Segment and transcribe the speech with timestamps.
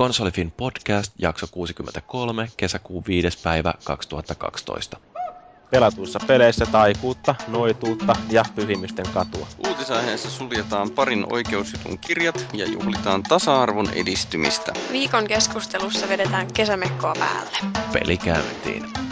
[0.00, 3.38] Konsolifin podcast, jakso 63, kesäkuun 5.
[3.42, 4.96] päivä 2012.
[5.70, 9.46] Pelatuissa peleissä taikuutta, noituutta ja pyhimysten katua.
[9.68, 14.72] Uutisaiheessa suljetaan parin oikeusjutun kirjat ja juhlitaan tasa-arvon edistymistä.
[14.92, 17.58] Viikon keskustelussa vedetään kesämekkoa päälle.
[17.92, 19.09] Peli käyntiin.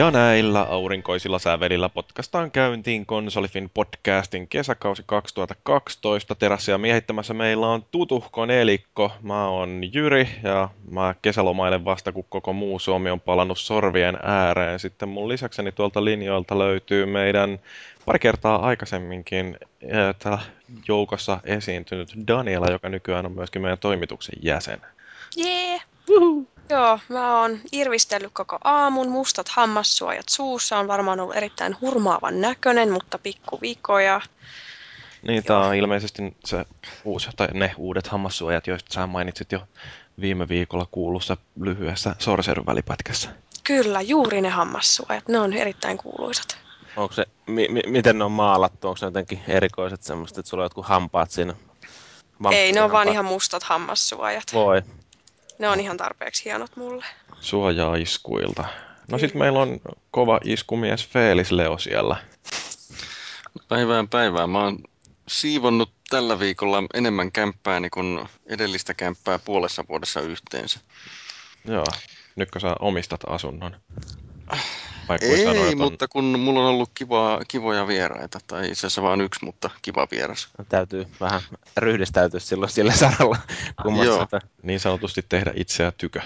[0.00, 6.34] Ja näillä aurinkoisilla sävelillä podcastaan käyntiin Konsolifin podcastin kesäkausi 2012.
[6.34, 9.12] Terassia miehittämässä meillä on tutuhko nelikko.
[9.22, 14.78] Mä oon Jyri ja mä kesälomailen vasta, kun koko muu Suomi on palannut sorvien ääreen.
[14.78, 17.58] Sitten mun lisäkseni tuolta linjoilta löytyy meidän
[18.06, 19.58] pari kertaa aikaisemminkin
[20.18, 20.40] täällä
[20.88, 24.80] joukossa esiintynyt Daniela, joka nykyään on myöskin meidän toimituksen jäsen.
[25.36, 25.66] Jee!
[25.66, 26.49] Yeah.
[26.70, 32.90] Joo, mä oon irvistellyt koko aamun, mustat hammassuojat suussa, on varmaan ollut erittäin hurmaavan näköinen,
[32.92, 34.20] mutta pikkuvikoja.
[35.22, 36.64] Niin, tää on ilmeisesti se
[37.04, 39.60] uusi, tai ne uudet hammassuojat, joista sä mainitsit jo
[40.20, 43.30] viime viikolla kuulussa lyhyessä Sorceryn välipätkässä.
[43.64, 46.58] Kyllä, juuri ne hammassuojat, ne on erittäin kuuluisat.
[46.96, 48.88] Onko se, mi- mi- miten ne on maalattu?
[48.88, 51.54] Onko se jotenkin erikoiset semmoista, että sulla on jotkut hampaat siinä?
[52.52, 54.44] Ei, ne on vaan ihan mustat hammassuojat.
[54.54, 54.82] Voi.
[55.60, 57.04] Ne on ihan tarpeeksi hienot mulle.
[57.40, 58.64] Suojaa iskuilta.
[59.10, 59.80] No sit meillä on
[60.10, 62.16] kova iskumies Feelis Leo siellä.
[63.68, 64.50] Päivään päivään.
[64.50, 64.78] Mä oon
[65.28, 70.80] siivonnut tällä viikolla enemmän kämppääni kuin edellistä kämppää puolessa vuodessa yhteensä.
[71.64, 71.84] Joo.
[72.36, 73.76] Nytkö sä omistat asunnon?
[75.10, 75.78] Vai Ei, sanoit, on...
[75.78, 80.08] mutta kun mulla on ollut kiva, kivoja vieraita, tai itse asiassa vain yksi, mutta kiva
[80.10, 80.48] vieras.
[80.68, 81.40] Täytyy vähän
[81.76, 83.38] ryhdistäytyä silloin sillä saralla
[84.04, 84.26] Joo.
[84.62, 86.20] Niin sanotusti tehdä itseä tykö.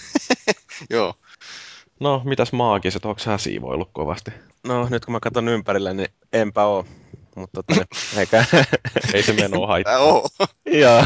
[0.90, 1.14] Joo.
[2.00, 4.30] No, mitäs maagiset, onko sä siivoillut kovasti?
[4.64, 6.86] No, nyt kun mä katson ympärille, niin enpä oo.
[7.36, 7.84] Mutta tota,
[8.18, 8.44] eikä...
[9.14, 9.98] Ei se menoa haittaa.
[9.98, 10.28] Oo.
[10.66, 11.04] Joo.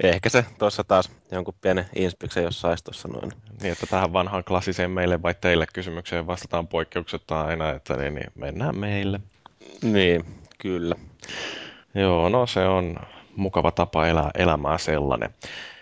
[0.00, 3.32] Ehkä se tuossa taas jonkun pienen inspeksen, jos saisi tuossa noin.
[3.62, 8.32] Niin, että tähän vanhaan klassiseen meille vai teille kysymykseen vastataan poikkeuksetta aina, että niin, niin
[8.34, 9.20] mennään meille.
[9.82, 10.24] Niin,
[10.58, 10.94] kyllä.
[11.94, 12.96] Joo, no se on
[13.36, 15.30] mukava tapa elää elämää sellainen.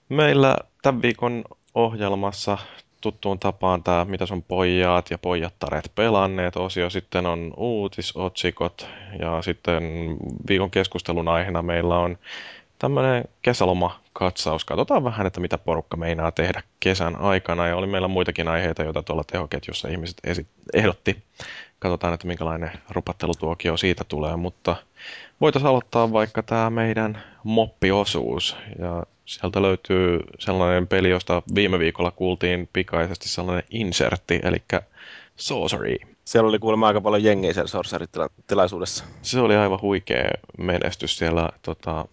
[0.09, 1.44] Meillä tämän viikon
[1.75, 2.59] ohjelmassa
[3.00, 6.91] tuttuun tapaan tämä Mitä on pojat ja pojattaret pelanneet osio.
[6.91, 8.88] Sitten on uutisotsikot
[9.19, 9.82] ja sitten
[10.48, 12.19] viikon keskustelun aiheena meillä on
[12.80, 14.64] tämmöinen kesälomakatsaus.
[14.64, 17.66] Katsotaan vähän, että mitä porukka meinaa tehdä kesän aikana.
[17.66, 21.22] Ja oli meillä muitakin aiheita, joita tuolla tehoketjussa ihmiset esi- ehdotti.
[21.78, 24.36] Katsotaan, että minkälainen rupattelutuokio siitä tulee.
[24.36, 24.76] Mutta
[25.41, 28.56] voitaisiin aloittaa vaikka tämä meidän moppiosuus.
[28.78, 34.62] Ja sieltä löytyy sellainen peli, josta viime viikolla kuultiin pikaisesti sellainen insertti, eli
[35.36, 35.97] Sorcery.
[36.25, 39.04] Siellä oli kuulemma aika paljon jengiä siellä Sorcery-tilaisuudessa.
[39.22, 41.19] Se oli aivan huikea menestys.
[41.19, 42.04] Siellä tota,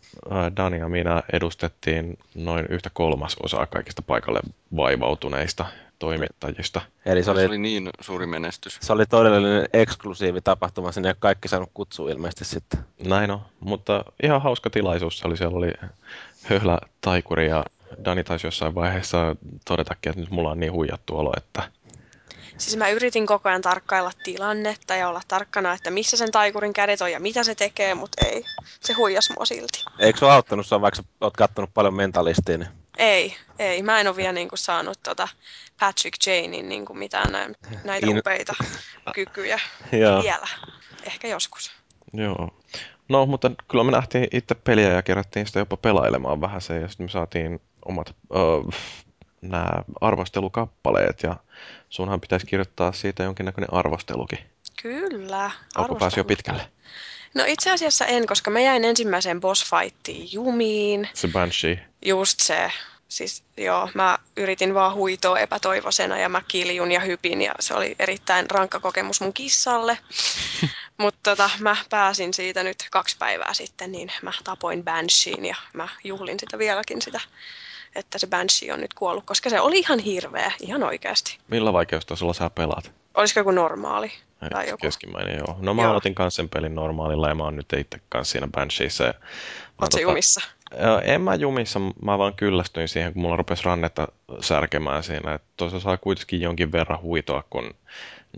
[0.58, 4.40] Dani ja minä edustettiin noin yhtä kolmasosaa kaikista paikalle
[4.76, 5.66] vaivautuneista
[6.00, 6.82] toimittajista.
[7.06, 8.78] Eli se oli, se oli niin suuri menestys.
[8.82, 12.80] Se oli todellinen eksklusiivi tapahtuma, sinne kaikki saanut kutsua ilmeisesti sitten.
[13.06, 15.20] Näin on, mutta ihan hauska tilaisuus.
[15.20, 15.72] Se oli, siellä oli
[16.44, 17.66] höhlä taikuri ja
[18.06, 19.36] Dani taisi jossain vaiheessa
[19.66, 21.64] todetakin, että nyt mulla on niin huijattu olo, että
[22.58, 27.02] Siis mä yritin koko ajan tarkkailla tilannetta ja olla tarkkana, että missä sen taikurin kädet
[27.02, 28.44] on ja mitä se tekee, mutta ei.
[28.80, 29.84] Se huijas mua silti.
[30.00, 32.60] Eikö se ole auttanut sua, vaikka oot kattonut paljon mentalistiin?
[32.60, 32.70] Niin...
[32.98, 33.84] Ei, ei.
[33.84, 35.28] Mä en ole vielä niin kuin, saanut tota
[35.80, 38.20] Patrick Janein niin kuin mitään näin, näitä In...
[38.20, 38.56] upeita
[39.14, 39.60] kykyjä
[39.92, 40.48] vielä.
[41.04, 41.72] Ehkä joskus.
[42.14, 42.50] Joo.
[43.10, 46.88] No, mutta kyllä me nähtiin itse peliä ja kerättiin sitä jopa pelailemaan vähän se, ja
[46.88, 48.74] sitten me saatiin omat uh,
[49.42, 49.70] nämä
[50.02, 51.36] arvostelukappaleet, ja
[51.90, 54.40] sunhan pitäisi kirjoittaa siitä jonkinnäköinen arvostelukin.
[54.82, 55.52] Kyllä.
[55.78, 56.72] Onko päässyt jo pitkälle?
[57.34, 61.10] No itse asiassa en, koska mä jäin ensimmäiseen boss fightiin jumiin.
[61.14, 61.88] Se Banshee.
[62.06, 62.72] Just se.
[63.08, 67.96] Siis joo, mä yritin vaan huitoa epätoivoisena ja mä kiljun ja hypin ja se oli
[68.00, 69.98] erittäin rankka kokemus mun kissalle.
[70.98, 75.88] Mutta tota, mä pääsin siitä nyt kaksi päivää sitten, niin mä tapoin Bansheen ja mä
[76.04, 77.20] juhlin sitä vieläkin sitä
[77.96, 81.38] että se Banshee on nyt kuollut, koska se oli ihan hirveä, ihan oikeasti.
[81.48, 82.92] Millä vaikeustasolla sä pelaat?
[83.14, 84.12] Olisiko joku normaali?
[84.52, 84.82] Tai joku.
[84.82, 85.56] Keskimmäinen, joo.
[85.60, 85.92] No mä Joo.
[85.92, 89.04] aloitin kanssa sen pelin normaalilla ja mä oon nyt itse kanssa siinä Bansheessa.
[89.04, 90.42] Oot tota- jumissa?
[91.04, 94.08] En mä jumissa, mä vaan kyllästyin siihen, kun mulla rupesi rannetta
[94.42, 95.34] särkemään siinä.
[95.34, 97.74] Että tuossa saa kuitenkin jonkin verran huitoa, kun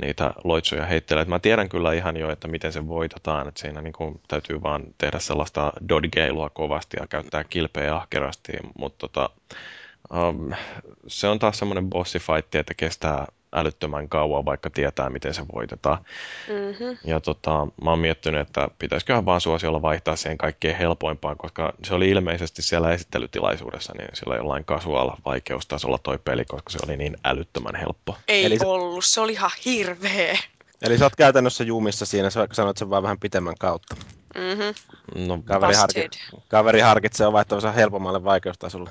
[0.01, 1.22] niitä loitsuja heittelee.
[1.22, 3.48] Et mä tiedän kyllä ihan jo, että miten se voitetaan.
[3.48, 8.51] Että siinä niin kun täytyy vaan tehdä sellaista dodgeilua kovasti ja käyttää kilpeä ahkerasti.
[8.78, 9.30] Mutta tota,
[10.13, 10.51] um,
[11.07, 15.98] se on taas semmoinen bossifight, että kestää älyttömän kauan, vaikka tietää, miten se voitetaan.
[16.48, 16.98] Mm-hmm.
[17.06, 21.94] Ja tota, mä oon miettinyt, että pitäisiköhän vaan suosiolla vaihtaa siihen kaikkein helpoimpaan, koska se
[21.94, 27.18] oli ilmeisesti siellä esittelytilaisuudessa, niin sillä jollain casual vaikeustasolla toi peli, koska se oli niin
[27.25, 28.18] älyttömän helppo.
[28.28, 30.38] Ei Eli ollut, se oli ihan hirveä.
[30.81, 33.95] Eli sä oot käytännössä jumissa siinä, sä sanoit sen vaan vähän pitemmän kautta.
[34.36, 35.28] Mm-hmm.
[35.28, 36.10] No, Kaveri, harki,
[36.48, 38.90] kaveri harkitsee vaihtavansa helpommalle vaikeustasolle.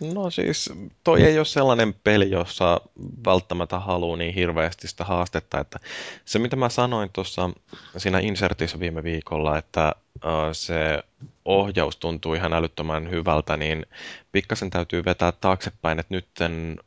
[0.00, 0.72] No siis
[1.04, 2.80] toi ei ole sellainen peli, jossa
[3.24, 5.80] välttämättä haluaa niin hirveästi sitä haastetta, että
[6.24, 7.50] se mitä mä sanoin tuossa
[7.96, 9.94] siinä insertissä viime viikolla, että
[10.52, 11.02] se
[11.44, 13.86] ohjaus tuntuu ihan älyttömän hyvältä, niin
[14.32, 16.78] pikkasen täytyy vetää taaksepäin, että nytten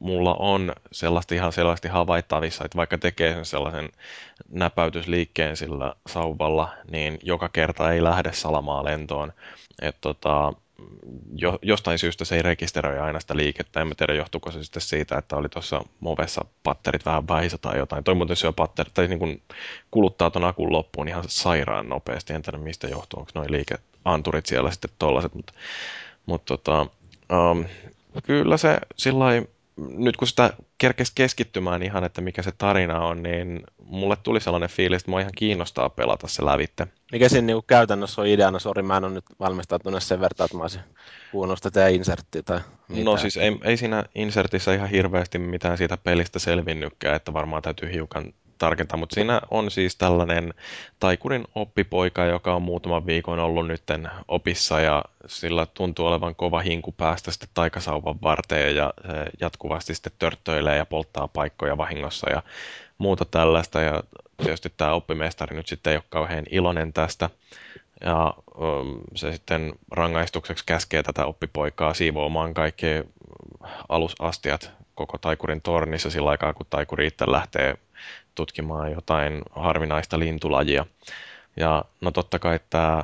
[0.00, 3.88] mulla on sellaista ihan selvästi havaittavissa, että vaikka tekee sen sellaisen
[4.48, 9.32] näpäytysliikkeen sillä sauvalla, niin joka kerta ei lähde salamaa lentoon.
[9.82, 10.52] Et tota,
[11.36, 13.80] jo, jostain syystä se ei rekisteröi aina sitä liikettä.
[13.80, 18.04] En tiedä, johtuuko se sitten siitä, että oli tuossa movessa patterit vähän vähissä tai jotain.
[18.04, 19.42] Toi muuten syö patterit, tai niin kuin
[19.90, 22.32] kuluttaa ton akun loppuun ihan sairaan nopeasti.
[22.32, 23.20] En tiedä, mistä johtuu.
[23.20, 25.52] Onko noin liikeanturit siellä sitten tollaset, mutta,
[26.26, 26.86] mutta tota,
[27.50, 27.64] um,
[28.22, 29.24] kyllä se sillä
[29.78, 34.68] nyt kun sitä kerkesi keskittymään ihan, että mikä se tarina on, niin mulle tuli sellainen
[34.68, 36.86] fiilis, että mua ihan kiinnostaa pelata se lävitte.
[37.12, 38.58] Mikä siinä niinku käytännössä on ideana?
[38.58, 40.80] Sori, mä en ole nyt valmistautunut sen verran, että mä olisin
[41.32, 43.04] kuunnellut sitä teidän inserttiä tai mitään.
[43.04, 47.92] No siis ei, ei siinä insertissä ihan hirveästi mitään siitä pelistä selvinnytkään, että varmaan täytyy
[47.92, 50.54] hiukan tarkentaa, mutta siinä on siis tällainen
[51.00, 56.92] taikurin oppipoika, joka on muutaman viikon ollut nytten opissa ja sillä tuntuu olevan kova hinku
[56.92, 62.42] päästä sitten taikasauvan varteen ja se jatkuvasti sitten törttöilee ja polttaa paikkoja vahingossa ja
[62.98, 63.80] muuta tällaista.
[63.80, 64.02] Ja
[64.36, 67.30] tietysti tämä oppimestari nyt sitten ei ole kauhean iloinen tästä.
[68.04, 72.86] Ja um, se sitten rangaistukseksi käskee tätä oppipoikaa siivoamaan kaikki
[73.88, 77.74] alusastiat koko taikurin tornissa sillä aikaa, kun taikuri itse lähtee
[78.38, 80.86] tutkimaan jotain harvinaista lintulajia.
[81.56, 83.02] Ja no totta kai tämä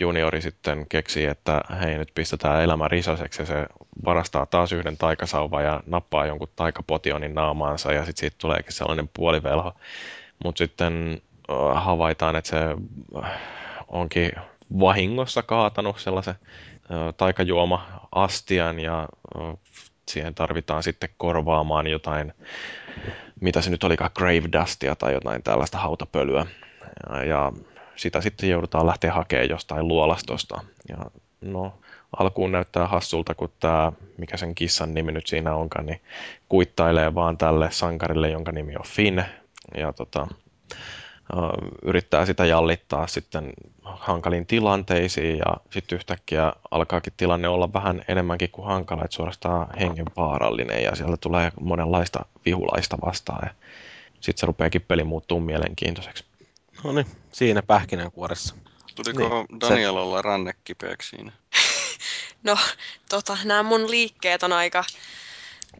[0.00, 3.66] juniori sitten keksii, että hei nyt pistetään elämä risaseksi ja se
[4.04, 9.74] varastaa taas yhden taikasauvan ja nappaa jonkun taikapotionin naamaansa ja sitten siitä tuleekin sellainen puolivelho.
[10.44, 11.22] Mutta sitten
[11.74, 12.60] havaitaan, että se
[13.88, 14.32] onkin
[14.80, 19.08] vahingossa kaatanut sellaisen äh, taikajuoma-astian ja
[20.12, 22.32] siihen tarvitaan sitten korvaamaan jotain,
[23.40, 26.46] mitä se nyt olikaan, grave dustia tai jotain tällaista hautapölyä.
[27.10, 27.52] Ja, ja
[27.96, 30.60] sitä sitten joudutaan lähteä hakemaan jostain luolastosta.
[30.88, 30.96] Ja
[31.40, 31.78] no,
[32.18, 36.00] alkuun näyttää hassulta, kun tämä, mikä sen kissan nimi nyt siinä onkaan, niin
[36.48, 39.22] kuittailee vaan tälle sankarille, jonka nimi on Finn.
[39.76, 40.28] Ja tota,
[41.82, 43.52] yrittää sitä jallittaa sitten
[43.82, 50.82] hankaliin tilanteisiin ja sitten yhtäkkiä alkaakin tilanne olla vähän enemmänkin kuin hankala, että suorastaan hengenvaarallinen
[50.82, 53.54] ja siellä tulee monenlaista vihulaista vastaan ja
[54.20, 56.24] sitten se rupeakin peli muuttuu mielenkiintoiseksi.
[56.84, 58.54] No niin, siinä pähkinänkuoressa.
[58.94, 61.32] Tuliko niin, Daniel olla rannekipeäksi siinä?
[62.42, 62.58] No,
[63.08, 64.84] tota, nämä mun liikkeet on aika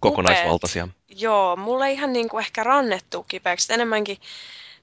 [0.01, 0.85] Kokonaisvaltaisia.
[0.85, 1.21] upeat.
[1.21, 3.73] Joo, mulla ei ihan niinku ehkä rannettu kipeäksi.
[3.73, 4.19] Enemmänkin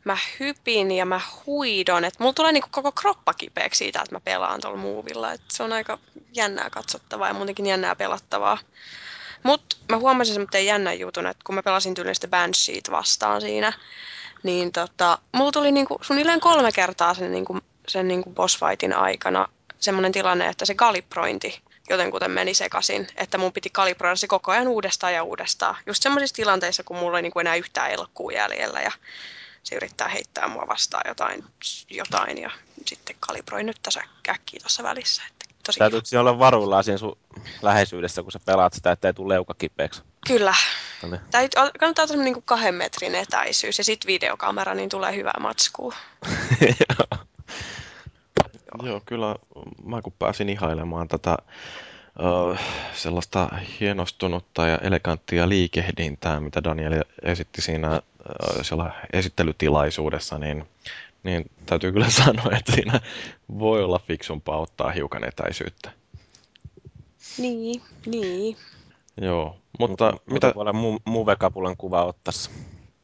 [0.06, 2.06] mä hypin ja mä huidon.
[2.06, 5.32] Et mulla tulee niinku koko kroppa kipeäksi siitä, että mä pelaan tuolla muuvilla.
[5.32, 6.00] Et se on aika
[6.34, 8.58] jännää katsottavaa ja muutenkin jännää pelattavaa.
[9.44, 13.74] Mutta mä huomasin semmoinen jännän jutun, että kun mä pelasin tyylistä Bansheet vastaan siinä,
[14.44, 19.48] niin tota, mulla tuli niinku suunnilleen kolme kertaa sen, niinku, sen niinku boss fightin aikana
[19.80, 24.68] semmoinen tilanne, että se kalibrointi jotenkuten meni sekaisin, että mun piti kalibroida se koko ajan
[24.68, 25.76] uudestaan ja uudestaan.
[25.86, 28.92] Just semmoisissa tilanteissa, kun mulla ei niinku enää yhtään elkkuu jäljellä ja
[29.70, 31.44] se yrittää heittää mua vastaan jotain,
[31.90, 32.52] jotain ja
[32.86, 35.24] sitten kalibroin nyt tässä käkkiä tuossa välissä.
[35.32, 35.80] Että tosi.
[35.80, 37.18] Täytyykö siinä olla varuillaan siinä sun
[37.62, 40.02] läheisyydessä, kun sä pelaat sitä, ettei tule leuka kipeäksi?
[40.28, 40.54] Kyllä.
[41.04, 41.22] No niin.
[41.32, 45.96] Täyt, kannattaa olla niin kahden metrin etäisyys ja sitten videokamera, niin tulee hyvää matskua.
[48.84, 49.36] Joo, kyllä
[49.84, 51.38] mä kun pääsin ihailemaan tätä
[52.94, 53.50] sellaista
[53.80, 58.02] hienostunutta ja eleganttia liikehdintää, mitä Daniel esitti siinä
[58.62, 60.68] siellä esittelytilaisuudessa, niin,
[61.24, 63.00] niin täytyy kyllä sanoa, että siinä
[63.60, 65.92] voi olla fiksumpaa ottaa hiukan etäisyyttä.
[67.38, 68.58] Niin, niin.
[69.22, 70.52] Joo, mutta mitä...
[70.56, 72.52] Voi olla mu- Muvekapulan kuva ottaessa.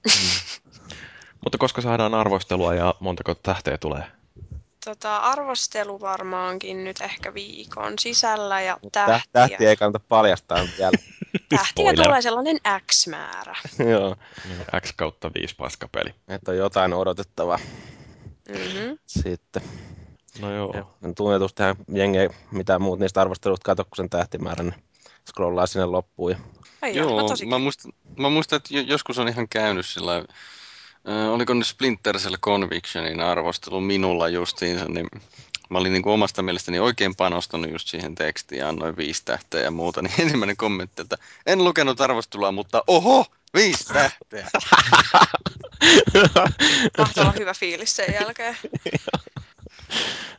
[1.43, 4.03] Mutta koska saadaan arvostelua ja montako tähteä tulee?
[4.85, 9.21] Tota, arvostelu varmaankin nyt ehkä viikon sisällä ja Täh- tähtiä.
[9.31, 10.91] tähtiä ei kannata paljastaa vielä.
[11.49, 12.05] tähtiä Spoiler.
[12.05, 12.57] tulee sellainen
[12.91, 13.55] X-määrä.
[13.91, 14.15] Joo,
[14.47, 16.09] Niin, X kautta 5 paskapeli.
[16.27, 17.59] että on jotain odotettavaa
[18.49, 18.97] Mm-hmm.
[19.05, 19.61] sitten.
[20.39, 20.73] No joo.
[20.75, 24.83] Ja tunnetusti tähän jengi ei mitään muut niistä arvosteluista katso kuin sen tähtimäärän, niin
[25.29, 26.31] scrollaa sinne loppuun.
[26.31, 26.37] Ja...
[26.81, 30.27] Ai joo, Joo, mä muistan, mä muistan, että jo- joskus on ihan käynyt sillä lailla,
[31.09, 35.07] äh, oliko nyt Splinter Cell Convictionin arvostelu minulla justiinsa, niin
[35.69, 39.61] mä olin niin kuin omasta mielestäni oikein panostanut just siihen tekstiin ja annoin viisi tähteä
[39.61, 44.47] ja muuta, niin ensimmäinen kommentti, että en lukenut arvostelua, mutta oho, viisi tähteä.
[46.97, 48.57] Mahtoi olla hyvä fiilis sen jälkeen.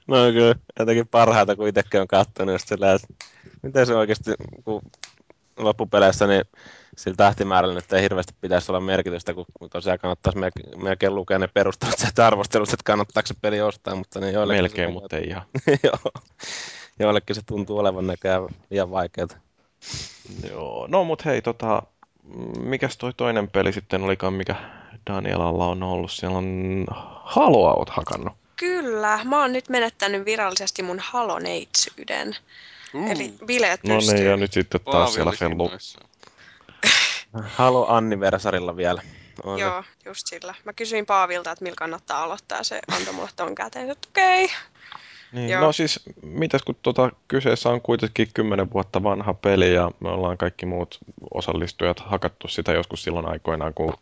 [0.07, 3.09] No kyllä, jotenkin parhaita, kun itsekin on katsonut, just sillä, että
[3.63, 4.31] miten se oikeasti,
[4.65, 4.83] kun
[5.57, 6.45] loppupeleissä, niin
[6.97, 10.39] sillä tähtimäärällä nyt ei hirveästi pitäisi olla merkitystä, kun tosiaan kannattaisi
[10.77, 14.89] melkein, lukea ne perustelut sieltä arvostelusta, että kannattaako se peli ostaa, mutta niin joillekin Melkein,
[14.89, 15.43] se, mutta ei ihan.
[15.85, 16.13] joo,
[16.99, 19.29] joillekin se tuntuu olevan näköjään liian vaikeaa.
[20.51, 20.87] Joo.
[20.91, 21.83] No mut hei, tota,
[22.59, 24.57] mikäs toi toinen peli sitten olikaan, mikä
[25.11, 26.13] Danielalla on ollut?
[26.13, 26.85] Siellä on
[27.25, 28.35] Haloa oot hakannut.
[28.57, 32.37] Kyllä, mä oon nyt menettänyt virallisesti mun haloneitsyyden.
[32.95, 34.15] Uh, Eli bileet No pystyy.
[34.15, 35.71] niin, ja nyt sitten taas siellä fellu.
[37.43, 39.03] Halo Anniversarilla vielä.
[39.03, 39.61] Se.
[39.61, 40.55] Joo, just sillä.
[40.65, 44.45] Mä kysyin Paavilta, että millä kannattaa aloittaa, se antoi mulle ton käteen, että okei.
[44.45, 44.57] Okay.
[45.33, 45.61] Niin, Joo.
[45.61, 50.39] no siis, mitäs kun tota, kyseessä on kuitenkin 10 vuotta vanha peli ja me ollaan
[50.39, 50.99] kaikki muut
[51.35, 53.95] osallistujat hakattu sitä joskus silloin aikoinaan, kun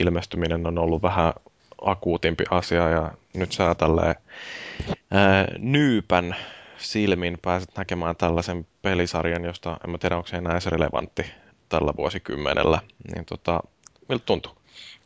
[0.00, 1.32] ilmestyminen on ollut vähän
[1.82, 4.14] akuutimpi asia ja nyt sä tälleen
[5.10, 6.36] ää, nyypän
[6.78, 11.22] silmin pääset näkemään tällaisen pelisarjan, josta en mä tiedä, onko se enää edes relevantti
[11.68, 12.80] tällä vuosikymmenellä.
[13.14, 13.60] Niin tota,
[14.08, 14.52] miltä tuntuu?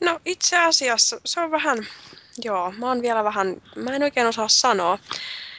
[0.01, 1.79] No itse asiassa se on vähän,
[2.45, 4.99] joo, mä oon vielä vähän, mä en oikein osaa sanoa.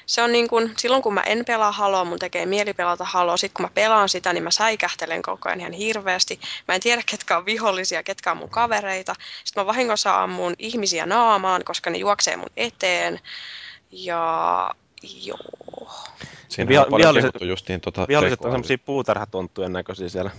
[0.06, 3.38] Se on niin kuin, silloin kun mä en pelaa Haloa, mun tekee mieli pelata Haloa.
[3.38, 6.40] Sitten kun mä pelaan sitä, niin mä säikähtelen koko ajan ihan hirveästi.
[6.68, 9.16] Mä en tiedä, ketkä on vihollisia, ketkä on mun kavereita.
[9.44, 13.20] Sitten mä vahingossa ammun ihmisiä naamaan, koska ne juoksee mun eteen.
[13.92, 14.72] Ja
[15.04, 15.38] joo.
[16.50, 20.32] Siinä Viho- on paljon viholliset- justiin tota Viholliset on semmosia puutarhatonttujen näköisiä siellä.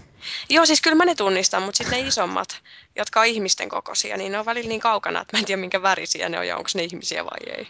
[0.50, 2.61] Joo, siis kyllä mä ne tunnistan, mutta sitten ne isommat,
[2.97, 5.83] jotka on ihmisten kokoisia, niin ne on välillä niin kaukana, että mä en tiedä minkä
[5.83, 7.69] värisiä ne on ja onko ne ihmisiä vai ei.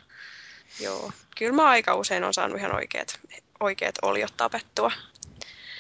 [0.81, 3.19] Joo, kyllä mä aika usein on saanut ihan oikeat,
[3.61, 4.93] oikeat oliot tapettua.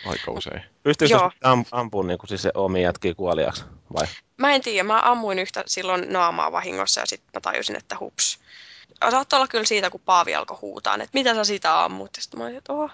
[0.06, 0.62] Aika usein.
[0.82, 3.64] Pystyykö am- ampumaan niin siis se omi jätkiä kuoliaksi?
[3.94, 4.06] Vai?
[4.36, 8.38] Mä en tiedä, mä ammuin yhtä silloin naamaa vahingossa ja sitten mä tajusin, että hups.
[9.10, 12.10] Saattoi olla kyllä siitä, kun Paavi alkoi huutaa, että mitä sä sitä ammut?
[12.16, 12.90] Ja sitten mä olin, että oho.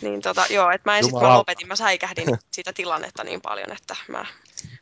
[0.00, 3.72] Niin tota, joo, että mä en sitten mä lopetin, mä säikähdin sitä tilannetta niin paljon,
[3.72, 4.24] että mä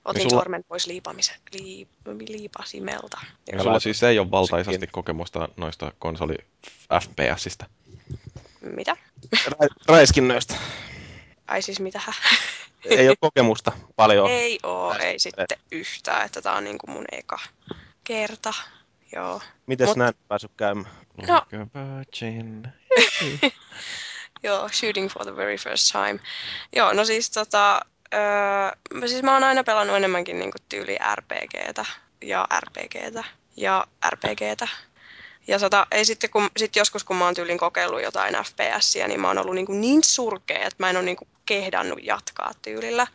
[0.04, 1.88] otin sulla- sormen pois liipamisen, liip,
[2.28, 3.20] liipasimelta.
[3.52, 6.34] Ja sulla siis ei ole valtaisasti kokemusta noista konsoli
[7.02, 7.66] FPSistä.
[8.60, 8.96] Mitä?
[9.36, 10.54] Ra- Räiskinnöistä.
[11.48, 12.00] Ai siis mitä?
[12.84, 14.30] Ei ole kokemusta paljon.
[14.30, 17.38] ei oo, ei sitten yhtään, että tää on niinku mun eka
[18.04, 18.54] kerta.
[19.12, 19.40] Joo.
[19.66, 20.94] Miten Mut- näin päässyt käymään?
[21.28, 21.42] No.
[24.42, 26.20] Joo, shooting for the very first time.
[26.76, 27.80] Joo, no siis tota,
[28.14, 31.84] öö, siis mä oon aina pelannut enemmänkin niinku tyyli RPGtä
[32.22, 33.24] ja RPGtä
[33.56, 34.68] ja RPGtä.
[35.48, 39.20] Ja sata, ei sitten kun, sit joskus kun mä oon tyylin kokeillut jotain FPSiä, niin
[39.20, 43.06] mä oon ollut niinku niin surkea, että mä en ole niinku kehdannut jatkaa tyylillä.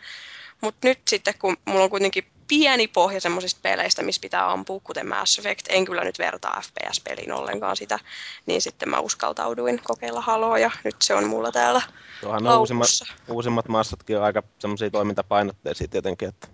[0.61, 5.09] Mutta nyt sitten kun mulla on kuitenkin pieni pohja semmoisista peleistä, missä pitää ampua, kuten
[5.09, 7.99] Mass Effect, en kyllä nyt vertaa FPS-peliin ollenkaan sitä,
[8.45, 11.81] niin sitten mä uskaltauduin kokeilla Haloa ja nyt se on mulla täällä
[12.21, 12.87] Tuohan on uusimmat,
[13.27, 16.47] uusimmat massatkin on aika semmoisia toimintapainotteisia tietenkin, että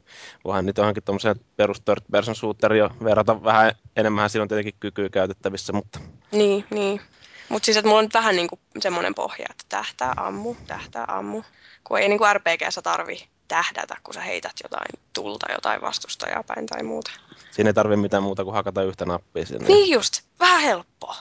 [0.43, 5.09] voihan niitä johonkin tuommoiseen perus third person shooteria verrata vähän enemmän, siinä on tietenkin kykyä
[5.09, 5.99] käytettävissä, mutta
[6.31, 7.01] Niin, niin.
[7.49, 11.43] Mutta siis, että mulla on nyt vähän niinku semmoinen pohja, että tähtää, ammu, tähtää, ammu.
[11.83, 16.83] Kun ei niinku RPGssä tarvi tähdätä, kun sä heität jotain tulta, jotain vastustajaa päin tai
[16.83, 17.11] muuta.
[17.51, 19.67] siinä ei tarvitse mitään muuta kuin hakata yhtä nappia sinne.
[19.67, 21.15] Niin just, vähän helppoa.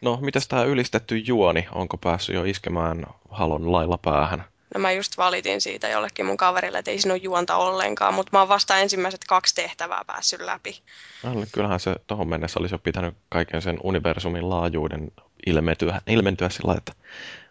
[0.00, 1.68] No, mitäs tää ylistetty juoni?
[1.72, 4.44] Onko päässyt jo iskemään halon lailla päähän?
[4.74, 8.30] No mä just valitin siitä jollekin mun kaverille, että ei siinä ole juonta ollenkaan, mutta
[8.32, 10.82] mä oon vasta ensimmäiset kaksi tehtävää päässyt läpi.
[11.22, 15.10] No, Kyllähän se tohon mennessä olisi jo pitänyt kaiken sen universumin laajuuden
[15.46, 16.92] ilmentyä, ilmentyä sillä lailla, että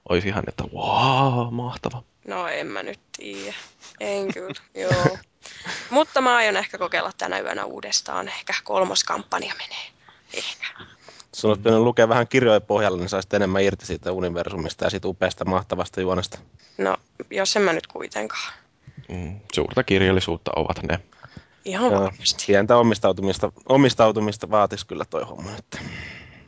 [0.10, 2.03] olisi ihan, että wow, mahtava.
[2.27, 3.53] No en mä nyt tiedä.
[4.01, 5.17] En kyllä, joo.
[5.89, 8.27] Mutta mä aion ehkä kokeilla tänä yönä uudestaan.
[8.27, 9.86] Ehkä kolmos kampanja menee.
[10.34, 10.65] Ehkä.
[11.34, 15.08] Jos olisi pitänyt lukea vähän kirjoja pohjalla, niin saisit enemmän irti siitä universumista ja siitä
[15.08, 16.39] upeasta mahtavasta juonesta.
[16.77, 16.98] No,
[17.29, 18.53] jos en mä nyt kuitenkaan.
[19.10, 21.00] Mm, suurta kirjallisuutta ovat ne.
[21.65, 22.43] Ihan Joo, varmasti.
[22.48, 25.81] pientä omistautumista, omistautumista vaatisi kyllä toi homma nyt.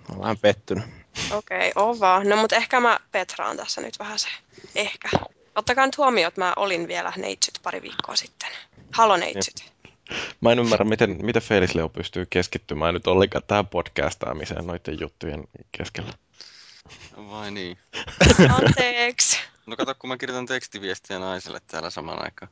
[0.09, 0.83] Olen vähän pettynyt.
[1.31, 2.29] Okei, okay, on vaan.
[2.29, 4.27] No mutta ehkä mä petraan tässä nyt vähän se.
[4.75, 5.09] Ehkä.
[5.55, 8.49] Ottakaa nyt huomioon, että mä olin vielä neitsyt pari viikkoa sitten.
[8.91, 9.73] Halo neitsyt.
[10.41, 15.43] Mä en ymmärrä, miten, miten Felix Leo pystyy keskittymään nyt ollenkaan tähän podcastaamiseen noiden juttujen
[15.71, 16.13] keskellä.
[17.17, 17.77] Vai niin?
[18.49, 19.37] Anteeksi.
[19.65, 22.51] No kato, kun mä kirjoitan tekstiviestiä naiselle täällä samaan aikaan.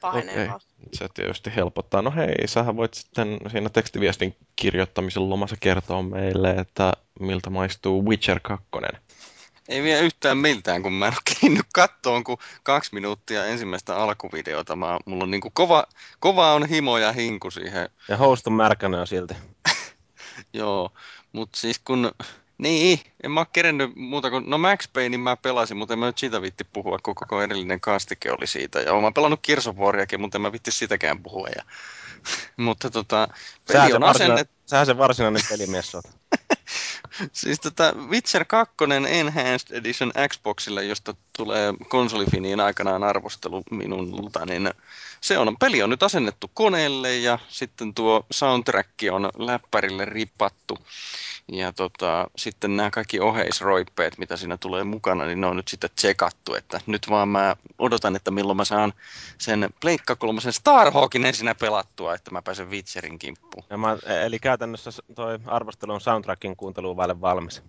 [0.00, 0.58] Pahenee Okei.
[0.92, 2.02] Se tietysti helpottaa.
[2.02, 8.40] No hei, sähän voit sitten siinä tekstiviestin kirjoittamisen lomassa kertoa meille, että miltä maistuu Witcher
[8.40, 8.66] 2.
[9.68, 14.76] Ei vielä yhtään miltään, kun mä en ole kattoon kuin kaksi minuuttia ensimmäistä alkuvideota.
[14.76, 15.84] Mä, mulla on niinku kova,
[16.20, 17.88] kova on himo ja hinku siihen.
[18.08, 19.34] Ja houston märkänä silti.
[20.52, 20.92] Joo,
[21.32, 22.12] mutta siis kun...
[22.58, 24.50] Niin, en mä kerennyt muuta kuin...
[24.50, 27.80] No Max Paynein mä pelasin, mutta en mä nyt siitä vitti puhua, kun koko edellinen
[27.80, 28.80] kastike oli siitä.
[28.80, 31.48] Ja oon pelannut Kirsovuoriakin, mutta en mä vitti sitäkään puhua.
[31.56, 31.62] Ja...
[32.64, 33.28] mutta tota,
[33.66, 34.54] peli Sähän se, on asennettu...
[34.66, 36.04] sähän se varsinainen pelimies oot.
[37.32, 38.74] Siis tota Witcher 2
[39.08, 44.70] Enhanced Edition Xboxille, josta tulee konsolifiniin aikanaan arvostelu minulta, niin
[45.20, 50.78] se on, peli on nyt asennettu koneelle ja sitten tuo soundtrack on läppärille ripattu.
[51.52, 55.90] Ja tota, sitten nämä kaikki oheisroippeet, mitä siinä tulee mukana, niin ne on nyt sitten
[55.96, 58.92] tsekattu, että nyt vaan mä odotan, että milloin mä saan
[59.38, 63.64] sen Pleikka 3 Starhawkin ensinnä pelattua, että mä pääsen Witcherin kimppuun.
[63.70, 67.62] Ja mä, eli käytännössä toi arvostelu on soundtrackin kuunteluun vaille valmis.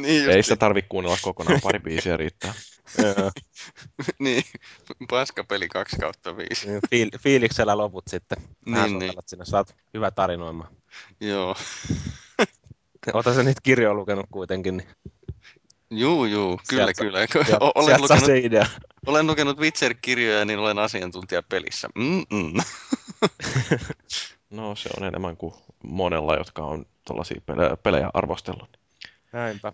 [0.00, 2.54] niin Ei sitä tarvi kuunnella kokonaan, pari biisiä riittää.
[2.98, 3.30] Joo.
[4.18, 4.42] niin,
[5.10, 6.68] paskapeli 2 kautta 5.
[6.68, 8.38] Niin, Fiil- fiiliksellä loput sitten.
[8.70, 9.12] Vähän Niin, niin.
[9.26, 10.68] sinne, saat hyvä tarinoima.
[11.20, 11.56] Joo.
[13.12, 14.88] Ota se niitä kirjoja lukenut kuitenkin, niin
[15.90, 17.26] Juu, juu, kyllä, Sieltä- kyllä.
[17.44, 18.66] sieltä, O- olen, lukenut, se idea.
[19.06, 21.88] olen lukenut Witcher-kirjoja, niin olen asiantuntija pelissä.
[21.94, 22.52] Mm-mm.
[24.50, 28.78] No se on enemmän kuin monella, jotka on tuollaisia pelejä, pelejä arvostellut.
[29.32, 29.72] Näinpä.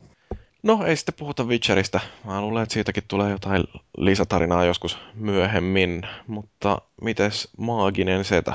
[0.62, 2.00] No ei sitten puhuta Witcheristä.
[2.24, 3.64] Mä luulen, että siitäkin tulee jotain
[3.96, 6.02] lisätarinaa joskus myöhemmin.
[6.26, 8.54] Mutta mites maaginen setä?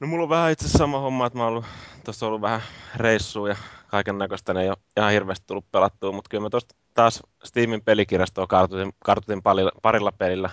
[0.00, 1.64] No mulla on vähän itse sama homma, että mä oon ollut,
[2.04, 2.62] tossa ollut vähän
[2.96, 6.74] reissua ja kaiken näköistä, ne ei ole ihan hirveästi tullut pelattua, mutta kyllä mä tosta
[6.94, 10.50] taas Steamin pelikirjastoa kartutin, kartutin parilla, parilla pelillä.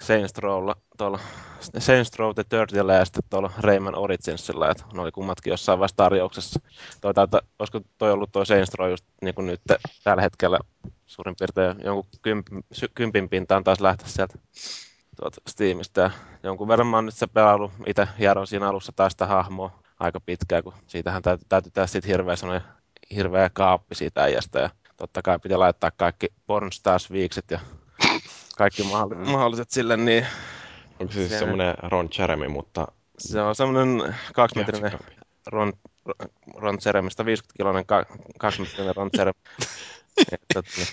[0.00, 1.18] Saints Rowlla, tuolla
[1.78, 5.96] Saints Row The Thirdillä ja sitten tuolla Rayman Originsilla, että ne oli kummatkin jossain vaiheessa
[5.96, 6.60] tarjouksessa.
[7.00, 9.60] Toi, taitaa, olisiko toi ollut toi Saints Row just niin kuin nyt
[10.04, 10.58] tällä hetkellä
[11.06, 14.38] suurin piirtein jonkun kymp, sy- kympin pintaan taas lähteä sieltä
[15.16, 16.00] tuolta Steamista.
[16.00, 16.10] Ja
[16.42, 20.20] jonkun verran mä oon nyt se pelannut itse hieron siinä alussa taas sitä hahmoa aika
[20.20, 22.34] pitkään, kun siitähän täytyy, täytyy tehdä sit hirveä,
[23.14, 24.58] hirveä kaappi siitä äijästä.
[24.58, 27.60] Ja totta kai piti laittaa kaikki Pornstars viikset ja
[28.56, 30.26] kaikki mahdolliset, mahdolliset sille, niin
[31.00, 32.88] Onko se siis Se- semmoinen Ron Jeremy, mutta
[33.18, 34.92] se on semmoinen kaksimetrinen?
[35.46, 35.72] Ron,
[36.54, 38.04] Ron Jeremy, 150-kiloinen ka,
[38.38, 39.40] kaksimetrinen Ron Jeremy.
[40.54, 40.86] Tota, niin,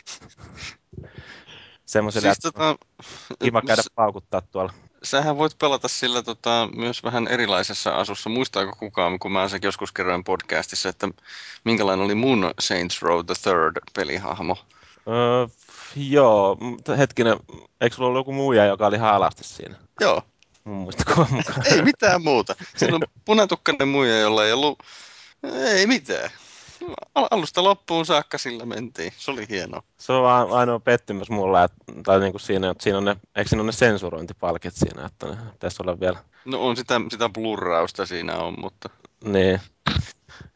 [1.86, 2.76] semmoiselle siis siis tota,
[3.44, 4.74] kiva käydä s- paukuttaa tuolla.
[5.04, 8.30] sähän voit pelata sillä tota, myös vähän erilaisessa asussa.
[8.30, 11.08] Muistaako kukaan, kun mä sen joskus kerroin podcastissa, että
[11.64, 14.58] minkälainen oli mun Saints Row the Third pelihahmo?
[15.08, 15.48] Öö,
[15.96, 17.38] joo, mutta hetkinen,
[17.82, 19.76] eikö sulla ollut joku muija, joka oli haalasti siinä?
[20.02, 20.22] Joo,
[20.64, 20.78] Mun
[21.08, 21.28] mukaan.
[21.72, 22.56] ei mitään muuta.
[22.76, 24.80] Siinä on punatukkainen muija, jolla ei ollut...
[25.66, 26.30] Ei mitään.
[27.16, 29.12] Al- Alusta loppuun saakka sillä mentiin.
[29.18, 29.84] Se oli hienoa.
[29.98, 33.50] Se on ainoa pettymys mulla, että, tai niin kuin siinä, että siinä on ne, eikö
[33.50, 38.06] siinä ole ne sensurointipalkit siinä, että ne pitäisi olla vielä, No on sitä, sitä blurrausta
[38.06, 38.90] siinä on, mutta...
[39.24, 39.60] niin,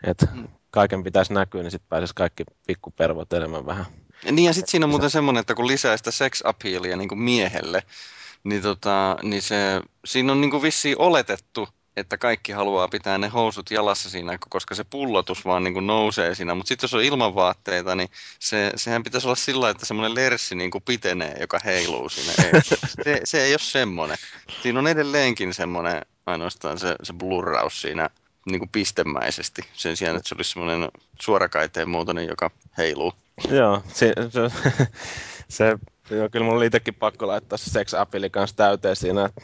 [0.04, 0.28] että
[0.72, 3.86] kaiken pitäisi näkyä, niin sitten pääsisi kaikki pikkupervot enemmän vähän.
[4.24, 7.20] Niin ja sitten siinä on muuten semmoinen, että kun lisää sitä sex appealia niin kuin
[7.20, 7.84] miehelle,
[8.44, 13.28] niin, tota, niin se, siinä on niin kuin vissiin oletettu, että kaikki haluaa pitää ne
[13.28, 16.56] housut jalassa siinä, koska se pullotus vaan niin kuin nousee siinä.
[16.56, 20.56] Mutta sitten jos on ilman vaatteita, niin se, sehän pitäisi olla sillä että semmoinen lerssi
[20.56, 22.34] niin kuin pitenee, joka heiluu siinä.
[22.44, 24.18] Ei, se, se ei ole semmoinen.
[24.62, 28.10] Siinä on edelleenkin semmoinen ainoastaan se, se blurraus siinä
[28.46, 30.90] niin kuin pistemäisesti, sen sijaan, että se olisi semmoinen
[31.22, 33.14] suorakaiteen muotoinen, joka heiluu.
[33.50, 34.42] Joo, se, se,
[35.58, 35.78] se
[36.10, 39.42] joo, kyllä mulla oli itsekin pakko laittaa se sex appeali kanssa täyteen siinä, että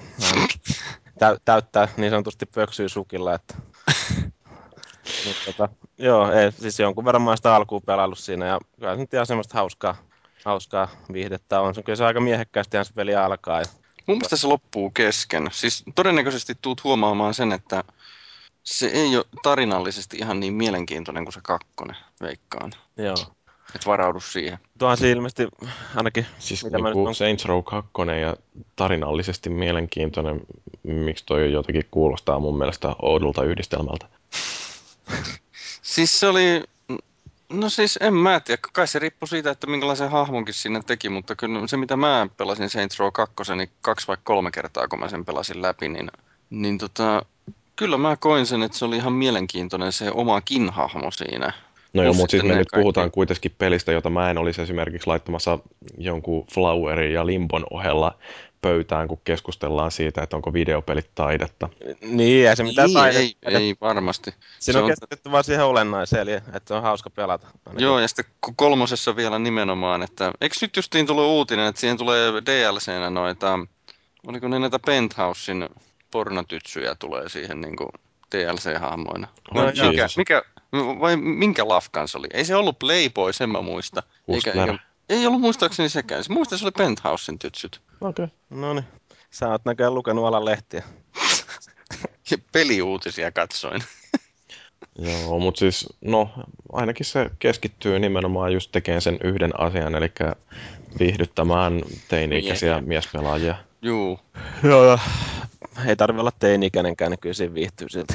[1.20, 3.56] tä, täyttää niin sanotusti pöksyy sukilla, että
[5.26, 8.96] Mut tota, joo, ei, siis jonkun verran mä oon sitä alkuun pelaillut siinä ja kyllä
[8.96, 9.96] se nyt ihan semmoista hauskaa,
[10.46, 11.76] hauskaa viihdettä on.
[11.76, 13.60] Se, kyllä se aika miehekkäästi se peli alkaa.
[13.60, 13.66] Ja,
[14.08, 15.50] Mun mielestä se loppuu kesken.
[15.52, 17.84] Siis todennäköisesti tuut huomaamaan sen, että
[18.64, 22.72] se ei ole tarinallisesti ihan niin mielenkiintoinen kuin se kakkonen, veikkaan.
[22.98, 23.16] joo.
[23.76, 24.60] Et varaudu siihen.
[24.78, 25.48] Tuohan se ilmeisesti
[25.96, 26.26] ainakin...
[26.40, 28.36] Siis mitä mä niinku nyt on- Saints Row 2 ja
[28.76, 30.42] tarinallisesti mielenkiintoinen,
[30.84, 34.06] miksi toi jotenkin kuulostaa mun mielestä oudolta yhdistelmältä.
[35.82, 36.64] Siis se oli...
[37.50, 41.36] No siis en mä tiedä, kai se riippuu siitä, että minkälaisen hahmonkin sinne teki, mutta
[41.36, 45.10] kyllä se mitä mä pelasin Saints Row 2, niin kaksi vai kolme kertaa kun mä
[45.10, 46.12] sen pelasin läpi, niin,
[46.50, 47.26] niin tota,
[47.76, 51.54] kyllä mä koin sen, että se oli ihan mielenkiintoinen se omakin hahmo siinä.
[51.94, 54.62] No joo, mutta siis sitten me nyt kaikki- puhutaan kuitenkin pelistä, jota mä en olisi
[54.62, 55.60] esimerkiksi laittamassa
[55.98, 58.18] jonkun Flowerin ja Limbon ohella
[58.62, 61.70] pöytään, kun keskustellaan siitä, että onko videopelit taidetta.
[62.02, 64.34] Niin, ei se mitään Niin, taide- ei, ei varmasti.
[64.60, 67.48] Siinä on Se on- keskitytty vaan siihen olennaiseen, eli että on hauska pelata.
[67.66, 67.84] Ainakin.
[67.86, 71.98] Joo, ja sitten ko- kolmosessa vielä nimenomaan, että eikö nyt justiin tullut uutinen, että siihen
[71.98, 73.60] tulee DLCnä noita,
[74.28, 75.70] oliko ne näitä Penthousein
[76.12, 77.90] pornotytsyjä tulee siihen niin kuin
[78.36, 79.28] DLC-hahmoina.
[79.54, 79.90] No Vai joo.
[79.92, 82.28] mikä, mikä, vai minkä lafkan se oli?
[82.34, 84.04] Ei se ollut Playboy, sen mä muista.
[84.28, 84.70] Hustler.
[84.70, 86.24] eikä, ei ollut muistaakseni sekään.
[86.24, 87.82] Se muista se oli Penthousein tytsyt.
[88.02, 88.26] Okei.
[88.26, 88.38] Okay.
[88.50, 88.86] No niin.
[89.32, 90.84] Sä oot näköjään lukenut alan lehtiä.
[92.32, 93.84] Ja peliuutisia katsoin.
[95.00, 96.30] Joo, mutta siis, no,
[96.72, 100.12] ainakin se keskittyy nimenomaan just tekemään sen yhden asian, eli
[101.00, 103.56] viihdyttämään teini-ikäisiä miespelaajia.
[103.82, 104.20] Juu.
[104.64, 105.00] Joo, joo.
[105.88, 108.14] Ei tarvi olla teini-ikäinenkään, niin kyllä siinä viihtyy silti.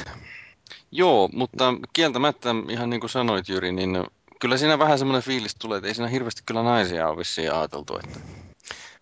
[0.91, 4.03] Joo, mutta kieltämättä, ihan niin kuin sanoit Jyri, niin
[4.39, 7.97] kyllä siinä vähän semmoinen fiilis tulee, että ei siinä hirveästi kyllä naisia ole vissiin ajateltu.
[8.03, 8.19] Että...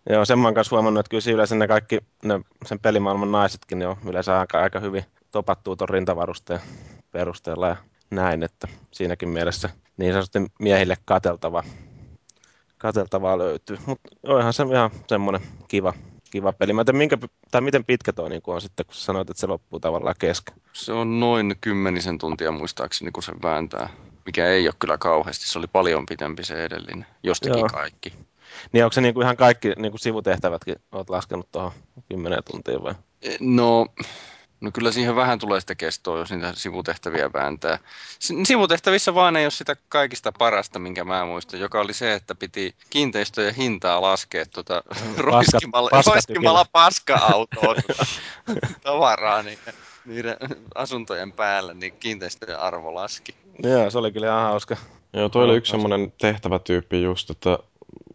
[0.10, 3.80] Joo, sen mä oon kanssa huomannut, että kyllä yleensä ne kaikki ne, sen pelimaailman naisetkin
[3.80, 6.60] niin on yleensä aika, aika hyvin topattuu tuon rintavarusteen
[7.12, 7.76] perusteella ja
[8.12, 11.64] näin, että siinäkin mielessä niin sanotusti miehille kateltava,
[12.78, 13.78] kateltavaa löytyy.
[13.86, 15.94] Mutta onhan se ihan semmoinen kiva,
[16.32, 16.74] kiva peli.
[16.74, 17.18] Mä en tiedä, minkä,
[17.52, 20.56] tai miten pitkä tuo niin on sitten, kun sanoit, että se loppuu tavallaan kesken.
[20.74, 23.90] Se on noin kymmenisen tuntia muistaakseni, kun se vääntää.
[24.26, 25.50] Mikä ei ole kyllä kauheasti.
[25.50, 27.06] Se oli paljon pitempi se edellinen.
[27.24, 27.68] Jostakin Joo.
[27.68, 28.14] kaikki.
[28.72, 31.72] Niin onko se niin kuin ihan kaikki niin kuin sivutehtävätkin oot laskenut tuohon
[32.10, 32.94] 10 tuntia vai?
[33.40, 33.86] No,
[34.62, 37.80] no kyllä siihen vähän tulee sitä kestoa, jos niitä sivutehtäviä vääntää.
[38.20, 42.76] Sivutehtävissä vaan ei ole sitä kaikista parasta, minkä mä muistan, joka oli se, että piti
[42.90, 44.84] kiinteistöjen hintaa laskea tuota,
[45.18, 45.90] roiskimalla,
[47.62, 47.82] tuota,
[48.84, 49.74] tavaraa niiden,
[50.06, 50.38] niiden
[50.76, 53.36] asuntojen päällä, niin kiinteistöjen arvo laski.
[53.64, 54.78] Joo, se oli kyllä ihan hauska.
[55.14, 57.60] Joo, toi oli yksi semmoinen tehtävätyyppi just, että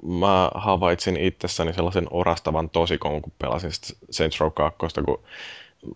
[0.03, 5.23] mä havaitsin itsessäni sellaisen orastavan tosikon, kun pelasin sitä Saints Row 2, kun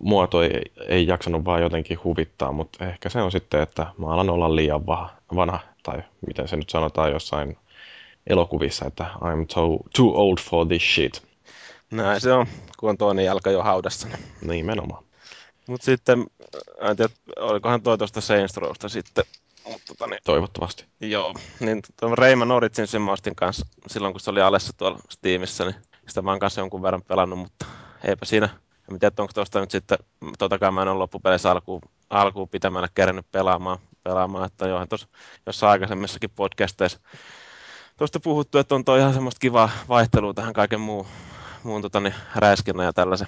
[0.01, 4.07] mua toi ei, ei jaksanut vaan jotenkin huvittaa, mutta ehkä se on sitten, että mä
[4.07, 7.57] alan olla liian va- vanha, tai miten se nyt sanotaan jossain
[8.27, 11.23] elokuvissa, että I'm too, too old for this shit.
[11.91, 12.45] Näin se on,
[12.79, 14.07] kun on toinen jalka jo haudassa.
[14.41, 15.03] Nimenomaan.
[15.67, 16.25] Mutta sitten,
[16.81, 19.23] en tiedä, olikohan toi tuosta Saints Rowsta sitten.
[19.71, 20.85] Mut Tota, niin, Toivottavasti.
[21.01, 25.65] joo, niin tuon Rayman Origin sen ostin kanssa silloin, kun se oli alessa tuolla Steamissa,
[25.65, 25.75] niin
[26.07, 27.65] sitä mä oon kanssa jonkun verran pelannut, mutta
[28.03, 28.49] eipä siinä.
[28.91, 29.97] En tiedä, onko tuosta nyt sitten,
[30.39, 35.07] totakaan mä en ole loppupeleissä alkuun, alkuun pitämällä kerännyt pelaamaan, pelaamaan että johan tuossa
[35.45, 36.99] jossain aikaisemmissakin podcasteissa
[37.97, 41.05] tuosta puhuttu, että on toi ihan semmoista kivaa vaihtelua tähän kaiken muun,
[41.63, 43.27] muun tota, niin, räiskinnän ja tällaisen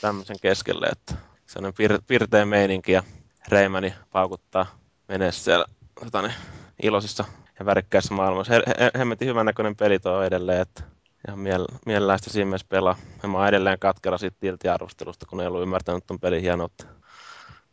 [0.00, 1.14] tämmöisen keskelle, että
[1.46, 3.02] sellainen pir- pirteä meininki ja
[3.48, 4.66] Reimani paukuttaa
[5.08, 5.64] menee siellä
[6.00, 6.34] tota, niin,
[6.82, 7.24] iloisissa
[7.58, 8.52] ja värikkäissä maailmassa.
[8.52, 10.82] He, he, hemmetin hyvän näköinen peli tuo edelleen, että
[11.28, 12.96] ihan miel- mielellään sitä siinä mielessä pelaa.
[13.22, 16.84] Ja mä oon edelleen katkera siitä tilti-arvostelusta, kun ei ollut ymmärtänyt ton pelin hienoutta.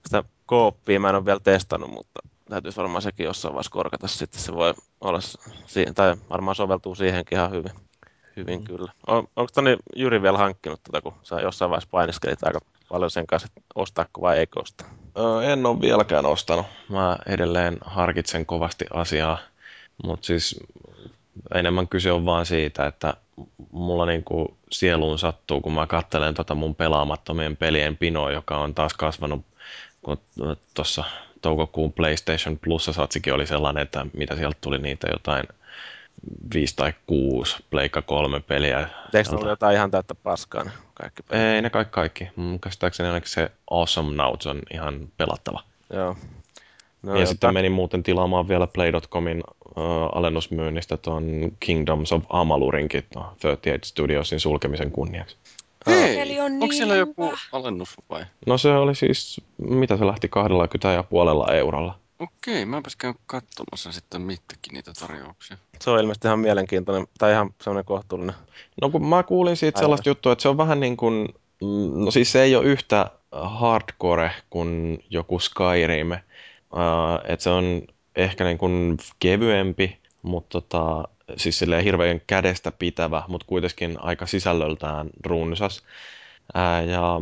[0.05, 4.41] Sitä kooppia mä en ole vielä testannut, mutta täytyisi varmaan sekin jossain vaiheessa korkata sitten.
[4.41, 5.19] Se voi olla,
[5.65, 7.71] si- tai varmaan soveltuu siihenkin ihan hyvin.
[8.35, 8.65] Hyvin mm.
[8.65, 8.91] kyllä.
[9.07, 13.27] On, onko Toni Jyri vielä hankkinut tätä, kun sä jossain vaiheessa painiskelit aika paljon sen
[13.27, 14.87] kanssa, että ostaako vai eikö ostaa?
[15.17, 16.65] Öö, en ole vieläkään ostanut.
[16.89, 19.37] Mä edelleen harkitsen kovasti asiaa,
[20.03, 20.59] mutta siis
[21.55, 23.13] enemmän kyse on vaan siitä, että
[23.71, 28.93] mulla niinku sieluun sattuu, kun mä katselen tota mun pelaamattomien pelien pinoa, joka on taas
[28.93, 29.45] kasvanut,
[30.01, 30.17] kun
[30.73, 31.03] tuossa
[31.41, 35.43] toukokuun PlayStation Plus-satsikin oli sellainen, että mitä sieltä tuli niitä jotain
[36.53, 38.89] viisi tai kuusi Pleikka kolme peliä.
[39.11, 41.43] Sieltä- ollut jotain ihan täyttä paskaa kaikki pelit?
[41.43, 42.27] Ei ne kaikki kaikki.
[42.35, 45.63] Mun käsittääkseni ainakin se Awesome Nauts on ihan pelattava.
[45.93, 46.17] Joo.
[47.03, 49.73] No, ja jota- sitten menin muuten tilaamaan vielä Play.comin uh,
[50.15, 55.37] alennusmyynnistä tuon Kingdoms of Amalurinkin, no, 38 Studiosin sulkemisen kunniaksi.
[55.87, 57.37] Hei, Eli on onko niin siellä joku hyvä.
[57.51, 58.25] alennus vai?
[58.45, 61.99] No se oli siis, mitä se lähti 20 ja puolella eurolla.
[62.19, 65.57] Okei, mäpäs käyn katsomassa sitten mittäkin niitä tarjouksia.
[65.81, 68.35] Se on ilmeisesti ihan mielenkiintoinen, tai ihan semmoinen kohtuullinen.
[68.81, 69.85] No kun mä kuulin siitä Aivan.
[69.85, 71.27] sellaista juttua, että se on vähän niin kuin,
[71.61, 76.11] mm, no siis se ei ole yhtä hardcore kuin joku Skyrim.
[76.73, 77.81] Uh, että se on
[78.15, 81.07] ehkä niin kuin kevyempi, mutta tota,
[81.37, 85.83] siis silleen hirveän kädestä pitävä, mutta kuitenkin aika sisällöltään runsas.
[86.53, 87.21] Ää, ja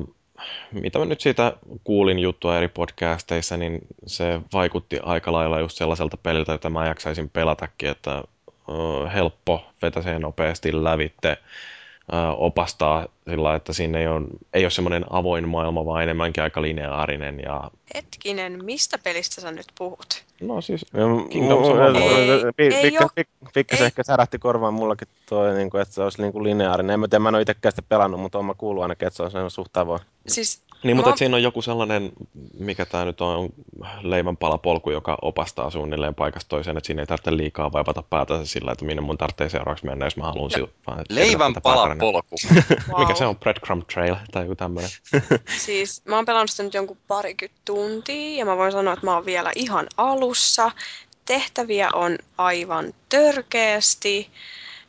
[0.72, 6.18] mitä mä nyt siitä kuulin juttua eri podcasteissa, niin se vaikutti aika lailla just sellaiselta
[6.18, 8.24] peliltä, jota mä jaksaisin pelatakin, että
[9.14, 11.38] helppo, vetäsee nopeasti lävitte,
[12.38, 17.40] opastaa sillä että siinä ei ole, ei ole semmoinen avoin maailma, vaan enemmänkin aika lineaarinen.
[17.40, 17.72] Ja...
[17.96, 20.24] Hetkinen, mistä pelistä sä nyt puhut?
[20.42, 20.86] No siis
[23.04, 23.12] of
[23.54, 26.94] Pikkasen ehkä särähti korvaan mullakin toi, niin kuin, että se olisi niin kuin lineaarinen.
[26.94, 29.38] En mä tiedä, mä en ole itsekään sitä pelannut, mutta olen kuullut ainakin, että se
[29.38, 30.02] on suht avoin.
[30.28, 31.18] Siis niin, mutta mä...
[31.18, 32.12] siinä on joku sellainen,
[32.60, 33.50] mikä tämä nyt on,
[34.02, 38.86] leivänpalapolku, joka opastaa suunnilleen paikasta toiseen, että siinä ei tarvitse liikaa vaivata päätänsä sillä, että
[38.86, 40.50] minne mun tarvitsee seuraavaksi mennä, jos mä haluan no.
[40.50, 41.04] sillä.
[41.10, 42.36] Leivänpalapolku.
[42.98, 43.11] wow.
[43.12, 43.38] Mikä se on?
[43.38, 44.92] Breadcrumb Trail tai joku tämmöinen.
[45.66, 49.14] siis mä oon pelannut sitä nyt jonkun parikymmentä tuntia ja mä voin sanoa, että mä
[49.14, 50.72] oon vielä ihan alussa.
[51.26, 54.30] Tehtäviä on aivan törkeästi.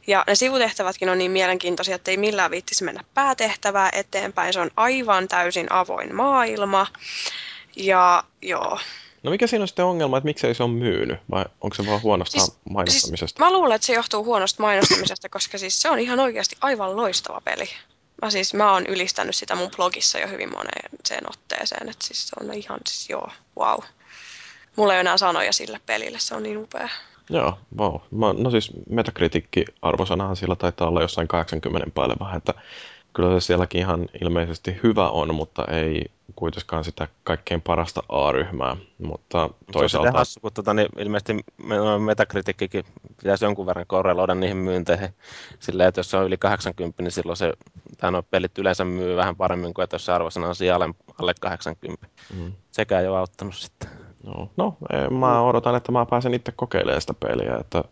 [0.07, 4.53] Ja ne sivutehtävätkin on niin mielenkiintoisia, että ei millään viittisi mennä päätehtävää eteenpäin.
[4.53, 6.87] Se on aivan täysin avoin maailma.
[7.77, 8.79] Ja joo.
[9.23, 11.21] No mikä siinä on sitten ongelma, että miksei se on myynyt?
[11.31, 13.27] Vai onko se vaan huonosta siis, mainostamisesta?
[13.27, 16.97] Siis mä luulen, että se johtuu huonosta mainostamisesta, koska siis se on ihan oikeasti aivan
[16.97, 17.69] loistava peli.
[18.23, 22.29] Mä siis mä oon ylistänyt sitä mun blogissa jo hyvin moneen sen otteeseen, että siis
[22.29, 23.79] se on ihan siis joo, wow.
[24.77, 26.89] Mulla ei ole enää sanoja sille pelille, se on niin upea.
[27.31, 27.95] Joo, wow.
[28.11, 32.55] Mä, no siis metakritiikki arvosanahan sillä taitaa olla jossain 80 päälle vähän, että
[33.13, 36.05] kyllä se sielläkin ihan ilmeisesti hyvä on, mutta ei
[36.37, 40.09] kuitenkaan sitä kaikkein parasta A-ryhmää, mutta toisaalta...
[40.09, 41.37] Se on hassu, kun tuota, niin ilmeisesti
[42.05, 42.85] metakritiikkikin
[43.17, 45.15] pitäisi jonkun verran korreloida niihin myynteihin.
[45.59, 47.53] Silleen, että jos se on yli 80, niin silloin se,
[47.99, 50.89] tai no pelit yleensä myy vähän paremmin kuin, että jos se arvosana on siellä
[51.21, 52.07] alle 80.
[52.37, 52.53] Mm.
[52.71, 53.91] Sekä ei ole auttanut sitten.
[54.23, 54.77] No, no
[55.11, 57.85] mä odotan, että mä pääsen itse kokeilemaan sitä peliä, että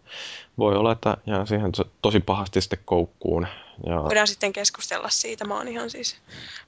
[0.59, 3.47] voi olla, että jää siihen tosi pahasti sitten koukkuun.
[3.87, 4.03] Ja...
[4.03, 6.17] Voidaan sitten keskustella siitä, mä oon ihan siis,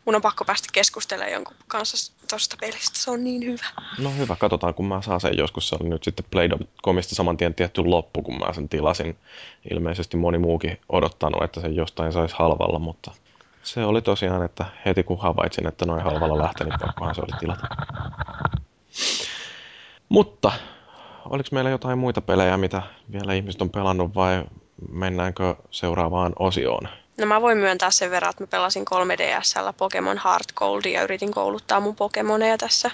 [0.05, 3.66] mun on pakko päästä keskustelemaan jonkun kanssa tuosta pelistä, se on niin hyvä.
[3.98, 7.55] No hyvä, katsotaan kun mä saan sen joskus, se oli nyt sitten Play.comista saman tien
[7.55, 9.16] tietty loppu, kun mä sen tilasin.
[9.70, 13.11] Ilmeisesti moni muukin odottanut, että se jostain saisi halvalla, mutta
[13.62, 17.38] se oli tosiaan, että heti kun havaitsin, että noin halvalla lähtee, niin pakkohan se oli
[17.40, 17.66] tilata.
[20.09, 20.53] Mutta
[21.25, 24.44] oliko meillä jotain muita pelejä, mitä vielä ihmiset on pelannut vai
[24.90, 26.88] mennäänkö seuraavaan osioon?
[27.18, 31.33] No mä voin myöntää sen verran, että mä pelasin 3DSllä Pokemon Heart Gold ja yritin
[31.33, 32.90] kouluttaa mun Pokemoneja tässä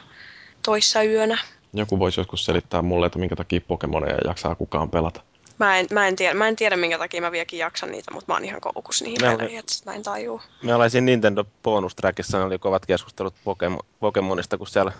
[0.62, 1.38] toissa yönä.
[1.72, 5.20] Joku voisi joskus selittää mulle, että minkä takia Pokemoneja jaksaa kukaan pelata.
[5.58, 8.32] Mä en, mä, en tiedä, mä en tiedä, minkä takia mä vieläkin jaksan niitä, mutta
[8.32, 10.40] mä oon ihan koukus niihin me peleihin, että mä en tajuu.
[10.62, 14.92] Me ollaan siinä Nintendo Bonus Trackissa, oli kovat keskustelut Pokemon, Pokemonista, kun siellä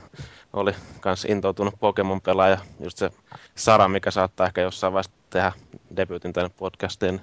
[0.52, 3.11] oli kans intoutunut Pokemon-pelaaja, just se
[3.54, 5.52] Sara, mikä saattaa ehkä jossain vaiheessa tehdä
[5.96, 7.20] debutin tänne podcastiin.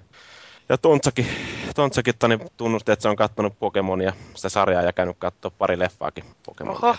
[0.70, 1.28] Ja Tontsakin,
[1.76, 6.24] Tontsakin tani tunnusti, että se on kattonut Pokemonia, sitä sarjaa ja käynyt katsoa pari leffaakin
[6.46, 6.98] Pokemonia.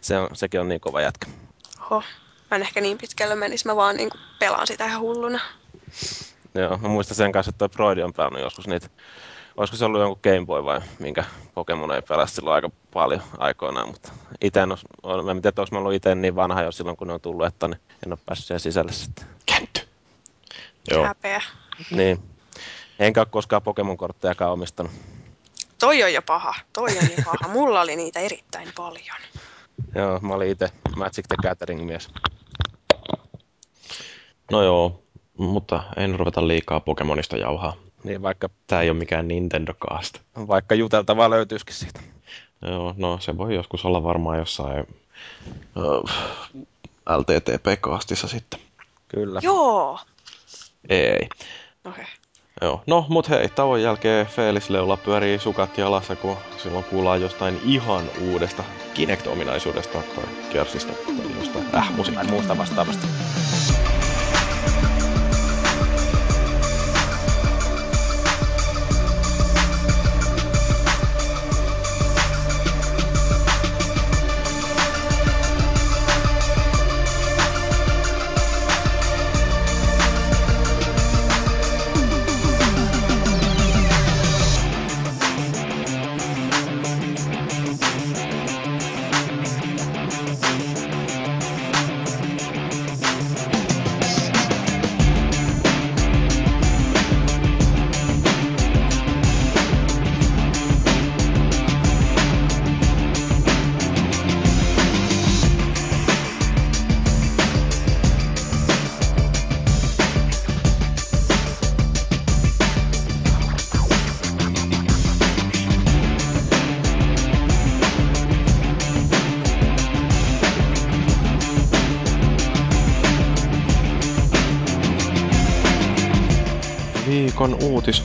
[0.00, 1.26] Se on, sekin on niin kova jätkä.
[1.90, 2.02] Oho.
[2.50, 5.40] Mä en ehkä niin pitkälle menisi, mä vaan niin pelaan sitä ihan hulluna.
[6.54, 8.88] Joo, mä muistan sen kanssa, että toi Broidi on pelannut joskus niitä.
[9.56, 13.88] Olisiko se ollut jonkun Game Boy vai minkä Pokemon ei pelasi silloin aika paljon aikoinaan,
[13.88, 16.96] mutta itse en ole, mä en tiedä, onko mä ollut itse niin vanha jo silloin,
[16.96, 19.26] kun ne on tullut, että ne, en ole päässyt siihen sisälle sitten.
[19.46, 19.80] Käntty!
[20.90, 21.06] Joo.
[21.06, 21.42] Häpeä.
[21.90, 22.35] Niin.
[22.98, 24.92] Enkä ole koskaan Pokemon-korttejakaan omistanut.
[25.78, 26.54] Toi on jo paha.
[26.72, 27.52] Toi on jo paha.
[27.52, 29.16] Mulla oli niitä erittäin paljon.
[29.94, 32.10] Joo, mä olin itse Magic the Gathering-mies.
[34.50, 35.02] No joo,
[35.38, 37.76] mutta en ruveta liikaa Pokemonista jauhaa.
[38.04, 38.48] Niin vaikka...
[38.66, 40.18] Tää ei ole mikään Nintendo Cast.
[40.36, 42.00] Vaikka juteltavaa löytyisikin siitä.
[42.62, 44.86] Joo, no se voi joskus olla varmaan jossain
[45.76, 46.10] uh,
[47.08, 48.60] LTTP-kaastissa sitten.
[49.08, 49.40] Kyllä.
[49.42, 49.98] Joo.
[50.88, 51.12] Ei.
[51.12, 51.30] Okei.
[51.84, 52.04] Okay.
[52.62, 57.60] Joo, no mut hei, tauon jälkeen Felis Leula pyörii sukat jalassa, kun silloin kuullaan jostain
[57.64, 58.64] ihan uudesta
[58.94, 62.30] Kinect-ominaisuudesta tai Kersistä tai jostain äh, musiikkia.
[62.30, 63.06] muusta vastaavasta.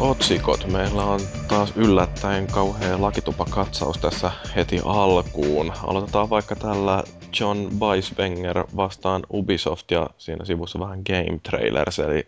[0.01, 0.67] Uutisotsikot.
[0.67, 5.73] Meillä on taas yllättäen kauhea lakitupakatsaus tässä heti alkuun.
[5.83, 7.03] Aloitetaan vaikka tällä
[7.39, 11.99] John Beiswenger vastaan Ubisoft ja siinä sivussa vähän Game Trailers.
[11.99, 12.27] Eli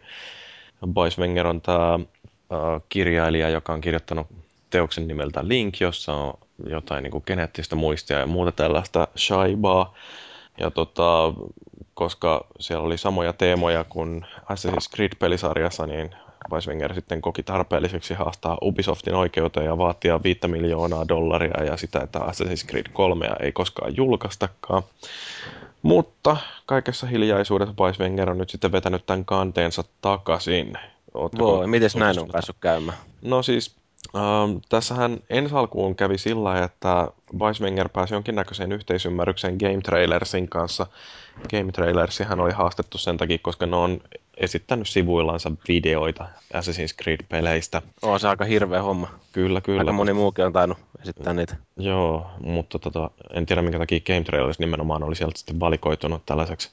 [0.94, 2.00] Beiswenger on tämä
[2.90, 4.28] kirjailija, joka on kirjoittanut
[4.70, 6.34] teoksen nimeltä Link, jossa on
[6.70, 9.94] jotain niin kuin geneettistä muistia ja muuta tällaista shaibaa.
[10.60, 11.34] Ja tota,
[11.94, 16.16] koska siellä oli samoja teemoja kuin Assassin's Creed-pelisarjassa, niin
[16.51, 22.19] Weiswenger sitten koki tarpeelliseksi haastaa Ubisoftin oikeuteen ja vaatia 5 miljoonaa dollaria ja sitä, että
[22.19, 24.84] Assassin's Creed 3 ei koskaan julkaistakaan.
[25.82, 30.73] Mutta kaikessa hiljaisuudessa Weiswenger on nyt sitten vetänyt tämän kanteensa takaisin.
[31.13, 32.97] Voi, miten näin on päässyt käymään?
[33.21, 33.75] No siis
[34.15, 37.08] Ähm, tässähän ensi alkuun kävi sillä, että
[37.39, 40.88] Weiswenger pääsi jonkinnäköiseen yhteisymmärrykseen Game Trailersin kanssa.
[41.51, 44.01] Game Trailersihän oli haastettu sen takia, koska ne on
[44.38, 47.82] esittänyt sivuillansa videoita Assassin's Creed-peleistä.
[48.02, 49.10] On se aika hirveä homma.
[49.32, 49.80] Kyllä, kyllä.
[49.82, 51.56] Aika moni muukin on tainnut esittää niitä.
[51.78, 56.72] Joo, mutta tota, en tiedä minkä takia Game Trailers nimenomaan oli sieltä sitten valikoitunut tällaiseksi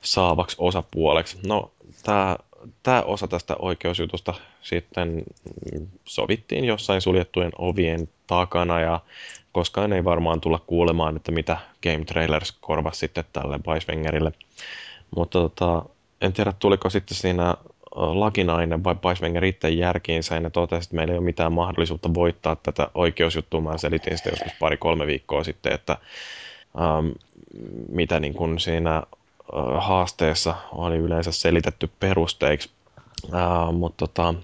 [0.00, 1.38] saavaksi osapuoleksi.
[1.46, 1.70] No,
[2.02, 2.36] tämä
[2.82, 5.22] tämä osa tästä oikeusjutusta sitten
[6.04, 9.00] sovittiin jossain suljettujen ovien takana ja
[9.52, 14.32] koskaan ei varmaan tulla kuulemaan, että mitä Game Trailers korvasi sitten tälle Weiswengerille.
[15.16, 15.84] Mutta tota,
[16.20, 17.54] en tiedä, tuliko sitten siinä
[17.96, 22.56] lakinainen vai Weiswenger itse järkiinsä ja ne totesi, että meillä ei ole mitään mahdollisuutta voittaa
[22.56, 23.60] tätä oikeusjuttua.
[23.60, 25.96] Mä selitin sitä joskus pari-kolme viikkoa sitten, että
[26.80, 27.08] ähm,
[27.88, 29.02] mitä niin kuin siinä
[29.78, 32.70] haasteessa oli yleensä selitetty perusteiksi.
[33.32, 34.34] Ää, mutta tota,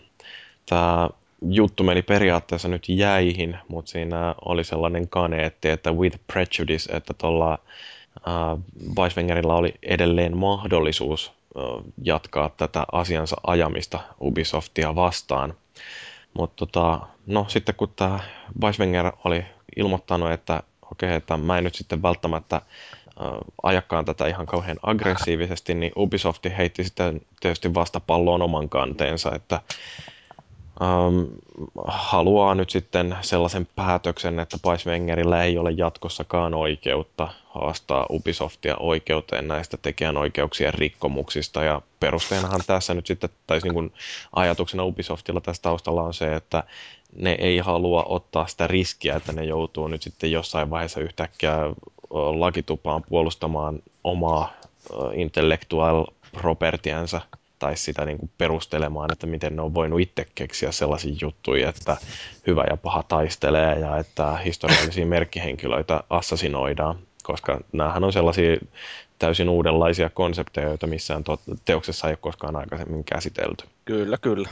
[0.68, 1.11] tämä
[1.48, 7.58] juttu meni periaatteessa nyt jäihin, mutta siinä oli sellainen kaneetti, että with prejudice, että tuolla
[8.98, 11.32] Weiswengerilla oli edelleen mahdollisuus
[12.05, 15.55] jatkaa tätä asiansa ajamista Ubisoftia vastaan.
[16.35, 18.21] Mutta tota, no sitten kun tämä
[18.62, 19.45] Weiswenger oli
[19.77, 20.62] ilmoittanut, että
[20.93, 22.61] okei, okay, että mä en nyt sitten välttämättä
[23.62, 29.61] ajakkaan tätä ihan kauhean aggressiivisesti, niin Ubisoft heitti sitten tietysti vastapalloon oman kanteensa, että
[30.83, 31.27] um,
[31.87, 39.77] haluaa nyt sitten sellaisen päätöksen, että Paisvengerillä ei ole jatkossakaan oikeutta haastaa Ubisoftia oikeuteen näistä
[39.77, 41.64] tekijänoikeuksien rikkomuksista.
[41.64, 43.92] Ja perusteenahan tässä nyt sitten, tai siis niin kuin
[44.37, 46.64] ajatuksena Ubisoftilla tässä taustalla on se, että
[47.16, 51.57] ne ei halua ottaa sitä riskiä, että ne joutuu nyt sitten jossain vaiheessa yhtäkkiä
[52.11, 54.53] lakitupaan puolustamaan omaa
[55.14, 57.21] intellectual propertiansa
[57.62, 61.96] tai sitä niin kuin perustelemaan, että miten ne on voinut itse keksiä sellaisia juttuja, että
[62.46, 68.57] hyvä ja paha taistelee ja että historiallisia merkkihenkilöitä assassinoidaan, koska näähän on sellaisia
[69.18, 71.25] täysin uudenlaisia konsepteja, joita missään
[71.64, 73.64] teoksessa ei ole koskaan aikaisemmin käsitelty.
[73.85, 74.48] Kyllä, kyllä.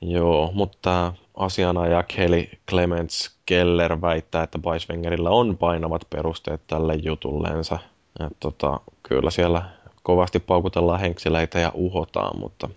[0.00, 7.78] Joo, mutta asianaja Kelly Clements Keller väittää, että Weiswengerillä on painavat perusteet tälle jutullensa.
[8.26, 12.68] Et tota, kyllä siellä kovasti paukutellaan henkseleitä ja uhotaan, mutta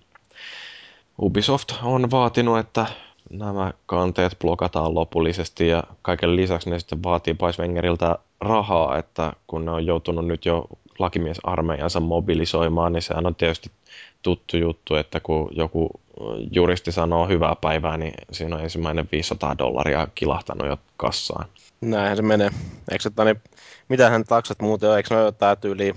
[1.21, 2.85] Ubisoft on vaatinut, että
[3.29, 9.71] nämä kanteet blokataan lopullisesti ja kaiken lisäksi ne sitten vaatii Weiswengeriltä rahaa, että kun ne
[9.71, 10.65] on joutunut nyt jo
[10.99, 13.71] lakimiesarmeijansa mobilisoimaan, niin sehän on tietysti
[14.21, 15.89] tuttu juttu, että kun joku
[16.51, 21.45] juristi sanoo hyvää päivää, niin siinä on ensimmäinen 500 dollaria kilahtanut jo kassaan.
[21.81, 22.49] Näinhän se menee.
[22.91, 23.41] Eikö että niin,
[23.89, 24.97] mitähän taksat muuten on?
[24.97, 25.95] Eikö ne jotain tyyliin,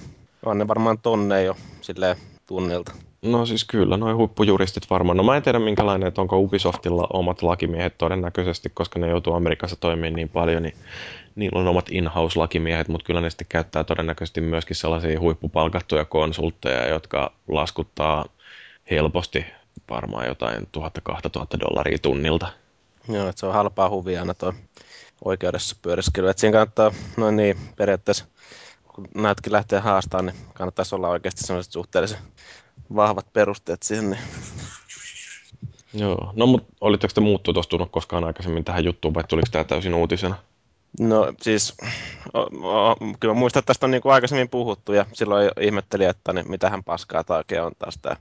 [0.50, 2.92] on ne varmaan tonne jo silleen tunnilta?
[3.22, 5.16] No siis kyllä, noin huippujuristit varmaan.
[5.16, 9.76] No mä en tiedä minkälainen, että onko Ubisoftilla omat lakimiehet todennäköisesti, koska ne joutuu Amerikassa
[9.76, 10.74] toimimaan niin paljon, niin
[11.35, 17.32] niillä on omat in-house-lakimiehet, mutta kyllä ne sitten käyttää todennäköisesti myöskin sellaisia huippupalkattuja konsultteja, jotka
[17.48, 18.24] laskuttaa
[18.90, 19.46] helposti
[19.90, 20.80] varmaan jotain 1000-2000
[21.61, 22.48] dollaria tunnilta.
[23.09, 24.52] Joo, että se on halpaa huvia aina tuo
[25.24, 26.28] oikeudessa pyöriskely.
[26.28, 28.24] Että siinä kannattaa noin niin periaatteessa,
[28.96, 32.18] kun näetkin lähtee haastamaan, niin kannattaisi olla oikeasti sellaiset suhteellisen
[32.94, 34.10] vahvat perusteet siihen.
[34.10, 34.21] Niin...
[35.94, 39.94] Joo, no mutta olitteko te muut tutustunut koskaan aikaisemmin tähän juttuun vai tuliko tämä täysin
[39.94, 40.37] uutisena?
[41.00, 41.75] No siis,
[42.35, 46.33] o, o, kyllä muistan, että tästä on niin kuin aikaisemmin puhuttu ja silloin ihmettelin, että
[46.33, 48.16] niin, mitähän paskaa tämä oikein on taas tämä.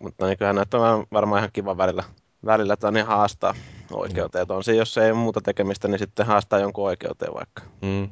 [0.00, 2.04] Mutta niin kyllähän näitä on varmaan ihan kiva välillä,
[2.44, 3.54] välillä tai niin haastaa
[3.92, 4.46] oikeuteen.
[4.48, 7.62] On se, jos ei ole muuta tekemistä, niin sitten haastaa jonkun oikeuteen vaikka.
[7.82, 8.08] Mm.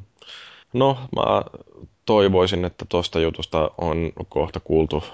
[0.73, 1.43] No, mä
[2.07, 5.05] toivoisin, että tuosta jutusta on kohta kuultu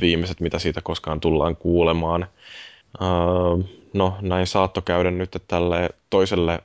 [0.00, 2.26] viimeiset, mitä siitä koskaan tullaan kuulemaan.
[3.00, 6.58] Uh, no, näin saatto käydä nyt tälle toiselle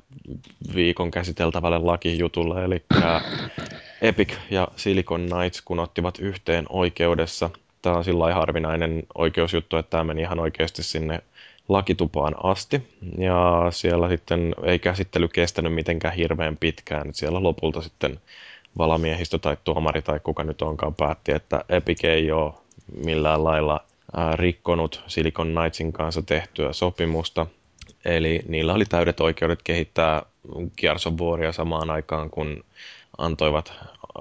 [0.75, 2.83] viikon käsiteltävälle lakijutulle, eli
[4.01, 7.49] Epic ja Silicon Knights kun ottivat yhteen oikeudessa
[7.81, 11.21] tämä on sillä harvinainen oikeusjuttu, että tämä meni ihan oikeasti sinne
[11.69, 12.87] lakitupaan asti.
[13.17, 17.13] Ja siellä sitten ei käsittely kestänyt mitenkään hirveän pitkään.
[17.13, 18.19] Siellä lopulta sitten
[18.77, 22.53] valamiehistö tai tuomari tai kuka nyt onkaan päätti, että Epic ei ole
[23.05, 23.83] millään lailla
[24.35, 27.47] rikkonut Silicon Knightsin kanssa tehtyä sopimusta.
[28.05, 30.21] Eli niillä oli täydet oikeudet kehittää
[30.77, 32.63] Gears of Waria samaan aikaan, kun
[33.17, 33.73] antoivat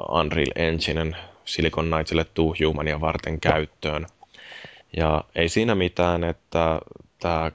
[0.08, 4.06] Unreal Enginen Silicon Knightsille Two Humania varten käyttöön.
[4.96, 6.80] Ja ei siinä mitään, että
[7.20, 7.52] tämä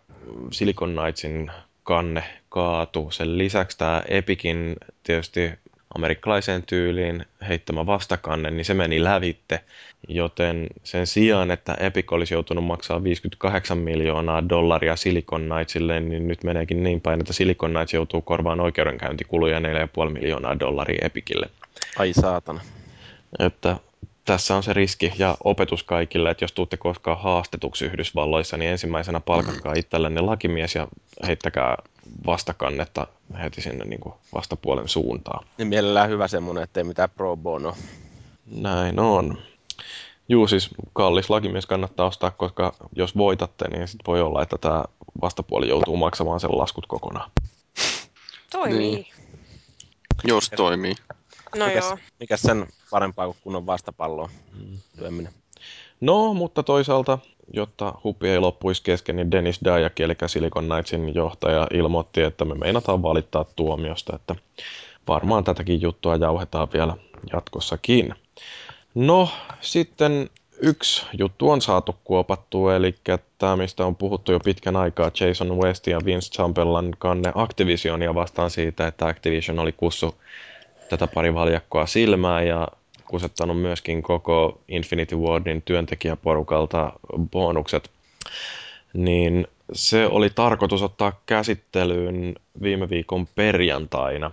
[0.51, 1.51] Silicon Knightsin
[1.83, 3.11] kanne kaatu.
[3.11, 5.51] Sen lisäksi tämä Epicin tietysti
[5.95, 9.59] amerikkalaiseen tyyliin heittämä vastakanne, niin se meni lävitte.
[10.07, 16.43] Joten sen sijaan, että Epic olisi joutunut maksaa 58 miljoonaa dollaria Silicon Knightsille, niin nyt
[16.43, 19.63] meneekin niin päin, että Silicon Knights joutuu korvaan oikeudenkäyntikuluja 4,5
[20.11, 21.49] miljoonaa dollaria Epicille.
[21.99, 22.61] Ai saatana.
[23.39, 23.77] Että
[24.25, 29.19] tässä on se riski ja opetus kaikille, että jos tuutte koskaan haastetuksi Yhdysvalloissa, niin ensimmäisenä
[29.19, 30.87] palkatkaa itsellenne lakimies ja
[31.27, 31.77] heittäkää
[32.25, 33.07] vastakannetta
[33.41, 35.47] heti sinne niin kuin vastapuolen suuntaan.
[35.57, 37.75] Niin mielellään hyvä semmoinen, ettei mitään pro bono.
[38.45, 39.37] Näin on.
[40.29, 44.83] Juu, siis kallis lakimies kannattaa ostaa, koska jos voitatte, niin sit voi olla, että tämä
[45.21, 47.31] vastapuoli joutuu maksamaan sen laskut kokonaan.
[48.51, 48.79] Toimii.
[48.79, 49.07] Niin.
[50.23, 50.95] Jos toimii.
[51.57, 51.97] No mikäs, joo.
[52.19, 54.29] mikäs sen parempaa kuin kunnon vastapalloa
[54.97, 55.33] lyöminen?
[56.01, 57.19] No, mutta toisaalta,
[57.53, 62.55] jotta hupi ei loppuisi kesken, niin Dennis Dajak, eli Silicon Knightsin johtaja, ilmoitti, että me
[62.55, 64.35] meinataan valittaa tuomiosta, että
[65.07, 66.97] varmaan tätäkin juttua jauhetaan vielä
[67.33, 68.15] jatkossakin.
[68.95, 69.29] No,
[69.61, 70.29] sitten
[70.61, 72.95] yksi juttu on saatu kuopattua, eli
[73.37, 78.51] tämä, mistä on puhuttu jo pitkän aikaa, Jason West ja Vince Chamberlain kanne Activisionia vastaan
[78.51, 80.15] siitä, että Activision oli kussu
[80.89, 82.67] tätä pari valjakkoa silmää ja
[83.07, 86.93] kusettanut myöskin koko Infinity Wardin työntekijäporukalta
[87.31, 87.91] bonukset,
[88.93, 94.31] niin se oli tarkoitus ottaa käsittelyyn viime viikon perjantaina.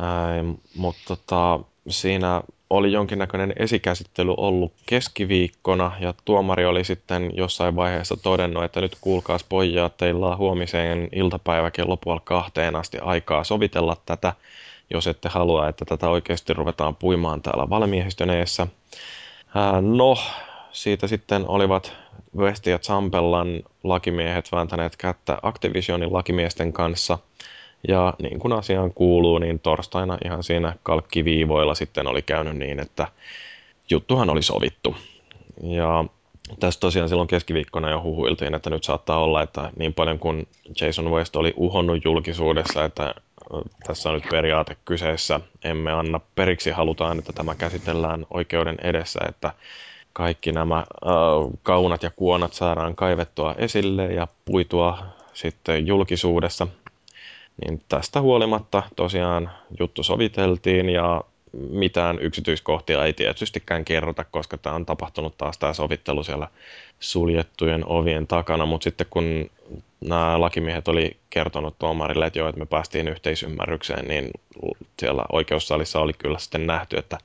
[0.00, 0.44] Ää,
[0.76, 8.64] mutta tota, siinä oli jonkinnäköinen esikäsittely ollut keskiviikkona ja tuomari oli sitten jossain vaiheessa todennut,
[8.64, 14.32] että nyt kuulkaas pojat, teillä on huomiseen iltapäivä kello puoli kahteen asti aikaa sovitella tätä
[14.90, 18.66] jos ette halua, että tätä oikeasti ruvetaan puimaan täällä valmiehistön eessä.
[19.80, 20.16] no,
[20.72, 21.92] siitä sitten olivat
[22.36, 27.18] West ja Zampellan lakimiehet vääntäneet kättä Activisionin lakimiesten kanssa.
[27.88, 33.08] Ja niin kuin asiaan kuuluu, niin torstaina ihan siinä kalkkiviivoilla sitten oli käynyt niin, että
[33.90, 34.96] juttuhan oli sovittu.
[35.62, 36.04] Ja
[36.60, 40.48] tässä tosiaan silloin keskiviikkona jo huhuiltiin, että nyt saattaa olla, että niin paljon kuin
[40.80, 43.14] Jason West oli uhonnut julkisuudessa, että
[43.86, 49.52] tässä on nyt periaate kyseessä, emme anna periksi, halutaan, että tämä käsitellään oikeuden edessä, että
[50.12, 50.84] kaikki nämä
[51.62, 54.98] kaunat ja kuonat saadaan kaivettua esille ja puitua
[55.32, 56.66] sitten julkisuudessa.
[57.64, 61.20] Niin tästä huolimatta tosiaan juttu soviteltiin ja
[61.70, 66.48] mitään yksityiskohtia ei tietystikään kerrota, koska tämä on tapahtunut taas tämä sovittelu siellä
[67.00, 69.50] suljettujen ovien takana, mutta sitten kun
[70.04, 74.30] nämä lakimiehet oli kertonut tuomarille, että joo, että me päästiin yhteisymmärrykseen, niin
[75.00, 77.18] siellä oikeussalissa oli kyllä sitten nähty, että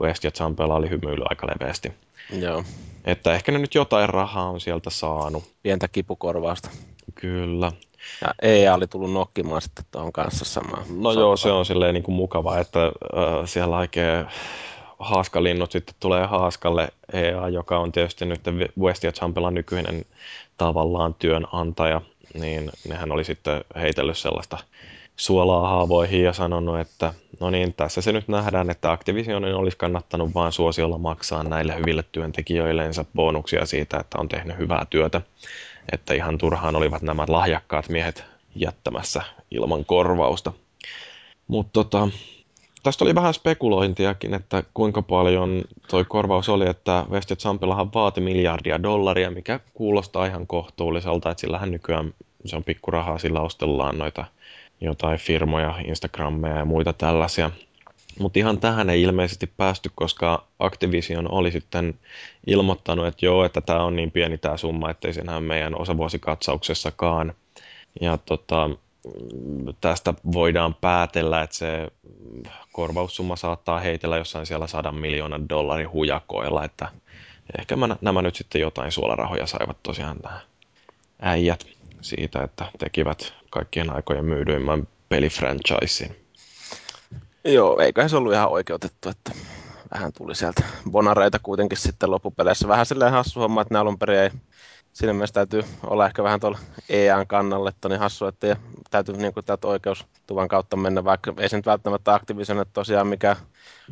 [0.00, 1.92] West ja Zampella oli hymyily aika leveästi.
[2.38, 2.64] Joo.
[3.04, 5.44] Että ehkä ne nyt jotain rahaa on sieltä saanut.
[5.62, 6.70] Pientä kipukorvausta.
[7.14, 7.72] Kyllä.
[8.20, 10.84] Ja EA oli tullut nokkimaan sitten tuohon kanssa samaan.
[11.02, 12.92] No joo, se on silleen niin kuin mukava, että äh,
[13.44, 14.26] siellä oikein
[14.98, 18.40] haaskalinnut sitten tulee haaskalle EA, joka on tietysti nyt
[18.80, 19.12] West ja
[19.50, 20.04] nykyinen
[20.58, 22.00] tavallaan työnantaja,
[22.34, 24.58] niin nehän oli sitten heitellyt sellaista
[25.16, 30.34] suolaa haavoihin ja sanonut, että no niin, tässä se nyt nähdään, että Activisionin olisi kannattanut
[30.34, 35.20] vain suosiolla maksaa näille hyville työntekijöillensä bonuksia siitä, että on tehnyt hyvää työtä.
[35.92, 38.24] Että ihan turhaan olivat nämä lahjakkaat miehet
[38.54, 40.52] jättämässä ilman korvausta.
[41.48, 42.08] Mutta tota,
[42.82, 48.82] tästä oli vähän spekulointiakin, että kuinka paljon toi korvaus oli, että West Zampillahan vaati miljardia
[48.82, 52.14] dollaria, mikä kuulostaa ihan kohtuulliselta, että sillähän nykyään
[52.44, 54.24] se on pikkurahaa, sillä ostellaan noita
[54.80, 57.50] jotain firmoja, Instagrammeja ja muita tällaisia.
[58.18, 61.94] Mutta ihan tähän ei ilmeisesti päästy, koska Activision oli sitten
[62.46, 67.34] ilmoittanut, että joo, että tämä on niin pieni tämä summa, ettei se näy meidän osavuosikatsauksessakaan.
[68.00, 68.70] Ja tota,
[69.80, 71.88] tästä voidaan päätellä, että se
[72.72, 76.88] korvaussumma saattaa heitellä jossain siellä sadan miljoonan dollarin hujakoilla, että
[77.58, 80.40] ehkä mä, nämä nyt sitten jotain suolarahoja saivat tosiaan tähän
[81.22, 81.66] äijät
[82.00, 86.16] siitä, että tekivät kaikkien aikojen myydyimmän pelifranchisin.
[87.44, 89.32] Joo, eiköhän se ollut ihan oikeutettu, että
[89.94, 92.68] vähän tuli sieltä bonareita kuitenkin sitten loppupeleissä.
[92.68, 94.30] Vähän silleen hassu homma, että ne alun perin ei
[94.92, 98.56] siinä mielessä täytyy olla ehkä vähän tuolla EAN kannalle, että niin hassu, että
[98.90, 103.36] täytyy niin kuin täältä oikeustuvan kautta mennä, vaikka ei se nyt välttämättä Activision tosiaan mikä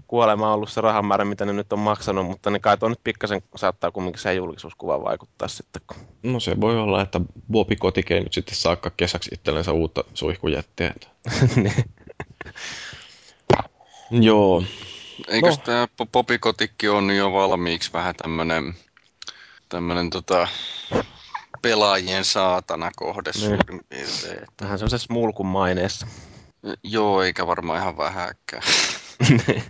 [0.07, 3.01] kuolema on ollut se rahamäärä, mitä ne nyt on maksanut, mutta niin kai tuo nyt
[3.05, 5.83] pikkasen saattaa kumminkin se julkisuuskuva vaikuttaa sitten.
[5.87, 5.97] Kun...
[6.23, 7.21] No se voi olla, että
[7.53, 10.95] Bobi Kotike nyt sitten saakka kesäksi itsellensä uutta suihkujättiä.
[11.57, 11.85] niin.
[14.11, 14.63] Joo.
[15.29, 15.65] Eikös no.
[15.65, 18.75] tämä Bobi Kotikki on jo valmiiksi vähän tämmönen
[19.71, 20.49] tämmönen tota,
[21.63, 23.45] pelaajien saatana kohde niin.
[23.45, 24.47] suurin piirtein.
[24.63, 26.07] Vähän se on se smulkun maineessa.
[26.85, 28.63] Joo, eikä varmaan ihan vähäkään.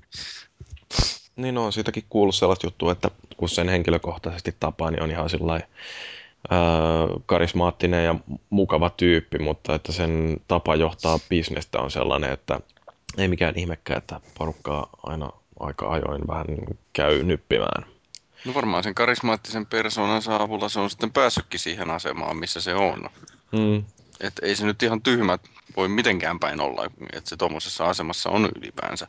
[1.37, 5.61] niin on siitäkin kuullut sellaista juttua, että kun sen henkilökohtaisesti tapaa, niin on ihan sillä
[7.27, 8.15] karismaattinen ja
[8.51, 12.61] mukava tyyppi, mutta että sen tapa johtaa bisnestä on sellainen, että
[13.19, 15.31] ei mikään ihmekään, että porukkaa aina
[15.61, 16.47] aika ajoin vähän
[16.93, 17.90] käy nyppimään.
[18.45, 23.09] No varmaan sen karismaattisen persoonan avulla se on sitten päässytkin siihen asemaan, missä se on.
[23.53, 23.85] Mm.
[24.21, 25.39] Et ei se nyt ihan tyhmä
[25.77, 29.07] voi mitenkään päin olla, että se tuommoisessa asemassa on ylipäänsä.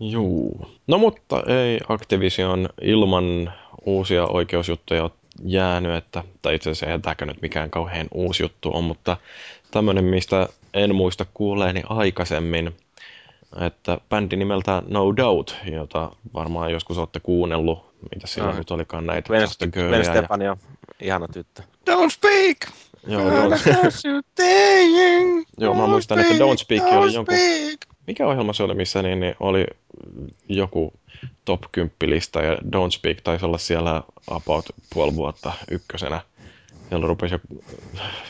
[0.00, 0.70] Juu.
[0.86, 3.52] No mutta ei Activision ilman
[3.86, 5.10] uusia oikeusjuttuja ole
[5.44, 9.16] jäänyt, että, tai itse asiassa ei tämäkö nyt mikään kauhean uusi juttu on, mutta
[9.70, 12.76] tämmöinen, mistä en muista kuulleeni aikaisemmin,
[13.60, 18.58] että bändi nimeltä No Doubt, jota varmaan joskus olette kuunnellut, mitä siellä no.
[18.58, 20.56] nyt olikaan näitä Gwen, Gwen Stefani ja
[21.00, 21.62] ihana tyttö.
[21.62, 22.56] Don't speak!
[23.06, 23.54] Joo, don't...
[25.58, 27.34] Joo, mä muistan, että Don't Speak don't oli jonkun...
[27.34, 27.80] Speak.
[28.06, 29.66] Mikä ohjelma se oli, missä niin, niin oli
[30.48, 30.92] joku
[31.44, 36.20] top 10 lista ja Don't Speak taisi olla siellä about puoli vuotta ykkösenä.
[36.88, 37.40] Siellä rupesi jo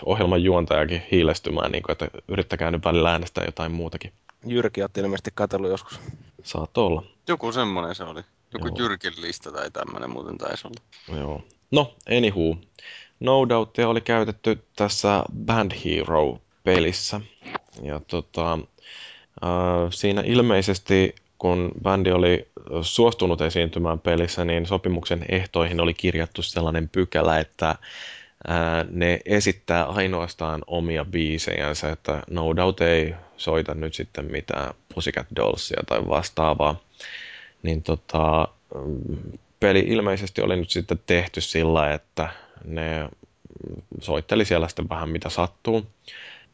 [0.05, 4.13] ohjelman juontajakin hiilestymään, niin kuin, että yrittäkää nyt välillä äänestää jotain muutakin.
[4.47, 6.01] Jyrki otti ilmeisesti katsellut joskus.
[6.43, 7.03] Saat olla.
[7.29, 8.23] Joku semmoinen se oli.
[8.53, 8.69] Joku.
[8.79, 11.21] Jyrkin lista tai tämmöinen muuten taisi olla.
[11.21, 11.43] Joo.
[11.71, 12.57] No, anywho.
[13.21, 17.21] No Doubtia oli käytetty tässä Band Hero-pelissä.
[17.83, 22.49] Ja tota, äh, siinä ilmeisesti kun bändi oli
[22.83, 27.77] suostunut esiintymään pelissä, niin sopimuksen ehtoihin oli kirjattu sellainen pykälä, että
[28.91, 35.83] ne esittää ainoastaan omia biisejänsä, että No Doubt ei soita nyt sitten mitään Pussycat Dollsia
[35.87, 36.81] tai vastaavaa.
[37.63, 38.49] Niin tota,
[39.61, 42.29] peli ilmeisesti oli nyt sitten tehty sillä, että
[42.65, 43.09] ne
[44.01, 45.87] soitteli siellä sitten vähän mitä sattuu.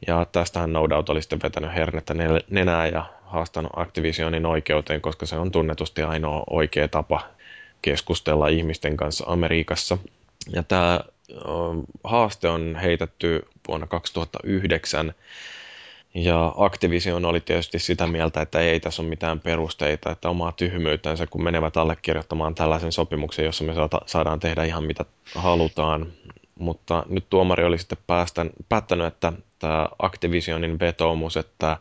[0.07, 2.15] Ja tästähän No Doubt oli sitten vetänyt hernettä
[2.51, 7.21] nenää ja haastanut Activisionin oikeuteen, koska se on tunnetusti ainoa oikea tapa
[7.83, 9.99] keskustella ihmisten kanssa Amerikassa.
[10.53, 11.01] Ja tämä
[12.05, 15.15] haaste on heitetty vuonna 2009
[16.15, 21.27] ja Activision oli tietysti sitä mieltä, että ei tässä ole mitään perusteita, että omaa tyhmyytensä,
[21.27, 23.73] kun menevät allekirjoittamaan tällaisen sopimuksen, jossa me
[24.07, 25.05] saadaan tehdä ihan mitä
[25.35, 26.07] halutaan.
[26.59, 31.77] Mutta nyt tuomari oli sitten päästän, päättänyt, että tämä Activisionin vetoomus, että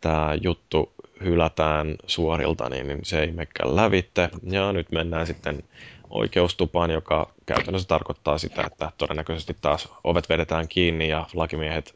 [0.00, 0.92] tämä juttu
[1.24, 4.30] hylätään suorilta, niin se ei mekään lävitte.
[4.50, 5.62] Ja nyt mennään sitten
[6.10, 11.94] oikeustupaan, joka käytännössä tarkoittaa sitä, että todennäköisesti taas ovet vedetään kiinni ja lakimiehet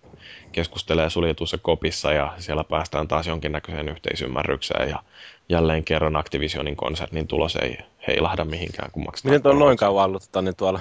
[0.52, 5.02] keskustelee suljetussa kopissa ja siellä päästään taas jonkinnäköiseen yhteisymmärrykseen ja
[5.48, 9.30] jälleen kerran Activisionin konsernin tulos ei heilahda mihinkään, kun maksetaan.
[9.30, 10.80] Miten tuo on noin kauan ollut tota, niin tuolla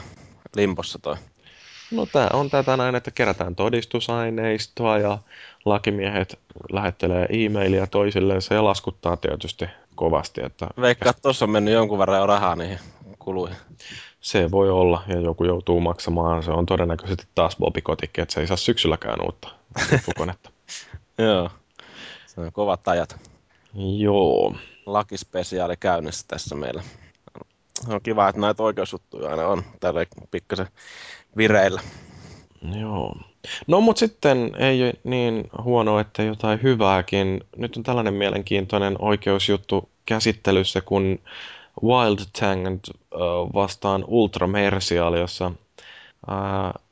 [0.55, 1.15] limpossa toi?
[1.91, 5.17] No tämä on tätä näin, että kerätään todistusaineistoa ja
[5.65, 6.39] lakimiehet
[6.71, 8.41] lähettelee e-mailia toisilleen.
[8.41, 9.65] Se laskuttaa tietysti
[9.95, 10.41] kovasti.
[10.43, 12.79] Että Veikkaa, tuossa on mennyt jonkun verran rahaa niihin
[13.23, 13.57] kuluihin.
[14.21, 16.43] Se voi olla, ja joku joutuu maksamaan.
[16.43, 19.49] Se on todennäköisesti taas Bobi Kotikki, että se ei saa syksylläkään uutta
[20.17, 20.49] konetta.
[21.17, 21.49] Joo,
[22.27, 23.29] se on kovat ajat.
[23.97, 24.55] Joo.
[24.85, 26.83] Lakispesiaali käynnissä tässä meillä.
[27.87, 30.67] On kiva, että näitä oikeusjuttuja aina on tällä pikkasen
[31.37, 31.81] vireillä.
[32.79, 33.15] Joo.
[33.67, 37.43] No mutta sitten ei niin huono, että jotain hyvääkin.
[37.57, 41.19] Nyt on tällainen mielenkiintoinen oikeusjuttu käsittelyssä, kun
[41.83, 42.89] Wild Tangent
[43.53, 45.51] vastaan Ultramercial, jossa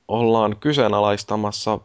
[0.08, 1.80] ollaan kyseenalaistamassa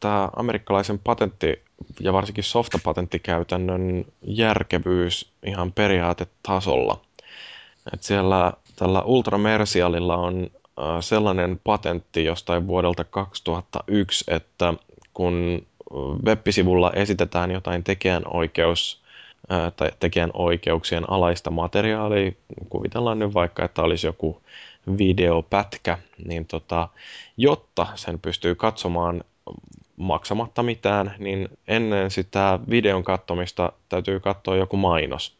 [0.00, 1.62] tämä amerikkalaisen patentti-
[2.00, 7.00] ja varsinkin softapatenttikäytännön järkevyys ihan periaatetasolla.
[7.92, 10.50] Et siellä tällä Ultramercialilla on
[11.00, 14.74] sellainen patentti jostain vuodelta 2001, että
[15.14, 15.66] kun
[16.26, 19.02] web-sivulla esitetään jotain tekijänoikeus
[19.76, 22.32] tai tekijän oikeuksien alaista materiaalia,
[22.68, 24.42] kuvitellaan nyt vaikka, että olisi joku
[24.98, 26.88] videopätkä, niin tota,
[27.36, 29.24] jotta sen pystyy katsomaan
[29.96, 35.36] maksamatta mitään, niin ennen sitä videon katsomista täytyy katsoa joku mainos.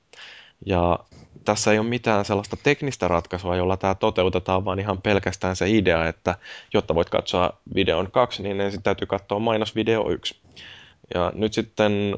[0.67, 0.99] Ja
[1.45, 6.09] tässä ei ole mitään sellaista teknistä ratkaisua, jolla tämä toteutetaan, vaan ihan pelkästään se idea,
[6.09, 6.35] että
[6.75, 10.37] jotta voit katsoa videon kaksi, niin ensin täytyy katsoa mainosvideo yksi.
[11.15, 12.15] Ja nyt sitten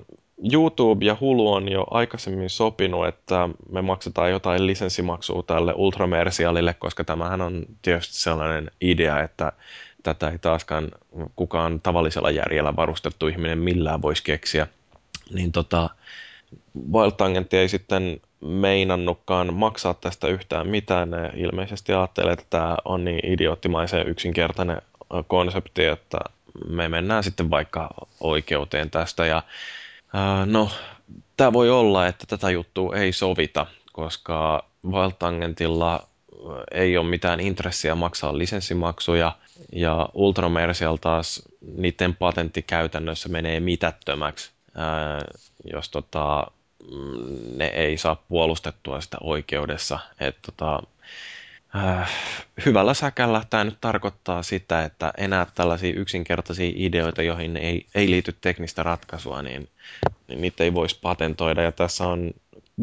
[0.52, 7.04] YouTube ja Hulu on jo aikaisemmin sopinut, että me maksetaan jotain lisenssimaksua tälle Ultramersialille, koska
[7.04, 9.52] tämähän on tietysti sellainen idea, että
[10.02, 10.88] tätä ei taaskaan
[11.36, 14.66] kukaan tavallisella järjellä varustettu ihminen millään voisi keksiä.
[15.34, 15.90] Niin tota,
[16.92, 21.10] Wild Tangent ei sitten meinannutkaan maksaa tästä yhtään mitään.
[21.10, 24.82] Ne ilmeisesti ajattelee, että tämä on niin idioottimaisen yksinkertainen
[25.26, 26.18] konsepti, että
[26.68, 29.26] me mennään sitten vaikka oikeuteen tästä.
[29.26, 29.42] Ja
[30.46, 30.70] no,
[31.36, 36.08] tämä voi olla, että tätä juttua ei sovita, koska Wild Tangentilla
[36.70, 39.32] ei ole mitään intressiä maksaa lisenssimaksuja,
[39.72, 41.42] ja Ultramersial taas
[41.76, 44.50] niiden patentti käytännössä menee mitättömäksi,
[45.72, 46.46] jos tota,
[46.90, 49.98] mm, ne ei saa puolustettua sitä oikeudessa.
[50.20, 50.82] Et tota,
[51.76, 52.10] äh,
[52.66, 58.36] hyvällä säkällä tämä nyt tarkoittaa sitä, että enää tällaisia yksinkertaisia ideoita, joihin ei, ei liity
[58.40, 59.68] teknistä ratkaisua, niin,
[60.28, 61.62] niin niitä ei voisi patentoida.
[61.62, 62.30] Ja tässä on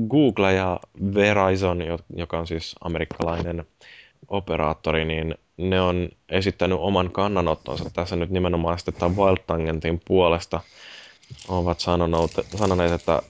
[0.10, 0.80] Google ja
[1.14, 1.80] Verizon,
[2.16, 3.66] joka on siis amerikkalainen
[4.28, 10.60] operaattori, niin ne on esittänyt oman kannanottonsa tässä nyt nimenomaan sitten tämän Wild Tangentin puolesta.
[11.48, 13.22] Ovat sanoneet, että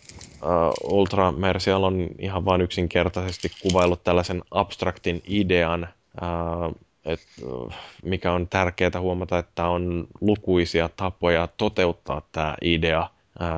[0.41, 5.87] uh, Ultra Mercial on ihan vain yksinkertaisesti kuvaillut tällaisen abstraktin idean,
[6.21, 6.75] uh,
[7.05, 7.73] et, uh,
[8.03, 13.09] mikä on tärkeää huomata, että on lukuisia tapoja toteuttaa tämä idea,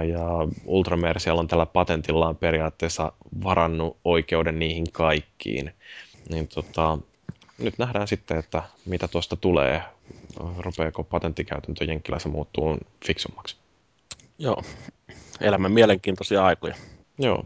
[0.08, 0.28] ja
[0.66, 3.12] Ultramersial on tällä patentillaan periaatteessa
[3.44, 5.74] varannut oikeuden niihin kaikkiin.
[6.30, 6.98] Niin tota,
[7.58, 9.82] nyt nähdään sitten, että mitä tuosta tulee.
[10.58, 13.56] Rupeeko patenttikäytäntö Jenkkilässä muuttuu fiksummaksi.
[14.40, 14.64] Joo,
[15.42, 16.76] elämän mielenkiintoisia aikoja.
[17.20, 17.46] Joo.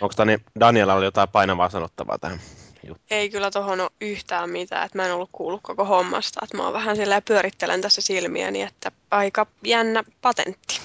[0.00, 2.40] Onko tani Daniela oli jotain painavaa sanottavaa tähän
[2.86, 3.06] juttuun?
[3.10, 6.40] Ei kyllä tuohon ole yhtään mitään, että mä en ollut kuullut koko hommasta.
[6.42, 10.80] Että mä oon vähän sillä pyörittelen tässä silmiäni, että aika jännä patentti.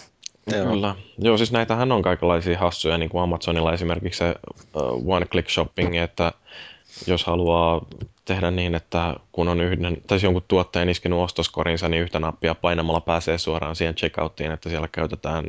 [0.51, 0.65] Joo.
[0.65, 0.95] Kyllä.
[1.17, 4.35] Joo, siis näitähän on kaikenlaisia hassuja, niin kuin Amazonilla esimerkiksi se
[4.75, 6.31] uh, one-click shopping, että
[7.07, 7.85] jos haluaa
[8.27, 13.01] tehdä niin, että kun on yhden, tai jonkun tuotteen iskenut ostoskorinsa, niin yhtä nappia painamalla
[13.01, 15.45] pääsee suoraan siihen checkouttiin, että siellä käytetään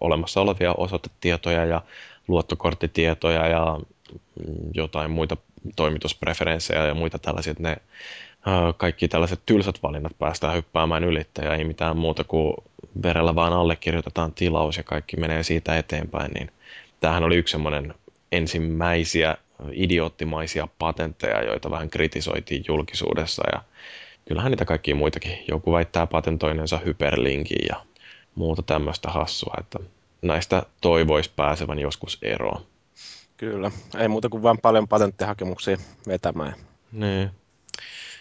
[0.00, 1.82] olemassa olevia osoitetietoja ja
[2.28, 3.78] luottokorttitietoja ja
[4.74, 5.36] jotain muita
[5.76, 7.76] toimituspreferenssejä ja muita tällaisia, että ne
[8.76, 12.54] kaikki tällaiset tylsät valinnat päästään hyppäämään ylittäjä, ja ei mitään muuta kuin
[13.02, 16.50] verellä vaan allekirjoitetaan tilaus ja kaikki menee siitä eteenpäin, niin
[17.00, 17.94] tämähän oli yksi semmoinen
[18.32, 19.36] ensimmäisiä
[19.72, 23.62] idioottimaisia patentteja, joita vähän kritisoitiin julkisuudessa ja
[24.28, 25.38] kyllähän niitä kaikkia muitakin.
[25.48, 27.76] Joku väittää patentoineensa hyperlinkin ja
[28.34, 29.78] muuta tämmöistä hassua, että
[30.22, 32.66] näistä toivoisi pääsevän joskus eroon.
[33.36, 36.54] Kyllä, ei muuta kuin vain paljon patenttihakemuksia vetämään.
[36.92, 37.30] Niin.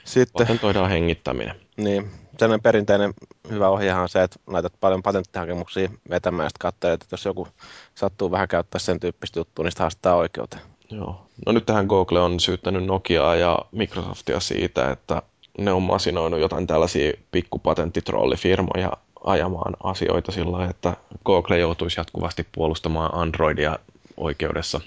[0.03, 1.55] Sitten, Patentoidaan hengittäminen.
[1.77, 3.13] Niin, sellainen perinteinen
[3.49, 7.47] hyvä ohjehan on se, että laitat paljon patenttihakemuksia vetämään ja sitten katselet, että jos joku
[7.95, 10.70] sattuu vähän käyttää sen tyyppistä juttua, niin sitä haastaa oikeuteen.
[10.91, 11.27] Joo.
[11.45, 15.21] No nyt tähän Google on syyttänyt Nokiaa ja Microsoftia siitä, että
[15.57, 18.91] ne on masinoinut jotain tällaisia pikkupatenttitrollifirmoja
[19.23, 23.79] ajamaan asioita sillä että Google joutuisi jatkuvasti puolustamaan Androidia
[24.17, 24.81] oikeudessa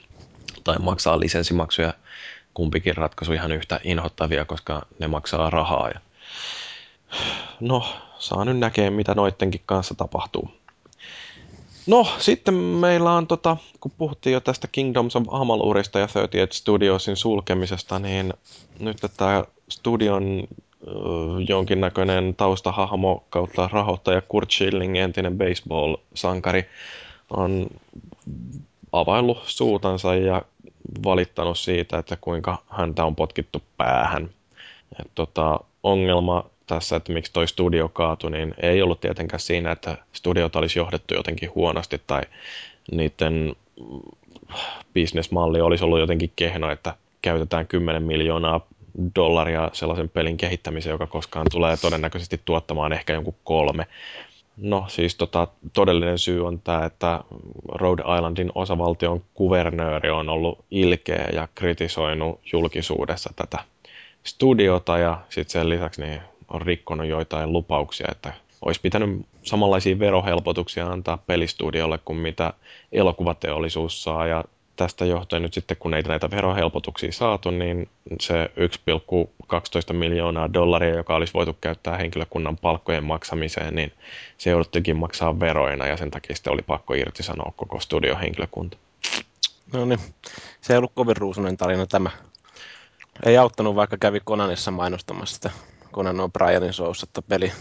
[0.64, 1.94] tai maksaa lisenssimaksuja.
[2.54, 5.88] Kumpikin ratkaisu ihan yhtä inhottavia, koska ne maksaa rahaa.
[5.88, 6.00] Ja...
[7.60, 7.86] No,
[8.18, 10.50] saa nyt näkee, mitä noittenkin kanssa tapahtuu.
[11.86, 17.16] No, sitten meillä on, tota, kun puhuttiin jo tästä Kingdoms of Amalurista ja 38 Studiosin
[17.16, 18.34] sulkemisesta, niin
[18.78, 20.48] nyt tämä studion
[21.48, 26.64] jonkinnäköinen taustahahmo kautta rahoittaja Kurt Schilling, entinen baseball-sankari,
[27.30, 27.66] on
[28.92, 30.42] availlut suutansa ja
[31.04, 34.30] valittanut siitä, että kuinka häntä on potkittu päähän.
[35.00, 39.96] Et tota, ongelma tässä, että miksi toi studio kaatui, niin ei ollut tietenkään siinä, että
[40.12, 42.22] studiota olisi johdettu jotenkin huonosti tai
[42.92, 43.56] niiden
[44.94, 48.66] bisnesmalli olisi ollut jotenkin kehno, että käytetään 10 miljoonaa
[49.16, 53.86] dollaria sellaisen pelin kehittämiseen, joka koskaan tulee todennäköisesti tuottamaan ehkä jonkun kolme.
[54.56, 57.20] No siis tota, todellinen syy on tämä, että
[57.74, 63.58] Rhode Islandin osavaltion kuvernööri on ollut ilkeä ja kritisoinut julkisuudessa tätä
[64.24, 68.32] studiota ja sitten sen lisäksi niin on rikkonut joitain lupauksia, että
[68.62, 72.52] olisi pitänyt samanlaisia verohelpotuksia antaa pelistudiolle kuin mitä
[72.92, 74.44] elokuvateollisuus saa ja
[74.76, 77.88] tästä johtuen nyt sitten, kun ei näitä verohelpotuksia saatu, niin
[78.20, 78.50] se
[79.88, 83.92] 1,12 miljoonaa dollaria, joka olisi voitu käyttää henkilökunnan palkkojen maksamiseen, niin
[84.38, 88.76] se jouduttikin maksaa veroina ja sen takia sitten oli pakko irtisanoa koko studiohenkilökunta.
[89.72, 90.00] No niin,
[90.60, 92.10] se ei ollut kovin ruusunen tarina tämä.
[93.26, 95.50] Ei auttanut, vaikka kävi Konanissa mainostamassa sitä
[95.94, 97.52] Conan O'Brienin showssa peli.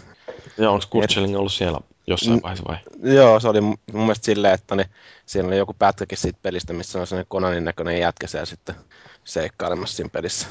[0.57, 2.77] Ja onko Kurtseling ollut siellä jossain vaiheessa vai?
[3.13, 4.89] Joo, se oli mun mielestä silleen, että ne,
[5.25, 8.75] siellä oli joku pätkäkin siitä pelistä, missä on sellainen Conanin näköinen jätkä siellä sitten
[9.23, 10.47] seikkailemassa siinä pelissä.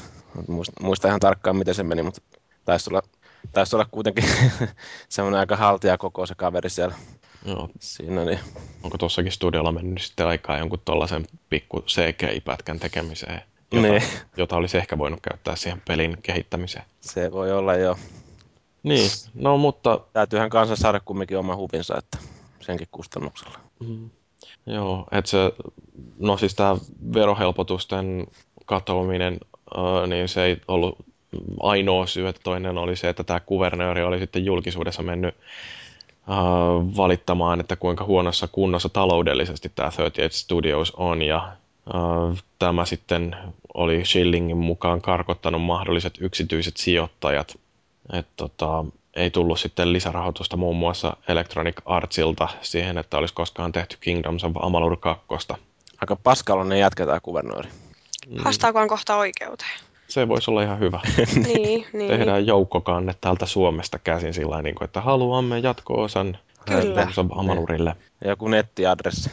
[0.47, 2.21] Muista, muista ihan tarkkaan, miten se meni, mutta
[2.65, 3.01] taisi olla,
[3.53, 4.25] taisi olla kuitenkin
[5.09, 6.95] semmoinen aika haltia koko se kaveri siellä.
[7.45, 7.69] Joo.
[7.79, 8.39] Siinä, niin.
[8.83, 13.41] Onko tuossakin studiolla mennyt sitten aikaa jonkun tuollaisen pikku CGI-pätkän tekemiseen,
[13.73, 14.03] jota, Niin.
[14.37, 16.85] jota olisi ehkä voinut käyttää siihen pelin kehittämiseen.
[17.01, 17.97] Se voi olla jo.
[18.83, 22.17] Niin, no mutta Täytyyhän kanssa saada kumminkin oma huvinsa, että
[22.61, 23.59] senkin kustannuksella.
[23.79, 24.09] Mm.
[24.65, 25.37] Joo, että se,
[26.19, 26.75] no siis tämä
[27.13, 28.27] verohelpotusten
[28.65, 29.37] katoaminen,
[29.77, 30.97] äh, niin se ei ollut
[31.59, 35.35] ainoa syy, että toinen oli se, että tämä kuvernööri oli sitten julkisuudessa mennyt
[36.29, 36.37] äh,
[36.97, 41.53] valittamaan, että kuinka huonossa kunnossa taloudellisesti tämä 38 Studios on, ja
[42.59, 43.35] tämä sitten
[43.73, 47.59] oli Schillingin mukaan karkottanut mahdolliset yksityiset sijoittajat,
[48.13, 53.97] että tota, ei tullut sitten lisärahoitusta muun muassa Electronic Artsilta siihen, että olisi koskaan tehty
[53.99, 55.25] Kingdoms of Amalur 2.
[56.01, 57.69] Aika paskaloinen jatketaan kuvernööri.
[58.37, 59.79] Haastaako kohta oikeuteen?
[60.07, 60.99] Se voisi olla ihan hyvä.
[61.47, 62.11] niin, niin.
[62.11, 66.81] Tehdään joukkokanne täältä Suomesta käsin sillä niin kuin, että haluamme jatko-osan Kyllä.
[66.81, 67.95] Kingdoms of Amalurille.
[68.21, 69.31] Ja joku nettiadressi.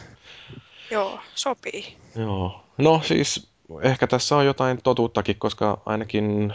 [0.91, 1.97] Joo, sopii.
[2.15, 2.61] Joo.
[2.77, 6.53] No siis ehkä tässä on jotain totuuttakin, koska ainakin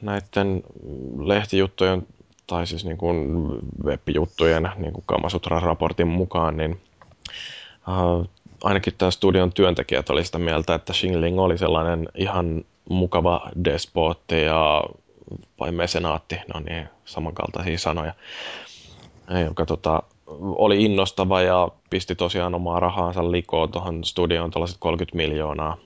[0.00, 0.62] näiden
[1.18, 2.06] lehtijuttujen
[2.46, 3.48] tai siis niin kuin
[3.84, 6.80] web-juttujen niin kuin Kamasutra-raportin mukaan, niin
[7.88, 8.28] uh,
[8.62, 14.84] ainakin tämä studion työntekijät oli sitä mieltä, että Xingling oli sellainen ihan mukava despotti ja
[15.60, 18.14] vai mesenaatti, no niin, samankaltaisia sanoja,
[19.44, 20.02] joka tota,
[20.40, 25.76] oli innostava ja pisti tosiaan omaa rahaansa likoon tuohon studioon tuollaiset 30 miljoonaa.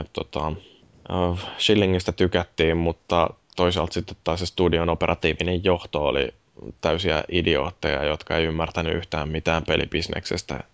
[0.00, 6.28] Et, tota, uh, Schillingistä tykättiin, mutta toisaalta sitten taas se studion operatiivinen johto oli
[6.80, 10.64] täysiä idiootteja, jotka ei ymmärtänyt yhtään mitään pelibisneksestä.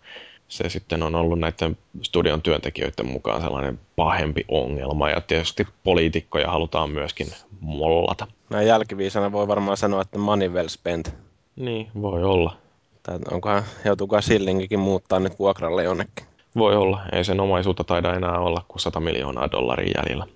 [0.48, 6.90] Se sitten on ollut näiden studion työntekijöiden mukaan sellainen pahempi ongelma ja tietysti poliitikkoja halutaan
[6.90, 7.26] myöskin
[7.60, 8.26] mollata.
[8.50, 11.14] Näin jälkiviisana voi varmaan sanoa, että money well spent.
[11.56, 12.61] Niin, voi olla.
[13.02, 16.26] Tai onkohan, joutuukaan Sillingikin muuttaa nyt vuokralle jonnekin.
[16.56, 17.02] Voi olla.
[17.12, 20.26] Ei sen omaisuutta taida enää olla kuin 100 miljoonaa dollaria jäljellä.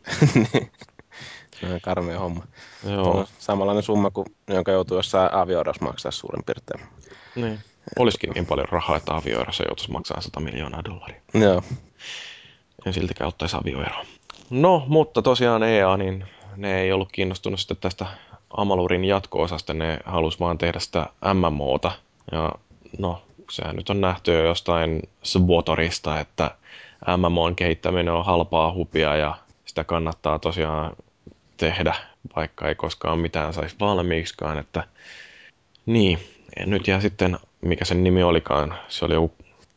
[1.60, 2.44] Se on karmea homma.
[2.90, 3.10] Joo.
[3.10, 6.86] On samanlainen summa, kuin, jonka joutuu jossain avioidossa maksaa suurin piirtein.
[7.36, 7.58] Niin.
[7.98, 11.20] Olisikin niin paljon rahaa, että avioerossa joutuisi maksaa 100 miljoonaa dollaria.
[11.34, 11.62] Joo.
[12.86, 14.04] En siltikään ottaisi avioeroa.
[14.50, 16.24] No, mutta tosiaan EA, niin
[16.56, 18.06] ne ei ollut kiinnostunut sitten tästä
[18.56, 21.92] Amalurin jatko-osasta, ne halusi vaan tehdä sitä MMOta.
[22.32, 22.52] Ja
[22.98, 26.50] no, sehän nyt on nähty jo jostain Svotorista, että
[27.16, 30.96] MMOn kehittäminen on halpaa hupia ja sitä kannattaa tosiaan
[31.56, 31.94] tehdä,
[32.36, 34.84] vaikka ei koskaan mitään saisi valmiiksikaan, että
[35.86, 36.18] niin,
[36.60, 39.34] ja nyt jää sitten, mikä sen nimi olikaan, se oli joku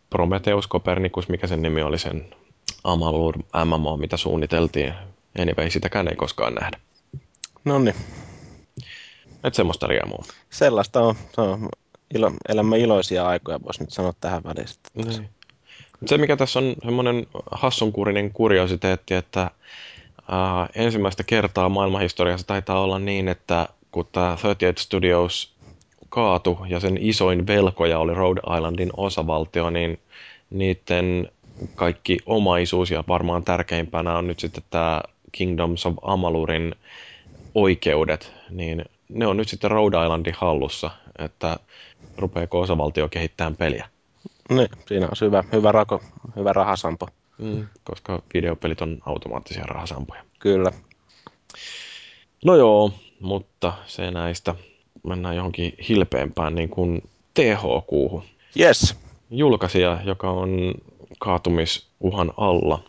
[0.10, 2.26] Prometheus Copernicus, mikä sen nimi oli sen
[2.84, 4.94] Amalur MMO, mitä suunniteltiin.
[5.40, 6.80] Anyway, sitäkään ei koskaan nähdä.
[7.66, 7.96] No niin,
[9.44, 10.24] Et semmoista riemua.
[10.50, 11.16] sellaista on.
[11.36, 11.70] Se on
[12.16, 14.68] ilo, elämme iloisia aikoja, voisi nyt sanoa tähän väliin.
[14.94, 15.30] Niin.
[16.06, 19.52] Se, mikä tässä on semmoinen hassunkurinen kuriositeetti, että
[20.32, 25.54] ää, ensimmäistä kertaa maailmanhistoriassa taitaa olla niin, että kun tämä 38 Studios
[26.10, 30.00] kaatu ja sen isoin velkoja oli Rhode Islandin osavaltio, niin
[30.50, 31.32] niiden
[31.76, 35.02] kaikki omaisuus ja varmaan tärkeimpänä on nyt sitten tämä
[35.32, 36.76] Kingdoms of Amalurin
[37.56, 41.58] oikeudet, niin ne on nyt sitten Rhode Islandin hallussa, että
[42.18, 43.90] rupeako osavaltio kehittämään peliä.
[44.50, 46.02] Niin, siinä on hyvä, hyvä, rako,
[46.36, 47.08] hyvä rahasampo.
[47.38, 50.24] Mm, koska videopelit on automaattisia rahasampoja.
[50.40, 50.72] Kyllä.
[52.46, 54.56] No joo, mutta se näistä.
[55.04, 58.24] Mennään johonkin hilpeämpään niin kuin THQ.
[58.60, 58.96] Yes.
[59.30, 60.74] Julkaisija, joka on
[61.20, 62.84] kaatumisuhan alla.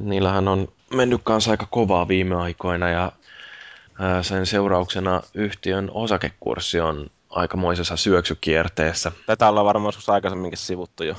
[0.00, 3.12] Niillähän on mennyt kanssa aika kovaa viime aikoina ja
[4.22, 9.12] sen seurauksena yhtiön osakekurssi on aikamoisessa syöksykierteessä.
[9.26, 11.14] Tätä ollaan varmaan joskus aikaisemminkin sivuttu jo.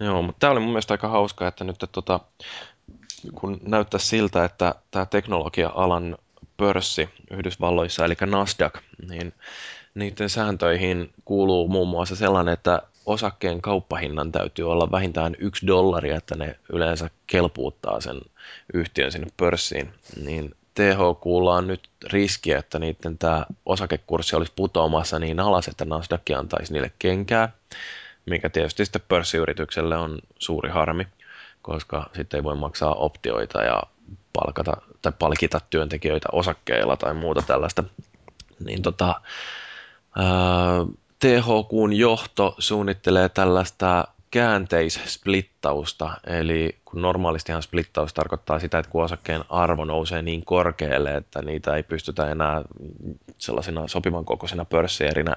[0.00, 2.20] Joo, mutta tämä oli mun mielestä aika hauskaa, että nyt tota,
[3.34, 6.18] kun näyttää siltä, että tämä teknologia-alan
[6.56, 8.74] pörssi Yhdysvalloissa, eli Nasdaq,
[9.08, 9.32] niin
[9.94, 16.36] niiden sääntöihin kuuluu muun muassa sellainen, että osakkeen kauppahinnan täytyy olla vähintään yksi dollari, että
[16.36, 18.20] ne yleensä kelpuuttaa sen
[18.74, 19.92] yhtiön sinne pörssiin.
[20.24, 26.30] Niin THQlla on nyt riski, että niiden tämä osakekurssi olisi putoamassa niin alas, että Nasdaq
[26.36, 27.52] antaisi niille kenkää,
[28.26, 31.06] mikä tietysti sitten pörssiyritykselle on suuri harmi.
[31.62, 33.82] koska sitten ei voi maksaa optioita ja
[34.32, 37.84] palkata tai palkita työntekijöitä osakkeilla tai muuta tällaista.
[38.64, 39.20] Niin tota,
[40.16, 40.24] ää,
[41.18, 49.84] THQn johto suunnittelee tällaista käänteissplittausta, eli kun normaalistihan splittaus tarkoittaa sitä, että kun osakkeen arvo
[49.84, 52.62] nousee niin korkealle, että niitä ei pystytä enää
[53.38, 55.36] sellaisina sopivan kokoisina pörssierinä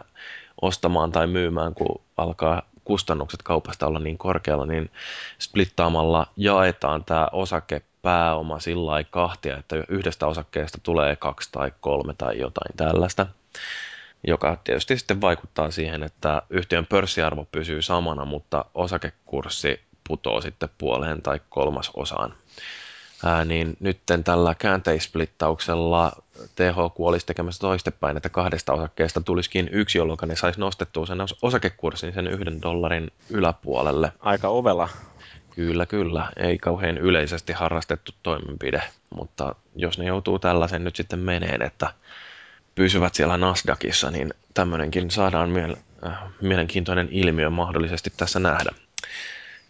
[0.62, 4.92] ostamaan tai myymään, kun alkaa kustannukset kaupasta olla niin korkealla, niin
[5.40, 12.40] splittaamalla jaetaan tämä osake pääoma sillä kahtia, että yhdestä osakkeesta tulee kaksi tai kolme tai
[12.40, 13.28] jotain tällaista
[14.28, 21.22] joka tietysti sitten vaikuttaa siihen, että yhtiön pörssiarvo pysyy samana, mutta osakekurssi putoo sitten puoleen
[21.22, 22.34] tai kolmasosaan.
[23.26, 26.12] Ää, niin nytten tällä käänteissplittauksella
[26.56, 32.14] THQ olisi tekemässä toistepäin, että kahdesta osakkeesta tulisikin yksi, jolloin ne saisi nostettua sen osakekurssin
[32.14, 34.12] sen yhden dollarin yläpuolelle.
[34.20, 34.90] Aika ovela.
[35.56, 36.32] Kyllä, kyllä.
[36.38, 38.84] Ei kauhean yleisesti harrastettu toimenpide,
[39.16, 41.94] mutta jos ne joutuu tällaisen nyt sitten meneen, että
[42.76, 48.72] pysyvät siellä Nasdaqissa, niin tämmöinenkin saadaan miel- äh, mielenkiintoinen ilmiö mahdollisesti tässä nähdä.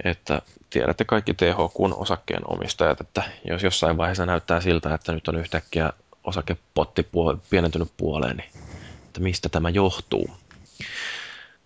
[0.04, 5.36] Että tiedätte kaikki THQn osakkeen omistajat, että jos jossain vaiheessa näyttää siltä, että nyt on
[5.36, 5.94] yhtäkkiä
[6.24, 8.50] osakepotti puol- pienentynyt puoleen, niin
[9.06, 10.30] että mistä tämä johtuu.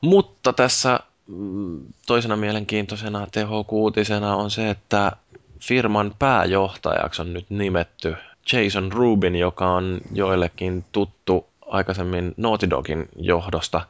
[0.01, 5.11] Mutta tässä mm, toisena mielenkiintoisena THQ-uutisena on se, että
[5.59, 8.15] firman pääjohtajaksi on nyt nimetty
[8.53, 13.81] Jason Rubin, joka on joillekin tuttu aikaisemmin Naughty Dogin johdosta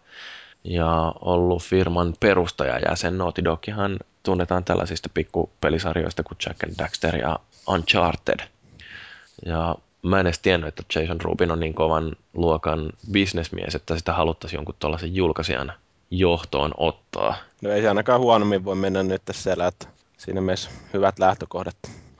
[0.63, 3.17] ja ollut firman perustajajäsen.
[3.17, 8.39] Naughty Dogihan tunnetaan tällaisista pikkupelisarjoista kuin Jack and Daxter ja Uncharted.
[9.45, 14.13] Ja mä en edes tiennyt, että Jason Rubin on niin kovan luokan bisnesmies, että sitä
[14.13, 15.73] haluttaisiin jonkun tuollaisen julkaisijan
[16.11, 17.35] johtoon ottaa.
[17.61, 19.87] No ei se ainakaan huonommin voi mennä nyt siellä, että
[20.17, 21.75] siinä mielessä hyvät lähtökohdat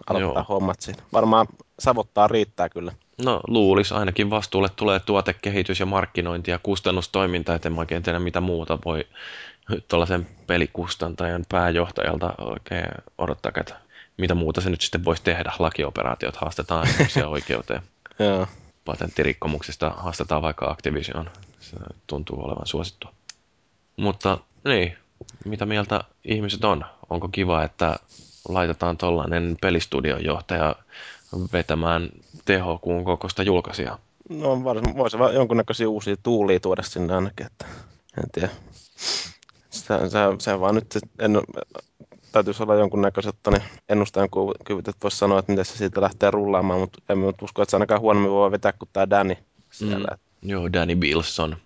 [0.09, 0.55] aloittaa Joo.
[0.55, 1.03] hommat siinä.
[1.13, 1.47] Varmaan
[1.79, 2.91] savottaa riittää kyllä.
[3.25, 8.41] No luulis, ainakin vastuulle tulee tuotekehitys ja markkinointi ja kustannustoiminta, että en oikein tiedä mitä
[8.41, 9.05] muuta voi
[9.87, 12.85] tuollaisen pelikustantajan pääjohtajalta oikein
[13.17, 13.75] odottaa, että
[14.17, 15.51] mitä muuta se nyt sitten voisi tehdä.
[15.59, 16.87] Lakioperaatiot haastetaan
[17.27, 17.81] oikeuteen.
[18.19, 18.47] Joo.
[18.85, 21.29] Patenttirikkomuksista haastetaan vaikka Activision.
[21.59, 23.13] Se tuntuu olevan suosittua.
[23.97, 24.97] Mutta niin,
[25.45, 26.85] mitä mieltä ihmiset on?
[27.09, 27.99] Onko kiva, että
[28.49, 30.75] laitetaan tuollainen pelistudion johtaja
[31.53, 32.09] vetämään
[32.45, 33.97] THQn kokoista julkaisijaa.
[34.29, 34.63] No
[34.97, 37.65] voisi vaan jonkunnäköisiä uusia tuulia tuoda sinne ainakin, että
[38.17, 38.49] en tiedä.
[39.69, 41.41] Se, se, se vaan nyt, en,
[42.31, 44.29] täytyisi olla jonkunnäköiset niin ennustajan
[44.65, 47.77] kyvyt, että voisi sanoa, että miten se siitä lähtee rullaamaan, mutta en usko, että se
[47.77, 49.35] ainakaan huonommin voi vetää kuin tämä Danny
[49.71, 50.17] siellä.
[50.41, 51.57] Mm, joo, Danny Bilson.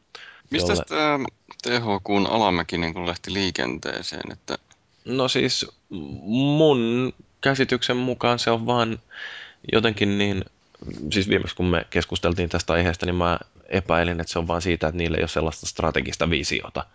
[0.50, 0.86] Mistä jolle...
[0.88, 1.20] tämä
[1.64, 4.32] THQn alamäki niin lähti liikenteeseen?
[4.32, 4.58] Että...
[5.06, 9.00] No siis mun käsityksen mukaan se on vaan
[9.72, 10.46] jotenkin niin,
[11.12, 13.40] siis viimeksi kun me keskusteltiin tästä aiheesta, niin mä
[13.70, 16.86] epäilin, että se on vaan siitä, että niillä ei ole sellaista strategista visiota.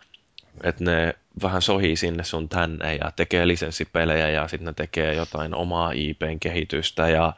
[0.64, 5.54] Että ne vähän sohii sinne sun tänne ja tekee lisenssipelejä ja sitten ne tekee jotain
[5.54, 7.32] omaa IPn kehitystä ja,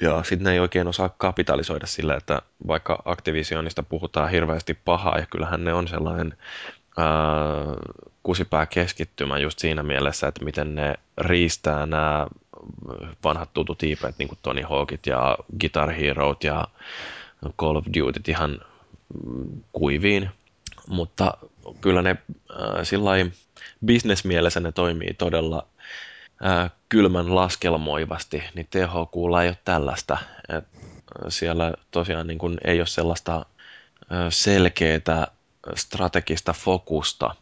[0.00, 5.26] ja sitten ne ei oikein osaa kapitalisoida sillä, että vaikka Activisionista puhutaan hirveästi pahaa ja
[5.26, 6.36] kyllähän ne on sellainen
[6.96, 7.06] ää,
[8.24, 12.26] kusipää keskittymä just siinä mielessä, että miten ne riistää nämä
[13.24, 16.68] vanhat tutut IPt, niin kuin Tony Hawkit ja Guitar Heroet ja
[17.58, 18.60] Call of Duty ihan
[19.72, 20.30] kuiviin,
[20.88, 21.36] mutta
[21.80, 23.10] kyllä ne äh, sillä
[23.86, 25.66] bisnesmielessä ne toimii todella
[26.44, 30.18] äh, kylmän laskelmoivasti, niin THQ ei ole tällaista.
[30.48, 30.64] Et
[31.28, 33.46] siellä tosiaan niin kun ei ole sellaista äh,
[34.28, 35.26] selkeää
[35.74, 37.34] strategista fokusta,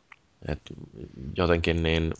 [0.48, 0.60] et
[1.36, 2.14] jotenkin niin,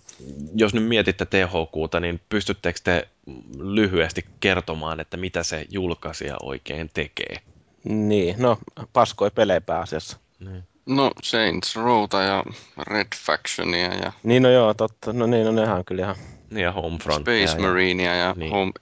[0.54, 3.08] jos nyt mietitte THQta, niin pystyttekö te
[3.58, 7.36] lyhyesti kertomaan, että mitä se julkaisija oikein tekee?
[7.84, 8.58] Niin, no
[8.92, 10.16] paskoi pelejä pääasiassa.
[10.40, 10.62] Niin.
[10.86, 12.44] No Saints Rowta ja
[12.86, 14.12] Red Factionia ja...
[14.22, 15.12] Niin no joo, totta.
[15.12, 16.16] No niin, no nehän on kyllä ihan...
[16.50, 17.20] Niin ja Homefront.
[17.20, 18.50] Space ja, Marinea ja niin.
[18.50, 18.72] Home...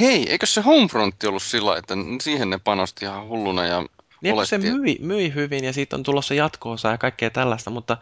[0.00, 3.86] Hei, eikö se Homefront ollut sillä, että siihen ne panosti ihan hulluna ja
[4.22, 7.96] niin, se myi, myi hyvin ja siitä on tulossa jatkoosa ja kaikkea tällaista, mutta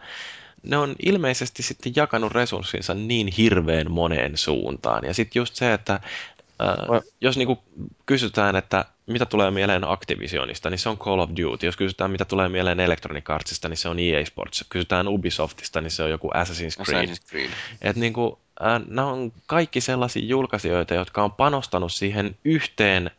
[0.63, 5.05] ne on ilmeisesti sitten jakanut resurssinsa niin hirveän moneen suuntaan.
[5.05, 7.63] Ja sitten just se, että äh, jos niinku
[8.05, 11.65] kysytään, että mitä tulee mieleen Activisionista, niin se on Call of Duty.
[11.65, 14.65] Jos kysytään, mitä tulee mieleen Electronic Artsista, niin se on EA Sports.
[14.69, 17.05] Kysytään Ubisoftista, niin se on joku Assassin's Creed.
[17.05, 17.49] Assassin's Creed.
[17.81, 23.11] Et niinku, äh, nämä on kaikki sellaisia julkaisijoita, jotka on panostanut siihen yhteen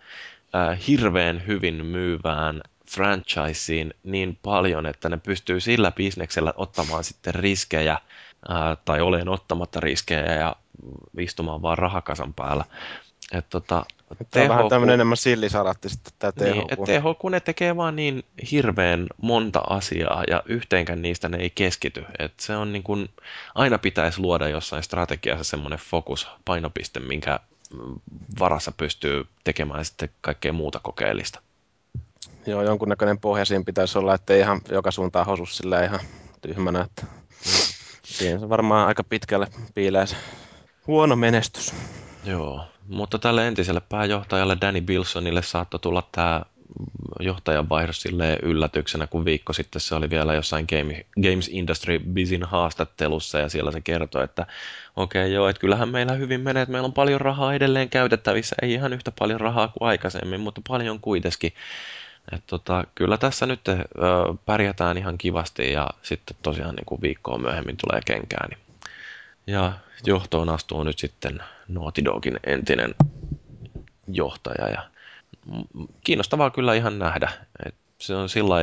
[0.54, 2.60] äh, hirveän hyvin myyvään
[2.90, 7.98] franchiseen niin paljon, että ne pystyy sillä bisneksellä ottamaan sitten riskejä
[8.48, 10.56] ää, tai olen ottamatta riskejä ja
[11.18, 12.64] istumaan vaan rahakasan päällä.
[13.32, 13.84] Et tota,
[14.30, 16.42] Tämä on vähän tämmöinen enemmän sillisalatti sitten tämä THQ.
[16.42, 21.50] Niin, että THQ ne tekee vaan niin hirveän monta asiaa ja yhteenkään niistä ne ei
[21.50, 22.04] keskity.
[22.18, 23.08] Et se on niin kuin,
[23.54, 27.40] aina pitäisi luoda jossain strategiassa semmoinen fokus, painopiste, minkä
[28.38, 31.40] varassa pystyy tekemään sitten kaikkea muuta kokeellista.
[32.46, 36.00] Joo, jonkunnäköinen pohja siinä pitäisi olla, että ihan joka suuntaan hosu sillä ihan
[36.40, 36.80] tyhmänä.
[36.80, 37.06] Että
[38.02, 40.16] siinä se varmaan aika pitkälle piilee se
[40.86, 41.74] huono menestys.
[42.24, 46.42] Joo, mutta tälle entiselle pääjohtajalle Danny Bilsonille saattoi tulla tämä
[47.20, 48.04] johtajan vaihdos
[48.42, 53.72] yllätyksenä, kun viikko sitten se oli vielä jossain Game, Games Industry Bizin haastattelussa ja siellä
[53.72, 54.46] se kertoi, että
[54.96, 58.56] okei okay, joo, että kyllähän meillä hyvin menee, että meillä on paljon rahaa edelleen käytettävissä,
[58.62, 61.52] ei ihan yhtä paljon rahaa kuin aikaisemmin, mutta paljon kuitenkin.
[62.32, 63.78] Et tota, kyllä tässä nyt ö,
[64.46, 68.48] pärjätään ihan kivasti ja sitten tosiaan niin kuin viikkoa myöhemmin tulee kenkään.
[68.48, 68.58] Niin.
[69.46, 69.72] Ja
[70.06, 72.94] johtoon astuu nyt sitten Naughty Dogin entinen
[74.08, 74.90] johtaja ja
[76.04, 77.30] kiinnostavaa kyllä ihan nähdä.
[77.66, 78.56] Et se on sillä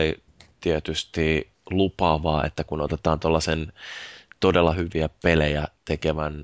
[0.61, 3.73] tietysti lupaavaa, että kun otetaan tuollaisen
[4.39, 6.43] todella hyviä pelejä tekevän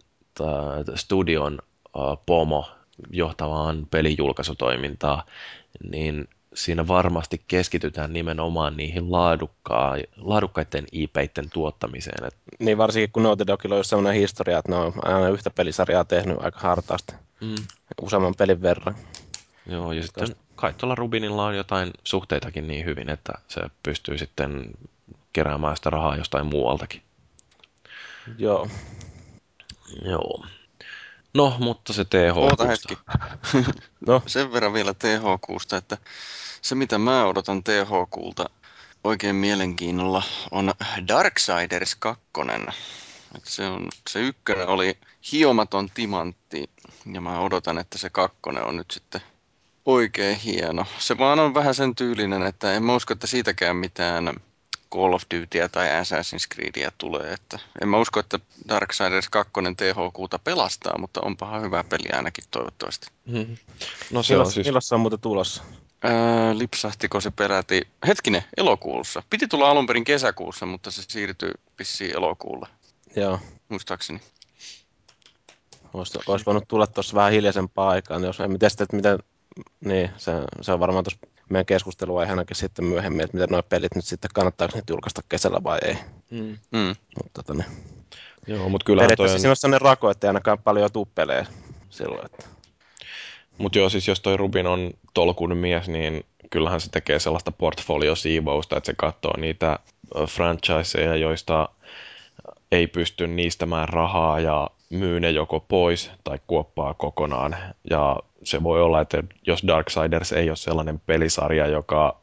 [0.95, 1.59] studion
[2.25, 2.69] pomo
[3.11, 5.25] johtavaan pelijulkaisutoimintaa,
[5.89, 12.25] niin siinä varmasti keskitytään nimenomaan niihin laadukkaa, laadukkaiden IP-iden tuottamiseen.
[12.27, 12.37] Et...
[12.59, 16.37] Niin varsinkin kun Naughty Dogilla on sellainen historia, että ne on aina yhtä pelisarjaa tehnyt
[16.39, 17.55] aika hartaasti, mm.
[18.01, 18.95] useamman pelin verran.
[19.65, 24.65] Joo, ja sitten kai tuolla Rubinilla on jotain suhteitakin niin hyvin, että se pystyy sitten
[25.33, 27.01] keräämään sitä rahaa jostain muualtakin.
[28.37, 28.67] Joo.
[30.05, 30.45] Joo.
[31.33, 32.37] No, mutta se THQ.
[32.37, 32.97] Oota hetki.
[34.07, 34.21] no.
[34.25, 35.97] Sen verran vielä THQsta, että
[36.63, 38.49] se mitä mä odotan THQlta
[39.03, 40.73] oikein mielenkiinnolla on
[41.07, 42.23] Darksiders 2.
[43.35, 44.97] Et se, on, se ykkönen oli
[45.31, 46.69] hiomaton timantti
[47.13, 49.21] ja mä odotan, että se kakkonen on nyt sitten
[49.85, 50.85] oikein hieno.
[50.99, 54.35] Se vaan on vähän sen tyylinen, että en mä usko, että siitäkään mitään
[54.93, 57.33] Call of Dutyä tai Assassin's Creedia tulee.
[57.33, 58.39] Että en mä usko, että
[58.69, 63.07] Darksiders 2 THQta pelastaa, mutta onpahan hyvä peli ainakin toivottavasti.
[63.25, 63.57] Mm-hmm.
[64.11, 64.65] No se on siis...
[64.67, 65.63] Milloin se on muuten tulossa?
[66.03, 69.23] Ää, lipsahtiko se peräti, hetkinen, elokuussa.
[69.29, 72.67] Piti tulla alun perin kesäkuussa, mutta se siirtyy vissiin elokuulle.
[73.15, 73.39] Joo.
[73.69, 74.21] Muistaakseni.
[75.93, 79.19] Olisi, olisi voinut tulla tuossa vähän hiljaisempaa aikaan, jos en tiedä että miten,
[79.85, 80.31] niin, se,
[80.61, 84.75] se on varmaan tuossa meidän keskusteluaiheanakin sitten myöhemmin, että miten nuo pelit nyt sitten kannattaako
[84.75, 85.97] niitä julkaista kesällä vai ei.
[86.29, 86.57] Mm.
[86.71, 86.95] Mm.
[87.23, 87.65] Mutta tota, niin.
[88.47, 89.39] Joo, mutta kyllähän toi on...
[89.39, 91.47] siinä on sellainen rako, että ei ainakaan paljon tuppelee
[91.89, 92.25] silloin.
[92.25, 92.47] Että...
[93.57, 98.77] Mutta joo, siis jos toi Rubin on tolkun mies, niin kyllähän se tekee sellaista portfolio-siivousta,
[98.77, 99.79] että se katsoo niitä
[100.27, 101.69] franchiseja, joista
[102.71, 107.55] ei pysty niistämään rahaa ja myy ne joko pois tai kuoppaa kokonaan.
[107.89, 112.17] Ja se voi olla, että jos Darksiders ei ole sellainen pelisarja, joka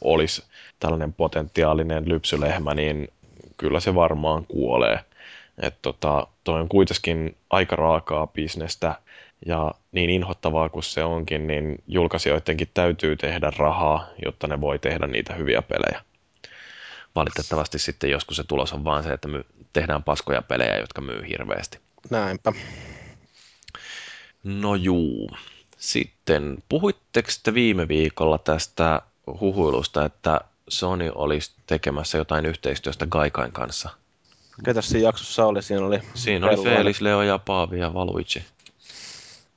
[0.00, 0.44] olisi
[0.80, 3.08] tällainen potentiaalinen lypsylehmä, niin
[3.56, 5.00] kyllä se varmaan kuolee.
[5.62, 8.94] Että tota, toi on kuitenkin aika raakaa bisnestä
[9.46, 15.06] ja niin inhottavaa kuin se onkin, niin julkaisijoidenkin täytyy tehdä rahaa, jotta ne voi tehdä
[15.06, 16.04] niitä hyviä pelejä.
[17.14, 21.28] Valitettavasti sitten joskus se tulos on vaan se, että me tehdään paskoja pelejä, jotka myy
[21.28, 21.78] hirveästi.
[22.10, 22.52] Näinpä.
[24.44, 25.30] No juu.
[25.78, 29.02] Sitten, puhuitteko te viime viikolla tästä
[29.40, 33.90] huhuilusta, että Sony olisi tekemässä jotain yhteistyöstä Gaikain kanssa?
[34.64, 35.62] Ketä siinä jaksossa oli?
[35.62, 37.94] Siinä oli, Siinä oli Felis, Leo ja Paavi ja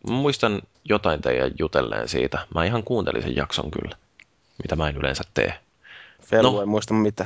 [0.07, 2.47] Muistan jotain teidän jutelleen siitä.
[2.55, 3.95] Mä ihan kuuntelin sen jakson kyllä,
[4.63, 5.53] mitä mä en yleensä tee.
[6.21, 7.25] Felu no, ei muista mitä.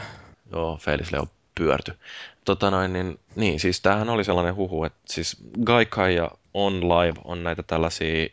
[0.51, 1.97] Joo, Felis Leo pyörty.
[2.45, 7.21] Tota noin, niin, niin, siis tämähän oli sellainen huhu, että siis Gaikai ja On Live
[7.23, 8.29] on näitä tällaisia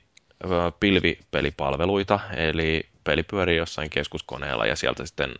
[0.80, 5.34] pilvipelipalveluita, eli peli pyörii jossain keskuskoneella ja sieltä sitten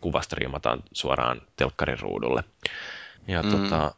[0.00, 2.44] kuvasta riimataan suoraan telkkarin ruudulle.
[3.28, 3.50] Ja mm.
[3.50, 3.94] tota,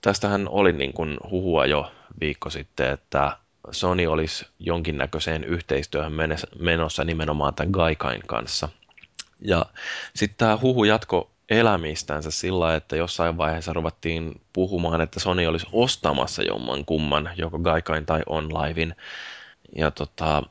[0.00, 3.36] tästähän oli niin kuin huhua jo viikko sitten, että
[3.70, 6.12] Sony olisi jonkinnäköiseen yhteistyöhön
[6.58, 8.68] menossa nimenomaan tämän Gaikain kanssa.
[9.40, 9.66] Ja
[10.14, 16.42] sitten tämä huhu jatko elämistänsä sillä, että jossain vaiheessa ruvettiin puhumaan, että Sony olisi ostamassa
[16.42, 18.94] jomman kumman, joko Gaikain tai OnLivein.
[19.76, 20.42] Ja tota,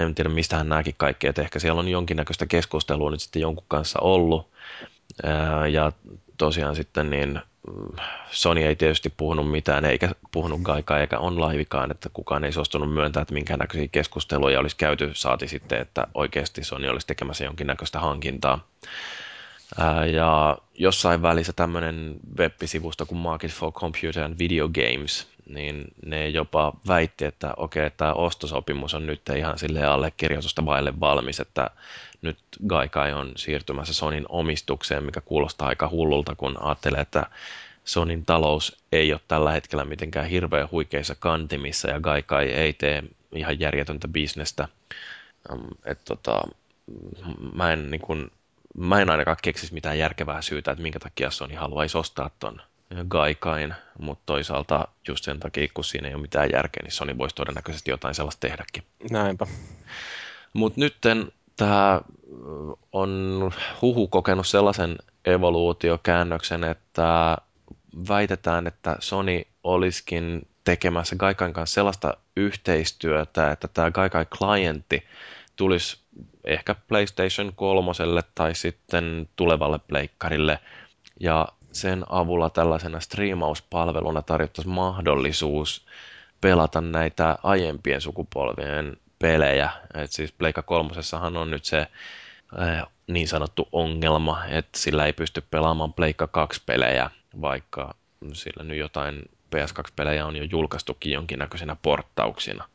[0.00, 3.64] en tiedä mistä hän näki kaikkea, että ehkä siellä on jonkinnäköistä keskustelua nyt sitten jonkun
[3.68, 4.50] kanssa ollut.
[5.72, 5.92] Ja
[6.38, 7.40] tosiaan sitten niin
[8.30, 13.22] Sony ei tietysti puhunut mitään, eikä puhunut Gaikaa eikä OnLivekaan, että kukaan ei suostunut myöntää,
[13.22, 18.68] että minkä näköisiä keskusteluja olisi käyty, saati sitten, että oikeasti Sony olisi tekemässä jonkinnäköistä hankintaa.
[20.12, 26.72] Ja jossain välissä tämmöinen web-sivusto kuin Market for Computer and Video Games niin ne jopa
[26.88, 31.70] väitti, että okei, tämä ostosopimus on nyt ihan sille allekirjoitusta vaille valmis, että
[32.22, 37.26] nyt Gaikai on siirtymässä Sonin omistukseen, mikä kuulostaa aika hullulta, kun ajattelee, että
[37.84, 43.02] Sonin talous ei ole tällä hetkellä mitenkään hirveän huikeissa kantimissa ja Gaikai ei tee
[43.34, 44.68] ihan järjetöntä bisnestä.
[45.84, 46.42] Et tota,
[47.52, 48.30] mä, en, niin kun,
[48.76, 52.60] mä en ainakaan keksisi mitään järkevää syytä, että minkä takia Sony haluaisi ostaa ton
[53.08, 57.34] Gaikain, mutta toisaalta just sen takia, kun siinä ei ole mitään järkeä, niin Sony voisi
[57.34, 58.82] todennäköisesti jotain sellaista tehdäkin.
[59.10, 59.46] Näinpä.
[60.52, 62.00] Mutta nytten tämä
[62.92, 63.50] on
[63.82, 67.36] huhu kokenut sellaisen evoluutiokäännöksen, että
[68.08, 75.04] väitetään, että Sony olisikin tekemässä Gaikan kanssa sellaista yhteistyötä, että tämä Gaikai-klientti
[75.56, 75.98] tulisi
[76.44, 77.90] ehkä PlayStation 3
[78.34, 80.58] tai sitten tulevalle pleikkarille,
[81.20, 85.86] ja sen avulla tällaisena striimauspalveluna tarjottaisiin mahdollisuus
[86.40, 89.70] pelata näitä aiempien sukupolvien pelejä.
[89.94, 91.86] Et siis Pleikka kolmosessahan on nyt se
[92.60, 97.10] äh, niin sanottu ongelma, että sillä ei pysty pelaamaan Pleikka 2 pelejä,
[97.40, 97.94] vaikka
[98.32, 99.22] sillä nyt jotain
[99.56, 102.68] PS2-pelejä on jo julkaistukin jonkinnäköisinä porttauksina.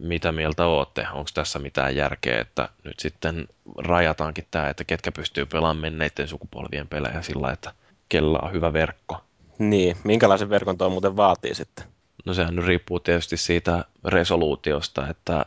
[0.00, 1.06] Mitä mieltä olette?
[1.12, 3.48] Onko tässä mitään järkeä, että nyt sitten
[3.78, 7.72] rajataankin tämä, että ketkä pystyy pelaamaan menneiden sukupolvien pelejä sillä, että
[8.12, 9.20] kellä on hyvä verkko?
[9.58, 11.84] Niin, minkälaisen verkon tuo muuten vaatii sitten?
[12.24, 15.46] No sehän nyt riippuu tietysti siitä resoluutiosta, että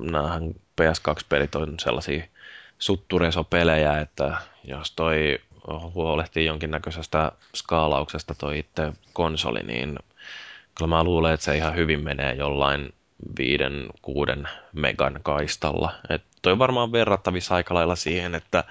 [0.00, 2.24] näähän PS2-pelit on sellaisia
[2.78, 5.38] sutturesopelejä, että jos toi
[5.94, 9.98] huolehtii jonkinnäköisestä skaalauksesta toi itse konsoli, niin
[10.74, 12.92] kyllä mä luulen, että se ihan hyvin menee jollain
[13.38, 15.92] viiden, kuuden megan kaistalla.
[16.10, 18.64] Et toi on varmaan verrattavissa aika lailla siihen, että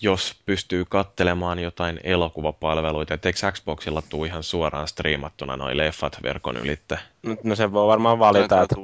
[0.00, 6.56] jos pystyy kattelemaan jotain elokuvapalveluita, että eikö Xboxilla tuu ihan suoraan striimattuna noin leffat verkon
[6.56, 6.98] ylitte?
[7.22, 8.76] No, no se voi varmaan valita, että,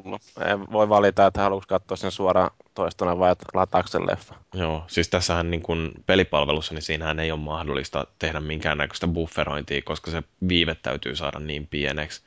[0.73, 4.35] voi valita, että haluaisi katsoa sen suoraan toistona vai lataako sen leffa.
[4.55, 10.11] Joo, siis tässähän niin kun pelipalvelussa, niin siinähän ei ole mahdollista tehdä minkäännäköistä bufferointia, koska
[10.11, 12.23] se viive täytyy saada niin pieneksi.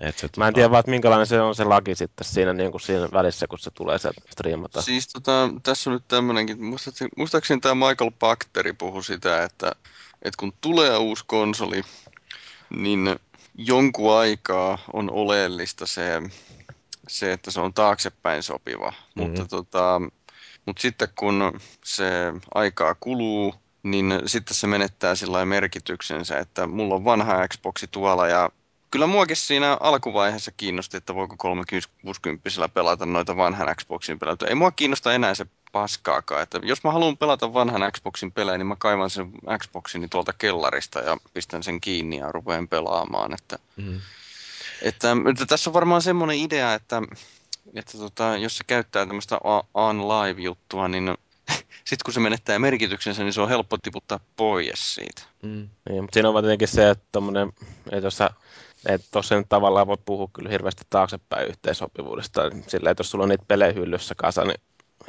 [0.00, 0.54] Et se, Mä en tota...
[0.54, 3.58] tiedä vaan, että minkälainen se on se laki sitten siinä, niin kuin siinä välissä, kun
[3.58, 4.82] se tulee se striimata.
[4.82, 9.72] Siis tota, tässä on nyt tämmöinenkin, muistaakseni, muistaakseni tämä Michael Pachteri puhui sitä, että,
[10.22, 11.82] että kun tulee uusi konsoli,
[12.70, 13.16] niin
[13.54, 16.22] jonkun aikaa on oleellista se,
[17.08, 18.90] se että se on taaksepäin sopiva.
[18.90, 19.22] Mm-hmm.
[19.22, 20.02] Mutta, tota,
[20.66, 22.10] mutta sitten kun se
[22.54, 28.50] aikaa kuluu, niin sitten se menettää sillä merkityksensä, että mulla on vanha Xboxi tuolla ja
[28.90, 34.36] kyllä muakin siinä alkuvaiheessa kiinnosti, että voiko 360 pelata noita vanhan Xboxin pelejä.
[34.48, 36.42] Ei mua kiinnosta enää se paskaakaan.
[36.42, 41.00] Että jos mä haluan pelata vanhan Xboxin pelejä, niin mä kaivan sen Xboxini tuolta kellarista
[41.00, 43.34] ja pistän sen kiinni ja rupean pelaamaan.
[43.34, 44.00] Että, mm.
[44.82, 47.02] että, että tässä on varmaan semmoinen idea, että,
[47.74, 49.38] että tota, jos se käyttää tämmöistä
[49.74, 51.14] on live-juttua, niin
[51.88, 55.22] sitten kun se menettää merkityksensä, niin se on helppo tiputtaa pois siitä.
[55.42, 55.68] Mm.
[55.88, 57.52] Niin, mutta siinä on tietenkin se, että, tommonen,
[57.90, 58.30] että jos sä
[58.86, 62.42] että tuossa nyt tavallaan voi puhua kyllä hirveästi taaksepäin yhteensopivuudesta.
[62.66, 64.60] Sillä että jos sulla on niitä pelejä hyllyssä kasa, niin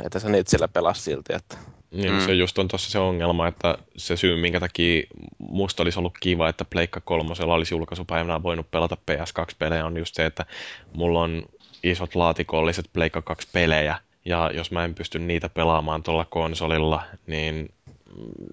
[0.06, 1.34] että sä niitä sillä pelaa silti.
[1.34, 1.58] Että...
[1.92, 2.26] Niin, mm.
[2.26, 5.04] se just on tuossa se ongelma, että se syy, minkä takia
[5.38, 10.26] musta olisi ollut kiva, että Pleikka kolmosella olisi julkaisupäivänä voinut pelata PS2-pelejä, on just se,
[10.26, 10.46] että
[10.94, 11.44] mulla on
[11.84, 17.70] isot laatikolliset Pleikka 2 pelejä, ja jos mä en pysty niitä pelaamaan tuolla konsolilla, niin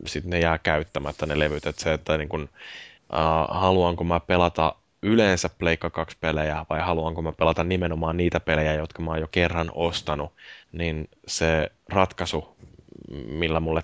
[0.06, 1.66] sitten ne jää käyttämättä ne levyt.
[1.66, 4.74] Että se, että niin kun, uh, haluanko mä pelata
[5.07, 9.70] yleensä Pleikka 2-pelejä vai haluanko mä pelata nimenomaan niitä pelejä, jotka mä oon jo kerran
[9.74, 10.33] ostanut,
[10.73, 12.57] niin se ratkaisu,
[13.28, 13.83] millä mulle,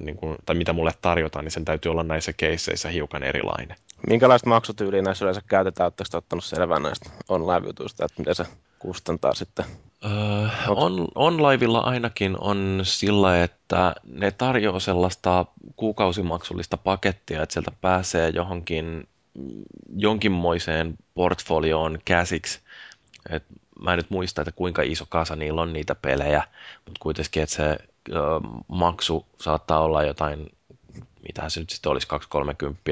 [0.00, 3.76] niin kuin, tai mitä mulle tarjotaan, niin sen täytyy olla näissä keisseissä hiukan erilainen.
[4.06, 5.84] Minkälaista maksutyyliä näissä yleensä käytetään?
[5.84, 8.44] Oletteko ottanut selvää näistä online-jutuista, että miten se
[8.78, 9.64] kustantaa sitten?
[10.04, 15.46] Öö, on, OnLivella ainakin on sillä, että ne tarjoaa sellaista
[15.76, 19.08] kuukausimaksullista pakettia, että sieltä pääsee johonkin
[19.96, 22.60] jonkinmoiseen portfolioon käsiksi.
[23.30, 23.44] Et
[23.80, 26.42] mä en nyt muista, että kuinka iso kasa niillä on niitä pelejä,
[26.76, 27.78] mutta kuitenkin, että se
[28.08, 28.20] ö,
[28.68, 30.52] maksu saattaa olla jotain,
[31.22, 32.08] mitä se nyt sitten olisi,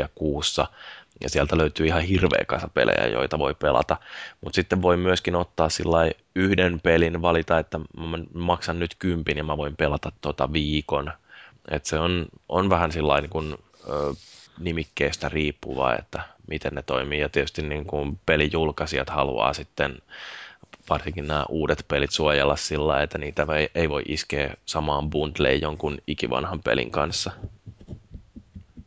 [0.04, 0.66] 2-30 kuussa,
[1.20, 3.96] ja sieltä löytyy ihan hirveä kasa pelejä, joita voi pelata.
[4.40, 9.44] Mutta sitten voi myöskin ottaa sillä yhden pelin, valita, että mä maksan nyt kympin ja
[9.44, 11.12] mä voin pelata tota viikon.
[11.70, 13.56] Et se on, on vähän sillä niin kuin,
[13.88, 14.14] ö,
[14.60, 17.20] nimikkeestä riippuva, että miten ne toimii.
[17.20, 19.98] Ja tietysti niin kuin pelijulkaisijat haluaa sitten
[20.90, 25.98] varsinkin nämä uudet pelit suojella sillä, että niitä ei, ei voi iskeä samaan bundleen jonkun
[26.06, 27.30] ikivanhan pelin kanssa.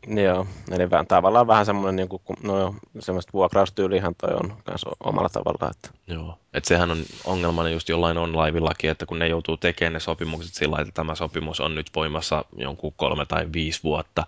[0.06, 5.28] Joo, eli vähän, tavallaan vähän semmoinen, niin kuin, no semmoista vuokraustyylihän toi on myös omalla
[5.28, 5.70] tavallaan.
[5.70, 5.98] Että.
[6.06, 10.54] Joo, että sehän on ongelmana just jollain on-live-laki, että kun ne joutuu tekemään ne sopimukset
[10.54, 14.26] sillä että tämä sopimus on nyt voimassa jonkun kolme tai viisi vuotta,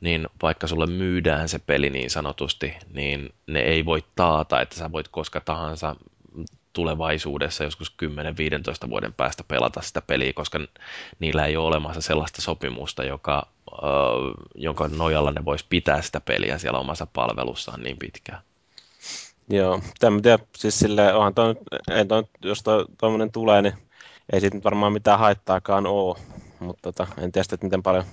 [0.00, 4.92] niin vaikka sulle myydään se peli niin sanotusti, niin ne ei voi taata, että sä
[4.92, 5.96] voit koska tahansa
[6.72, 7.96] tulevaisuudessa joskus
[8.86, 10.58] 10-15 vuoden päästä pelata sitä peliä, koska
[11.18, 13.80] niillä ei ole olemassa sellaista sopimusta, joka, äh,
[14.54, 18.42] jonka nojalla ne vois pitää sitä peliä siellä omassa palvelussaan niin pitkään.
[19.48, 21.54] Joo, en tiedä, siis silleen, onhan toi,
[21.90, 22.64] ei toi, jos
[22.98, 23.74] tuommoinen tulee, niin
[24.32, 26.18] ei siitä nyt varmaan mitään haittaakaan ole,
[26.60, 28.04] mutta tota, en tiedä että miten paljon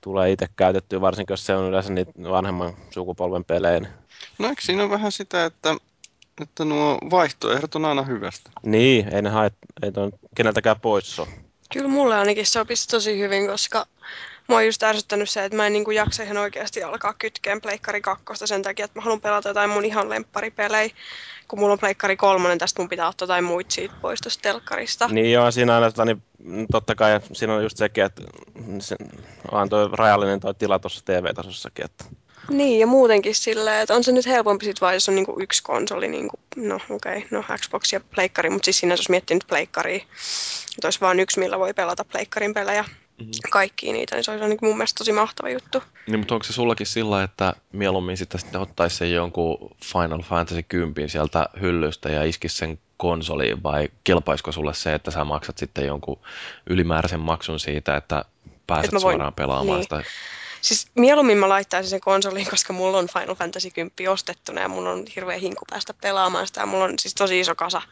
[0.00, 3.80] tulee itse käytettyä, varsinkin jos se on yleensä niitä vanhemman sukupolven pelejä.
[3.80, 3.92] Niin...
[4.38, 5.76] No eikö siinä ole vähän sitä, että
[6.42, 8.50] että nuo vaihtoehdot on aina hyvästä.
[8.62, 9.50] Niin, ei ne hae,
[9.82, 9.92] ei
[10.34, 11.28] keneltäkään pois ole.
[11.72, 13.86] Kyllä mulle ainakin sopisi tosi hyvin, koska
[14.50, 17.60] mä oon just ärsyttänyt se, että mä en niin kuin jaksa ihan oikeasti alkaa kytkeen
[17.60, 20.90] Pleikkari 2 sen takia, että mä haluan pelata jotain mun ihan lempparipelejä.
[21.48, 24.42] Kun mulla on Pleikkari 3, niin tästä mun pitää ottaa jotain muita siitä pois tuosta
[24.42, 25.08] telkkarista.
[25.08, 26.22] Niin joo, siinä aina, tota, niin,
[26.72, 28.22] totta kai siinä on just sekin, että
[28.78, 28.96] se,
[29.52, 32.04] on tuo rajallinen tuo tila tuossa TV-tasossakin, että
[32.50, 35.62] niin, ja muutenkin silleen, että on se nyt helpompi sit vaan, jos on niinku yksi
[35.62, 39.44] konsoli, niinku, no okei, okay, no Xbox ja Pleikkari, mutta siis siinä jos miettii nyt
[39.48, 42.84] Pleikkaria, että olisi vaan yksi, millä voi pelata Pleikkarin pelejä,
[43.20, 43.50] mm-hmm.
[43.50, 45.82] kaikki niitä, niin se olisi niin mun mielestä tosi mahtava juttu.
[46.06, 50.62] Niin, mutta onko se sullakin sillä, että mieluummin sitten, sitten ottaisi sen jonkun Final Fantasy
[50.62, 55.86] 10 sieltä hyllystä ja iskisi sen konsoliin, vai kelpaisiko sulle se, että sä maksat sitten
[55.86, 56.20] jonkun
[56.66, 58.24] ylimääräisen maksun siitä, että
[58.66, 59.82] pääset Et voin, suoraan pelaamaan niin.
[59.82, 60.02] sitä?
[60.60, 64.90] Siis mieluummin mä laittaisin sen konsoliin, koska mulla on Final Fantasy 10 ostettuna ja mulla
[64.90, 66.66] on hirveä hinku päästä pelaamaan sitä.
[66.66, 67.82] Mulla on siis tosi iso kasa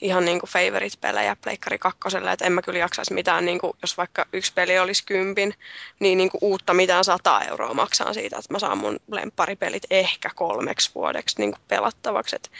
[0.00, 3.96] ihan niin kuin favorite-pelejä Pleikkari kakkoselle, että en mä kyllä jaksaisi mitään, niin kuin, jos
[3.96, 5.54] vaikka yksi peli olisi kympin,
[6.00, 10.30] niin, niin kuin uutta mitään 100 euroa maksaa siitä, että mä saan mun lempparipelit ehkä
[10.34, 12.36] kolmeksi vuodeksi niin kuin pelattavaksi.
[12.36, 12.50] Et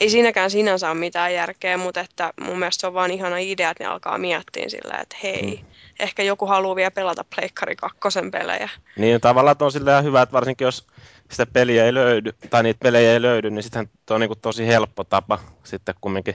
[0.00, 3.70] ei siinäkään sinänsä ole mitään järkeä, mutta että mun mielestä se on vaan ihana idea,
[3.70, 5.70] että ne alkaa miettiä sillä, että hei, mm
[6.00, 8.68] ehkä joku haluaa vielä pelata Pleikkari kakkosen pelejä.
[8.96, 10.86] Niin, tavallaan on silleen hyvä, että varsinkin jos
[11.30, 15.04] sitä peliä ei löydy, tai niitä pelejä ei löydy, niin sitten on niin tosi helppo
[15.04, 16.34] tapa sitten kumminkin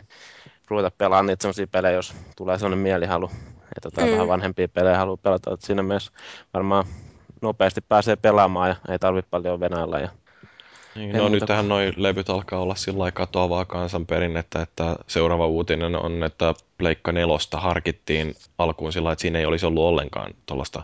[0.68, 3.32] ruveta pelaamaan niitä sellaisia pelejä, jos tulee sellainen mielihalu,
[3.62, 4.12] että tota, mm.
[4.12, 5.54] vähän vanhempia pelejä haluaa pelata.
[5.54, 6.12] Että siinä myös
[6.54, 6.86] varmaan
[7.42, 10.10] nopeasti pääsee pelaamaan ja ei tarvitse paljon venäillä ja
[10.96, 16.54] niin, no tähän noin levyt alkaa olla sillä katoavaa kansanperinnettä, että seuraava uutinen on, että
[16.78, 20.84] Pleikka nelosta harkittiin alkuun sillä että siinä ei olisi ollut ollenkaan tuollaista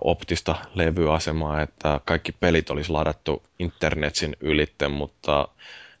[0.00, 5.48] optista levyasemaa, että kaikki pelit olisi ladattu internetsin ylitte, mutta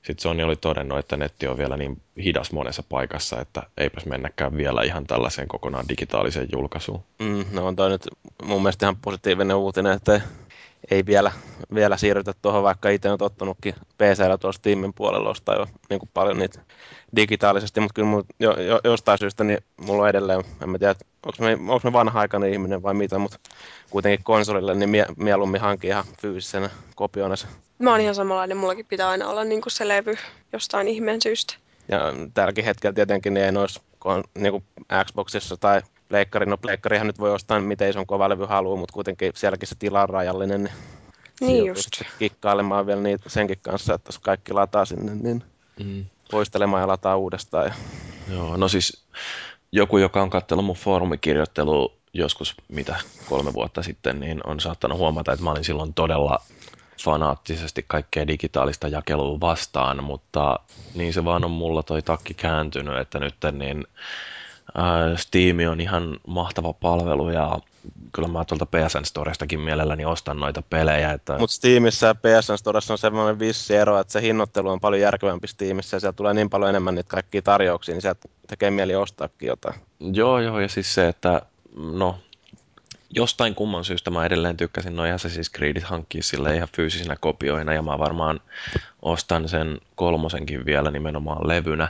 [0.02, 4.56] sitten Sony oli todennut, että netti on vielä niin hidas monessa paikassa, että eipäs mennäkään
[4.56, 7.04] vielä ihan tällaiseen kokonaan digitaaliseen julkaisuun.
[7.18, 8.08] Mm, no on toi nyt
[8.42, 10.20] mun mielestä ihan positiivinen uutinen, että
[10.90, 11.32] ei vielä,
[11.74, 16.10] vielä siirrytä tuohon, vaikka itse on tottunutkin PCllä tuossa Steamin puolella ostaa jo niin kuin
[16.14, 16.60] paljon niitä
[17.16, 20.94] digitaalisesti, mutta kyllä mun, jo, jo, jostain syystä niin mulla on edelleen, en mä tiedä,
[21.26, 23.38] onko me, onko me vanha-aikainen ihminen vai mitä, mutta
[23.90, 27.46] kuitenkin konsolille niin mie, mieluummin hankin ihan fyysisenä kopiona se.
[27.78, 30.14] Mä oon ihan samanlainen, mullakin pitää aina olla niin kuin se levy
[30.52, 31.54] jostain ihmeen syystä.
[31.88, 32.00] Ja
[32.34, 33.80] tälläkin hetkellä tietenkin niin ei noissa
[34.38, 34.64] niin kuin
[35.04, 39.68] Xboxissa tai pleikkari, no pleikkarihan nyt voi ostaa miten ison levy haluaa, mutta kuitenkin sielläkin
[39.68, 40.62] se tila on rajallinen.
[41.40, 42.02] Niin, niin just.
[42.18, 45.44] Kikkailemaan vielä niitä senkin kanssa, että jos kaikki lataa sinne, niin
[45.84, 46.04] mm.
[46.30, 47.66] poistelemaan ja lataa uudestaan.
[47.66, 47.74] Ja...
[48.34, 49.02] Joo, no siis
[49.72, 52.96] joku, joka on katsellut mun foorumikirjoittelua joskus, mitä
[53.28, 56.42] kolme vuotta sitten, niin on saattanut huomata, että mä olin silloin todella
[57.04, 60.58] fanaattisesti kaikkea digitaalista jakelua vastaan, mutta
[60.94, 64.39] niin se vaan on mulla toi takki kääntynyt, että nyt niin Äh,
[65.16, 67.58] Steam on ihan mahtava palvelu ja
[68.12, 71.12] kyllä mä tuolta PSN Storestakin mielelläni ostan noita pelejä.
[71.12, 71.38] Että...
[71.38, 75.48] Mutta Steamissa ja PSN Storessa on semmoinen vissi ero, että se hinnoittelu on paljon järkevämpi
[75.48, 79.46] Steamissa ja siellä tulee niin paljon enemmän niitä kaikkia tarjouksia, niin sieltä tekee mieli ostaakin
[79.46, 79.74] jotain.
[80.00, 81.42] Joo, joo, ja siis se, että
[81.76, 82.18] no,
[83.10, 87.82] jostain kumman syystä mä edelleen tykkäsin noin Assassin's Creedit hankkia sille ihan fyysisinä kopioina ja
[87.82, 88.40] mä varmaan
[89.02, 91.88] ostan sen kolmosenkin vielä nimenomaan levynä.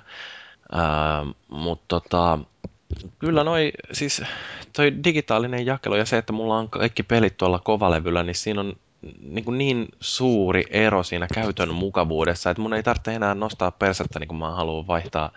[1.48, 2.38] Mutta tota,
[3.18, 4.22] Kyllä noi, siis
[4.76, 8.76] toi digitaalinen jakelu ja se, että mulla on kaikki pelit tuolla kovalevyllä, niin siinä on
[9.22, 14.18] niin, kuin niin suuri ero siinä käytön mukavuudessa, että mun ei tarvitse enää nostaa persettä,
[14.18, 15.30] niin kun mä haluan vaihtaa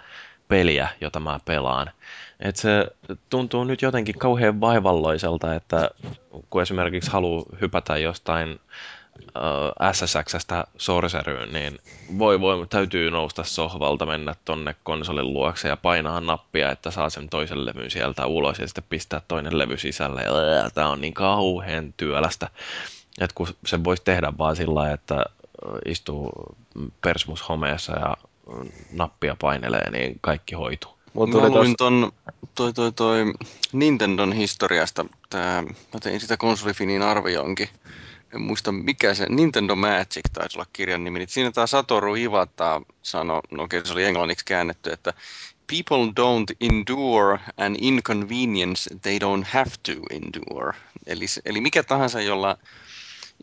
[0.47, 1.91] peliä, jota mä pelaan.
[2.39, 2.87] Et se
[3.29, 5.89] tuntuu nyt jotenkin kauhean vaivalloiselta, että
[6.49, 8.59] kun esimerkiksi haluaa hypätä jostain
[9.91, 11.79] SSXstä Sorceryyn, niin
[12.17, 17.29] voi voi, täytyy nousta sohvalta, mennä tonne konsolin luokse ja painaa nappia, että saa sen
[17.29, 20.21] toisen levyn sieltä ulos ja sitten pistää toinen levy sisälle.
[20.21, 22.49] Ja tämä on niin kauhean työlästä.
[23.21, 25.25] Että kun se voisi tehdä vaan sillä lailla, että
[25.85, 26.31] istuu
[27.01, 28.17] persmus homeessa ja
[28.91, 30.91] nappia painelee, niin kaikki hoituu.
[31.13, 32.11] Mut mä luin ton,
[32.55, 33.33] toi, toi, toi
[33.73, 37.69] Nintendon historiasta, tää, mä tein sitä konsolifinin arvioinkin.
[38.33, 41.25] En muista mikä se, Nintendo Magic taisi olla kirjan nimi.
[41.27, 45.13] Siinä tämä Satoru Iwata sanoi, no okei se oli englanniksi käännetty, että
[45.67, 50.73] People don't endure an inconvenience they don't have to endure.
[51.05, 52.57] Eli, eli mikä tahansa, jolla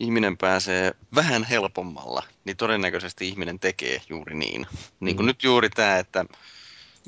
[0.01, 4.67] ihminen pääsee vähän helpommalla, niin todennäköisesti ihminen tekee juuri niin.
[5.01, 5.27] Niin kuin mm.
[5.27, 6.25] nyt juuri tämä, että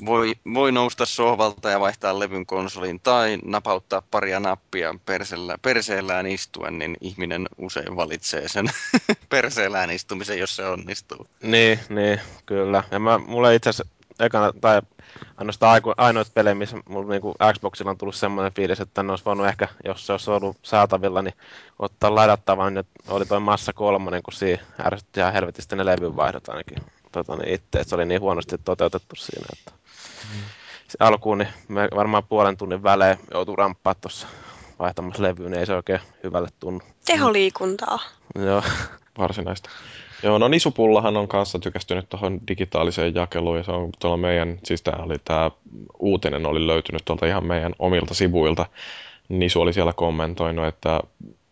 [0.05, 6.79] voi, voi nousta sohvalta ja vaihtaa levyn konsoliin tai napauttaa paria nappia persellä, perseellään istuen,
[6.79, 8.65] niin ihminen usein valitsee sen
[9.29, 11.27] perseellään istumisen, jos se onnistuu.
[11.43, 12.83] Niin, niin kyllä.
[12.91, 14.81] Ja mä, mulle itse asiassa ekana, tai
[15.37, 19.47] ainoastaan ainoat pelejä, missä mulla niinku Xboxilla on tullut semmoinen fiilis, että ne olisi voinut
[19.47, 21.33] ehkä, jos se olisi ollut saatavilla, niin
[21.79, 26.77] ottaa ladattavan, niin oli toi Massa kolmonen, kun siinä ärsytti ihan helvetisti ne levyvaihdot ainakin
[27.13, 29.71] tota, niin itse, että se oli niin huonosti toteutettu siinä, että
[30.33, 30.39] mm.
[30.99, 34.27] alkuun niin me varmaan puolen tunnin välein joutuu ramppaa tuossa
[34.79, 36.81] vaihtamassa levyyn, niin ei se oikein hyvälle tunnu.
[37.05, 37.99] Teholiikuntaa.
[38.35, 38.63] Joo.
[39.17, 39.69] Varsinaista.
[40.23, 44.81] Joo, no Nisupullahan on kanssa tykästynyt tuohon digitaaliseen jakeluun ja se on tuolla meidän, siis
[44.81, 45.51] tämä oli tämä
[45.99, 48.65] uutinen oli löytynyt tuolta ihan meidän omilta sivuilta.
[49.29, 50.99] Nisu oli siellä kommentoinut, että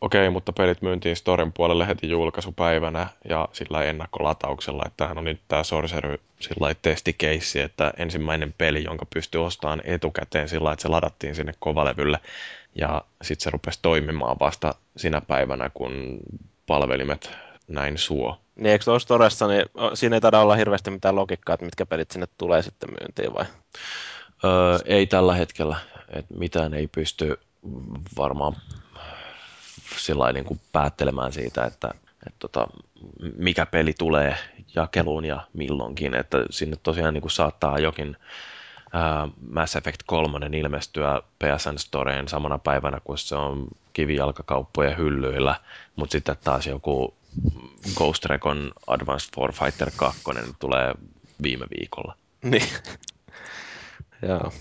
[0.01, 5.23] okei, okay, mutta pelit myyntiin Storen puolelle heti julkaisupäivänä ja sillä ennakkolatauksella, että tämähän on
[5.23, 10.87] nyt tämä Sorcery sillä testikeissi, että ensimmäinen peli, jonka pystyy ostamaan etukäteen sillä että se
[10.87, 12.19] ladattiin sinne kovalevylle
[12.75, 16.19] ja sitten se rupesi toimimaan vasta sinä päivänä, kun
[16.67, 17.31] palvelimet
[17.67, 18.37] näin suo.
[18.55, 22.11] Niin eikö tuossa Storessa, niin siinä ei taida olla hirveästi mitään logiikkaa, että mitkä pelit
[22.11, 23.45] sinne tulee sitten myyntiin vai?
[24.43, 25.77] Öö, ei tällä hetkellä,
[26.13, 27.39] että mitään ei pysty
[28.17, 28.55] varmaan
[29.97, 31.91] sillä niin kuin päättelemään siitä, että,
[32.27, 32.67] että tota,
[33.37, 34.35] mikä peli tulee
[34.75, 38.17] jakeluun ja milloinkin, että sinne tosiaan niin kuin saattaa jokin
[38.93, 45.55] ää, Mass Effect 3 ilmestyä PSN Storeen samana päivänä, kun se on kivijalkakauppojen hyllyillä,
[45.95, 47.13] mutta sitten taas joku
[47.95, 50.21] Ghost Recon Advanced Warfighter 2
[50.59, 50.93] tulee
[51.43, 52.15] viime viikolla.
[52.43, 52.69] Niin.
[54.27, 54.51] Joo.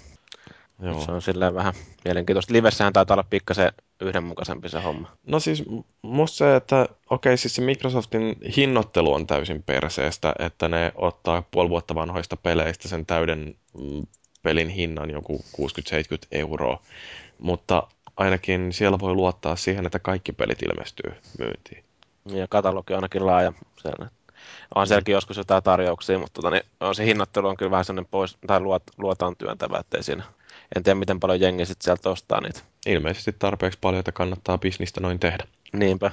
[0.82, 1.04] Joo.
[1.04, 1.74] Se on silleen vähän
[2.04, 2.52] mielenkiintoista.
[2.52, 5.08] Livessähän taitaa olla pikkasen yhdenmukaisempi se homma.
[5.26, 5.64] No siis
[6.02, 11.70] musta se, että okei, siis se Microsoftin hinnoittelu on täysin perseestä, että ne ottaa puoli
[11.70, 14.06] vuotta vanhoista peleistä sen täyden mm,
[14.42, 15.62] pelin hinnan joku 60-70
[16.32, 16.82] euroa,
[17.38, 17.86] mutta
[18.16, 21.84] ainakin siellä voi luottaa siihen, että kaikki pelit ilmestyy myyntiin.
[22.26, 23.52] Ja katalogi on ainakin laaja.
[23.82, 24.10] Siellä.
[24.74, 28.10] On sielläkin joskus jotain tarjouksia, mutta tota, niin, on se hinnoittelu on kyllä vähän sellainen
[28.10, 30.24] pois, tai luot, luotaan työntävä, ettei siinä
[30.76, 32.60] en tiedä, miten paljon jengi sitten sieltä ostaa niitä.
[32.86, 35.44] Ilmeisesti tarpeeksi paljon, että kannattaa bisnistä noin tehdä.
[35.72, 36.10] Niinpä.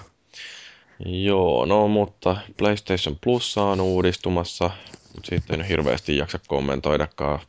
[1.06, 4.70] Joo, no mutta PlayStation Plus on uudistumassa,
[5.16, 7.40] mutta sitten ei hirveästi jaksa kommentoidakaan.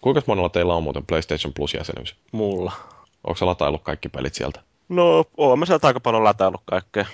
[0.00, 2.14] Kuinka monella teillä on muuten PlayStation Plus-jäsenyys?
[2.32, 2.72] Mulla.
[3.24, 4.60] Onko sä lataillut kaikki pelit sieltä?
[4.88, 7.06] No, oon mä sieltä aika paljon lataillut kaikkea,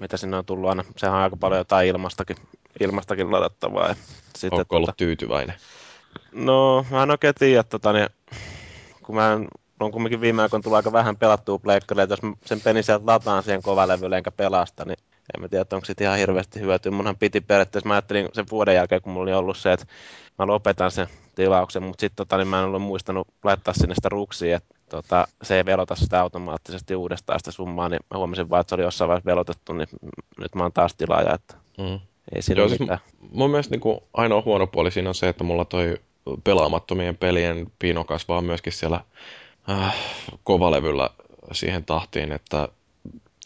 [0.00, 0.84] mitä sinne on tullut aina.
[0.96, 2.36] Sehän on aika paljon jotain ilmastakin,
[2.80, 3.88] ilmastakin ladattavaa.
[3.88, 3.94] Ja
[4.36, 4.96] sitten, Onko ollut tota...
[4.96, 5.56] tyytyväinen?
[6.32, 8.08] No, mä en oikein tiedä, tota, niin
[9.12, 9.38] kun mä
[9.80, 13.62] on kumminkin viime aikoina tullut aika vähän pelattua pleikkareita, jos sen pelin sieltä lataan siihen
[13.62, 14.96] kovalevylle enkä pelasta, niin
[15.34, 16.92] en mä tiedä, onko sitten ihan hirveästi hyötyä.
[16.92, 19.86] Munhan piti periaatteessa, mä ajattelin sen vuoden jälkeen, kun mulla oli ollut se, että
[20.38, 24.08] mä lopetan sen tilauksen, mutta sitten tota, niin mä en ollut muistanut laittaa sinne sitä
[24.08, 28.60] ruksia, että tota, se ei velota sitä automaattisesti uudestaan sitä summaa, niin mä huomasin vaan,
[28.60, 29.88] että se oli jossain vaiheessa velotettu, niin
[30.38, 32.00] nyt mä oon taas tilaaja, että mm.
[32.34, 32.98] ei siinä Joo, siis mitään.
[33.30, 35.98] mun mielestä niin kuin ainoa huono puoli siinä on se, että mulla toi
[36.44, 39.00] pelaamattomien pelien pino kasvaa myöskin siellä
[39.70, 39.94] äh,
[40.44, 41.10] kovalevyllä
[41.52, 42.68] siihen tahtiin, että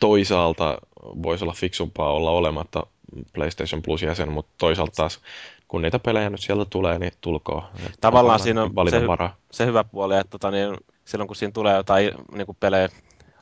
[0.01, 2.87] toisaalta voisi olla fiksumpaa olla olematta
[3.33, 5.21] PlayStation Plus-jäsen, mutta toisaalta taas
[5.69, 7.63] kun niitä pelejä nyt sieltä tulee, niin tulkoon.
[8.01, 9.01] Tavallaan siinä on se,
[9.51, 12.89] se hyvä puoli, että tota, niin, silloin kun siinä tulee jotain niin kuin pelejä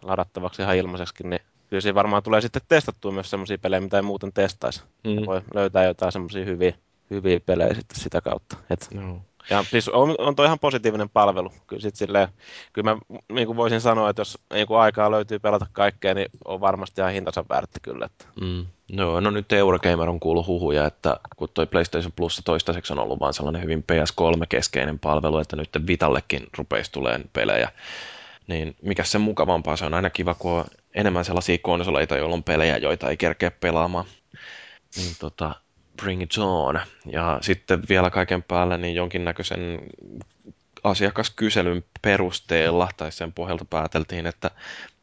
[0.03, 1.41] ladattavaksi ihan ilmaiseksi, niin
[1.71, 4.83] kyllä siinä varmaan tulee sitten testattua myös sellaisia pelejä, mitä ei muuten testaisi.
[5.05, 5.27] Mm.
[5.27, 6.75] Voi löytää jotain semmoisia hyviä
[7.11, 8.57] hyviä pelejä sitten sitä kautta.
[8.71, 9.21] Et, no.
[9.51, 11.53] Ja siis on, on toi ihan positiivinen palvelu.
[11.67, 12.29] Kyllä, sit silleen,
[12.73, 13.01] kyllä mä
[13.33, 17.01] niin kuin voisin sanoa, että jos niin kuin aikaa löytyy pelata kaikkea, niin on varmasti
[17.01, 18.07] ihan hintansa väärti kyllä.
[18.07, 18.25] Että.
[18.41, 18.67] Mm.
[18.93, 23.21] No, no nyt Eurogamer on kuullut huhuja, että kun toi PlayStation Plus toistaiseksi on ollut
[23.21, 27.73] vaan sellainen hyvin PS3-keskeinen palvelu, että nyt Vitallekin rupeisi tulemaan pelejä,
[28.47, 30.65] niin mikä se mukavampaa, se on aina kiva, kun on
[30.95, 34.05] enemmän sellaisia konsoleita, joilla on pelejä, joita ei kerkeä pelaamaan.
[34.97, 35.55] Niin tota,
[36.03, 36.81] Bring It On.
[37.07, 39.81] Ja sitten vielä kaiken päälle niin jonkinnäköisen
[40.85, 44.51] asiakaskyselyn perusteella, tai sen pohjalta pääteltiin, että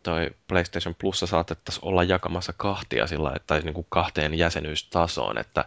[0.04, 5.66] toi PlayStation Plus saatettaisiin olla jakamassa kahtia sillä, tai niin kuin kahteen jäsenyystasoon, että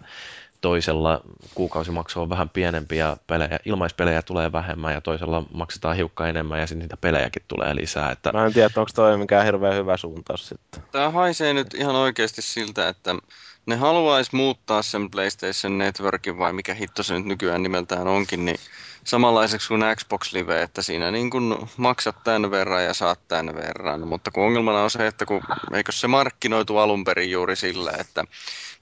[0.61, 1.21] toisella
[1.55, 6.67] kuukausimaksu on vähän pienempi ja pelejä, ilmaispelejä tulee vähemmän ja toisella maksetaan hiukka enemmän ja
[6.67, 8.11] sitten niitä pelejäkin tulee lisää.
[8.11, 8.33] Että...
[8.33, 10.83] Mä en tiedä, onko toi mikään hirveän hyvä suuntaus sitten.
[10.93, 13.15] Tämä haisee nyt ihan oikeasti siltä, että
[13.67, 18.59] ne haluaisi muuttaa sen PlayStation Networkin vai mikä hitto se nyt nykyään nimeltään onkin, niin
[19.05, 24.09] samanlaiseksi kuin Xbox Live, että siinä niin kun maksat tämän verran ja saat tämän verran.
[24.09, 25.41] Mutta kun ongelmana on se, että kun,
[25.73, 28.25] eikö se markkinoitu alun perin juuri sillä, että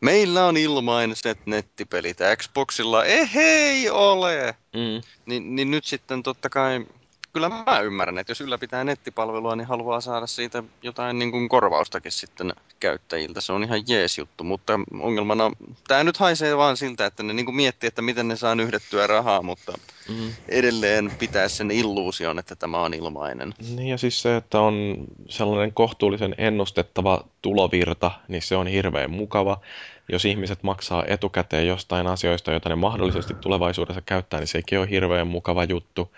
[0.01, 4.55] meillä on ilmaiset nettipelit, Xboxilla ei ole.
[4.75, 5.03] Mm.
[5.27, 6.87] Niin, niin nyt sitten totta kai
[7.33, 12.13] kyllä mä ymmärrän, että jos ylläpitää nettipalvelua, niin haluaa saada siitä jotain niin kuin korvaustakin
[12.13, 13.41] sitten käyttäjiltä.
[13.41, 15.51] Se on ihan jees juttu, mutta ongelmana,
[15.89, 19.07] tämä nyt haisee vaan siltä, että ne niin kuin miettii, että miten ne saa yhdettyä
[19.07, 19.73] rahaa, mutta
[20.09, 20.33] mm.
[20.49, 23.55] edelleen pitää sen illuusion, että tämä on ilmainen.
[23.77, 29.61] Niin ja siis se, että on sellainen kohtuullisen ennustettava tulovirta, niin se on hirveän mukava
[30.09, 35.27] jos ihmiset maksaa etukäteen jostain asioista, joita ne mahdollisesti tulevaisuudessa käyttää, niin sekin on hirveän
[35.27, 36.11] mukava juttu.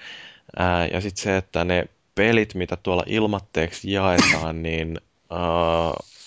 [0.56, 5.00] Ää, ja sitten se, että ne pelit, mitä tuolla ilmatteeksi jaetaan, niin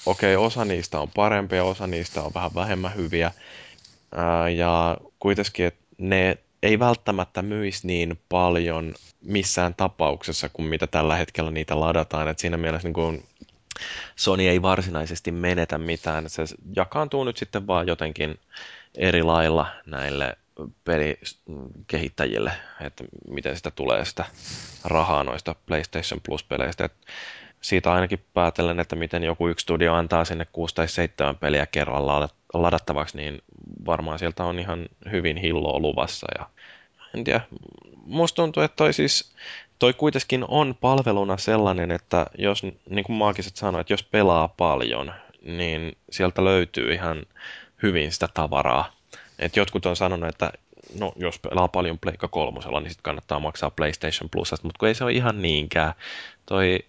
[0.05, 3.31] okei, okay, osa niistä on parempia, osa niistä on vähän vähemmän hyviä.
[4.15, 11.15] Ää, ja kuitenkin, että ne ei välttämättä myisi niin paljon missään tapauksessa kuin mitä tällä
[11.15, 12.27] hetkellä niitä ladataan.
[12.27, 13.23] Et siinä mielessä niin kun
[14.15, 16.29] Sony ei varsinaisesti menetä mitään.
[16.29, 16.43] Se
[16.75, 18.39] jakaantuu nyt sitten vaan jotenkin
[18.95, 20.37] eri lailla näille
[20.84, 22.51] pelikehittäjille,
[22.81, 24.25] että miten sitä tulee sitä
[24.84, 26.85] rahaa noista PlayStation Plus-peleistä.
[26.85, 26.93] Et
[27.61, 32.29] siitä ainakin päätellen, että miten joku yksi studio antaa sinne 6 tai 7 peliä kerralla
[32.53, 33.41] ladattavaksi, niin
[33.85, 36.27] varmaan sieltä on ihan hyvin hilloa luvassa.
[36.39, 36.49] Ja
[37.15, 37.41] en tiedä,
[38.05, 39.35] musta tuntuu, että toi siis,
[39.79, 45.13] toi kuitenkin on palveluna sellainen, että jos, niin kuin Maakiset sanoi, että jos pelaa paljon,
[45.41, 47.23] niin sieltä löytyy ihan
[47.84, 48.97] hyvin sitä tavaraa
[49.39, 50.51] et jotkut on sanonut, että
[50.99, 54.95] no, jos pelaa paljon Pleikka kolmosella, niin sitten kannattaa maksaa PlayStation Plusasta, mutta kun ei
[54.95, 55.93] se ole ihan niinkään.
[56.45, 56.80] Toi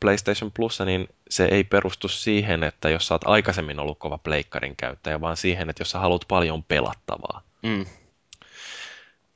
[0.00, 4.76] PlayStation Plus, niin se ei perustu siihen, että jos sä oot aikaisemmin ollut kova pleikkarin
[4.76, 7.42] käyttäjä, vaan siihen, että jos sä haluat paljon pelattavaa.
[7.62, 7.86] Mm.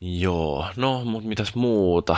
[0.01, 2.17] Joo, no, mutta mitäs muuta?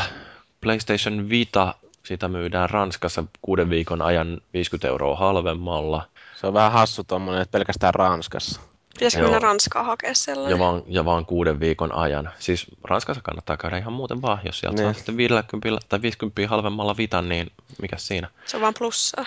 [0.61, 6.09] PlayStation Vita, sitä myydään Ranskassa kuuden viikon ajan 50 euroa halvemmalla.
[6.41, 8.61] Se on vähän hassu tuommoinen, että pelkästään Ranskassa.
[8.99, 10.51] Pitäisikö mennä Ranskaan hakea sellainen?
[10.51, 12.31] Ja vaan, ja vaan kuuden viikon ajan.
[12.39, 14.87] Siis Ranskassa kannattaa käydä ihan muuten vaan, jos sieltä niin.
[14.87, 17.51] saa sitten 50 tai 50 halvemmalla vitan, niin
[17.83, 18.29] mikä siinä?
[18.47, 19.27] Se on vaan plussaa.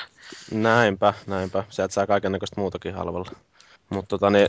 [0.52, 1.64] Näinpä, näinpä.
[1.70, 3.32] Sieltä saa kaikenlaista muutakin halvalla.
[3.90, 4.48] Mutta tota, niin,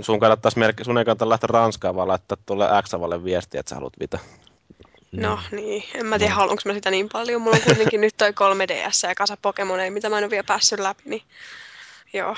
[0.00, 0.18] sun,
[0.56, 4.18] merkki, sun ei kannata lähteä Ranskaan, vaan laittaa tuolle Xavalle viestiä, että sä haluat vita.
[5.12, 6.36] No niin, en mä tiedä no.
[6.36, 7.42] haluanko mä sitä niin paljon.
[7.42, 10.80] Mulla on kuitenkin nyt toi 3DS ja kasa Pokemoneja, mitä mä en ole vielä päässyt
[10.80, 11.22] läpi, niin
[12.12, 12.36] joo.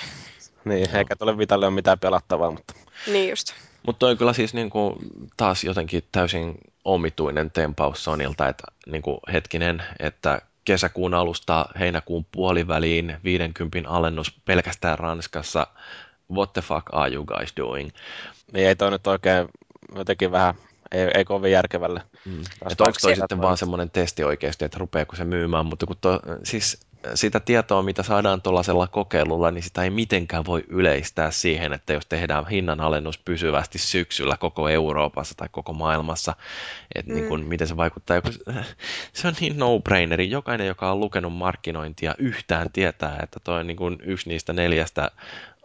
[0.67, 2.75] Niin, eikä tuolle Vitalle ole mitään pelattavaa, mutta...
[3.07, 3.53] Niin just.
[3.87, 4.97] Mutta on kyllä siis niin kuin,
[5.37, 13.17] taas jotenkin täysin omituinen tempaus Sonilta, että niin kuin, hetkinen, että kesäkuun alusta heinäkuun puoliväliin
[13.25, 15.67] 50 alennus pelkästään Ranskassa.
[16.33, 17.91] What the fuck are you guys doing?
[18.53, 19.49] Niin ei toi nyt oikein
[19.95, 20.55] jotenkin vähän,
[20.93, 22.03] ei, ei kovin järkevälle.
[22.25, 22.41] Mm.
[22.71, 26.21] Että onko toi sitten vaan semmoinen testi oikeasti, että rupeako se myymään, mutta kun to,
[26.45, 31.93] siis sitä tietoa, mitä saadaan tuollaisella kokeilulla, niin sitä ei mitenkään voi yleistää siihen, että
[31.93, 36.37] jos tehdään hinnanalennus pysyvästi syksyllä koko Euroopassa tai koko maailmassa,
[36.95, 37.21] että niin mm.
[37.21, 38.17] niin kuin, miten se vaikuttaa.
[39.13, 40.31] Se on niin no-braineri.
[40.31, 45.11] Jokainen, joka on lukenut markkinointia yhtään tietää, että toi on niin kuin yksi niistä neljästä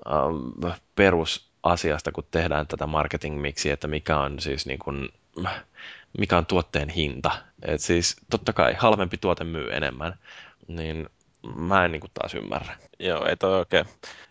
[0.05, 5.09] um, perusasiasta, kun tehdään tätä marketing-miksi, että mikä on siis niin kuin,
[6.17, 7.31] mikä on tuotteen hinta.
[7.61, 10.13] Et siis totta kai halvempi tuote myy enemmän,
[10.67, 11.09] niin
[11.55, 12.75] mä en niin kuin taas ymmärrä.
[12.99, 13.85] Joo, ei toi oikein.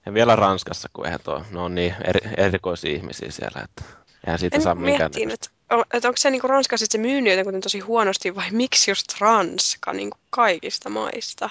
[0.06, 3.84] Ja vielä Ranskassa, kun eihän tuo, ne on niin eri, erikoisia ihmisiä siellä, että
[4.26, 5.48] eihän siitä en saa minkään että,
[5.92, 9.92] että onko se niin kuin Ranskassa se myynyt jotenkin tosi huonosti vai miksi just Ranska
[9.92, 11.50] niin kuin kaikista maista?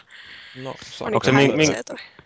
[0.56, 0.69] No,
[1.02, 1.76] on onko se min, min,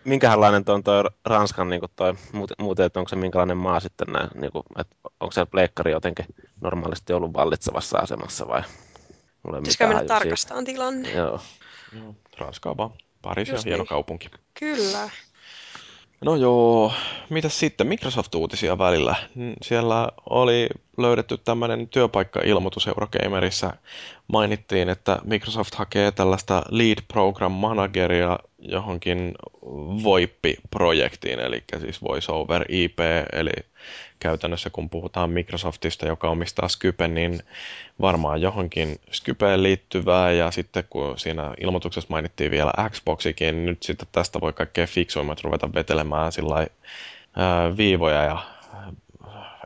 [0.04, 2.14] minkälainen tuo on toi Ranskan niin toi,
[2.58, 6.26] muuten, että onko se minkälainen maa sitten näin, niin kuin, että onko se pleikkari jotenkin
[6.60, 8.62] normaalisti ollut vallitsevassa asemassa vai?
[9.42, 11.12] Pitäisikö mennä tarkastamaan tilanne?
[11.12, 11.40] Joo.
[11.92, 12.90] No, Ranska on vaan
[13.24, 13.86] Pariisi on hieno niin.
[13.88, 14.30] kaupunki.
[14.58, 15.10] Kyllä.
[16.24, 16.92] No joo,
[17.30, 19.14] mitä sitten Microsoft-uutisia välillä?
[19.62, 20.68] Siellä oli
[20.98, 23.72] löydetty tämmöinen työpaikka-ilmoitus Eurogamerissa
[24.28, 29.34] mainittiin, että Microsoft hakee tällaista Lead Program Manageria johonkin
[30.04, 32.98] VoIP-projektiin, eli siis Voice over IP,
[33.32, 33.52] eli
[34.20, 37.40] käytännössä kun puhutaan Microsoftista, joka omistaa Skypen, niin
[38.00, 44.08] varmaan johonkin Skypeen liittyvää, ja sitten kun siinä ilmoituksessa mainittiin vielä Xboxikin, niin nyt sitten
[44.12, 46.66] tästä voi kaikkein fiksuimmat ruveta vetelemään sillä
[47.76, 48.38] viivoja ja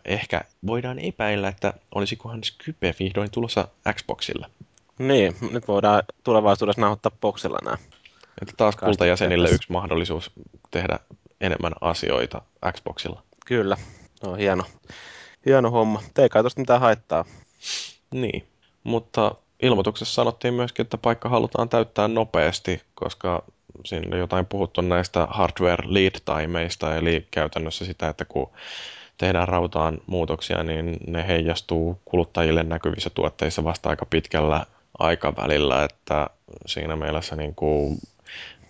[0.09, 4.47] ehkä voidaan epäillä, että olisikohan Skype vihdoin tulossa Xboxille.
[4.99, 7.79] Niin, nyt voidaan tulevaisuudessa nauhoittaa boksilla nämä.
[8.43, 10.31] Että taas kultajäsenille yksi mahdollisuus
[10.71, 10.99] tehdä
[11.41, 13.23] enemmän asioita Xboxilla.
[13.47, 13.77] Kyllä,
[14.23, 14.65] no hieno,
[15.47, 16.03] hieno homma.
[16.19, 17.25] Ei kai tosta mitään haittaa.
[18.11, 18.47] Niin,
[18.85, 23.45] mutta ilmoituksessa sanottiin myöskin, että paikka halutaan täyttää nopeasti, koska
[23.85, 28.51] siinä on jotain puhuttu näistä hardware lead timeista, eli käytännössä sitä, että kun
[29.19, 34.67] tehdään rautaan muutoksia, niin ne heijastuu kuluttajille näkyvissä tuotteissa vasta aika pitkällä
[34.99, 36.27] aikavälillä, että
[36.67, 37.99] siinä mielessä niin kuin,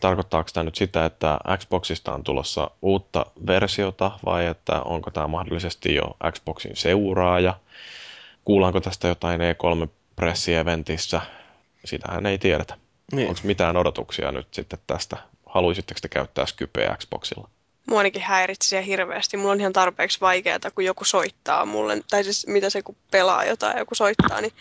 [0.01, 5.95] tarkoittaako tämä nyt sitä, että Xboxista on tulossa uutta versiota vai että onko tämä mahdollisesti
[5.95, 7.55] jo Xboxin seuraaja?
[8.45, 11.21] Kuullaanko tästä jotain E3-pressieventissä?
[11.85, 12.75] Sitähän ei tiedetä.
[13.13, 13.29] Niin.
[13.29, 15.17] Onko mitään odotuksia nyt sitten tästä?
[15.47, 17.49] Haluaisitteko te käyttää Skypeä Xboxilla?
[17.89, 19.37] Mua ainakin häiritsi siellä hirveästi.
[19.37, 23.45] Mulla on ihan tarpeeksi vaikeaa, kun joku soittaa mulle, tai siis mitä se kun pelaa
[23.45, 24.53] jotain ja joku soittaa, niin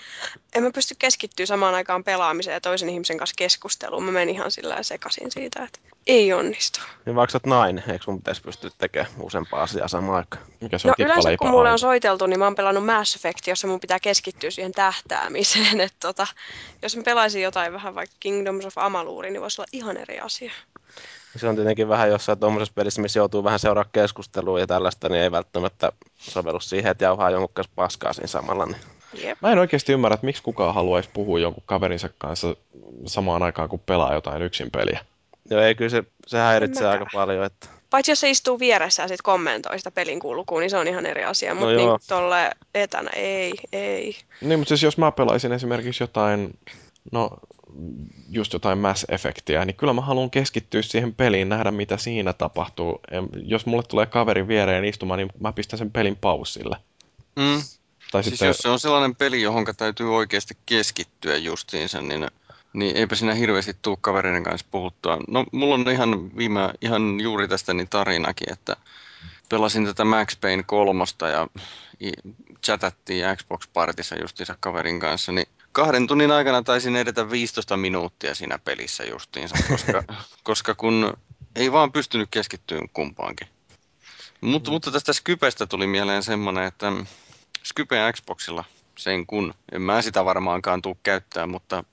[0.55, 4.03] en mä pysty keskittyä samaan aikaan pelaamiseen ja toisen ihmisen kanssa keskusteluun.
[4.03, 6.79] Mä menin ihan sillä sekaisin siitä, että ei onnistu.
[7.05, 10.45] Niin vaikka sä oot nainen, eikö mun pitäisi pystyä tekemään useampaa asiaa samaan aikaan?
[10.61, 13.47] Mikä se on no yleensä kun mulle on soiteltu, niin mä oon pelannut Mass Effect,
[13.47, 15.81] jossa mun pitää keskittyä siihen tähtäämiseen.
[15.87, 16.27] Että tota,
[16.81, 20.51] jos mä pelaisin jotain vähän vaikka Kingdoms of Amaluri, niin voisi olla ihan eri asia.
[21.35, 25.21] Se on tietenkin vähän jossain tuommoisessa pelissä, missä joutuu vähän seuraa keskustelua ja tällaista, niin
[25.21, 28.65] ei välttämättä sovellu siihen, että jauhaa jonkun kanssa paskaa siinä samalla.
[28.65, 28.77] Niin.
[29.23, 29.37] Yep.
[29.41, 32.55] Mä en oikeasti ymmärrä, että miksi kukaan haluaisi puhua jonkun kaverinsa kanssa
[33.05, 34.99] samaan aikaan, kun pelaa jotain yksin peliä.
[35.49, 37.45] Joo, ei kyllä se, se häiritsee aika paljon.
[37.45, 37.67] Että...
[37.89, 41.05] Paitsi jos se istuu vieressä ja sitten kommentoi sitä pelin kulkuun, niin se on ihan
[41.05, 41.53] eri asia.
[41.53, 44.15] No mutta niin tolle etänä ei, ei.
[44.41, 46.59] Niin, mutta siis jos mä pelaisin esimerkiksi jotain,
[47.11, 47.29] no
[48.29, 53.01] just jotain Mass Effectia, niin kyllä mä haluan keskittyä siihen peliin, nähdä mitä siinä tapahtuu.
[53.43, 56.77] Jos mulle tulee kaveri viereen istumaan, niin mä pistän sen pelin paussille.
[57.35, 57.61] Mm.
[58.11, 58.47] Tai siis sitten...
[58.47, 62.27] jos se on sellainen peli, johon täytyy oikeasti keskittyä justiinsa, niin,
[62.73, 65.17] niin eipä siinä hirveästi tuu kaverin kanssa puhuttua.
[65.27, 68.75] No, mulla on ihan, viime, ihan juuri tästä niin tarinakin, että
[69.49, 71.47] pelasin tätä Max Payne kolmosta ja
[72.65, 79.03] chatattiin Xbox-partissa justiinsa kaverin kanssa, niin kahden tunnin aikana taisin edetä 15 minuuttia siinä pelissä
[79.03, 80.03] justiinsa, koska,
[80.43, 81.13] koska kun
[81.55, 83.47] ei vaan pystynyt keskittymään kumpaankin.
[84.41, 84.73] Mutta, mm.
[84.73, 86.91] mutta tästä Skypestä tuli mieleen semmoinen, että
[87.63, 88.63] Skype Xboxilla
[88.97, 91.83] sen kun, en mä sitä varmaankaan tuu käyttää, mutta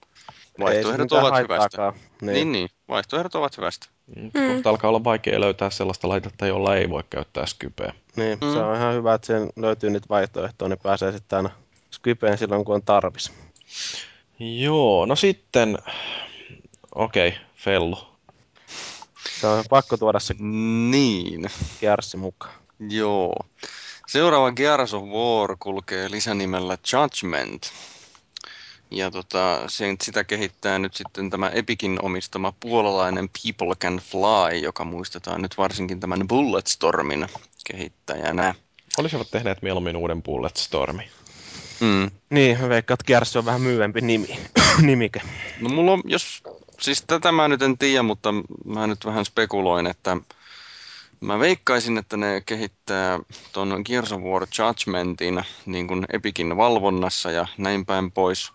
[0.61, 1.93] vaihtoehdot ovat hyvästä.
[2.21, 2.35] Niin.
[2.35, 3.87] niin, niin, vaihtoehdot ovat hyvästä.
[4.17, 4.31] Mm.
[4.55, 7.95] Kohta alkaa olla vaikea löytää sellaista laitetta, jolla ei voi käyttää Skypeä.
[8.17, 8.53] Niin, mm.
[8.53, 11.51] se on ihan hyvä, että sen löytyy niitä vaihtoehtoja, niin pääsee sitten aina
[11.91, 13.33] Skypeen silloin, kun on tarvis.
[14.39, 15.79] Joo, no sitten,
[16.95, 17.99] okei, okay, Fellu.
[19.41, 20.35] Se on pakko tuoda se
[20.91, 21.51] niin.
[21.81, 22.55] Gearssi mukaan.
[22.89, 23.35] Joo.
[24.07, 27.73] Seuraava Gears of War kulkee lisänimellä Judgment.
[28.91, 34.85] Ja tota, sen, sitä kehittää nyt sitten tämä Epikin omistama puolalainen People Can Fly, joka
[34.85, 37.27] muistetaan nyt varsinkin tämän Bulletstormin
[37.67, 38.55] kehittäjänä.
[38.99, 41.11] Olisivat tehneet mieluummin uuden Bulletstormi.
[41.81, 42.11] Mm.
[42.31, 44.39] Niin, mä veikkaan, että Gears on vähän myyvempi nimi,
[44.83, 45.23] nimike.
[45.61, 46.43] No mulla on, jos,
[46.81, 48.35] siis tätä mä nyt en tiedä, mutta
[48.65, 50.17] mä nyt vähän spekuloin, että
[51.21, 53.21] mä veikkaisin, että ne kehittää
[53.53, 58.53] tuon Gears of War Judgmentin niin kuin Epikin valvonnassa ja näin päin pois.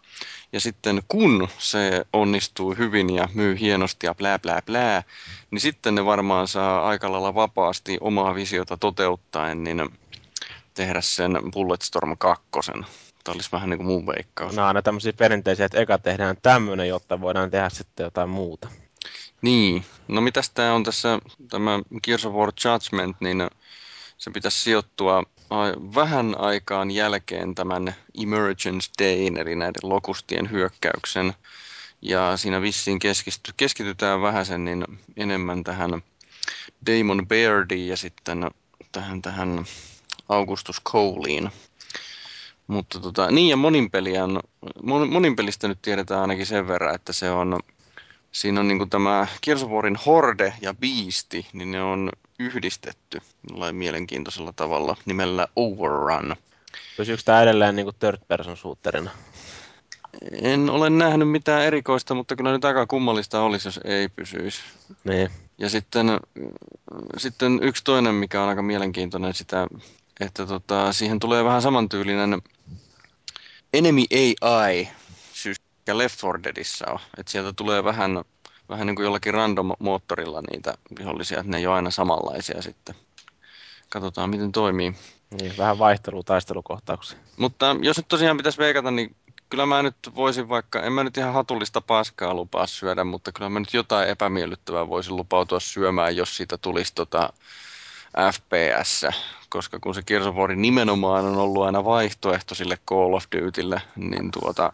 [0.54, 5.04] Ja sitten kun se onnistuu hyvin ja myy hienosti ja plää plää plää,
[5.52, 9.90] niin sitten ne varmaan saa aika lailla vapaasti omaa visiota toteuttaen, niin
[10.74, 12.44] tehdä sen Bulletstorm 2
[13.24, 14.56] Tämä olisi vähän niin kuin mun veikkaus.
[14.56, 18.68] No aina tämmöisiä perinteisiä, että eka tehdään tämmöinen, jotta voidaan tehdä sitten jotain muuta.
[19.42, 21.20] Niin, no mitäs tämä on tässä,
[21.50, 23.50] tämä Gears of War Judgment, niin
[24.18, 25.24] se pitäisi sijoittua
[25.96, 31.34] vähän aikaan jälkeen tämän Emergence Dayn, eli näiden lokustien hyökkäyksen.
[32.02, 34.86] Ja siinä vissiin keskity, keskitytään vähän sen niin
[35.18, 36.04] enemmän tähän
[36.86, 38.50] Damon Beardiin ja sitten
[38.92, 39.66] tähän, tähän
[40.30, 41.52] Augustus Coleiin.
[42.70, 43.90] Mutta tota, niin ja monin,
[44.24, 44.40] on,
[44.84, 47.60] mon, monin pelistä nyt tiedetään ainakin sen verran, että se on,
[48.32, 49.28] siinä on niinku tämä
[49.70, 52.10] Warin Horde ja Beasti, niin ne on
[52.40, 56.36] yhdistetty jollain mielenkiintoisella tavalla nimellä Overrun.
[56.98, 59.12] Pysyykö tämä edelleen niinku third person shooterina?
[60.42, 64.62] En ole nähnyt mitään erikoista, mutta kyllä nyt aika kummallista olisi, jos ei pysyisi.
[65.04, 65.30] Niin.
[65.58, 66.20] Ja sitten,
[67.18, 69.68] sitten yksi toinen, mikä on aika mielenkiintoinen, sitä,
[70.20, 72.42] että tota, siihen tulee vähän samantyylinen
[73.74, 74.02] Enemy
[74.42, 74.88] AI,
[75.90, 77.00] mikä Left 4 Deadissä on.
[77.18, 78.24] Että sieltä tulee vähän,
[78.70, 82.96] vähän niin kuin jollakin random-moottorilla niitä vihollisia, että ne ei ole aina samanlaisia sitten.
[83.90, 84.94] Katsotaan, miten toimii.
[85.42, 87.18] Niin, vähän vaihtelua taistelukohtauksia.
[87.38, 89.16] Mutta jos nyt tosiaan pitäisi veikata, niin
[89.50, 93.50] kyllä mä nyt voisin vaikka, en mä nyt ihan hatullista paskaa lupaa syödä, mutta kyllä
[93.50, 97.34] mä nyt jotain epämiellyttävää voisin lupautua syömään, jos siitä tulisi tota
[98.34, 99.06] FPS,
[99.50, 103.82] koska kun se Gears of War nimenomaan on ollut aina vaihtoehto sille Call of Dutylle,
[103.96, 104.74] niin tuota,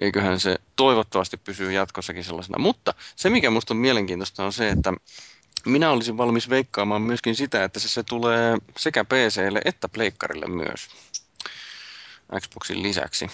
[0.00, 2.58] eiköhän se toivottavasti pysyy jatkossakin sellaisena.
[2.58, 4.92] Mutta se, mikä musta on mielenkiintoista, on se, että
[5.66, 10.88] minä olisin valmis veikkaamaan myöskin sitä, että se, se tulee sekä PClle että pleikkarille myös.
[12.40, 13.30] Xboxin lisäksi.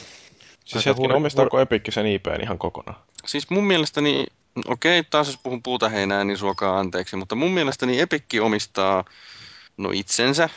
[0.65, 2.99] Siis hetken, omistaako Epic sen IPn ihan kokonaan?
[3.27, 4.27] Siis mun mielestäni,
[4.67, 9.05] okei, taas jos puhun puuta heinää, niin suokaa anteeksi, mutta mun mielestäni Epic omistaa
[9.77, 10.49] no itsensä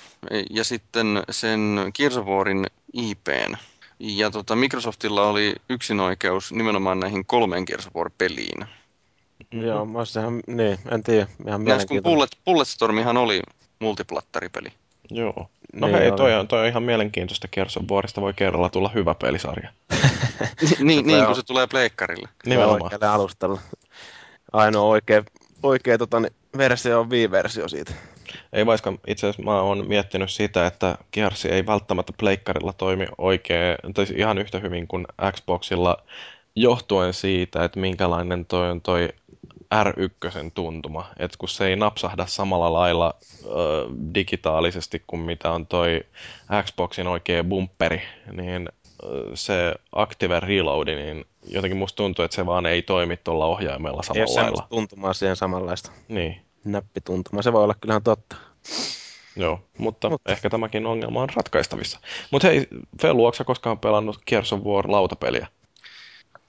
[0.50, 3.56] ja sitten sen Gears of Warin IPn.
[4.00, 8.60] Ja tota, Microsoftilla oli yksinoikeus nimenomaan näihin kolmeen Gears of War-peliin.
[8.60, 9.68] Mm-hmm.
[9.68, 13.42] Joo, mä ihan, niin, en tiedä, ihan Näis, kun Bullet, Bulletstormihan oli
[13.80, 14.70] multiplattaripeli.
[15.12, 15.50] Joo.
[15.74, 17.48] No niin, hei, toi on, toi on ihan mielenkiintoista.
[17.48, 19.70] Gears of Warista voi kerralla tulla hyvä pelisarja.
[20.80, 22.30] niin, niin kun se tulee pleikkarille.
[22.46, 22.84] Nimenomaan.
[22.84, 23.62] Oikealle alustalla.
[24.54, 25.24] Ainoa oikea,
[25.64, 27.94] oikea tota, niin, versio on Wii-versio siitä.
[28.54, 33.78] Ei vaikka itse asiassa mä oon miettinyt sitä, että Gears ei välttämättä pleikkarilla toimi oikein,
[33.94, 35.98] tai ihan yhtä hyvin kuin Xboxilla,
[36.56, 39.10] johtuen siitä, että minkälainen toi on toi
[39.76, 43.14] R1 tuntuma, että kun se ei napsahda samalla lailla
[43.46, 43.50] ö,
[44.14, 46.02] digitaalisesti kuin mitä on toi
[46.64, 48.02] Xboxin oikea bumperi,
[48.32, 48.70] niin
[49.34, 54.32] se Active Reload, niin jotenkin musta tuntuu, että se vaan ei toimi tuolla ohjaimella samalla
[54.32, 54.64] ei lailla.
[54.64, 55.92] Ei tuntumaa siihen samanlaista.
[56.08, 56.42] Niin.
[56.64, 58.36] Näppituntuma, se voi olla kyllähän totta.
[59.36, 62.00] Joo, mutta, mutta, ehkä tämäkin ongelma on ratkaistavissa.
[62.32, 62.68] Mutta hei,
[63.02, 65.48] Fellu, onko koskaan pelannut Gears of War lautapeliä?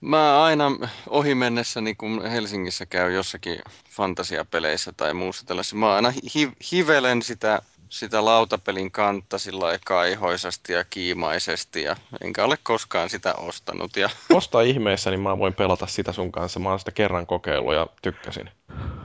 [0.01, 0.73] Mä aina
[1.07, 3.59] ohi mennessä, niin kun Helsingissä käy jossakin
[3.91, 10.85] fantasiapeleissä tai muussa tällaisessa, mä aina hi- hivelen sitä, sitä lautapelin kantta sillä kaihoisasti ja
[10.85, 13.97] kiimaisesti ja enkä ole koskaan sitä ostanut.
[13.97, 14.11] Ja...
[14.35, 16.61] Osta ihmeessä, niin mä voin pelata sitä sun kanssa.
[16.61, 18.51] Mä oon sitä kerran kokeillut ja tykkäsin.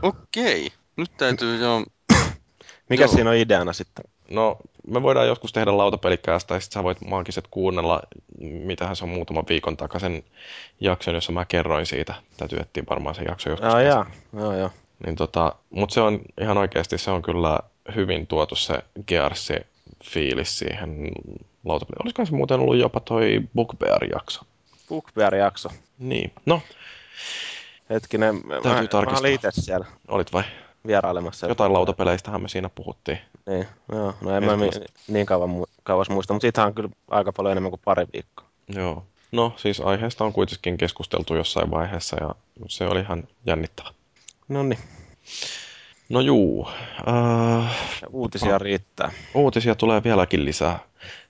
[0.02, 1.84] Okei, nyt täytyy jo...
[2.90, 3.14] Mikä Joo.
[3.14, 4.06] siinä on ideana sitten?
[4.30, 4.58] No,
[4.88, 8.02] me voidaan joskus tehdä lautapelikäästä ja sitten sä voit maagiset kuunnella,
[8.40, 10.24] mitähän se on muutaman viikon takaisen
[10.80, 12.14] jakson, jossa mä kerroin siitä.
[12.38, 13.70] Täytyy etsiä varmaan se jakso joskus.
[13.70, 14.70] Joo, joo, joo, joo.
[15.06, 17.60] Niin tota, mutta se on ihan oikeasti, se on kyllä
[17.96, 19.54] hyvin tuotu se Gearsi
[20.04, 21.12] fiilis siihen
[21.66, 22.04] lautapeliin.
[22.04, 24.42] Olisiko se muuten ollut jopa toi Bookbear-jakso?
[24.90, 25.70] Bookbear-jakso?
[26.00, 26.62] Niin, no.
[27.90, 29.06] Hetkinen, Täytyy mä, tarkistaa.
[29.06, 29.86] mä olin siellä.
[30.08, 30.44] Olit vai?
[30.88, 31.48] Vierailemassa.
[31.48, 33.20] Jotain lautapeleistähän me siinä puhuttiin.
[33.46, 34.14] Niin, joo.
[34.22, 34.52] No en mä
[35.08, 38.48] niin kauan, kauas muista, mutta siitähän on kyllä aika paljon enemmän kuin pari viikkoa.
[38.68, 39.04] Joo.
[39.32, 42.36] No siis aiheesta on kuitenkin keskusteltu jossain vaiheessa ja
[42.68, 43.90] se oli ihan jännittävä.
[44.48, 44.80] No niin.
[46.10, 46.68] No juu.
[47.08, 47.76] Äh,
[48.10, 49.12] uutisia riittää.
[49.34, 50.80] Uutisia tulee vieläkin lisää.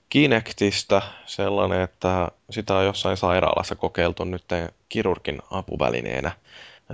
[0.08, 4.44] Kinectistä sellainen, että sitä on jossain sairaalassa kokeiltu nyt
[4.88, 6.32] kirurgin apuvälineenä.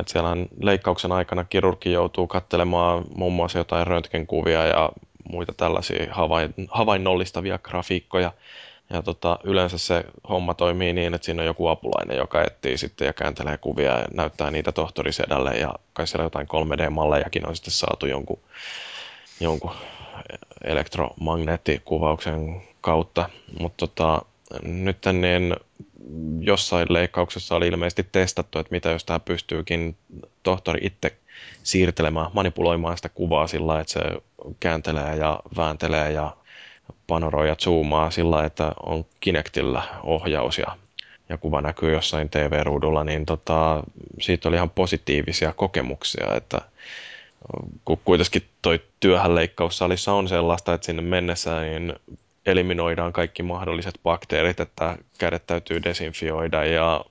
[0.01, 4.93] Et siellä on leikkauksen aikana kirurgi joutuu katselemaan muun muassa jotain röntgenkuvia ja
[5.31, 6.15] muita tällaisia
[6.71, 8.33] havainnollistavia grafiikkoja.
[8.91, 13.07] Ja tota, yleensä se homma toimii niin, että siinä on joku apulainen, joka etsii sitten
[13.07, 15.51] ja kääntelee kuvia ja näyttää niitä tohtorisedälle.
[15.51, 18.41] Ja kai siellä jotain 3D-mallejakin on sitten saatu jonkun,
[19.41, 19.71] jonkun
[20.65, 23.29] elektromagneettikuvauksen kautta.
[23.61, 24.23] Mutta tota,
[24.63, 25.57] nyt niin
[26.41, 29.97] jossain leikkauksessa oli ilmeisesti testattu, että mitä jos tämä pystyykin
[30.43, 31.17] tohtori itse
[31.63, 34.01] siirtelemään, manipuloimaan sitä kuvaa sillä että se
[34.61, 36.37] kääntelee ja vääntelee ja
[37.07, 40.77] panoroi ja zoomaa sillä että on Kinectillä ohjaus ja,
[41.29, 43.83] ja kuva näkyy jossain TV-ruudulla, niin tota,
[44.21, 46.61] siitä oli ihan positiivisia kokemuksia, että
[47.85, 51.93] kun kuitenkin toi työhän leikkaussalissa on sellaista, että sinne mennessä niin
[52.47, 57.05] eliminoidaan kaikki mahdolliset bakteerit, että kädet täytyy desinfioida ja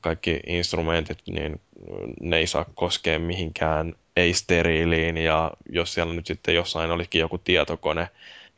[0.00, 1.60] kaikki instrumentit, niin
[2.20, 5.16] ne ei saa koskea mihinkään ei-steriiliin.
[5.16, 8.08] Ja jos siellä nyt sitten jossain olisikin joku tietokone,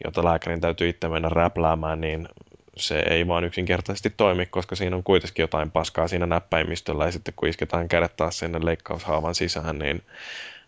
[0.05, 2.29] jota lääkärin täytyy itse mennä räpläämään, niin
[2.77, 7.05] se ei vaan yksinkertaisesti toimi, koska siinä on kuitenkin jotain paskaa siinä näppäimistöllä.
[7.05, 10.03] Ja sitten kun isketään kädet taas sinne leikkaushaavan sisään, niin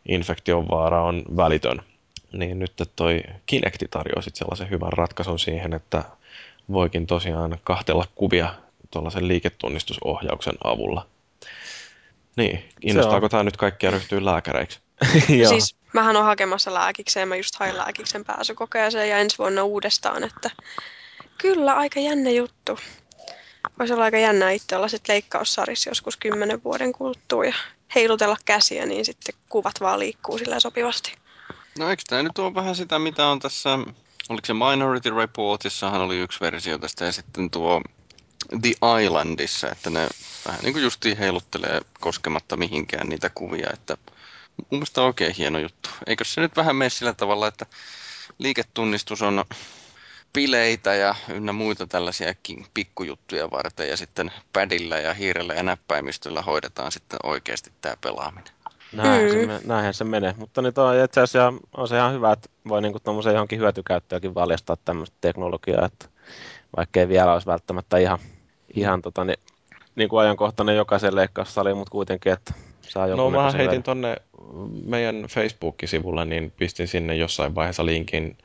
[0.08, 1.82] infektion vaara on välitön
[2.32, 6.04] niin nyt toi Kinecti tarjoaa sitten sellaisen hyvän ratkaisun siihen, että
[6.72, 8.54] voikin tosiaan kahtella kuvia
[8.90, 11.06] tuollaisen liiketunnistusohjauksen avulla.
[12.36, 14.80] Niin, innostaako tämä nyt kaikkia ryhtyä lääkäreiksi?
[15.40, 15.48] Joo.
[15.48, 20.50] Siis mähän on hakemassa lääkikseen, mä just hain lääkiksen pääsykokeeseen ja ensi vuonna uudestaan, että
[21.38, 22.78] kyllä aika jännä juttu.
[23.78, 27.54] Voisi olla aika jännää itse olla sitten leikkaussarissa joskus kymmenen vuoden kuluttua ja
[27.94, 31.14] heilutella käsiä, niin sitten kuvat vaan liikkuu sillä sopivasti.
[31.78, 33.78] No eikö tämä nyt ole vähän sitä, mitä on tässä,
[34.28, 37.82] oliko se Minority Reportissahan oli yksi versio tästä ja sitten tuo
[38.62, 38.72] The
[39.02, 40.08] Islandissa, että ne
[40.46, 43.96] vähän niin kuin justiin heiluttelee koskematta mihinkään niitä kuvia, että
[44.56, 45.90] mun mielestä on oikein hieno juttu.
[46.06, 47.66] Eikö se nyt vähän mene sillä tavalla, että
[48.38, 49.44] liiketunnistus on
[50.32, 52.34] pileitä ja ynnä muita tällaisia
[52.74, 58.61] pikkujuttuja varten ja sitten pädillä ja hiirellä ja näppäimistöllä hoidetaan sitten oikeasti tämä pelaaminen.
[58.92, 59.30] Näin, mm.
[59.30, 62.82] se, näinhän se menee, mutta nyt on itse asiassa on se ihan hyvä, että voi
[62.82, 66.06] niinku tuommoisen johonkin hyötykäyttöäkin valjastaa tämmöistä teknologiaa, että
[66.76, 68.18] vaikka ei vielä olisi välttämättä ihan,
[68.74, 69.38] ihan tota, niin,
[69.94, 72.54] niin kuin ajankohtainen jokaisen leikkaussaliin, mutta kuitenkin, että
[72.88, 74.16] saa joku No mä heitin tonne
[74.84, 78.36] meidän Facebook-sivulle, niin pistin sinne jossain vaiheessa linkin,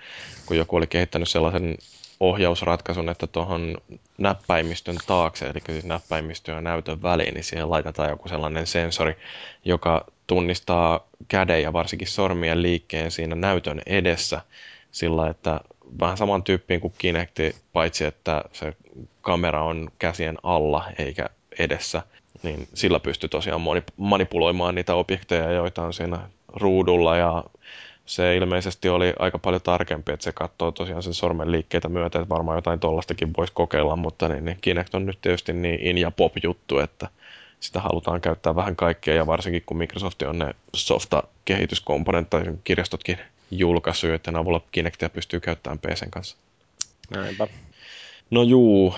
[0.46, 1.78] kun joku oli kehittänyt sellaisen
[2.20, 3.78] ohjausratkaisun, että tuohon
[4.18, 9.18] näppäimistön taakse, eli siis näppäimistön ja näytön väliin, niin siihen laitetaan joku sellainen sensori,
[9.66, 14.42] joka tunnistaa käden ja varsinkin sormien liikkeen siinä näytön edessä
[14.92, 15.62] sillä, että
[16.00, 18.74] vähän saman tyyppiin kuin Kinecti, paitsi että se
[19.22, 21.30] kamera on käsien alla eikä
[21.60, 22.02] edessä,
[22.44, 23.62] niin sillä pystyy tosiaan
[23.98, 27.18] manipuloimaan niitä objekteja, joita on siinä ruudulla.
[27.18, 27.44] Ja
[28.06, 32.30] se ilmeisesti oli aika paljon tarkempi, että se katsoo tosiaan sen sormen liikkeitä myötä, että
[32.30, 36.12] varmaan jotain tollastakin voisi kokeilla, mutta niin, niin Kinect on nyt tietysti niin in ja
[36.12, 37.10] pop juttu, että
[37.60, 43.18] sitä halutaan käyttää vähän kaikkea ja varsinkin kun Microsoft on ne softa-kehityskomponentit tai kirjastotkin
[43.52, 46.38] julkaisuja, että avulla Kinectia pystyy käyttämään PCn kanssa.
[47.10, 47.48] Näinpä.
[48.32, 48.96] No juu,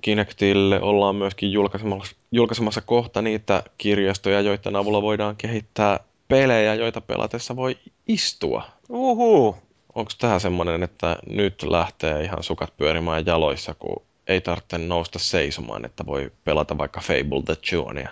[0.00, 7.56] Kinectille ollaan myöskin julkaisemassa, julkaisemassa kohta niitä kirjastoja, joiden avulla voidaan kehittää pelejä, joita pelatessa
[7.56, 8.64] voi istua.
[8.88, 9.56] Uhu.
[9.94, 15.84] Onko tämä semmoinen, että nyt lähtee ihan sukat pyörimään jaloissa, kun ei tarvitse nousta seisomaan,
[15.84, 18.10] että voi pelata vaikka Fable the Journeya?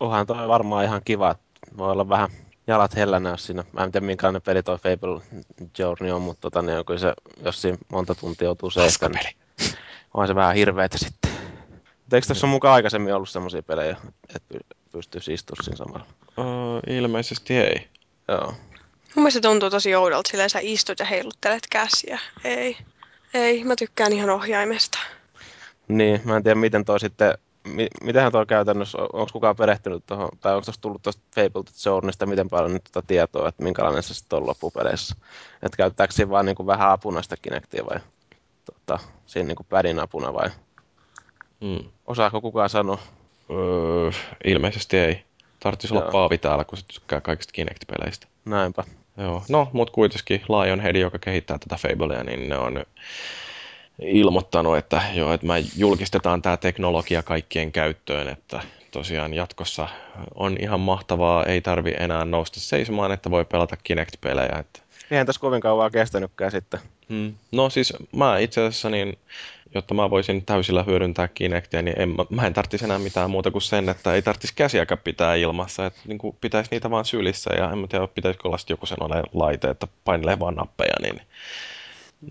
[0.00, 1.34] Onhan toi varmaan ihan kiva.
[1.76, 2.28] Voi olla vähän
[2.66, 5.22] jalat hellänä, jos siinä, mä en tiedä minkälainen peli toi Fable
[5.78, 9.36] Journey on, mutta tota, niin se, jos siinä monta tuntia joutuu seiskaan, niin
[10.14, 11.30] on se vähän hirveetä sitten.
[11.98, 13.96] Mutta eikö tässä ole mukaan aikaisemmin ollut sellaisia pelejä,
[14.36, 14.58] että
[14.92, 16.06] pystyisi istumaan siinä samalla?
[16.38, 17.88] Uh, ilmeisesti ei.
[18.28, 18.46] Joo.
[18.46, 22.18] Mun mielestä tuntuu tosi oudolta, silleen sä istut ja heiluttelet käsiä.
[22.44, 22.76] Ei.
[23.34, 24.98] Ei, mä tykkään ihan ohjaimesta.
[25.88, 30.28] Niin, mä en tiedä miten toi sitten, mi, mitähän toi käytännössä, onko kukaan perehtynyt tuohon,
[30.40, 34.14] tai onko tuossa tullut tuosta Fable Journeysta miten paljon nyt tuota tietoa, että minkälainen se
[34.14, 35.16] sitten on loppupeleissä.
[35.62, 38.00] Että käytetäänkö siinä vaan niin kuin vähän apuna sitä Kinectia vai
[38.64, 40.50] tota, siinä niin kuin pädin apuna vai
[41.60, 41.90] Hmm.
[42.06, 42.98] osaako kukaan sanoa?
[43.50, 44.10] Öö,
[44.44, 45.24] ilmeisesti ei.
[45.60, 48.26] Tarvitsisi olla Paavi täällä, kun se tykkää kaikista Kinect-peleistä.
[48.44, 48.84] Näinpä.
[49.16, 52.84] Joo, no, mutta kuitenkin Lionhead, joka kehittää tätä Fablea, niin ne on
[54.02, 58.60] ilmoittanut, että joo, että me julkistetaan tämä teknologia kaikkien käyttöön, että
[58.90, 59.88] tosiaan jatkossa
[60.34, 64.58] on ihan mahtavaa, ei tarvi enää nousta seisomaan, että voi pelata Kinect-pelejä.
[64.58, 64.80] Että...
[65.10, 66.80] Eihän tässä kovin kauan kestänytkään sitten.
[67.08, 67.34] Hmm.
[67.52, 69.18] No siis mä itse asiassa, niin,
[69.74, 73.62] jotta mä voisin täysillä hyödyntää Kinectia, niin en, mä en tarvitsisi enää mitään muuta kuin
[73.62, 77.70] sen, että ei tarvitsisi käsiäkään pitää ilmassa, että niin kuin pitäisi niitä vaan sylissä ja
[77.72, 81.20] en mä tiedä, pitäisikö olla joku sellainen laite, että painelee vaan nappeja, niin,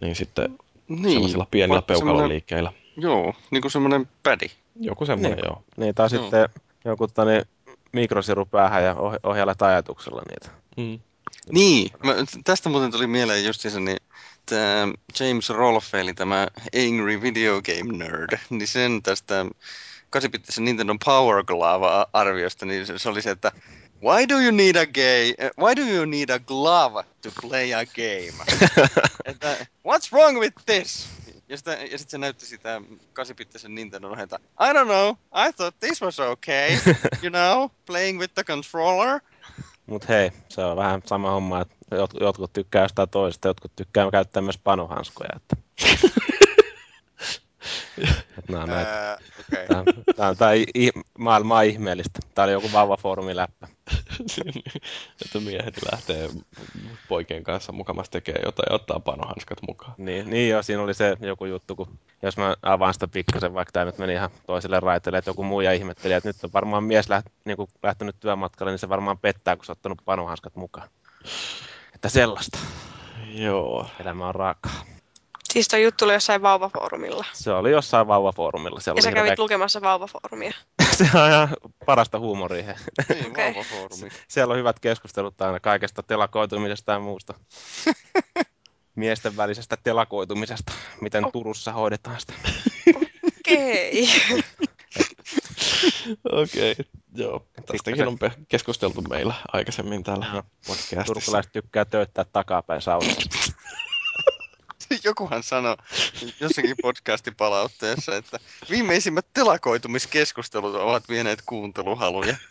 [0.02, 0.57] niin sitten
[0.88, 2.73] niin, sellaisilla pienillä peukaloliikkeillä.
[2.97, 4.47] Joo, niin kuin semmoinen pädi.
[4.80, 5.45] Joku semmoinen, niin.
[5.45, 5.64] joo.
[5.77, 6.22] Niin, tai joo.
[6.22, 6.49] sitten
[6.85, 7.41] joku tani
[7.91, 10.49] mikrosiru päähän ja oh- ohjailla ajatuksella niitä.
[10.77, 10.99] Mm.
[11.51, 13.97] Niin, mä, tästä muuten tuli mieleen just se, niin
[14.45, 16.47] tämä James Rolfe, eli tämä
[16.88, 19.45] Angry Video Game Nerd, niin sen tästä
[20.09, 23.51] 8 Nintendo Power Glove-arviosta, niin se, se oli se, että
[24.02, 25.34] Why do you need a gay?
[25.57, 28.34] Why do you need a glove to play a game?
[29.26, 31.10] että, What's wrong with this?
[31.49, 32.82] Ja sitten, ja sitten se näytti sitä
[33.14, 34.40] kasipittäisen Nintendo ohjelta.
[34.60, 35.15] I don't know,
[35.48, 36.69] I thought this was okay.
[37.24, 39.19] You know, playing with the controller.
[39.86, 41.76] Mut hei, se on vähän sama homma, että
[42.19, 45.30] jotkut tykkää jostain toisesta, jotkut tykkää käyttää myös panohanskoja.
[45.36, 45.56] Että...
[48.49, 49.18] Nämä on näitä.
[49.49, 49.68] Okay.
[49.68, 49.84] Tämä,
[50.15, 52.19] tämä, tämä on maailmaa ihmeellistä.
[52.35, 53.68] Tämä oli joku vauvafoorumi läppä.
[55.26, 56.30] että miehet lähtee
[57.07, 59.93] poikien kanssa mukamassa tekee jotain ja ottaa panohanskat mukaan.
[59.97, 63.72] Niin, niin joo, siinä oli se joku juttu, kun jos mä avaan sitä pikkasen, vaikka
[63.72, 66.84] tämä nyt meni ihan toiselle raiteelle, että joku muu ja ihmetteli, että nyt on varmaan
[66.84, 70.55] mies läht, niin kuin lähtenyt työmatkalle, niin se varmaan pettää, kun se on ottanut panohanskat
[70.55, 70.89] mukaan.
[71.95, 72.59] Että sellaista.
[73.26, 73.88] Joo.
[73.99, 74.97] Elämä on raakaa.
[75.58, 77.26] Siis toi juttu oli jossain vauvafoorumilla.
[77.34, 78.80] Se oli jossain vauvafoorumilla.
[78.80, 80.52] Siellä Ja sä kävit hirveä- lukemassa vauvafoorumia.
[80.98, 81.50] se on ihan
[81.86, 82.76] parasta huumoria.
[83.10, 84.10] Niin, vauvafoorumi.
[84.28, 87.34] Siellä on hyvät keskustelut aina kaikesta telakoitumisesta ja muusta.
[88.96, 91.32] Miesten välisestä telakoitumisesta, miten Oh.
[91.32, 92.34] Turussa hoidetaan sitä.
[93.26, 94.08] Okei.
[96.42, 96.76] Okei,
[97.16, 97.46] joo.
[97.66, 100.26] Tästäkin on pe- keskusteltu meillä aikaisemmin täällä
[100.68, 101.04] podcastissa.
[101.06, 103.54] Turkulaiset tykkää töyttää takapäin saunassa.
[105.08, 105.76] Jokuhan sanoi
[106.40, 108.40] jossakin podcastipalautteessa, että
[108.70, 112.36] viimeisimmät telakoitumiskeskustelut ovat vieneet kuunteluhaluja.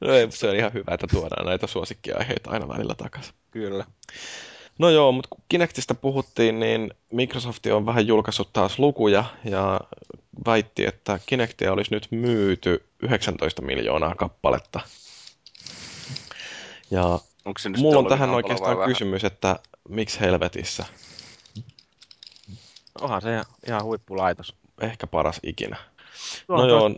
[0.00, 3.34] No ei, se on ihan hyvä, että tuodaan näitä suosikkiaiheita aina välillä takaisin.
[3.50, 3.84] Kyllä.
[4.78, 9.80] No joo, mutta kun Kinectistä puhuttiin, niin Microsoft on vähän julkaissut taas lukuja ja
[10.46, 14.80] väitti, että Kinectia olisi nyt myyty 19 miljoonaa kappaletta.
[16.90, 19.58] Ja Onko se nyt mulla on tähän oikeastaan kysymys, että
[19.88, 20.84] miksi helvetissä?
[23.00, 24.54] Onhan se ihan, huippulaitos.
[24.80, 25.76] Ehkä paras ikinä.
[26.46, 26.90] Tuo- No tuo- joo,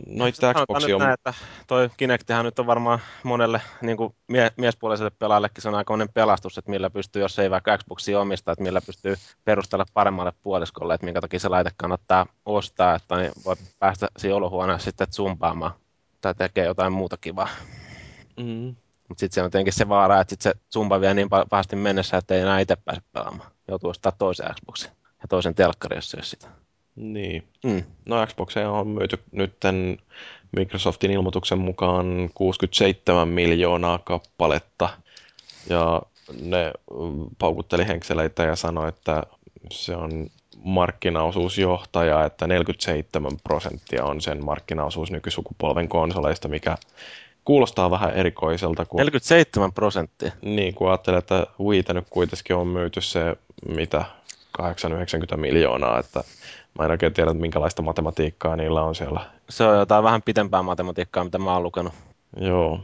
[0.65, 0.99] Xboxia nyt on...
[1.01, 1.33] näin, että
[1.67, 6.57] toi Kinectihän nyt on varmaan monelle niin kuin mie- miespuoliselle pelaajallekin se on aikamoinen pelastus,
[6.57, 9.15] että millä pystyy, jos ei vaikka Xboxia omista, että millä pystyy
[9.45, 14.35] perustella paremmalle puoliskolle, että minkä takia se laite kannattaa ostaa, että niin voi päästä siinä
[14.35, 15.71] olohuoneessa sitten zumpaamaan
[16.21, 17.49] tai tekee jotain muuta kivaa.
[18.39, 18.75] Mm,
[19.09, 21.75] Mutta sitten se on tietenkin se vaara, että sit se zumba vie niin pa- pahasti
[21.75, 23.51] mennessä, että ei enää itse pääse pelaamaan.
[23.67, 26.47] Joutuu ostaa toisen Xboxin ja toisen telkkari, jos ei sitä.
[26.95, 27.47] niin.
[27.63, 27.83] Mm.
[28.05, 29.97] No Xboxia on myyty nytten
[30.51, 34.89] Microsoftin ilmoituksen mukaan 67 miljoonaa kappaletta.
[35.69, 36.01] Ja
[36.41, 39.23] ne mm, paukutteli henkseleitä ja sanoi, että
[39.71, 40.27] se on
[40.63, 46.77] markkinaosuusjohtaja, että 47 prosenttia on sen markkinaosuus nykysukupolven konsoleista, mikä
[47.45, 50.31] kuulostaa vähän erikoiselta, kun, 47 prosenttia.
[50.41, 53.35] niin, kun ajattelee, että Wiitä nyt kuitenkin on myyty se,
[53.75, 54.05] mitä,
[54.51, 56.23] 890 miljoonaa, että
[56.79, 61.23] mä en oikein tiedä, minkälaista matematiikkaa niillä on siellä Se on jotain vähän pitempää matematiikkaa,
[61.23, 61.93] mitä mä oon lukenut.
[62.37, 62.79] Joo,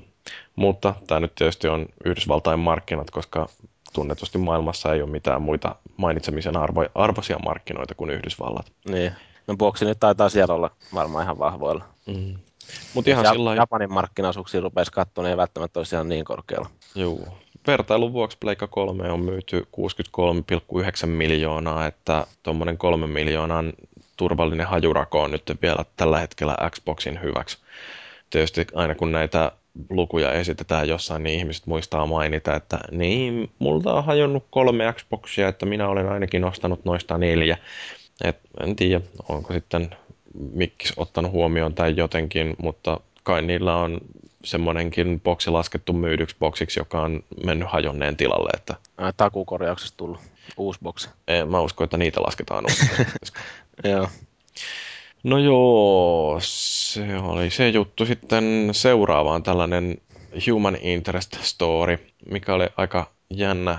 [0.55, 3.49] mutta tämä nyt tietysti on Yhdysvaltain markkinat, koska
[3.93, 8.71] tunnetusti maailmassa ei ole mitään muita mainitsemisen arvo, arvoisia markkinoita kuin Yhdysvallat.
[8.89, 9.11] Niin.
[9.47, 11.83] No boksi nyt taitaa siellä olla varmaan ihan vahvoilla.
[12.05, 12.35] Mm.
[12.93, 16.69] Mutta ihan Jos sillä Japanin markkinaosuuksia rupesi katsoa, niin ei välttämättä olisi ihan niin korkealla.
[16.95, 17.27] Juu.
[17.67, 19.67] Vertailun vuoksi Pleikka 3 on myyty
[21.01, 23.73] 63,9 miljoonaa, että tuommoinen 3 miljoonan
[24.17, 27.57] turvallinen hajurako on nyt vielä tällä hetkellä Xboxin hyväksi.
[28.29, 29.51] Tietysti aina kun näitä
[29.89, 35.65] lukuja esitetään jossain, niin ihmiset muistaa mainita, että niin, multa on hajonnut kolme Xboxia, että
[35.65, 37.57] minä olen ainakin ostanut noista neljä.
[38.23, 39.89] Et en tiedä, onko sitten
[40.53, 44.01] Mikkis ottanut huomioon tai jotenkin, mutta kai niillä on
[44.45, 50.19] semmoinenkin boksi laskettu myydyksi boksiksi, joka on mennyt hajonneen tilalle, että Ää, Takukorjauksesta tullut
[50.57, 51.09] uusi boksi.
[51.27, 53.11] en, mä uskon, että niitä lasketaan uudelleen.
[53.97, 54.07] Joo.
[55.23, 58.05] No joo, se oli se juttu.
[58.05, 59.97] Sitten seuraavaan tällainen
[60.47, 63.77] Human Interest Story, mikä oli aika jännä.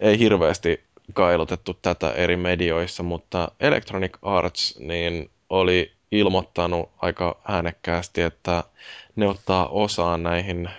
[0.00, 0.80] Ei hirveästi
[1.12, 8.64] kailotettu tätä eri medioissa, mutta Electronic Arts niin oli ilmoittanut aika äänekkäästi, että
[9.18, 10.70] ne ottaa osaa näihin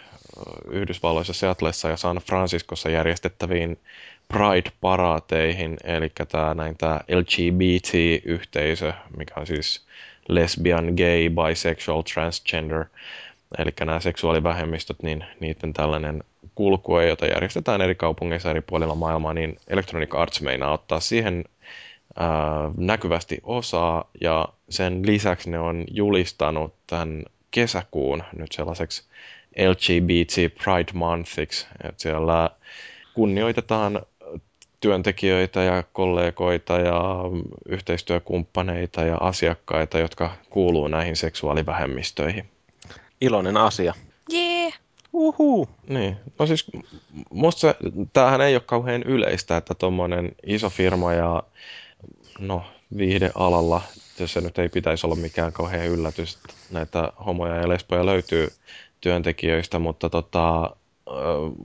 [0.72, 3.80] Yhdysvalloissa, Seattleissa ja San Franciscossa järjestettäviin
[4.28, 9.86] Pride-paraateihin, eli tämä näin tämä LGBT-yhteisö, mikä on siis
[10.30, 12.86] lesbian, gay, bisexual, transgender,
[13.58, 16.24] eli nämä seksuaalivähemmistöt, niin niiden tällainen
[16.56, 21.46] kulkue, jota järjestetään eri kaupungeissa eri puolilla maailmaa, niin Electronic Arts meinaa ottaa siihen
[22.16, 22.30] ää,
[22.78, 29.04] näkyvästi osaa, ja sen lisäksi ne on julistanut tämän kesäkuun nyt sellaiseksi
[29.68, 32.50] LGBT Pride Monthiksi, että siellä
[33.14, 34.02] kunnioitetaan
[34.80, 37.04] työntekijöitä ja kollegoita ja
[37.70, 42.50] yhteistyökumppaneita ja asiakkaita, jotka kuuluu näihin seksuaalivähemmistöihin.
[43.22, 43.94] Iloinen asia.
[44.30, 44.70] Jee.
[45.14, 45.70] Uhu.
[45.88, 46.66] Niin, no siis
[47.32, 47.76] musta se,
[48.14, 51.44] tämähän ei ole kauhean yleistä, että tuommoinen iso firma ja
[52.40, 52.64] no
[52.98, 53.82] viihdealalla,
[54.20, 58.48] jos se nyt ei pitäisi olla mikään kauhean yllätys, että näitä homoja ja lesboja löytyy
[59.02, 60.76] työntekijöistä, mutta tota,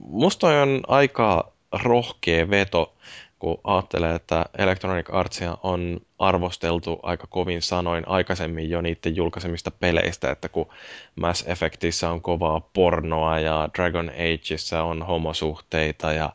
[0.09, 1.51] musta on aika
[1.83, 2.93] rohkea veto,
[3.39, 10.31] kun ajattelee, että Electronic Artsia on arvosteltu aika kovin sanoin aikaisemmin jo niiden julkaisemista peleistä,
[10.31, 10.67] että kun
[11.15, 16.29] Mass Effectissä on kovaa pornoa ja Dragon Ageissa on homosuhteita ja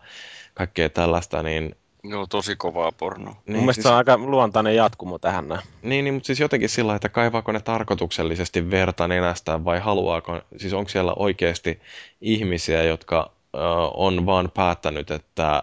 [0.54, 3.32] kaikkea tällaista, niin Joo, tosi kovaa pornoa.
[3.32, 5.60] Niin, Mun mielestä siis, se on aika luontainen jatkumo tähän näin.
[5.82, 10.72] niin, niin, mutta siis jotenkin sillä, että kaivaako ne tarkoituksellisesti verta nenästään vai haluaako, siis
[10.72, 11.80] onko siellä oikeasti
[12.20, 13.58] ihmisiä, jotka ö,
[13.94, 15.62] on vaan päättänyt, että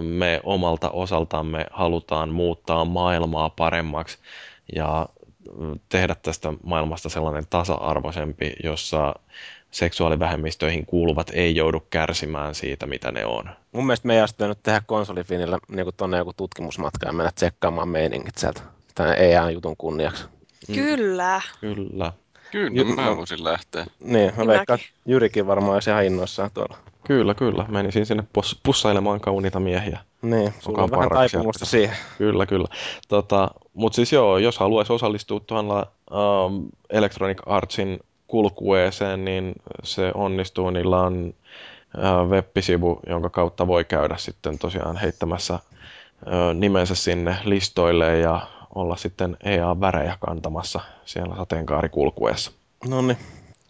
[0.00, 4.18] me omalta osaltamme halutaan muuttaa maailmaa paremmaksi
[4.76, 5.08] ja
[5.88, 9.14] tehdä tästä maailmasta sellainen tasa-arvoisempi, jossa
[9.70, 13.50] seksuaalivähemmistöihin kuuluvat ei joudu kärsimään siitä, mitä ne on.
[13.72, 17.88] Mun mielestä me ei olisi pitänyt tehdä konsolifinillä niin tuonne joku tutkimusmatka ja mennä tsekkaamaan
[17.88, 18.60] meiningit sieltä
[18.94, 20.24] tämän EA-jutun kunniaksi.
[20.74, 21.40] Kyllä.
[21.60, 22.12] Kyllä.
[22.50, 23.86] Kyllä, Ju- mä voisin lähteä.
[24.00, 26.76] Niin, mä veikkaan, Jyrikin varmaan olisi ihan innoissaan tuolla.
[27.06, 27.64] Kyllä, kyllä.
[27.68, 29.98] Menisin sinne pus- pussailemaan kauniita miehiä.
[30.22, 31.96] Niin, sulla on vähän taipumusta siihen.
[32.18, 32.68] Kyllä, kyllä.
[33.08, 35.86] Tota, Mutta siis joo, jos haluaisi osallistua tuolla
[36.46, 40.70] um, Electronic Artsin kulkueeseen, niin se onnistuu.
[40.70, 41.34] Niillä on
[42.28, 45.58] web-sivu, jonka kautta voi käydä sitten tosiaan heittämässä
[46.54, 52.50] nimensä sinne listoille ja olla sitten EA-värejä kantamassa siellä sateenkaarikulkueessa.
[52.88, 53.18] No niin.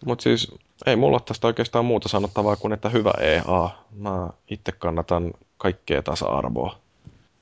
[0.05, 0.51] Mutta siis
[0.85, 3.69] ei mulla tästä oikeastaan muuta sanottavaa kuin, että hyvä EA.
[3.91, 6.75] Mä itse kannatan kaikkea tasa-arvoa.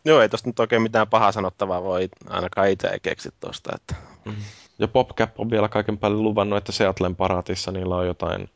[0.06, 3.72] Joo, ei tosta nyt oikein mitään pahaa sanottavaa voi ainakaan itse ei keksi tosta.
[3.76, 3.96] Että...
[4.26, 4.36] Mm.
[4.80, 8.50] Ja PopCap on vielä kaiken päälle luvannut, että Seattlen paraatissa niillä on jotain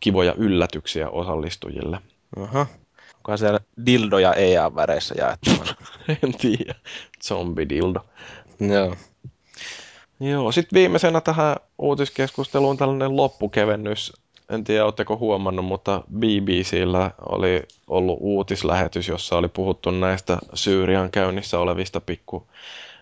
[0.00, 2.00] kivoja yllätyksiä osallistujille.
[2.40, 2.66] Aha.
[3.16, 5.50] Onko siellä dildoja EA-väreissä jaettu?
[6.22, 6.74] en tiedä.
[7.24, 8.00] Zombie-dildo.
[8.60, 8.96] Joo.
[10.20, 14.12] Joo, sitten viimeisenä tähän uutiskeskusteluun tällainen loppukevennys.
[14.50, 21.58] En tiedä, oletteko huomannut, mutta BBCllä oli ollut uutislähetys, jossa oli puhuttu näistä Syyrian käynnissä
[21.58, 22.46] olevista pikku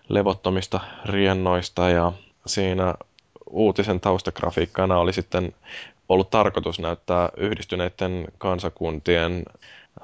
[0.09, 2.13] levottomista riennoista ja
[2.47, 2.93] siinä
[3.49, 5.53] uutisen taustagrafiikkana oli sitten
[6.09, 9.43] ollut tarkoitus näyttää yhdistyneiden kansakuntien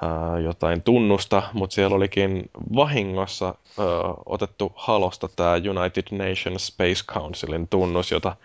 [0.02, 3.86] ää, jotain tunnusta, mutta siellä olikin vahingossa ää,
[4.26, 8.36] otettu halosta tämä United Nations Space Councilin tunnus, jota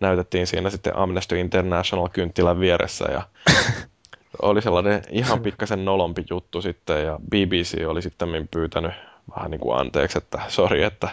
[0.00, 3.22] näytettiin siinä sitten Amnesty International kynttilän vieressä ja
[4.42, 8.92] oli sellainen ihan pikkasen nolompi juttu sitten ja BBC oli sitten pyytänyt
[9.36, 11.08] vähän niin kuin anteeksi, että sori, että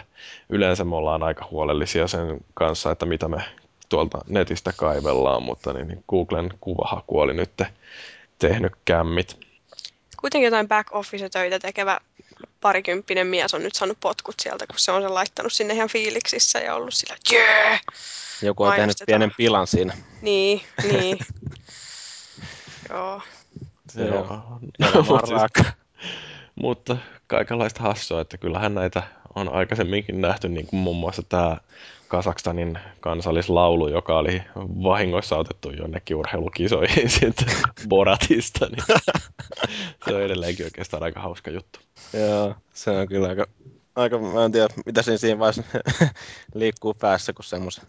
[0.48, 3.44] yleensä me ollaan aika huolellisia sen kanssa, että mitä me
[3.88, 7.62] tuolta netistä kaivellaan, mutta niin, niin Googlen kuvahaku oli nyt
[8.38, 9.46] tehnyt kämmit
[10.26, 12.00] kuitenkin jotain back office-töitä tekevä
[12.60, 16.58] parikymppinen mies on nyt saanut potkut sieltä, kun se on sen laittanut sinne ihan fiiliksissä
[16.58, 17.80] ja ollut sillä, jee!
[18.42, 19.96] Joku on tehnyt pienen pilan siinä.
[20.22, 20.62] Niin,
[20.92, 21.18] niin.
[22.88, 23.22] Joo.
[23.92, 24.42] Se on,
[24.78, 24.90] no,
[26.56, 26.96] mutta
[27.26, 29.02] kaikenlaista hassua, että kyllähän näitä
[29.34, 31.56] on aikaisemminkin nähty, niin kuin muun muassa tämä
[32.08, 34.42] Kasakstanin kansallislaulu, joka oli
[34.82, 37.48] vahingossa otettu jonnekin urheilukisoihin sitten
[37.88, 39.00] Boratista, niin
[40.04, 41.80] se on edelleenkin oikeastaan aika hauska juttu.
[42.12, 43.46] Joo, se on kyllä aika,
[43.96, 45.62] aika mä en tiedä, mitä siinä, siinä vaiheessa
[46.54, 47.84] liikkuu päässä, kun semmoisen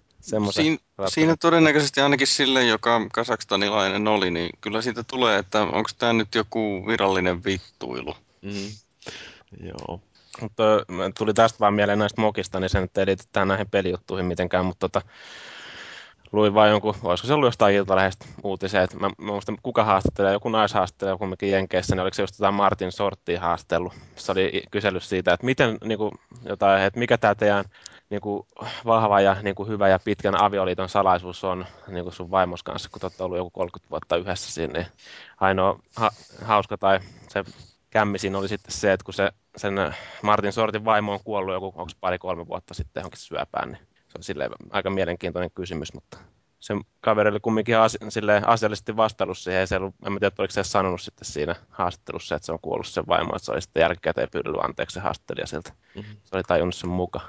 [0.49, 6.13] Siin, siinä todennäköisesti ainakin sille, joka kasakstanilainen oli, niin kyllä siitä tulee, että onko tämä
[6.13, 8.15] nyt joku virallinen vittuilu.
[8.47, 9.67] Mm.
[9.67, 10.01] Joo.
[10.41, 10.63] Mutta
[11.17, 15.01] tuli tästä vaan mieleen näistä mokista, niin sen nyt liity näihin pelijuttuihin mitenkään, mutta tota,
[16.31, 20.33] luin vain jonkun, olisiko se ollut jostain iltalehdestä uutisia, että mä, mä muistan, kuka haastattelee,
[20.33, 23.93] joku naishaastattelee kumminkin Jenkeissä, niin oliko se just jotain Martin Sorttia haastellut.
[24.15, 26.11] Se oli kysely siitä, että miten, niin kuin,
[26.45, 27.65] jotain, että mikä tämä teidän
[28.09, 28.47] niin kuin,
[28.85, 32.89] vahva ja niin kuin, hyvä ja pitkän avioliiton salaisuus on niin kuin sun vaimos kanssa,
[32.89, 34.87] kun te olette ollut joku 30 vuotta yhdessä siinä, niin
[35.39, 36.11] ainoa ha,
[36.43, 36.99] hauska tai
[37.29, 37.43] se
[37.97, 39.73] kämmi siinä oli sitten se, että kun se, sen
[40.23, 44.23] Martin Sortin vaimo on kuollut joku, onko pari-kolme vuotta sitten johonkin syöpään, niin se on
[44.23, 46.17] silleen aika mielenkiintoinen kysymys, mutta
[46.59, 50.63] se kaveri oli kumminkin asi, silleen asiallisesti vastannut siihen, se ollut, en tiedä, oliko se
[50.63, 54.27] sanonut sitten siinä haastattelussa, että se on kuollut sen vaimo, että se oli sitten jälkikäteen
[54.31, 55.71] pyydellyt anteeksi se haastattelija sieltä.
[55.95, 56.15] Mm-hmm.
[56.23, 57.21] Se oli tajunnut sen muka.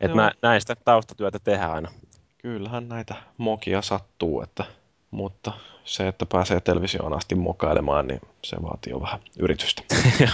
[0.00, 1.90] Että nä, näistä taustatyötä tehdään aina.
[2.38, 4.64] Kyllähän näitä mokia sattuu, että,
[5.10, 5.52] mutta
[5.84, 9.82] se, että pääsee televisioon asti mokailemaan, niin se vaatii jo vähän yritystä.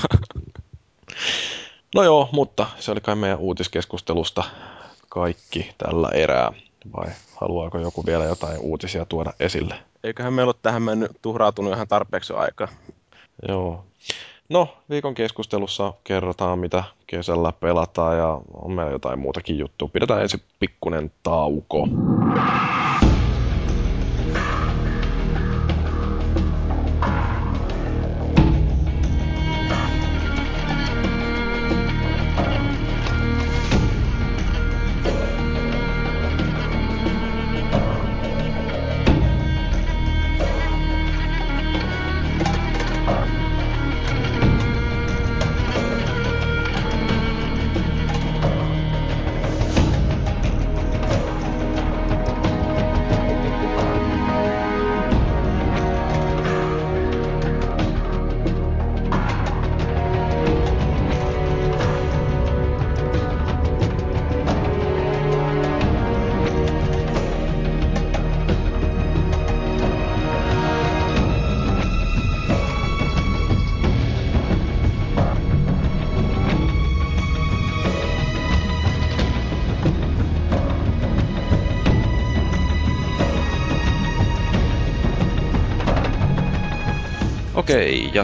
[1.94, 4.44] no joo, mutta se oli kai meidän uutiskeskustelusta
[5.08, 6.52] kaikki tällä erää.
[6.96, 7.06] Vai
[7.36, 9.74] haluaako joku vielä jotain uutisia tuoda esille?
[10.04, 12.68] Eiköhän meillä ole tähän mennyt tuhrautunut ihan tarpeeksi aikaa.
[13.48, 13.84] Joo.
[14.48, 19.88] No, viikon keskustelussa kerrotaan, mitä kesällä pelataan ja on meillä jotain muutakin juttua.
[19.88, 21.88] Pidetään ensin pikkunen tauko.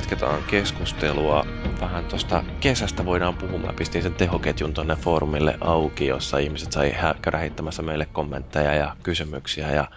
[0.00, 1.46] Jatketaan keskustelua.
[1.80, 3.58] Vähän tuosta kesästä voidaan puhua.
[3.58, 8.96] Mä pistin sen tehoketjun tonne foorumille auki, jossa ihmiset sai käydä heittämässä meille kommentteja ja
[9.02, 9.70] kysymyksiä.
[9.70, 9.90] Ja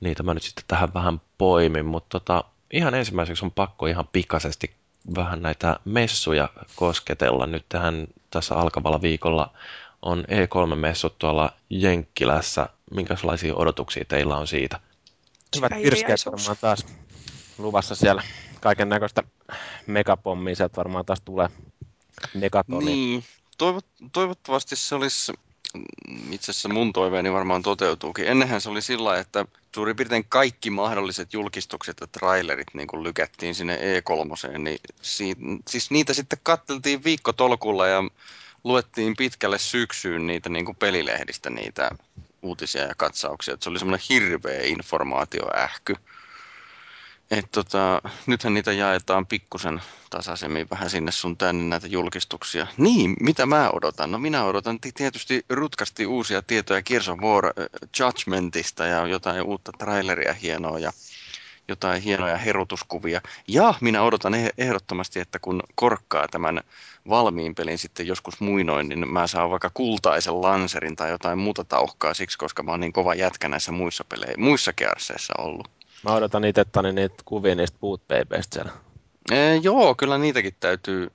[0.00, 1.86] niitä mä nyt sitten tähän vähän poimin.
[1.86, 4.74] Mutta tota, ihan ensimmäiseksi on pakko ihan pikaisesti
[5.14, 7.46] vähän näitä messuja kosketella.
[7.46, 9.50] Nyt tähän tässä alkavalla viikolla
[10.02, 12.68] on E3-messut tuolla Jenkkilässä.
[12.90, 14.80] Minkälaisia odotuksia teillä on siitä?
[15.56, 16.86] Hyvät pirskeet varmaan taas
[17.58, 18.22] luvassa siellä.
[18.60, 19.22] Kaiken näköistä
[19.86, 21.48] megapommia sieltä varmaan taas tulee.
[22.34, 22.84] Megatoni.
[22.84, 23.24] Niin,
[23.58, 25.32] toivot, toivottavasti se olisi
[26.30, 28.28] itse asiassa mun toiveeni varmaan toteutuukin.
[28.28, 33.54] Ennenhän se oli sillä että suurin piirtein kaikki mahdolliset julkistukset ja trailerit niin kuin lykättiin
[33.54, 35.36] sinne E3, niin si-
[35.68, 38.02] siis niitä sitten katteltiin viikkotolkulla ja
[38.64, 41.90] luettiin pitkälle syksyyn niitä niin kuin pelilehdistä niitä
[42.42, 43.54] uutisia ja katsauksia.
[43.54, 45.96] Että se oli semmoinen hirveä informaatioähky.
[47.30, 52.66] Et tota, nythän niitä jaetaan pikkusen tasaisemmin vähän sinne sun tänne näitä julkistuksia.
[52.76, 54.12] Niin, mitä mä odotan?
[54.12, 57.44] No minä odotan tietysti rutkasti uusia tietoja Gears of War
[57.98, 60.92] Judgmentista ja jotain uutta traileria hienoa ja
[61.68, 63.20] jotain hienoja herutuskuvia.
[63.48, 66.60] Ja minä odotan eh-, ehdottomasti, että kun korkkaa tämän
[67.08, 72.14] valmiin pelin sitten joskus muinoin, niin mä saan vaikka kultaisen lanserin tai jotain muuta tauhkaa
[72.14, 75.81] siksi, koska mä oon niin kova jätkä näissä muissa peleissä, muissa kearseissa ollut.
[76.02, 78.02] Mä odotan itse niitä kuvia niistä boot
[78.52, 78.72] siellä.
[79.30, 81.10] Ee, joo, kyllä niitäkin täytyy,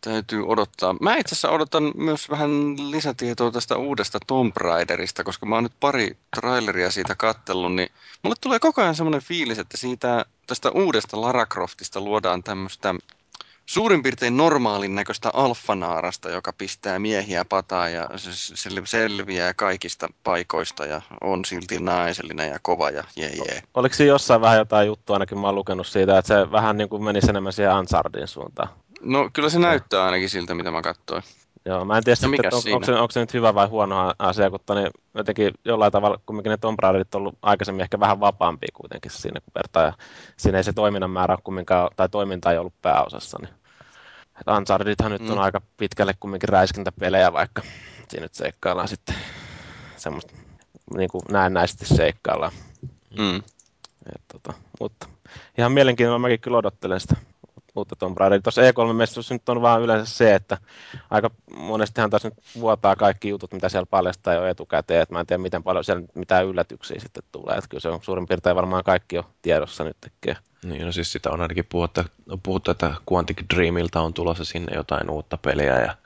[0.00, 0.94] täytyy odottaa.
[1.00, 2.50] Mä itse asiassa odotan myös vähän
[2.90, 7.88] lisätietoa tästä uudesta Tomb Raiderista, koska mä oon nyt pari traileria siitä kattellut, niin
[8.22, 12.94] mulle tulee koko ajan semmoinen fiilis, että siitä tästä uudesta Lara Croftista luodaan tämmöistä
[13.68, 18.08] suurin piirtein normaalin näköistä alfanaarasta, joka pistää miehiä pataa ja
[18.84, 23.62] selviää kaikista paikoista ja on silti naisellinen ja kova ja jee jee.
[23.74, 26.88] Oliko siinä jossain vähän jotain juttua, ainakin mä oon lukenut siitä, että se vähän niin
[26.88, 28.68] kuin menisi enemmän siihen Ansardin suuntaan?
[29.00, 31.22] No kyllä se näyttää ainakin siltä, mitä mä katsoin.
[31.68, 34.14] Joo, mä en tiedä, no, sitten, on, onko, se, onko se nyt hyvä vai huono
[34.18, 38.20] asia, kun toni, jotenkin jollain tavalla kumminkin ne Tomb Raiderit on ollut aikaisemmin ehkä vähän
[38.20, 39.92] vapaampia kuitenkin siinä kun vertaa, ja
[40.36, 43.54] siinä ei se toiminnan määrä kumminkaan, tai toiminta ei ollut pääosassa, niin
[44.56, 45.30] Unchartedithan nyt mm.
[45.30, 47.62] on aika pitkälle kumminkin räiskintäpelejä, vaikka
[48.08, 49.14] siinä nyt seikkaillaan sitten
[49.96, 50.34] semmoista
[50.96, 52.52] niin kuin näennäisesti seikkaillaan.
[53.18, 53.36] Mm.
[54.14, 55.08] Et, tota, mutta
[55.58, 57.16] ihan mielenkiinnolla mäkin kyllä odottelen sitä
[57.76, 58.42] uutta Tomb Raideria.
[58.42, 60.58] Tuossa E3-messussa nyt on vaan yleensä se, että
[61.10, 65.02] aika monestihan taas nyt vuotaa kaikki jutut, mitä siellä paljastaa jo etukäteen.
[65.02, 67.56] Et mä en tiedä, miten paljon siellä mitään yllätyksiä sitten tulee.
[67.56, 70.36] Et kyllä se on suurin piirtein varmaan kaikki jo tiedossa nyt tekee.
[70.64, 72.00] Niin, no siis sitä on ainakin puhuttu,
[72.42, 75.96] puhuttu että Quantic Dreamilta on tulossa sinne jotain uutta peliä ja,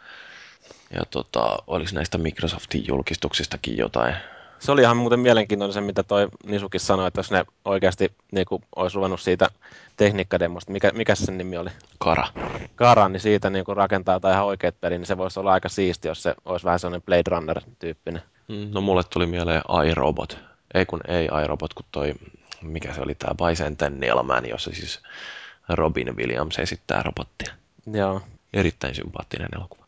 [0.91, 4.15] ja tota, oliko näistä Microsoftin julkistuksistakin jotain.
[4.63, 8.47] Se oli ihan muuten mielenkiintoinen se, mitä toi Nisukin sanoi, että jos ne oikeasti niin
[8.47, 9.49] kuin, olisi ruvennut siitä
[9.97, 11.71] tekniikkademosta, mikä, mikä sen nimi oli?
[11.99, 12.27] Kara.
[12.75, 15.69] Kara, niin siitä niin kuin rakentaa tai ihan oikeat peli, niin se voisi olla aika
[15.69, 18.23] siisti, jos se olisi vähän sellainen Blade Runner-tyyppinen.
[18.49, 20.39] Mm, no mulle tuli mieleen iRobot.
[20.75, 22.15] Ei kun ei iRobot, kun toi
[22.63, 25.01] mikä se oli tämä Bicentennial Man, jossa siis
[25.69, 27.55] Robin Williams esittää robottia.
[27.93, 28.21] Joo.
[28.53, 29.82] Erittäin sympaattinen elokuva.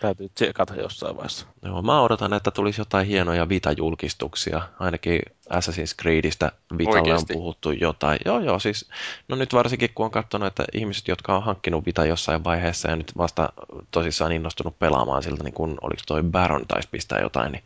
[0.00, 1.46] Täytyy tsekata jossain vaiheessa.
[1.62, 4.62] Joo, mä odotan, että tulisi jotain hienoja Vita-julkistuksia.
[4.78, 5.20] Ainakin
[5.50, 7.32] Assassin's Creedistä Vitalle Oikeasti?
[7.32, 8.18] on puhuttu jotain.
[8.24, 8.88] Joo, joo, siis
[9.28, 12.96] no nyt varsinkin kun on katsonut, että ihmiset, jotka on hankkinut Vita jossain vaiheessa ja
[12.96, 13.52] nyt vasta
[13.90, 17.64] tosissaan innostunut pelaamaan siltä, niin kun oliko toi Baron taisi pistää jotain niin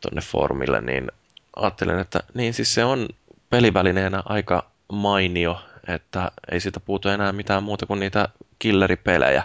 [0.00, 1.10] tonne foorumille, niin
[1.56, 3.08] ajattelen, että niin siis se on
[3.50, 8.28] pelivälineenä aika mainio, että ei siitä puutu enää mitään muuta kuin niitä
[8.58, 9.44] killeripelejä.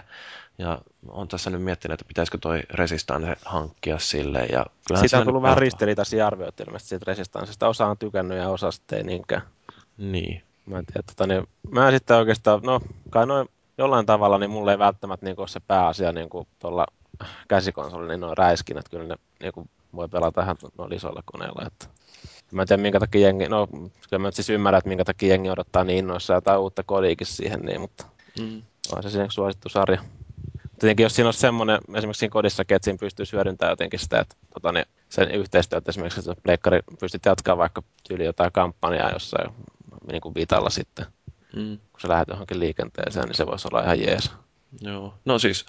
[0.58, 0.78] Ja
[1.08, 4.46] on tässä nyt miettinyt, että pitäisikö toi Resistance hankkia sille.
[4.52, 4.66] Ja
[5.00, 7.68] siitä on tullut vähän ristiriitaisia arvioita ilmeisesti siitä Resistancesta.
[7.68, 9.42] Osa on tykännyt ja osa sitten ei niinkään.
[9.98, 10.42] Niin.
[10.66, 13.48] Mä en tiedä, tota, niin, mä sitten oikeastaan, no kai noin
[13.78, 16.86] jollain tavalla, niin mulle ei välttämättä niin ole se pääasia niin kuin tuolla
[17.48, 21.62] käsikonsolilla, niin noin räiskinnät, kyllä ne niin kuin voi pelata ihan noilla isoilla koneilla.
[21.66, 21.86] Että
[22.52, 23.66] Mä en tiedä, minkä takia jengi, no
[24.10, 27.60] kyllä mä siis ymmärrän, että minkä takia jengi odottaa niin innoissa jotain uutta kodiikin siihen,
[27.60, 28.04] niin, mutta
[28.40, 28.62] mm.
[28.96, 30.02] on se siinä suosittu sarja.
[30.78, 34.36] Tietenkin jos siinä olisi semmoinen, esimerkiksi siinä kodissa, että siinä pystyy hyödyntämään jotenkin sitä, että
[34.54, 39.50] tota, niin sen yhteistyötä esimerkiksi, että pleikkari pystyt jatkaa vaikka tyyli jotain kampanjaa jossain
[40.06, 41.06] niin kuin vitalla sitten,
[41.56, 41.78] mm.
[41.92, 44.30] kun sä lähdet johonkin liikenteeseen, niin se voisi olla ihan jees.
[44.80, 45.66] Joo, no siis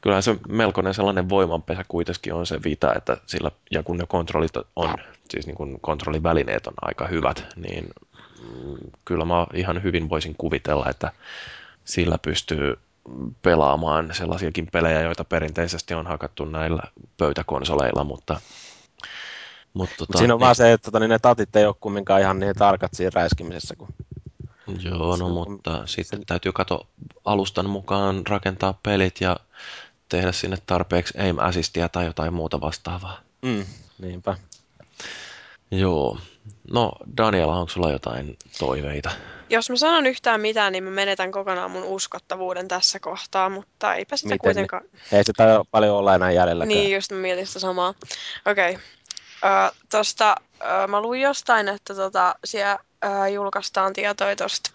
[0.00, 4.52] kyllähän se melkoinen sellainen voimanpesä kuitenkin on se Vita, että sillä, ja kun ne kontrollit
[4.76, 4.94] on,
[5.30, 7.88] siis niin kun kontrollivälineet on aika hyvät, niin
[8.40, 11.12] mm, kyllä mä ihan hyvin voisin kuvitella, että
[11.84, 12.78] sillä pystyy
[13.42, 16.82] pelaamaan sellaisiakin pelejä, joita perinteisesti on hakattu näillä
[17.16, 18.40] pöytäkonsoleilla, mutta
[19.74, 21.74] mutta tota, Mut siinä on niin, vaan se, että tota, niin ne tatit ei ole
[21.80, 23.90] kumminkaan ihan niin tarkat siinä räiskimisessä kuin
[24.82, 26.88] Joo, no mutta sitten täytyy kato
[27.24, 29.36] alustan mukaan rakentaa pelit ja
[30.08, 33.20] tehdä sinne tarpeeksi aim assistia tai jotain muuta vastaavaa.
[33.42, 33.64] Mm,
[33.98, 34.36] niinpä.
[35.70, 36.18] Joo.
[36.72, 39.10] No, Daniela, onko sulla jotain toiveita?
[39.50, 44.16] Jos mä sanon yhtään mitään, niin mä menetän kokonaan mun uskottavuuden tässä kohtaa, mutta eipä
[44.16, 44.82] sitä Miten kuitenkaan...
[45.12, 46.64] Ei sitä taida paljon olla enää jäljellä.
[46.64, 47.94] Niin, just mä mietin sitä samaa.
[48.46, 48.70] Okei.
[48.70, 48.82] Okay.
[49.44, 54.70] Ö, tosta, ö, mä luin jostain, että tota, siellä ö, julkaistaan tietoja tosta.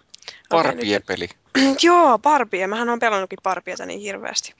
[0.52, 1.30] Okei, nyt- Barbie-peli.
[1.84, 2.68] Joo, Barbie.
[2.68, 4.54] Mähän on pelannutkin Barbieta niin hirveästi.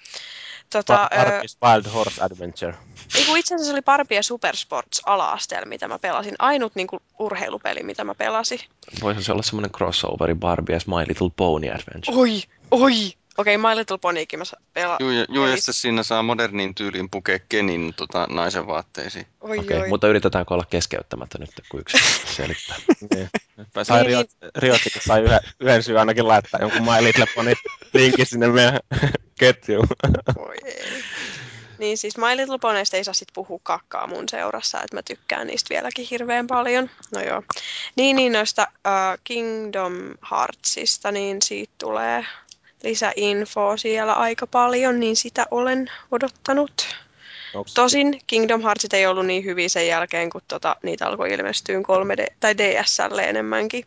[0.74, 2.74] Tota, ö, Barbie's Wild Horse Adventure.
[3.16, 6.36] ei kun itse asiassa se oli Barbie Super Sports ala-asteella, mitä mä pelasin.
[6.40, 8.60] Ainut niin kuin, urheilupeli, mitä mä pelasin.
[9.02, 12.18] Voisi se olla semmoinen crossoveri Barbie as My Little Pony Adventure.
[12.18, 12.42] Oi,
[12.72, 13.14] oi!
[13.38, 14.44] Okei, My Little Ponykin mä
[14.74, 14.98] pelaan.
[15.00, 19.28] Juu, juu, ja sitten siinä saa moderniin tyyliin pukea Kenin tota, naisen vaatteisiin.
[19.42, 19.90] Oi, Okei, oi.
[19.90, 21.98] mutta yritetäänkö olla keskeyttämättä nyt, kun yksi
[22.36, 22.78] selittää.
[23.16, 23.30] Niin.
[23.84, 27.54] Sai Niin, Riot, Riotsikin sai yhden, yhden syyn ainakin laittaa jonkun My Little Pony
[27.94, 28.80] linkin sinne meidän
[29.40, 29.88] ketjuun.
[30.36, 31.04] Voi ei.
[31.78, 35.48] Niin siis My Little Ponysta ei saa sit puhua kakkaa mun seurassa, että mä tykkään
[35.48, 36.90] niistä vieläkin hirveän paljon.
[37.12, 37.44] No joo.
[37.96, 39.94] Niin, niin noista uh, Kingdom
[40.32, 42.26] Heartsista, niin siitä tulee
[42.84, 46.96] lisäinfoa siellä aika paljon, niin sitä olen odottanut.
[47.54, 51.80] Onks, Tosin Kingdom Heartsit ei ollut niin hyviä sen jälkeen, kun tota, niitä alkoi ilmestyä
[51.80, 53.86] 3D, tai DSlle enemmänkin.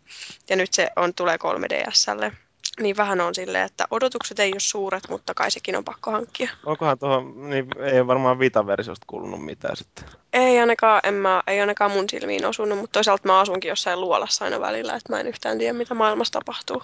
[0.50, 2.32] Ja nyt se on, tulee 3DSlle.
[2.80, 6.50] Niin vähän on silleen, että odotukset ei ole suuret, mutta kai sekin on pakko hankkia.
[6.66, 10.04] onkohan tuohon, niin ei varmaan Vita-versiosta kuulunut mitään sitten.
[10.32, 14.44] Ei ainakaan, en mä, ei ainakaan mun silmiin osunut, mutta toisaalta mä asunkin jossain luolassa
[14.44, 16.82] aina välillä, että mä en yhtään tiedä, mitä maailmassa tapahtuu.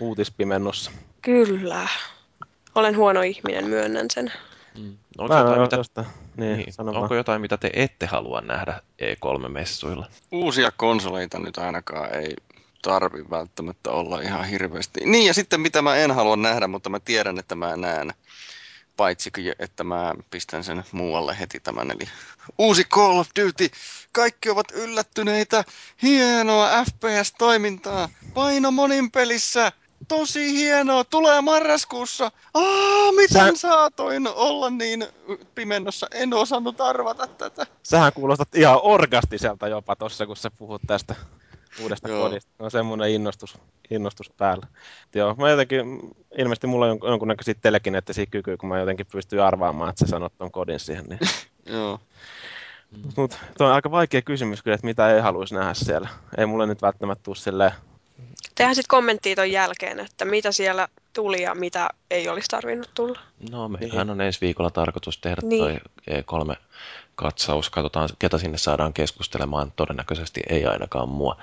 [0.00, 0.90] Uutispimennossa.
[1.22, 1.88] Kyllä.
[2.74, 4.32] Olen huono ihminen, myönnän sen.
[4.78, 4.96] Mm.
[5.18, 6.04] Onko, Mä jotain, mitä.
[6.36, 10.06] Niin, niin, onko jotain, mitä te ette halua nähdä E3-messuilla?
[10.32, 12.36] Uusia konsoleita nyt ainakaan ei
[12.82, 15.00] tarvi välttämättä olla ihan hirveästi.
[15.04, 18.12] Niin ja sitten mitä mä en halua nähdä, mutta mä tiedän, että mä näen.
[18.96, 21.90] Paitsi että mä pistän sen muualle heti tämän.
[21.90, 22.08] Eli
[22.58, 23.70] uusi Call of Duty.
[24.12, 25.64] Kaikki ovat yllättyneitä.
[26.02, 28.08] Hienoa FPS-toimintaa.
[28.34, 29.72] Paino monin pelissä.
[30.08, 31.04] Tosi hienoa.
[31.04, 32.30] Tulee marraskuussa.
[32.54, 35.06] Aa, miten Sä- saatoin olla niin
[35.54, 36.06] pimennossa?
[36.14, 37.66] En osannut arvata tätä.
[37.82, 41.14] Sähän kuulostat ihan orgastiselta jopa tossa, kun sä puhut tästä
[41.82, 42.22] uudesta Joo.
[42.28, 42.50] kodista.
[42.58, 43.58] On semmoinen innostus,
[43.90, 44.66] innostus päällä.
[45.04, 46.00] Et Joo, mä jotenkin,
[46.38, 50.32] ilmeisesti mulla on jonkun- jonkunnäköisiä telekineettisiä kykyjä, kun mä jotenkin pystyn arvaamaan, että sä sanot
[50.38, 51.04] ton kodin siihen.
[51.04, 51.20] Niin.
[51.76, 51.98] Joo.
[53.58, 56.08] Tuo on aika vaikea kysymys kyllä, että mitä ei haluaisi nähdä siellä.
[56.38, 57.72] Ei mulle nyt välttämättä tule silleen,
[58.60, 63.18] Tehdään sitten kommenttia ton jälkeen, että mitä siellä tuli ja mitä ei olisi tarvinnut tulla.
[63.50, 65.62] No, meillähän on ensi viikolla tarkoitus tehdä Niin.
[65.62, 65.78] toi
[66.10, 67.70] E3-katsaus.
[67.70, 69.72] Katsotaan, ketä sinne saadaan keskustelemaan.
[69.76, 71.36] Todennäköisesti ei ainakaan mua.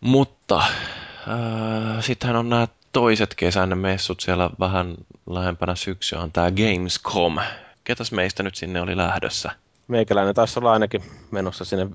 [0.00, 4.94] Mutta äh, sittenhän on nämä toiset kesän messut siellä vähän
[5.30, 7.36] lähempänä syksyä on tämä Gamescom.
[7.84, 9.50] Ketäs meistä nyt sinne oli lähdössä?
[9.88, 11.86] Meikäläinen taisi olla ainakin menossa sinne,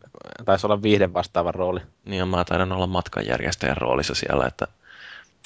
[0.45, 1.80] taisi olla viihden vastaavan rooli.
[2.06, 4.68] Niin ja mä taidan olla matkanjärjestäjän roolissa siellä, että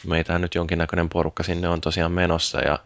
[0.08, 2.80] meitä nyt jonkinnäköinen porukka sinne on tosiaan menossa ja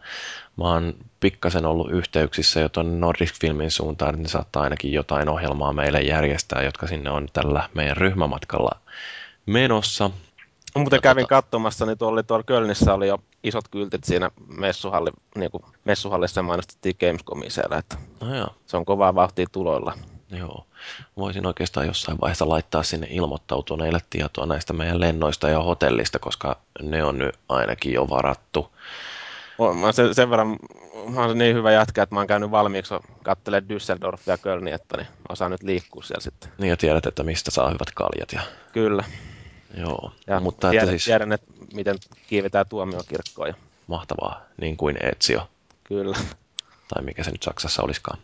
[0.56, 5.72] mä oon pikkasen ollut yhteyksissä jo tuonne Nordic Filmin suuntaan, ne saattaa ainakin jotain ohjelmaa
[5.72, 8.80] meille järjestää, jotka sinne on tällä meidän ryhmämatkalla
[9.46, 10.10] menossa.
[10.76, 15.10] Muuten Ja kävin tota- katsomassa, niin tuolla, tuolla Kölnissä oli jo isot kyltit siinä messuhalli,
[15.36, 19.98] niin kuin messuhallissa mainostettiin Gamescomin siellä, että No joo, se on kovaa vauhtia tuloilla.
[20.30, 20.66] joo.
[21.16, 27.04] Voisin oikeastaan jossain vaiheessa laittaa sinne ilmoittautuneille tietoa näistä meidän lennoista ja hotellista, koska ne
[27.04, 28.72] on nyt ainakin jo varattu.
[29.58, 30.56] Oon- Mä sen, sen verran,
[31.08, 32.94] mä oon niin hyvä jätkä, että mä oon käynyt valmiiksi
[33.24, 36.52] katselemaan Düsseldorfia ja Kölniä, että niin osaan nyt liikkua siellä sitten.
[36.58, 38.32] Niin ja tiedät, että mistä saa hyvät kaljat.
[38.32, 38.40] Ja,
[38.72, 39.04] Kyllä.
[39.76, 41.96] Joo, Ja mutta tiedän, että siis tiedän, että miten
[42.28, 43.48] kiivetään tuomiokirkkoon.
[43.48, 43.54] Ja,
[43.86, 45.48] mahtavaa, niin kuin Ezio,
[45.84, 46.16] kyllä.
[46.94, 48.18] tai mikä se nyt Saksassa olisikaan.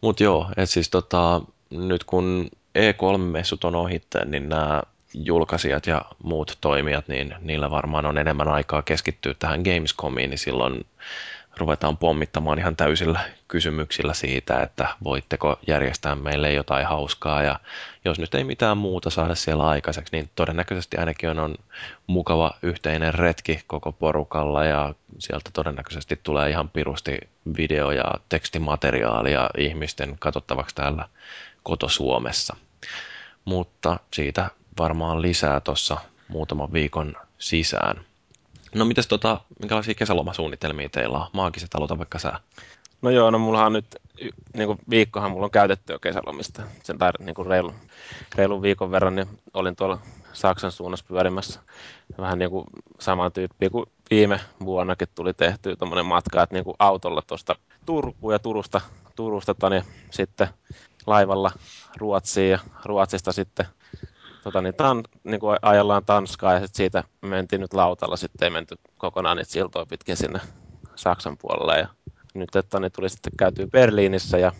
[0.00, 4.82] Mutta joo, että siis tota, nyt kun E3-messut on ohitteen, niin nämä
[5.14, 10.86] julkaisijat ja muut toimijat, niin niillä varmaan on enemmän aikaa keskittyä tähän Gamescomiin, niin silloin
[11.56, 17.60] ruvetaan pommittamaan ihan täysillä kysymyksillä siitä, että voitteko järjestää meille jotain hauskaa ja
[18.04, 21.54] jos nyt ei mitään muuta saada siellä aikaiseksi, niin todennäköisesti ainakin on, on
[22.06, 27.18] mukava yhteinen retki koko porukalla ja sieltä todennäköisesti tulee ihan pirusti
[27.56, 31.08] video- ja tekstimateriaalia ihmisten katsottavaksi täällä
[31.62, 32.56] koto-Suomessa.
[33.44, 35.96] Mutta siitä varmaan lisää tuossa
[36.28, 38.04] muutaman viikon sisään.
[38.74, 41.26] No mites tota, minkälaisia kesälomasuunnitelmia teillä on?
[41.32, 42.32] Maagiset aloita vaikka sä.
[43.02, 43.96] No joo, no mullahan nyt
[44.54, 46.62] niin kuin viikkohan mulla on käytetty jo kesälomista.
[46.82, 47.74] Sen tai niin kuin reilun,
[48.34, 49.98] reilun viikon verran, niin olin tuolla
[50.32, 51.60] Saksan suunnassa pyörimässä.
[52.18, 52.66] Vähän niin kuin
[53.00, 57.56] saman tyyppiä kuin viime vuonnakin tuli tehty tuommoinen matka, että niin kuin autolla tuosta
[57.86, 58.80] Turkuun ja Turusta,
[59.16, 60.48] Turusta tani, sitten
[61.06, 61.52] laivalla
[61.96, 63.66] Ruotsiin ja Ruotsista sitten
[64.46, 68.50] tota, niin, tan, niin kuin ajellaan Tanskaa ja sitten siitä mentiin nyt lautalla, sitten ei
[68.50, 70.40] menty kokonaan niitä siltoja pitkin sinne
[70.94, 71.78] Saksan puolelle.
[71.78, 71.88] Ja
[72.34, 74.52] nyt että niin tuli sitten käytyä Berliinissä ja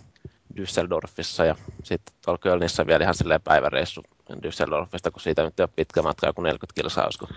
[0.57, 4.03] Düsseldorfissa ja sitten tuolla Kölnissä vielä ihan silleen päiväreissu
[4.33, 7.29] Düsseldorfista, kun siitä nyt ei ole pitkä matka, joku 40 kilsaa, olisiko,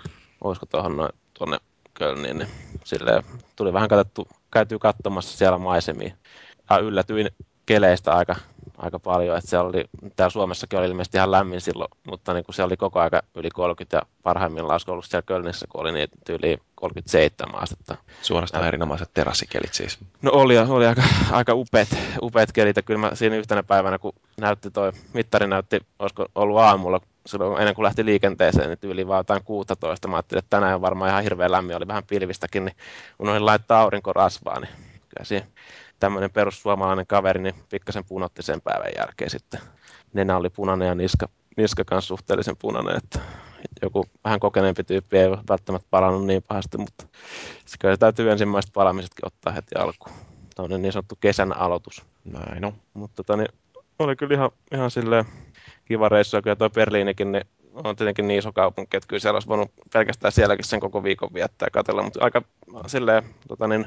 [0.41, 1.57] olisiko tuohon noin tuonne
[1.93, 2.49] Kölniin, niin
[2.84, 3.23] silleen
[3.55, 6.13] tuli vähän katsottu, käytyy katsomassa siellä maisemia.
[6.69, 7.30] Ja yllätyin
[7.65, 8.35] keleistä aika
[8.80, 9.38] aika paljon.
[9.38, 9.84] Että siellä oli,
[10.15, 13.49] täällä Suomessakin oli ilmeisesti ihan lämmin silloin, mutta niin kuin se oli koko aika yli
[13.49, 17.97] 30 ja parhaimmillaan olisiko ollut siellä Kölnissä, kun oli niin yli 37 astetta.
[18.22, 19.99] Suorastaan ja, erinomaiset terassikelit siis.
[20.22, 21.88] No oli, oli aika, aika upeat,
[22.22, 26.57] upeat kelit ja kyllä mä siinä yhtenä päivänä, kun näytti toi, mittari näytti, olisiko ollut
[26.57, 30.07] aamulla, silloin ennen kuin lähti liikenteeseen, niin tyyli vaan jotain 16.
[30.07, 32.76] Mä ajattelin, että tänään varmaan ihan hirveän lämmin, oli vähän pilvistäkin, niin
[33.19, 34.72] unohdin laittaa aurinkorasvaa, niin
[35.10, 35.45] kyllä siinä
[35.99, 39.59] tämmöinen perussuomalainen kaveri, niin pikkasen punotti sen päivän jälkeen sitten.
[40.13, 43.19] Nenä oli punainen ja niska, niska kanssa suhteellisen punainen, että
[43.81, 47.07] joku vähän kokeneempi tyyppi ei välttämättä palannut niin pahasti, mutta
[47.65, 50.15] se kyllä täytyy ensimmäiset palamisetkin ottaa heti alkuun.
[50.55, 52.05] Tuollainen niin sanottu kesän aloitus.
[52.26, 52.73] Näin on.
[52.93, 53.47] Mutta tota, niin,
[53.99, 55.26] oli kyllä ihan, ihan silleen
[55.85, 59.35] kiva reissu, ja kyllä tuo Berliinikin, niin on tietenkin niin iso kaupunki, että kyllä siellä
[59.35, 62.41] olisi voinut pelkästään sielläkin sen koko viikon viettää ja katsella, mutta aika
[62.88, 63.85] silleen, tota niin,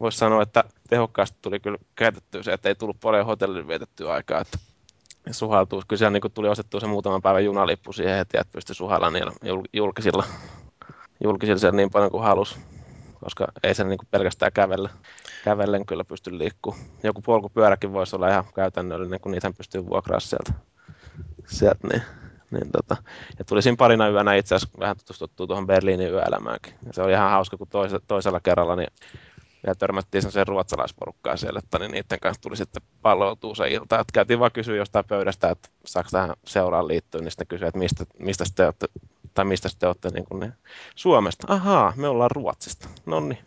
[0.00, 0.64] voisi sanoa, että
[0.94, 4.58] tehokkaasti tuli kyllä käytettyä se, että ei tullut paljon hotellin vietettyä aikaa, että
[5.30, 5.82] suhaltuu.
[5.88, 9.32] Kyllä siellä niin tuli ostettua se muutaman päivän junalippu siihen heti, että pystyi suhalla niillä
[9.72, 10.24] julkisilla,
[11.24, 12.58] julkisilla siellä niin paljon kuin halusi,
[13.24, 14.90] koska ei se niin pelkästään kävellä,
[15.44, 16.84] kävellen kyllä pysty liikkumaan.
[17.02, 20.52] Joku polkupyöräkin voisi olla ihan käytännöllinen, kun niitä pystyy vuokraamaan sieltä.
[21.46, 22.02] sieltä niin
[22.50, 22.96] niin tota,
[23.38, 26.74] ja tuli siinä parina yönä itse asiassa vähän tutustuttua tuohon Berliinin yöelämäänkin.
[26.86, 28.92] Ja se oli ihan hauska, kun toise, toisella kerralla niin
[29.66, 34.00] ja törmättiin sen ruotsalaisporukkaan siellä, että niin niiden kanssa tuli sitten palloutua se ilta.
[34.00, 37.78] Että käytiin vaan kysyä jostain pöydästä, että saako tähän seuraan liittyä, niin sitten kysyi, että
[37.78, 38.86] mistä, mistä te olette,
[39.34, 40.52] tai mistä te olette niin kuin, niin,
[40.94, 41.46] Suomesta.
[41.50, 42.88] Ahaa, me ollaan Ruotsista.
[43.06, 43.38] No niin.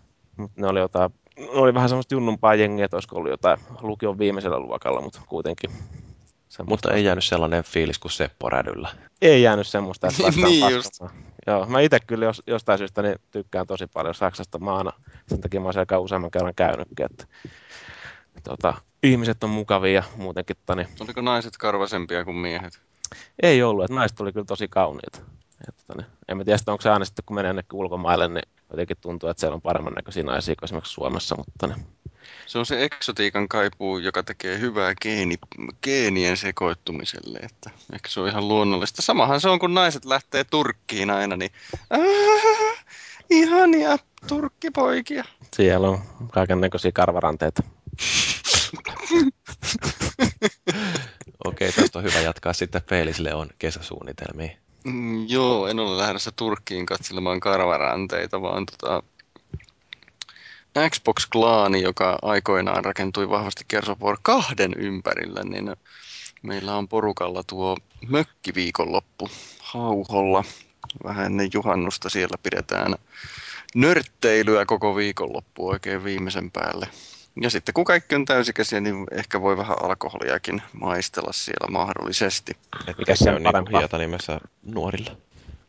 [0.56, 4.60] Ne oli jotain, ne oli vähän semmoista junnumpaa jengiä, että olisiko ollut jotain lukion viimeisellä
[4.60, 5.72] luokalla, mutta kuitenkin
[6.50, 8.90] Semmoista ei jäänyt sellainen fiilis kuin Seppo Rädyllä.
[9.22, 11.04] Ei jäänyt semmoista, että niin just.
[11.48, 14.92] Joo, mä itse kyllä jos, jostain syystä niin tykkään tosi paljon Saksasta maana.
[15.28, 17.06] Sen takia mä oon siellä useamman kerran käynytkin.
[17.06, 17.26] Että,
[18.44, 20.56] tota, ihmiset on mukavia ja muutenkin.
[20.66, 20.88] Tani.
[21.00, 22.80] Oliko naiset karvasempia kuin miehet?
[23.44, 25.20] Ei ollut, että naiset oli kyllä tosi kauniita.
[25.68, 29.30] Että, tani, en mä tiedä, onko se aina sitten, kun menee ulkomaille, niin jotenkin tuntuu,
[29.30, 31.86] että siellä on paremman näköisiä naisia kuin esimerkiksi Suomessa, mutta niin,
[32.46, 35.36] se on se eksotiikan kaipuu, joka tekee hyvää geeni,
[35.84, 39.02] geenien sekoittumiselle, että ehkä se on ihan luonnollista.
[39.02, 41.52] Samahan se on, kun naiset lähtee Turkkiin aina, niin
[41.94, 42.86] äh,
[43.30, 43.98] ihania
[44.28, 45.24] turkkipoikia.
[45.56, 46.00] Siellä on
[46.32, 47.64] kaiken näköisiä karvaranteita.
[51.46, 54.58] Okei, tästä on hyvä jatkaa sitten Felisille on kesäsuunnitelmia.
[54.84, 59.04] Mm, joo, en ole lähdössä Turkkiin katselemaan karvaranteita, vaan tota,
[60.90, 65.76] Xbox-klaani, joka aikoinaan rakentui vahvasti Gears of War kahden ympärillä, niin
[66.42, 67.78] meillä on porukalla tuo
[68.08, 69.30] mökkiviikonloppu
[69.60, 70.44] hauholla.
[71.04, 72.96] Vähän ennen juhannusta siellä pidetään
[73.76, 76.88] nörtteilyä koko viikonloppu oikein viimeisen päälle.
[77.42, 82.58] Ja sitten kun kaikki on täysikäisiä, niin ehkä voi vähän alkoholiakin maistella siellä mahdollisesti.
[82.98, 85.18] Mikä se on niin Hietanimessä nuorilla?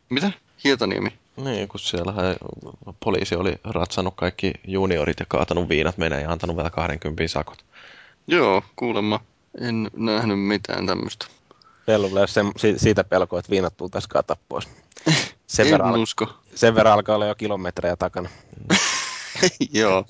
[0.09, 0.31] Mitä?
[0.63, 1.13] Hietaniemi?
[1.43, 2.13] Niin, kun siellä
[2.99, 7.65] poliisi oli ratsannut kaikki juniorit ja kaatanut viinat menee ja antanut vielä 20 sakot.
[8.27, 9.19] Joo, kuulemma.
[9.61, 11.25] En nähnyt mitään tämmöistä.
[11.85, 12.41] Pellulle se,
[12.77, 14.67] siitä pelkoa, että viinat tultaisiin kaataa pois.
[15.47, 16.33] Sen en verran, usko.
[16.55, 18.29] Sen verran alkaa olla jo kilometrejä takana.
[19.73, 20.05] Joo.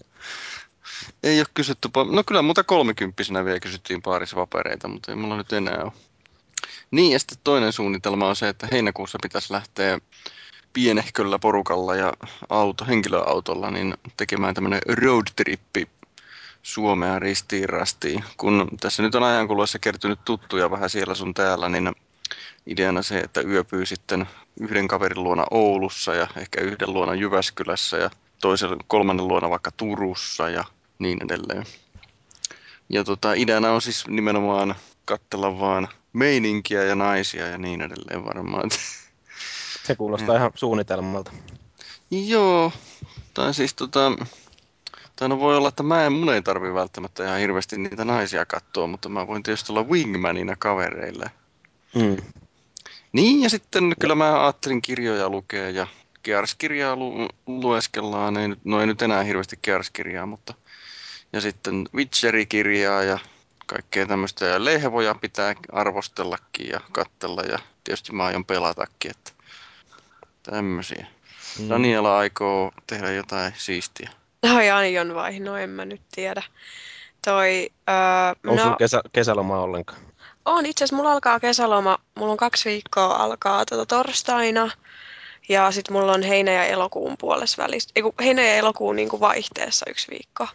[1.23, 5.53] Ei ole kysytty, no kyllä muuta kolmikymppisenä vielä kysyttiin paarissa papereita, mutta ei mulla nyt
[5.53, 5.91] enää ole.
[6.91, 9.99] Niin, ja sitten toinen suunnitelma on se, että heinäkuussa pitäisi lähteä
[10.74, 12.14] pienehköllä porukalla ja
[12.50, 15.88] auto, henkilöautolla niin tekemään tämmöinen roadtrippi
[16.64, 18.24] Suomea ristiin rastiin.
[18.38, 21.91] Kun tässä nyt on ajankuluessa kertynyt tuttuja vähän siellä sun täällä, niin
[22.66, 24.26] ideana se, että yöpyy sitten
[24.60, 28.10] yhden kaverin luona Oulussa ja ehkä yhden luona Jyväskylässä ja
[28.41, 30.64] toisen kolmannen luona vaikka Turussa ja
[31.00, 31.64] niin edelleen.
[32.90, 34.76] Ja tota, ideana on siis nimenomaan
[35.06, 38.70] katsella vaan meininkiä ja naisia ja niin edelleen varmaan.
[39.90, 41.32] Se kuulostaa ihan suunnitelmalta.
[42.11, 42.72] Joo,
[43.34, 44.11] tai siis tota,
[45.16, 48.45] tai no voi olla, että mä en, mun ei tarvi välttämättä ihan hirveästi niitä naisia
[48.45, 51.32] katsoa, mutta mä voin tietysti olla wingmanina kavereille.
[51.95, 52.18] Mm.
[53.11, 55.88] Niin, ja sitten kyllä mä ajattelin kirjoja lukea ja
[56.24, 58.38] Gears-kirjaa lu- lueskellaan.
[58.38, 60.53] Ei nyt, no ei nyt enää hirveästi Gears-kirjaa, mutta...
[61.34, 63.20] Ja sitten Witcheri-kirjaa ja
[63.66, 64.45] kaikkea tämmöistä.
[64.45, 69.39] Ja lehvoja pitää arvostellakin ja kattella ja tietysti mä aion pelatakin, että
[70.44, 71.07] tämmöisiä.
[71.60, 71.70] Mm.
[71.70, 74.10] Daniela aikoo tehdä jotain siistiä.
[74.56, 75.40] Ai aion vai?
[75.40, 76.44] No en mä nyt tiedä.
[77.26, 77.95] Toi, öö,
[78.30, 79.99] Onko no, sulla kesä, kesäloma ollenkaan?
[80.45, 84.72] on itse asiassa, mulla alkaa kesäloma, mulla on kaksi viikkoa alkaa tota torstaina.
[85.49, 89.10] Ja sitten mulla on heinä- ja elokuun puolessa välissä, ei kun heinä- ja elokuun niin
[89.10, 90.48] kuin vaihteessa yksi viikko.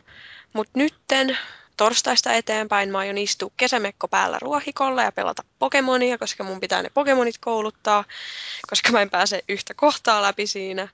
[0.52, 1.38] Mutta nytten
[1.76, 6.90] torstaista eteenpäin mä aion istua kesämekko päällä ruohikolla ja pelata Pokemonia, koska mun pitää ne
[6.94, 8.04] Pokemonit kouluttaa,
[8.70, 10.88] koska mä en pääse yhtä kohtaa läpi siinä.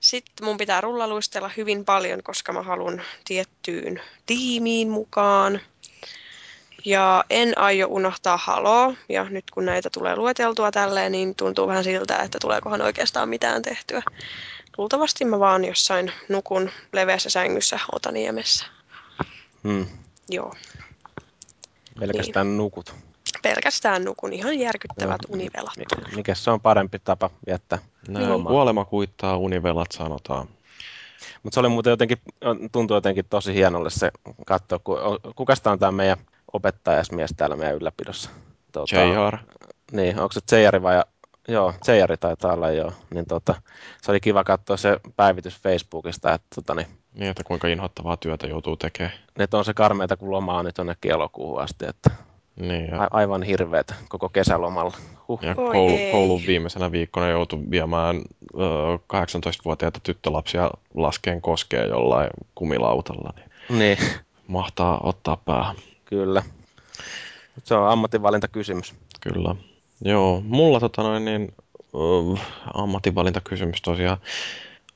[0.00, 5.60] Sitten mun pitää rullaluistella hyvin paljon, koska mä haluan tiettyyn tiimiin mukaan.
[6.84, 11.84] Ja en aio unohtaa haloa, ja nyt kun näitä tulee lueteltua tälleen, niin tuntuu vähän
[11.84, 14.02] siltä, että tuleekohan oikeastaan mitään tehtyä.
[14.78, 18.75] Luultavasti mä vaan jossain nukun leveässä sängyssä Otaniemessä.
[19.66, 19.86] Hmm.
[20.28, 20.52] Joo,
[22.00, 22.56] Pelkästään niin.
[22.56, 22.94] nukut.
[23.42, 25.34] pelkästään nukun ihan järkyttävät Joo.
[25.34, 25.76] univelat.
[25.76, 27.78] Mi- Mikä se on parempi tapa viettää?
[28.08, 28.44] Nää Niin.
[28.44, 30.48] kuolema kuittaa, univelat sanotaan.
[31.42, 32.18] Mutta se oli muuten jotenkin,
[32.72, 34.10] tuntuu jotenkin tosi hienolle se
[34.46, 34.98] katsoa, kun,
[35.36, 36.18] kuka on tämä meidän
[36.52, 38.30] opettajasmies täällä meidän ylläpidossa?
[38.72, 39.38] Tuota, JR.
[39.92, 41.02] Niin, onko se Tsejari vai...
[41.48, 42.92] Joo, Tsejari taitaa olla joo.
[43.14, 43.54] Niin tota,
[44.02, 46.86] se oli kiva katsoa se päivitys Facebookista, että tota, niin,
[47.16, 49.12] Niin, että kuinka inhottavaa työtä joutuu tekemään.
[49.38, 52.10] että on se karmeita, kun loma on nyt jonnekin elokuuhun asti, että
[52.56, 54.96] Niin, ja, a- aivan hirveetä koko kesälomalla.
[55.28, 55.42] Huh.
[55.42, 58.16] ja koulu, koulun viimeisenä viikkona joutui viemään
[58.54, 58.58] ö,
[59.12, 63.32] 18-vuotiaita tyttölapsia laskeen koskeen jollain kumilautalla.
[63.36, 63.98] Niin Niin,
[64.46, 65.76] mahtaa ottaa päähän.
[66.04, 66.42] kyllä.
[67.54, 68.94] Mut se on ammatinvalintakysymys.
[69.20, 69.56] Kyllä.
[70.04, 71.54] Joo, mulla tota noin niin,
[71.92, 72.38] uh,
[72.74, 74.16] ammatinvalintakysymys tosiaan.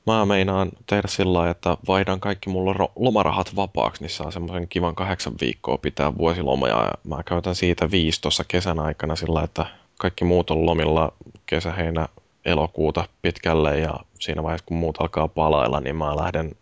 [0.07, 4.95] Mä meinaan tehdä sillä lailla, että vaihdan kaikki mulla lomarahat vapaaksi, niin saa semmoisen kivan
[4.95, 9.65] kahdeksan viikkoa pitää vuosiloma ja mä käytän siitä viisi tuossa kesän aikana sillä että
[9.99, 11.13] kaikki muut on lomilla
[11.45, 12.07] kesä, heinä,
[12.45, 16.55] elokuuta pitkälle ja siinä vaiheessa kun muut alkaa palailla, niin mä lähden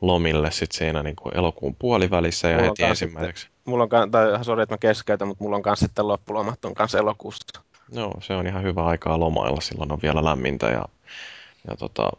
[0.00, 3.48] lomille sitten siinä niin kuin elokuun puolivälissä ja Mulla heti ensimmäiseksi.
[3.64, 6.98] Mulla on, tai sori, että mä keskeytän, mutta mulla on kanssa sitten loppulomat on kanssa
[6.98, 7.60] elokuussa.
[7.92, 10.84] Joo, se on ihan hyvä aikaa lomailla, silloin on vielä lämmintä ja,
[11.68, 12.10] ja tota,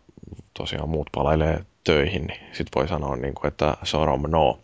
[0.53, 4.59] tosiaan muut palailee töihin, niin sit voi sanoa, niin kuin, että sorom no.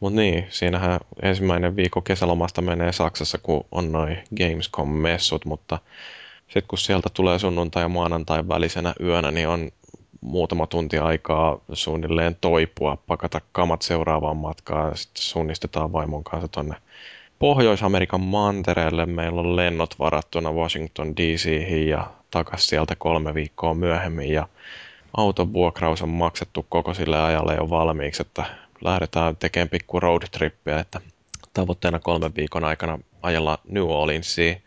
[0.00, 5.78] Mutta niin, siinähän ensimmäinen viikko kesälomasta menee Saksassa, kun on noin Gamescom-messut, mutta
[6.44, 9.70] sitten kun sieltä tulee sunnuntai ja maanantai välisenä yönä, niin on
[10.20, 16.74] muutama tunti aikaa suunnilleen toipua, pakata kamat seuraavaan matkaan, sitten suunnistetaan vaimon kanssa tonne
[17.38, 19.06] Pohjois-Amerikan mantereelle.
[19.06, 24.48] Meillä on lennot varattuna Washington DC:hin ja takas sieltä kolme viikkoa myöhemmin ja
[25.16, 28.44] auton vuokraus on maksettu koko sille ajalle jo valmiiksi, että
[28.80, 31.00] lähdetään tekemään pikku roadtrippiä, että
[31.54, 34.62] tavoitteena kolmen viikon aikana ajella New Orleansiin,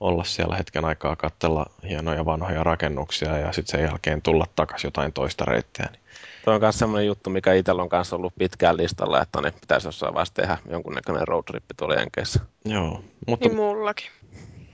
[0.00, 5.12] olla siellä hetken aikaa katsella hienoja vanhoja rakennuksia ja sitten sen jälkeen tulla takaisin jotain
[5.12, 5.86] toista reittiä.
[5.92, 6.00] Niin
[6.44, 9.88] Tuo on myös sellainen juttu, mikä itsellä on kanssa ollut pitkään listalla, että ne pitäisi
[9.88, 12.40] jossain vaiheessa tehdä jonkunnäköinen roadtrippi tuolla Jenkeissä.
[12.64, 14.10] Joo, mutta Niin mullakin.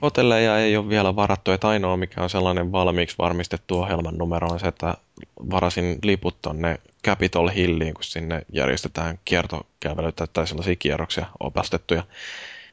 [0.01, 4.59] Hotelleja ei ole vielä varattu, että ainoa mikä on sellainen valmiiksi varmistettu ohjelman numero on
[4.59, 4.95] se, että
[5.51, 12.03] varasin liput tonne Capitol Hilliin, kun sinne järjestetään kiertokävelyitä tai sellaisia kierroksia opastettuja,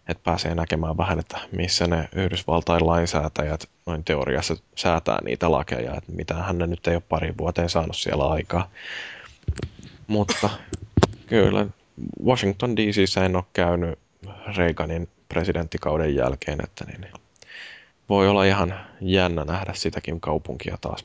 [0.08, 6.12] että pääsee näkemään vähän, että missä ne Yhdysvaltain lainsäätäjät noin teoriassa säätää niitä lakeja, että
[6.12, 8.70] mitä hän nyt ei ole pari vuoteen saanut siellä aikaa.
[10.06, 10.50] Mutta
[11.26, 11.66] kyllä
[12.24, 13.98] Washington DC:ssä en ole käynyt
[14.56, 17.12] Reaganin presidenttikauden jälkeen, että niin, niin
[18.08, 21.04] voi olla ihan jännä nähdä sitäkin kaupunkia taas.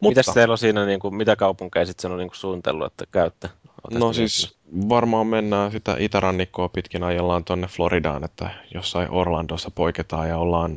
[0.00, 0.20] Mutta...
[0.20, 3.48] Mitäs teillä on siinä, niin kuin, mitä kaupunkeja sitten on niin kuin suunnitellut, että käytte?
[3.84, 4.56] Ootte No siis
[4.88, 10.76] varmaan mennään sitä itärannikkoa pitkin ajellaan tonne Floridaan, että jossain Orlandossa poiketaan ja ollaan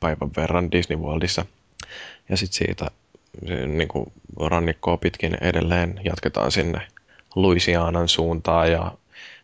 [0.00, 1.46] päivän verran Disney Worldissa.
[2.28, 2.90] Ja sitten siitä
[3.66, 6.80] niin kuin rannikkoa pitkin edelleen jatketaan sinne
[7.34, 8.92] Louisianan suuntaan ja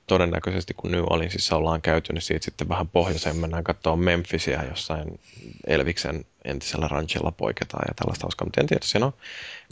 [0.08, 5.20] todennäköisesti kun New Orleansissa ollaan käyty, niin siitä sitten vähän pohjoiseen mennään katsoa Memphisia jossain
[5.66, 8.46] Elviksen entisellä ranchilla poiketaan ja tällaista hauskaa.
[8.46, 9.12] Mutta en tiedä, siinä on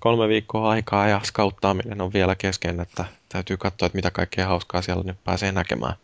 [0.01, 4.83] kolme viikkoa aikaa ja skauttaaminen on vielä kesken, että täytyy katsoa, että mitä kaikkea hauskaa
[4.83, 5.95] siellä nyt pääsee näkemään.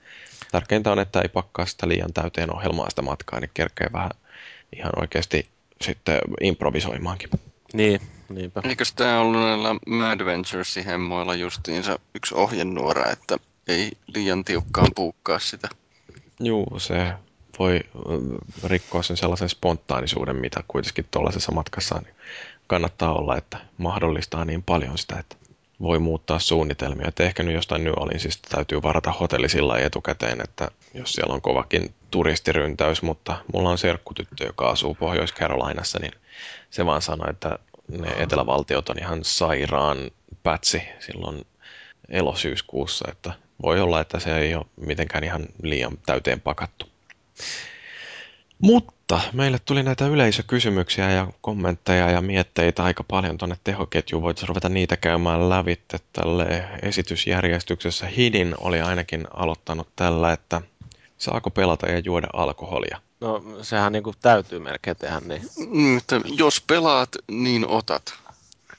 [0.52, 4.10] Tärkeintä on, että ei pakkaa sitä liian täyteen ohjelmaa sitä matkaa, niin kerkee vähän
[4.76, 5.48] ihan oikeasti
[5.80, 7.30] sitten improvisoimaankin.
[7.72, 8.62] Niin, niinpä.
[8.64, 15.38] Eikö tämä ollut näillä Mad Venturesin hemmoilla justiinsa yksi ohjenuora, että ei liian tiukkaan puukkaa
[15.38, 15.68] sitä?
[16.40, 17.12] Juu, se
[17.58, 17.80] voi
[18.64, 22.14] rikkoa sen sellaisen spontaanisuuden, mitä kuitenkin tuollaisessa matkassa niin
[22.66, 25.36] kannattaa olla, että mahdollistaa niin paljon sitä, että
[25.82, 27.08] voi muuttaa suunnitelmia.
[27.08, 31.42] Että ehkä nyt jostain New Orleansista täytyy varata hotelli sillä etukäteen, että jos siellä on
[31.42, 36.12] kovakin turistiryntäys, mutta mulla on serkkutyttö, joka asuu Pohjois-Carolinassa, niin
[36.70, 37.58] se vaan sanoi, että
[37.88, 40.10] ne etelävaltiot on ihan sairaan
[40.42, 41.46] pätsi silloin
[42.08, 46.86] elosyyskuussa, että voi olla, että se ei ole mitenkään ihan liian täyteen pakattu.
[48.58, 54.22] Mutta meille tuli näitä yleisökysymyksiä ja kommentteja ja mietteitä aika paljon tuonne tehoketjuun.
[54.22, 58.06] Voitaisiin ruveta niitä käymään lävitte tälle esitysjärjestyksessä.
[58.06, 60.62] Hidin oli ainakin aloittanut tällä, että
[61.18, 63.00] saako pelata ja juoda alkoholia?
[63.20, 65.42] No sehän niin kuin täytyy melkein tehdä niin.
[65.68, 68.14] Mm, että jos pelaat, niin otat.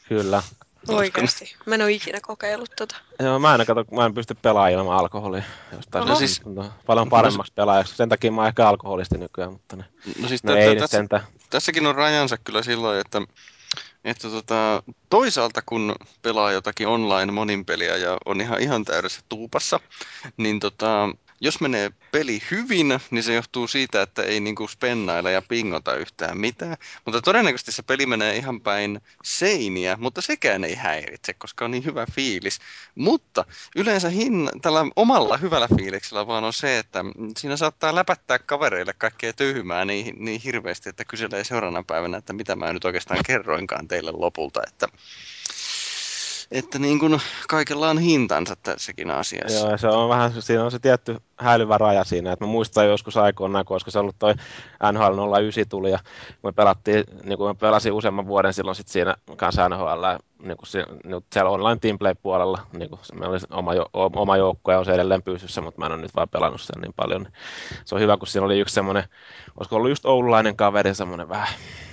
[0.10, 0.44] Kyllä.
[0.88, 1.55] Oikeasti.
[1.65, 2.95] Mä en ole ikinä kokeillut tota.
[3.19, 5.43] Joo, mä en, kato, mä en pysty pelaamaan ilman alkoholia.
[5.72, 7.95] Jostain No no, siis- no, paljon paremmaksi pelaajaksi.
[7.95, 9.85] Sen takia mä oon ehkä alkoholisti nykyään, mutta ne,
[10.22, 11.03] No siis no tä- ei tässä,
[11.49, 13.22] tässäkin on rajansa kyllä silloin, että,
[14.03, 19.80] että tota, toisaalta kun pelaa jotakin online moninpeliä ja on ihan, ihan täydessä tuupassa,
[20.38, 21.10] niin tota,
[21.44, 26.38] jos menee peli hyvin, niin se johtuu siitä, että ei niinku spennailla ja pingota yhtään
[26.38, 26.78] mitään.
[27.06, 31.86] Mutta todennäköisesti se peli menee ihan päin seiniä, mutta sekään ei häiritse, koska on niin
[31.86, 32.60] hyvä fiilis.
[32.95, 33.45] Mutta
[33.76, 37.06] yleensä hin, tällä omalla hyvällä fiiliksellä vaan on se, että
[37.38, 42.56] siinä saattaa läpättää kavereille kaikkea tyhmää niin, niin hirveästi, että kyselee seuraavana päivänä, että mitä
[42.56, 44.61] mä nyt oikeastaan kerroinkaan teille lopulta.
[44.68, 44.88] Että,
[46.54, 49.68] että niin kuin kaikella on hintansa tässäkin asiassa.
[49.68, 53.18] Joo, se on vähän, siinä on se tietty häilyvä raja siinä, että mä muistan joskus
[53.18, 54.34] aikoinaan, koska se ollut toi
[54.92, 56.00] NHL 09 tuli ja
[56.44, 60.04] me pelattiin, niin kuin mä pelasin useamman vuoden silloin sit siinä kanssa NHL,
[60.44, 64.72] niin kuin niin siellä online teamplay puolella, niin kuin se- oli oma, jo, oma joukko
[64.72, 67.22] ja on se edelleen pystyssä, mutta mä en ole nyt vaan pelannut sen niin paljon.
[67.22, 67.34] Niin
[67.86, 69.04] se on hyvä, kun siinä oli yksi semmoinen,
[69.58, 71.48] olisiko ollut just oululainen kaveri, semmoinen vähän,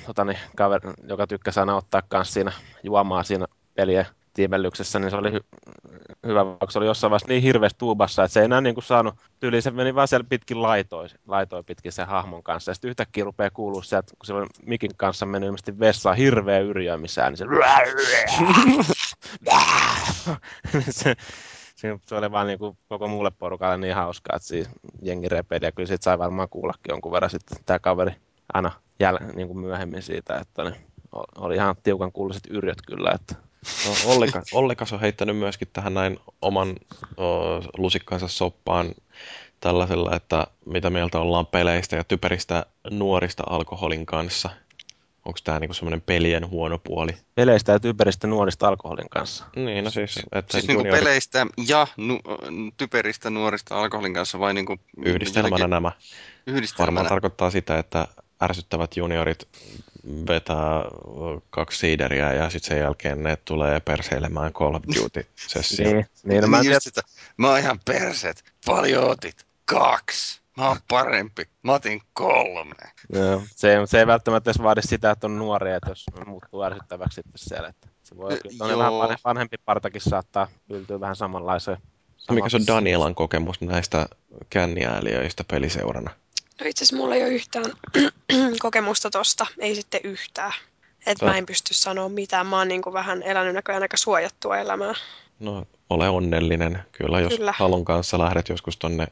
[0.07, 5.17] tota niin, kaveri, joka tykkäsi aina ottaa kanssa siinä juomaa siinä pelien tiimellyksessä, niin se
[5.17, 5.45] oli hy-
[6.27, 8.85] hyvä, vaikka se oli jossain vaiheessa niin hirveästi tuubassa, että se ei enää niin kuin
[8.85, 12.89] saanut, tyyliin se meni vaan siellä pitkin laitoi, laitoi pitkin sen hahmon kanssa, ja sitten
[12.89, 17.39] yhtäkkiä rupeaa kuulua sieltä, kun se on mikin kanssa mennyt ilmeisesti vessaan hirveä yrjöimisään, niin
[17.39, 17.45] se,
[20.91, 21.17] se,
[21.77, 24.69] se, se oli vaan niin kuin koko muulle porukalle niin hauskaa, että siis
[25.03, 28.13] jengi repeili, ja kyllä siitä sai varmaan kuullakin jonkun verran sitten tämä kaveri
[28.55, 30.81] aina jäl, niin kuin myöhemmin siitä, että ne,
[31.39, 33.50] oli ihan tiukan kuuluiset yrjöt kyllä, että
[33.87, 36.77] No, Ollikas, Ollikas on heittänyt myöskin tähän näin oman
[37.17, 37.25] o,
[37.79, 38.95] lusikkansa soppaan
[39.61, 44.51] tällaisella, että mitä mieltä ollaan peleistä ja typeristä nuorista alkoholin kanssa.
[45.25, 47.17] Onko tämä niinku semmoinen pelien huono puoli?
[47.35, 49.45] peleistä ja typeristä nuorista alkoholin kanssa.
[49.57, 52.21] Niin, no siis, että Siis niinku peleistä ja nu-
[52.77, 55.93] typeristä nuorista alkoholin kanssa vai niinku yhdistelmänä jotenkin nämä.
[56.47, 56.87] Yhdistelmänä.
[56.87, 58.09] Varmaan tarkoittaa sitä, että
[58.43, 59.49] ärsyttävät juniorit
[60.29, 60.83] vetää
[61.51, 65.93] kaksi siideriä ja sitten sen jälkeen ne tulee perseilemään Call of Duty-sessioon.
[65.95, 67.01] Niin, niin no, mä niin sitä.
[67.37, 68.45] Mä oon ihan perset.
[68.67, 69.47] Paljon otit?
[69.65, 70.41] Kaksi.
[70.57, 71.43] Mä oon parempi.
[71.63, 72.75] Mä otin kolme.
[73.13, 76.63] joo, se, ei- se ei välttämättä edes vaadi sitä, että on nuoria, että jos muuttuu
[76.63, 77.69] ärsyttäväksi sitten siellä.
[77.69, 81.79] Että se voi olla vähän vanhe- vanhempi partakin saattaa yltyä vähän samanlaiseen.
[82.31, 84.07] Mikä se on Danielan kokemus näistä
[84.51, 86.11] känniääliöistä peliseurana?
[86.61, 87.65] No itse asiassa mulla ei ole yhtään
[88.63, 90.53] kokemusta tosta, ei sitten yhtään.
[91.07, 92.47] Että Tää- mä en pysty sanoa mitään.
[92.47, 94.95] Mä oon niin kuin vähän elänyt näköjään aika suojattua elämää.
[95.41, 96.83] No, ole onnellinen.
[96.93, 97.55] Kyllä, jos Kyllä.
[97.59, 99.07] halun kanssa lähdet joskus tonne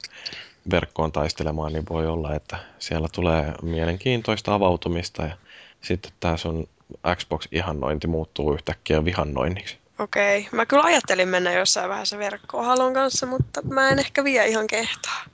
[0.70, 5.36] verkkoon taistelemaan, niin voi olla, että siellä tulee mielenkiintoista avautumista ja
[5.80, 6.68] sitten tämä sun
[7.16, 9.78] Xbox-ihannointi muuttuu yhtäkkiä vihannoinniksi.
[9.98, 10.48] Okei.
[10.52, 14.66] Mä kyllä ajattelin mennä jossain vaiheessa verkkoon halon kanssa, mutta mä en ehkä vie ihan
[14.66, 15.24] kehtaa.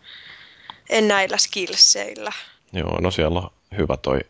[0.89, 2.33] En näillä skillseillä.
[2.73, 4.21] Joo, no siellä on hyvä toi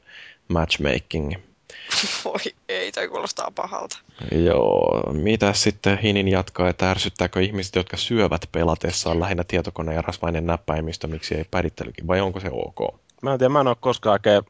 [0.48, 1.34] matchmaking.
[2.24, 3.98] Voi ei, toi kuulostaa pahalta.
[4.32, 10.46] Joo, mitä sitten Hinin jatkaa, että ärsyttääkö ihmiset, jotka syövät pelatessaan lähinnä tietokone ja rasvainen
[10.46, 13.00] näppäimistö, miksi ei pädittelykin, vai onko se ok?
[13.22, 14.42] Mä en tiedä, mä en ole koskaan oikein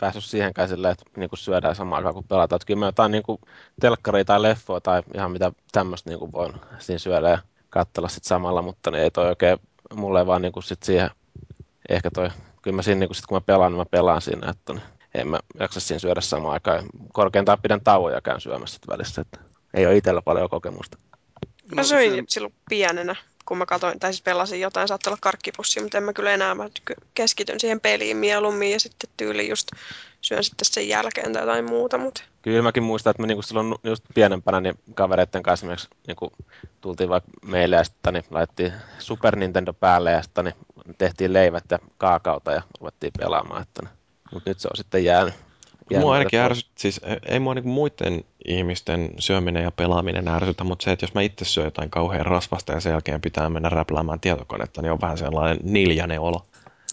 [0.00, 2.56] päässyt siihenkään silleen, että niinku syödään samaan aikaan kuin pelataan.
[2.56, 3.40] Että kyllä mä jotain niinku
[3.80, 7.38] telkkaria tai leffoa tai ihan mitä tämmöistä niinku voin siinä syödä ja
[7.70, 9.58] katsella sit samalla, mutta niin ei toi oikein
[9.94, 11.10] mulle vaan niinku sit siihen,
[11.92, 12.30] ehkä toi,
[12.62, 14.82] kyllä mä siinä niinku sit kun mä pelaan, niin mä pelaan siinä, että niin
[15.14, 16.84] en mä jaksa siinä syödä samaan aikaan.
[17.12, 19.40] Korkeintaan pidän tauon ja käyn syömässä välissä, että
[19.74, 20.98] ei ole itsellä paljon kokemusta.
[21.74, 23.16] Mä söin se- silloin pienenä
[23.46, 26.54] kun mä katsoin, tai siis pelasin jotain, saattoi olla karkkipussi, mutta en mä kyllä enää,
[26.54, 26.68] mä
[27.14, 29.68] keskityn siihen peliin mieluummin ja sitten tyyli just
[30.20, 31.98] syön sitten sen jälkeen tai jotain muuta.
[31.98, 32.22] Mutta...
[32.42, 36.32] Kyllä mäkin muistan, että me niinku silloin just pienempänä niin kavereiden kanssa esimerkiksi niinku,
[36.80, 40.56] tultiin vaikka meille ja sitten niin laitettiin Super Nintendo päälle ja sitten niin
[40.98, 43.62] tehtiin leivät ja kaakauta ja ruvettiin pelaamaan.
[43.62, 43.92] Että, niin.
[44.32, 45.34] Mutta nyt se on sitten jäänyt.
[46.00, 50.92] Mua ainakin ärsyt, siis ei mua niinku muiden ihmisten syöminen ja pelaaminen ärsytä, mutta se,
[50.92, 54.82] että jos mä itse syön jotain kauhean rasvasta ja sen jälkeen pitää mennä räpläämään tietokonetta,
[54.82, 56.46] niin on vähän sellainen niljainen olo.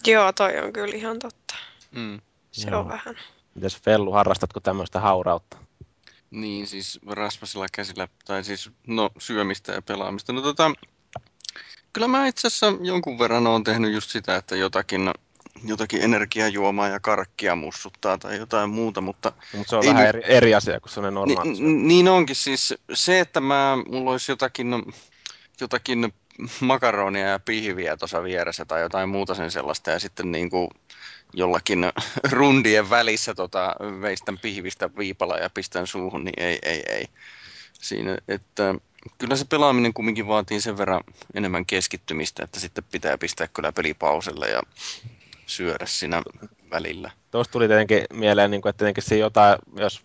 [0.06, 1.54] Joo, toi on kyllä ihan totta.
[1.90, 2.20] Mm.
[2.52, 2.80] Se Joo.
[2.80, 3.16] on vähän.
[3.54, 5.56] Mites Fellu, harrastatko tämmöistä haurautta?
[6.30, 10.32] Niin, siis rasvasilla käsillä, tai siis no syömistä ja pelaamista.
[10.32, 10.70] No tota,
[11.92, 15.10] kyllä mä itse asiassa jonkun verran oon tehnyt just sitä, että jotakin,
[15.64, 19.32] jotakin energiajuomaa ja karkkia mussuttaa tai jotain muuta, mutta...
[19.56, 21.50] Mutta se on vähän eri, eri asia kuin sellainen normaali.
[21.50, 24.82] Ni, niin onkin siis se, että mä, mulla olisi jotakin,
[25.60, 26.12] jotakin
[26.60, 30.68] makaronia ja pihviä tuossa vieressä tai jotain muuta sen sellaista ja sitten niin kuin
[31.32, 31.92] jollakin
[32.32, 37.06] rundien välissä tota, veistän pihvistä viipala ja pistän suuhun, niin ei, ei, ei.
[37.72, 38.74] Siinä, että
[39.18, 41.00] kyllä se pelaaminen kumminkin vaatii sen verran
[41.34, 44.62] enemmän keskittymistä, että sitten pitää pistää kyllä pelipauselle ja
[45.50, 46.22] syödä siinä
[46.70, 47.10] välillä.
[47.30, 50.00] Tuosta tuli tietenkin mieleen, niin kuin, että tietenkin se jotain, jos,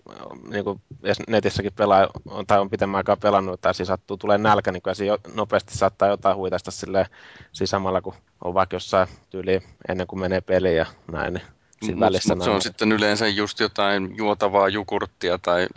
[0.50, 2.08] niin kuin, jos netissäkin pelaa
[2.48, 6.08] tai on pitemmän aikaa pelannut tai siis sattuu tulee nälkä, niin kyllä se nopeasti saattaa
[6.08, 7.06] jotain huitaista silleen,
[7.52, 8.14] siis samalla kun
[8.44, 11.34] on vaikka jossain tyyliin ennen kuin menee peliin ja näin.
[11.82, 15.68] Niin Mut, välissä mut se on sitten yleensä just jotain juotavaa jukurttia tai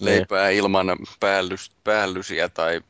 [0.00, 0.58] leipää niin.
[0.58, 0.86] ilman
[1.20, 2.80] päällys, päällysiä tai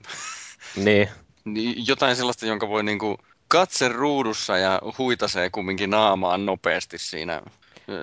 [0.77, 1.09] niin.
[1.45, 1.87] niin.
[1.87, 3.19] jotain sellaista, jonka voi niinku
[3.49, 7.43] katse ruudussa ja huitasee kumminkin naamaan nopeasti siinä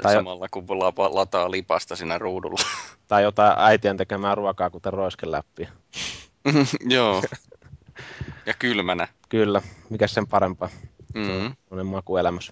[0.01, 0.65] tai samalla kun
[1.09, 2.61] lataa lipasta siinä ruudulla.
[3.07, 5.69] Tai jotain äitien tekemää ruokaa, kuten roiskeläppiä.
[6.85, 7.23] Joo.
[8.45, 9.07] Ja kylmänä.
[9.29, 9.61] Kyllä.
[9.89, 10.69] Mikä sen parempaa?
[11.13, 11.49] Mm-hmm.
[11.69, 12.51] Se on makuelämys.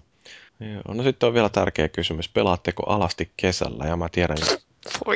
[0.60, 2.30] Joo, no sitten on vielä tärkeä kysymys.
[2.30, 3.86] Pelaatteko alasti kesällä?
[3.86, 4.38] Ja mä tiedän,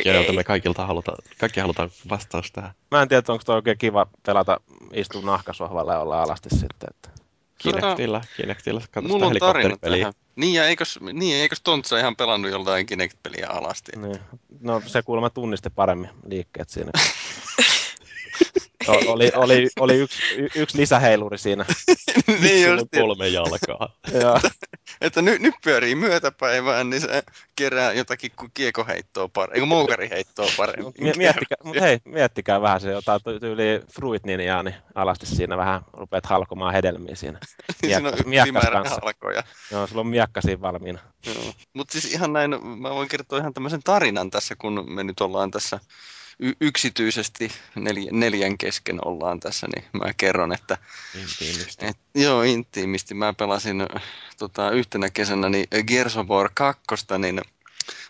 [0.03, 2.72] keneltä me kaikilta halutaan, kaikki halutaan vastaus tähän.
[2.91, 4.60] Mä en tiedä, onko toi oikein kiva pelata,
[4.93, 6.89] istua nahkasohvalla ja olla alasti sitten.
[6.89, 7.10] Että...
[7.57, 8.82] Kinectillä, Kinectillä.
[9.02, 10.14] Mulla on tarina tähän.
[10.36, 13.91] Niin, ja eikös, niin, eikös Tontsa ihan pelannut joltain Kinect-peliä alasti?
[13.96, 14.20] Niin.
[14.60, 16.91] No se kuulemma tunnisti paremmin liikkeet siinä.
[18.88, 20.20] oli, oli, oli yksi,
[20.55, 21.65] yksi lisäheiluri siinä.
[22.41, 22.86] niin just.
[22.97, 23.89] kolme jalkaa.
[25.02, 27.23] Että nyt, nyt pyörii myötäpäivään, niin se
[27.55, 30.94] kerää jotakin kuin kiekoheittoa paremmin, eikö moukariheittoa paremmin.
[31.18, 36.26] miettikää, mutta hei, miettikää vähän se jotain tyyli Fruit Ninjaa, niin alasti siinä vähän rupeat
[36.26, 37.39] halkomaan hedelmiä siinä.
[37.81, 38.12] Miekka,
[38.44, 38.99] siinä on kanssa.
[39.04, 39.44] halkoja.
[39.72, 40.99] Joo, sulla on miakka siinä valmiina.
[41.73, 45.52] Mutta siis ihan näin, mä voin kertoa ihan tämmöisen tarinan tässä, kun me nyt ollaan
[45.52, 45.80] tässä
[46.39, 50.78] y- yksityisesti neljä, neljän kesken ollaan tässä, niin mä kerron, että...
[51.22, 51.86] Intiimisti.
[51.86, 53.14] Et, joo, intiimisti.
[53.14, 53.88] Mä pelasin
[54.38, 56.84] tota, yhtenä kesänä niin Gears of War 2,
[57.18, 57.41] niin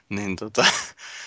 [0.10, 0.66] niin tota,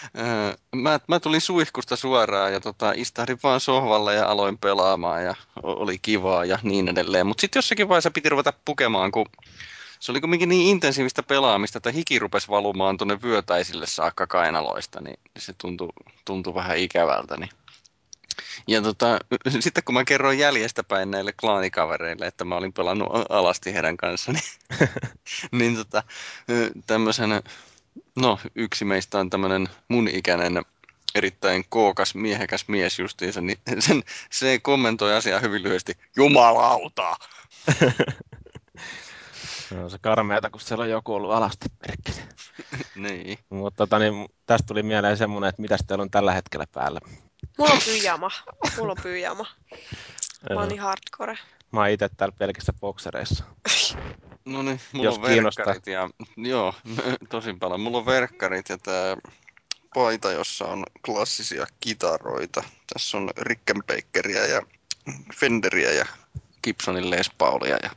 [0.82, 5.98] mä, mä tulin suihkusta suoraan ja tota, istahdin vaan sohvalle ja aloin pelaamaan ja oli
[5.98, 7.26] kivaa ja niin edelleen.
[7.26, 9.26] Mutta sitten jossakin vaiheessa piti ruveta pukemaan, kun
[10.00, 15.18] se oli kuitenkin niin intensiivistä pelaamista, että hiki rupesi valumaan tuonne vyötäisille saakka kainaloista, niin
[15.38, 15.88] se tuntui,
[16.24, 17.36] tuntui vähän ikävältä.
[17.36, 17.50] Niin.
[18.66, 19.18] Ja tota,
[19.60, 24.44] sitten kun mä kerroin jäljestäpäin näille klaanikavereille, että mä olin pelannut alasti heidän kanssa, niin,
[25.58, 26.02] niin tota,
[26.86, 27.30] tämmöisen,
[28.16, 30.62] no yksi meistä on tämmöinen mun ikäinen
[31.14, 37.16] erittäin kookas, miehekäs mies justiinsa, niin sen, se kommentoi asiaa hyvin lyhyesti, jumalauta!
[39.68, 42.28] Se on se karmeata, kun siellä on joku ollut alasti perkele.
[43.08, 43.38] niin.
[43.50, 47.00] Mutta tota, niin, tästä tuli mieleen semmoinen, että mitä teillä on tällä hetkellä päällä?
[47.58, 48.30] Mulla on pyjama.
[48.78, 49.46] Mulla on pyjama.
[50.50, 51.38] Mä oon niin hardcore.
[51.72, 53.44] Mä oon itse täällä pelkissä boksereissa.
[54.44, 56.10] No niin, mulla Jos on verkkarit ja...
[56.36, 56.74] Joo,
[57.30, 57.80] tosin paljon.
[57.80, 59.16] Mulla on verkkarit ja tää
[59.94, 62.62] paita, jossa on klassisia kitaroita.
[62.92, 64.62] Tässä on Rickenbackeriä ja
[65.34, 66.06] Fenderiä ja
[66.62, 67.90] Gibsonin Les Paulia ja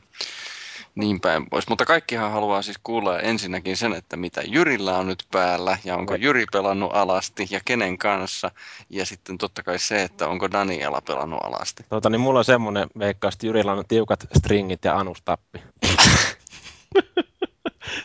[0.94, 1.68] niin päin pois.
[1.68, 6.14] Mutta kaikkihan haluaa siis kuulla ensinnäkin sen, että mitä Jyrillä on nyt päällä ja onko
[6.14, 8.50] Jyri pelannut alasti ja kenen kanssa.
[8.90, 11.82] Ja sitten totta kai se, että onko Daniela pelannut alasti.
[11.88, 15.62] Tota, niin mulla on semmoinen veikka, että Jyrillä on tiukat stringit ja anustappi.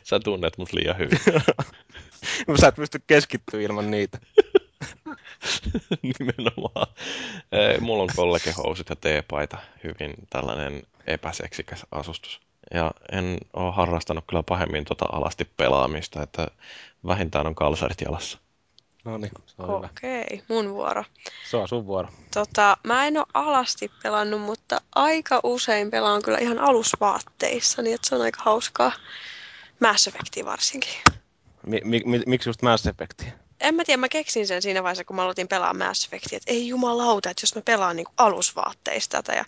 [0.04, 1.20] Sä tunnet mut liian hyvin.
[2.62, 4.18] Sä et pysty keskittyä ilman niitä.
[6.04, 6.88] Nimenomaan.
[7.80, 9.58] Mulla on kollegehousut ja teepaita.
[9.84, 12.47] Hyvin tällainen epäseksikäs asustus.
[12.74, 16.48] Ja en ole harrastanut kyllä pahemmin tota alasti pelaamista, että
[17.08, 18.38] vähintään on kalsarit jalassa.
[19.06, 19.90] No niin, se on hyvä.
[19.92, 21.04] Okei, mun vuoro.
[21.50, 22.10] Se on sun vuoro.
[22.34, 28.10] Tota, mä en ole alasti pelannut, mutta aika usein pelaan kyllä ihan alusvaatteissa, niin että
[28.10, 28.92] se on aika hauskaa.
[29.80, 30.94] Mass Effectia varsinkin.
[31.66, 33.32] Mi- mi- mi- miksi just Mass Effectia?
[33.60, 36.52] En mä tiedä, mä keksin sen siinä vaiheessa, kun mä aloitin pelaa Mass Effectia, että
[36.52, 39.34] ei jumalauta, että jos mä pelaan niinku alusvaatteista tätä.
[39.38, 39.46] Ja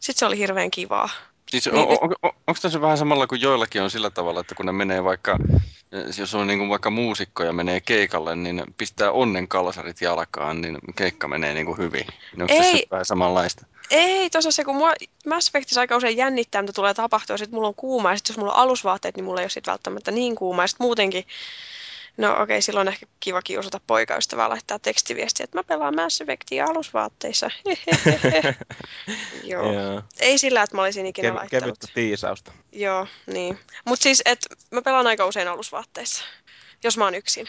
[0.00, 1.08] sit se oli hirveän kivaa.
[1.50, 4.40] Siis Niin, niin, on, on, on, onko tässä vähän samalla kuin joillakin on sillä tavalla,
[4.40, 5.38] että kun ne menee vaikka,
[6.18, 10.78] jos on niin kuin vaikka muusikko ja menee keikalle, niin pistää onnen kalsarit jalkaan, niin
[10.96, 12.06] keikka menee niin kuin hyvin.
[12.06, 12.60] Niin onko Ei.
[12.60, 13.66] tässä vähän samanlaista?
[13.90, 14.92] Ei, tossa se, kun mua
[15.26, 18.38] Mass Effectissä aika usein jännittää, mitä tulee tapahtua, sit mulla on kuuma, ja sit jos
[18.38, 21.24] mulla on alusvaatteet, niin mulla ei ole sit välttämättä niin kuuma, ja sit muutenkin,
[22.16, 26.64] no okei, okay, silloin ehkä kiva kiusata poikaystävää laittaa tekstiviestiä, että mä pelaan Mass Effectia
[26.64, 27.50] alusvaatteissa.
[29.44, 29.72] Joo.
[29.72, 30.02] Joo.
[30.20, 31.64] Ei sillä, että mä olisin ikinä Kev- laittanut.
[31.64, 32.52] kevyttä tiisausta.
[32.72, 33.58] Joo, niin.
[33.84, 36.24] Mutta siis, että mä pelaan aika usein alusvaatteissa,
[36.84, 37.48] jos mä oon yksin.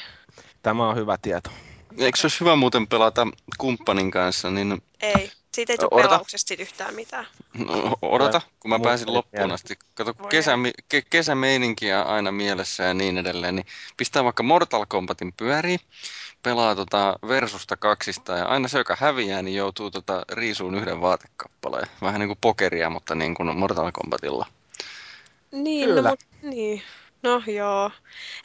[0.62, 1.50] Tämä on hyvä tieto.
[1.98, 3.28] Eikö se olisi hyvä muuten pelata
[3.58, 7.28] kumppanin kanssa, niin Ei, siitä ei tule pelauksesta sit yhtään mitään.
[7.54, 9.76] no, odota, kun mä pääsin loppuun asti.
[9.94, 10.52] Kato, kun kesä,
[10.90, 13.66] ke, kesämeininkiä aina mielessä ja niin edelleen, niin
[13.98, 15.80] pistää vaikka Mortal Kombatin pyöriin,
[16.44, 21.88] pelaa tota versusta kaksista ja aina se, joka häviää, niin joutuu tota riisuun yhden vaatekappaleen.
[22.02, 24.46] Vähän niin kuin pokeria, mutta niin kuin Mortal Kombatilla.
[25.52, 26.02] Niin, Kyllä.
[26.02, 26.84] no, mut, niin.
[27.24, 27.92] No joo.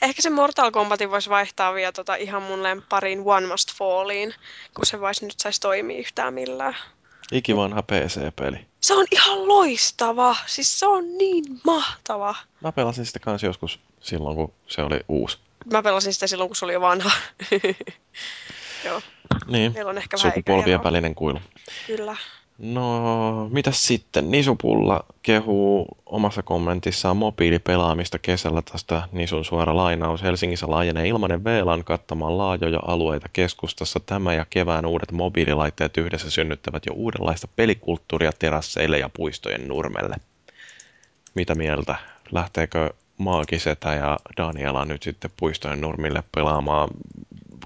[0.02, 4.34] Ehkä se Mortal Kombatin voisi vaihtaa vielä tota ihan mun lemppariin One Must Falliin,
[4.74, 6.76] kun se voisi nyt saisi toimia yhtään millään.
[7.32, 8.66] Ikivanha PC-peli.
[8.80, 10.36] Se on ihan loistava.
[10.46, 12.34] Siis se on niin mahtava.
[12.60, 15.38] Mä pelasin sitä kanssa joskus silloin, kun se oli uusi.
[15.72, 17.10] Mä pelasin sitä silloin, kun se oli jo vanha.
[18.84, 19.02] joo,
[19.46, 21.40] Niin, meillä on ehkä vähän sukupolvien välinen kuilu.
[21.86, 22.16] Kyllä.
[22.58, 24.30] No, mitäs sitten?
[24.30, 30.22] Nisupulla kehuu omassa kommentissaan mobiilipelaamista kesällä tästä Nisun suora lainaus.
[30.22, 34.00] Helsingissä laajenee ilmainen VLAN kattamaan laajoja alueita keskustassa.
[34.00, 40.16] Tämä ja kevään uudet mobiililaitteet yhdessä synnyttävät jo uudenlaista pelikulttuuria terasseille ja puistojen nurmelle.
[41.34, 41.94] Mitä mieltä?
[42.32, 46.88] Lähteekö Maagisetä ja Daniela nyt sitten puistojen nurmille pelaamaan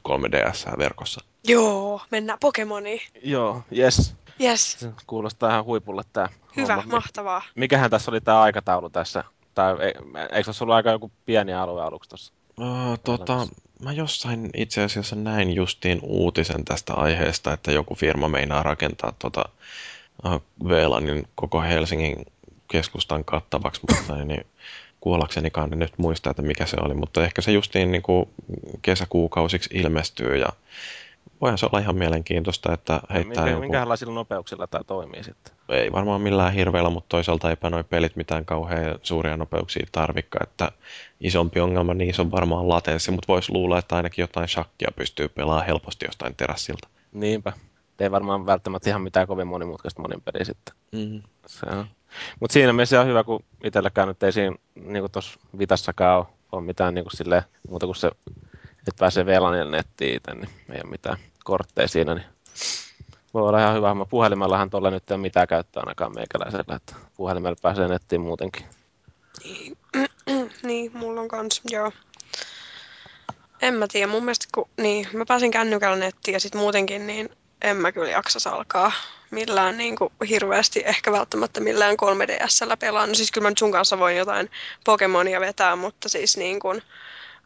[0.09, 1.21] 3DS verkossa?
[1.45, 3.01] Joo, mennään Pokemoniin.
[3.25, 4.15] Joo, yes.
[4.41, 6.91] Yes, Se kuulostaa ihan huipulle tää hyvä, homma.
[6.97, 7.43] mahtavaa.
[7.55, 9.25] Mikähän tässä oli tää aikataulu tässä?
[9.55, 12.33] Tai e- eikö tässä ollut aika joku pieni alue aluksi tossa?
[12.61, 13.47] Uh, tota,
[13.83, 19.45] mä jossain itse asiassa näin justiin uutisen tästä aiheesta, että joku firma meinaa rakentaa tota
[20.25, 22.27] uh, VLANin koko Helsingin
[22.69, 24.47] keskustan kattavaksi, mutta niin,
[25.01, 28.29] kuollaksenikaan en nyt muista, että mikä se oli, mutta ehkä se justiin niin kuin
[28.83, 30.49] kesäkuukausiksi ilmestyy ja
[31.41, 33.61] voihan se olla ihan mielenkiintoista, että heittää Minkä, jonkun...
[33.61, 35.55] minkälaisilla nopeuksilla tämä toimii sitten?
[35.69, 40.73] ei varmaan millään hirveellä, mutta toisaalta eipä noi pelit mitään kauhean suuria nopeuksia tarvikka, että
[41.21, 45.67] isompi ongelma niissä on varmaan latenssi, mutta voisi luulla, että ainakin jotain shakkia pystyy pelaamaan
[45.67, 46.89] helposti jostain terassilta.
[47.13, 47.53] Niinpä.
[48.01, 50.75] Ei varmaan välttämättä ihan mitään kovin monimutkaista monin peliä sitten.
[50.93, 51.23] Mm.
[51.47, 51.87] Se on.
[52.41, 56.27] Mutta siinä mielessä on hyvä, kun itselläkään nyt ei siinä, niin kuin tuossa Vitassakaan ole,
[56.53, 58.11] ole mitään niin kuin silleen, muuta kuin se,
[58.89, 62.27] että pääsee VLANille nettiin itse, niin ei ole mitään kortteja siinä, niin
[63.35, 63.95] voi olla ihan hyvä.
[63.95, 68.65] Mä puhelimellahan tuolla nyt ei ole mitään käyttöä ainakaan meikäläisellä, että puhelimella pääsee nettiin muutenkin.
[69.45, 69.79] Niin,
[70.63, 71.93] niin, mulla on kans, joo.
[73.63, 77.29] En mä tiedä, mun mielestä kun, niin, mä pääsin kännykällä nettiin ja sit muutenkin, niin
[77.63, 78.93] en mä kyllä jaksas alkaa
[79.31, 83.07] millään niin kuin, hirveästi, ehkä välttämättä millään 3DSllä pelaa.
[83.07, 84.51] No siis kyllä mä nyt sun kanssa voin jotain
[84.85, 86.83] Pokemonia vetää, mutta siis niin kuin,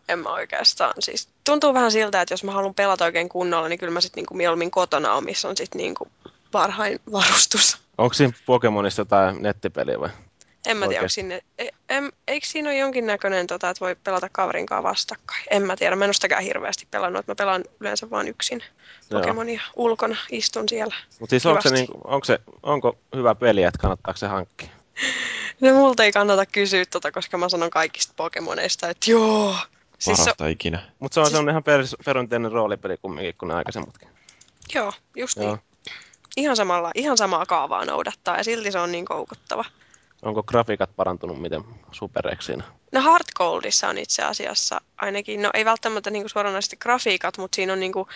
[0.08, 3.78] en mä oikeastaan, siis tuntuu vähän siltä, että jos mä haluan pelata oikein kunnolla, niin
[3.78, 6.10] kyllä mä sit niin kuin mieluummin kotona on, missä on sit niin kuin
[6.52, 7.78] parhain varustus.
[7.98, 10.10] Onko siinä Pokemonissa jotain nettipeliä vai?
[10.66, 14.28] En mä tiedä, onko sinne, e, em, eikö siinä ole jonkinnäköinen, tota, että voi pelata
[14.32, 15.44] kaverin kanssa vastakkain?
[15.50, 18.62] En mä tiedä, mä en ole sitäkään hirveästi pelannut, että mä pelaan yleensä vain yksin
[19.10, 19.20] Joo.
[19.20, 20.94] Pokemonia ulkona, istun siellä.
[21.20, 24.68] Mutta siis onko se, niin, onko, se, onko hyvä peli, että kannattaako se hankkia?
[25.60, 29.56] No multa ei kannata kysyä tota, koska mä sanon kaikista Pokemoneista, että joo.
[29.98, 30.82] Siis se, Parasta ikinä.
[30.98, 34.08] Mutta se on Siis- ihan per, perinteinen roolipeli kumminkin kuin aikaisemmatkin.
[34.74, 35.46] joo, just Joo.
[35.46, 35.60] niin.
[36.36, 39.64] Ihan, samalla, ihan samaa kaavaa noudattaa ja silti se on niin koukuttava.
[40.22, 42.64] Onko grafiikat parantunut miten supereksi siinä?
[42.92, 47.72] No Hard Goldissa on itse asiassa ainakin, no ei välttämättä niinku suoranaisesti grafiikat, mutta siinä
[47.72, 48.08] on niinku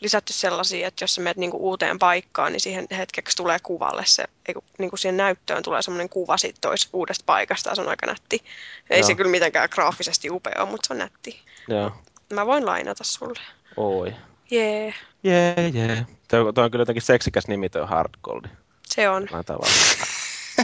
[0.00, 4.24] lisätty sellaisia, että jos sä menet niinku uuteen paikkaan, niin siihen hetkeksi tulee kuvalle se,
[4.48, 8.06] ei niinku siihen näyttöön tulee semmoinen kuva sit tois uudesta paikasta ja se on aika
[8.06, 8.44] nätti.
[8.90, 9.06] Ei Joo.
[9.06, 11.40] se kyllä mitenkään graafisesti upea ole, mutta se on nätti.
[11.68, 11.92] Joo.
[12.32, 13.40] Mä voin lainata sulle.
[13.76, 14.14] Oi.
[14.50, 16.06] Jee, Jee, jee.
[16.28, 18.44] Tuo, tuo on kyllä jotenkin seksikäs nimi tuo Hard Gold.
[18.88, 19.28] se on.
[19.46, 20.13] Tavalla.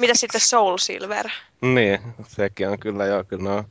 [0.00, 1.28] Mitä sitten Soul Silver?
[1.60, 3.64] niin, sekin on kyllä joo, kyllä nuo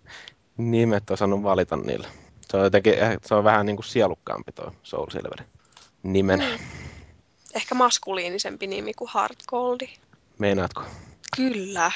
[0.57, 2.07] nimet osannut valita niille.
[2.41, 5.43] Se on jotenkin, eh, se on vähän niin kuin sielukkaampi tuo Soul Silver
[6.03, 6.45] nimenä.
[6.49, 6.63] Mm.
[7.55, 9.89] Ehkä maskuliinisempi nimi kuin Hard Goldi.
[10.37, 10.83] Meinaatko?
[11.35, 11.91] Kyllä.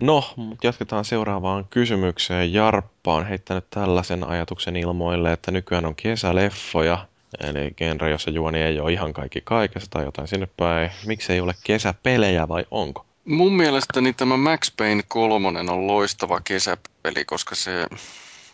[0.00, 2.52] No, mutta jatketaan seuraavaan kysymykseen.
[2.52, 7.06] Jarppa on heittänyt tällaisen ajatuksen ilmoille, että nykyään on kesäleffoja,
[7.40, 10.90] eli genre, jossa juoni ei ole ihan kaikki kaikessa tai jotain sinne päin.
[11.06, 13.06] Miksi ei ole kesäpelejä vai onko?
[13.24, 17.86] Mun mielestäni tämä Max Payne 3 on loistava kesäpeli, koska se,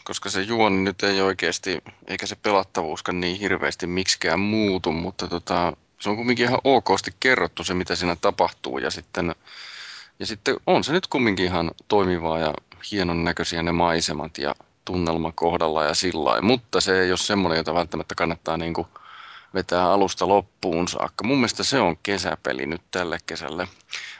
[0.04, 5.76] koska se juoni nyt ei oikeasti, eikä se pelattavuuskaan niin hirveästi miksikään muutu, mutta tota,
[6.00, 9.34] se on kuitenkin ihan okosti kerrottu se, mitä siinä tapahtuu ja sitten
[10.20, 12.54] ja sitten on se nyt kumminkin ihan toimivaa ja
[12.92, 14.54] hienon näköisiä ne maisemat ja
[14.90, 18.86] tunnelma kohdalla ja sillä Mutta se ei ole semmoinen, jota välttämättä kannattaa niin kuin
[19.54, 21.24] vetää alusta loppuun saakka.
[21.24, 23.68] Mun mielestä se on kesäpeli nyt tälle kesälle.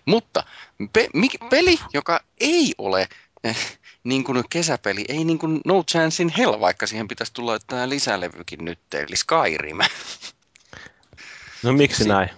[0.04, 0.44] Mutta
[0.92, 3.08] pe- mi- peli, joka ei ole
[3.44, 7.58] eh, niin kuin kesäpeli, ei niin kuin No Chance in Hell, vaikka siihen pitäisi tulla
[7.58, 9.78] tämä lisälevykin nyt, eli Skyrim.
[11.62, 12.30] No miksi si- näin?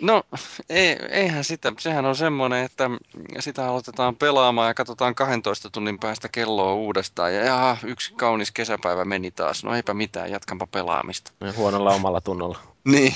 [0.00, 0.22] No,
[0.68, 1.72] ei, eihän sitä.
[1.78, 2.90] Sehän on semmoinen, että
[3.38, 7.34] sitä aloitetaan pelaamaan ja katsotaan 12 tunnin päästä kelloa uudestaan.
[7.34, 9.64] Ja jaha, yksi kaunis kesäpäivä meni taas.
[9.64, 11.32] No eipä mitään, jatkanpa pelaamista.
[11.40, 12.58] Ja huonolla omalla tunnolla.
[12.84, 13.14] niin.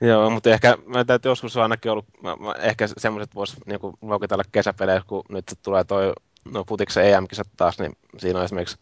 [0.00, 3.98] Joo, mutta ehkä mä täytyy joskus on ainakin ollut, mä, mä, ehkä semmoiset voisi niinku,
[4.02, 6.12] luokitella kesäpelejä, kun nyt tulee toi
[6.44, 8.78] no futiksen EM-kisat taas, niin siinä on esimerkiksi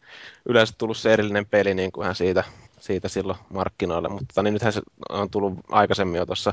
[0.48, 2.44] yleensä tullut se erillinen peli niin kuin siitä
[2.80, 6.52] siitä silloin markkinoille, mutta niin nythän se on tullut aikaisemmin jo tuossa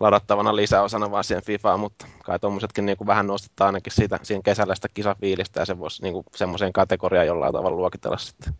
[0.00, 4.74] ladattavana lisäosana vaan siihen FIFAan, mutta kai tuommoisetkin niin vähän nostetaan ainakin siitä, siihen kesällä
[4.74, 8.54] sitä kisafiilistä ja se voisi niin semmoiseen kategoriaan jollain tavalla luokitella sitten.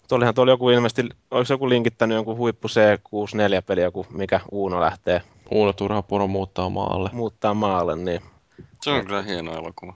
[0.00, 5.22] Mutta olihan tuolla joku ilmeisesti, olisi joku linkittänyt jonkun huippu C64-peli, joku mikä Uuno lähtee.
[5.50, 7.10] Uuno turha puro muuttaa maalle.
[7.12, 8.22] Muuttaa maalle, niin.
[8.82, 9.94] Se on kyllä hieno elokuva.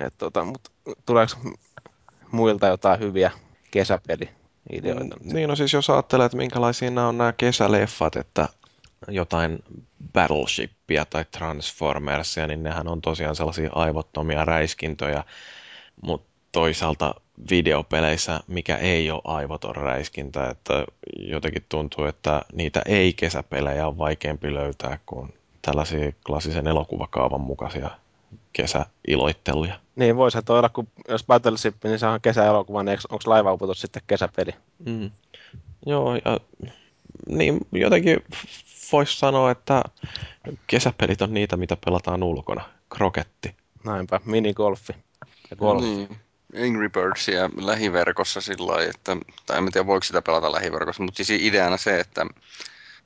[0.00, 0.70] Et, tota, mutta
[1.06, 1.32] tuleeko
[2.30, 3.30] muilta jotain hyviä
[3.70, 4.28] kesäpeli
[4.72, 5.16] ideoita.
[5.16, 8.48] Mm, niin, no siis jos ajattelee, että minkälaisia nämä on nämä kesäleffat, että
[9.08, 9.58] jotain
[10.12, 15.24] Battleshipia tai Transformersia, niin nehän on tosiaan sellaisia aivottomia räiskintöjä,
[16.02, 17.14] mutta toisaalta
[17.50, 20.84] videopeleissä, mikä ei ole aivoton räiskintä, että
[21.18, 27.90] jotenkin tuntuu, että niitä ei-kesäpelejä on vaikeampi löytää kuin tällaisia klassisen elokuvakaavan mukaisia
[28.52, 29.83] kesäiloitteluja.
[29.96, 34.02] Niin, voisi se olla, kun jos Battleship, niin se on kesäelokuva, niin onko laivauputus sitten
[34.06, 34.54] kesäpeli?
[34.86, 35.10] Mm.
[35.86, 36.40] Joo, ja
[37.28, 38.24] niin jotenkin
[38.92, 39.82] voisi sanoa, että
[40.66, 42.64] kesäpelit on niitä, mitä pelataan ulkona.
[42.88, 43.54] Kroketti.
[43.84, 44.92] Näinpä, minigolfi
[45.50, 45.82] ja golf.
[45.82, 46.16] Niin.
[46.64, 49.16] Angry Birdsia lähiverkossa sillä lailla, että,
[49.46, 52.26] tai en tiedä voiko sitä pelata lähiverkossa, mutta siis ideana se, että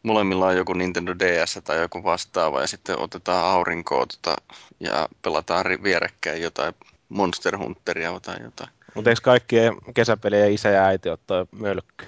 [0.03, 4.37] molemmilla on joku Nintendo DS tai joku vastaava ja sitten otetaan aurinkoa tota,
[4.81, 6.75] ja pelataan vierekkäin jotain
[7.09, 8.71] Monster Hunteria tai jotain.
[8.95, 12.07] Mutta eikö kaikkien kesäpelien isä ja äiti ottaa mölkky?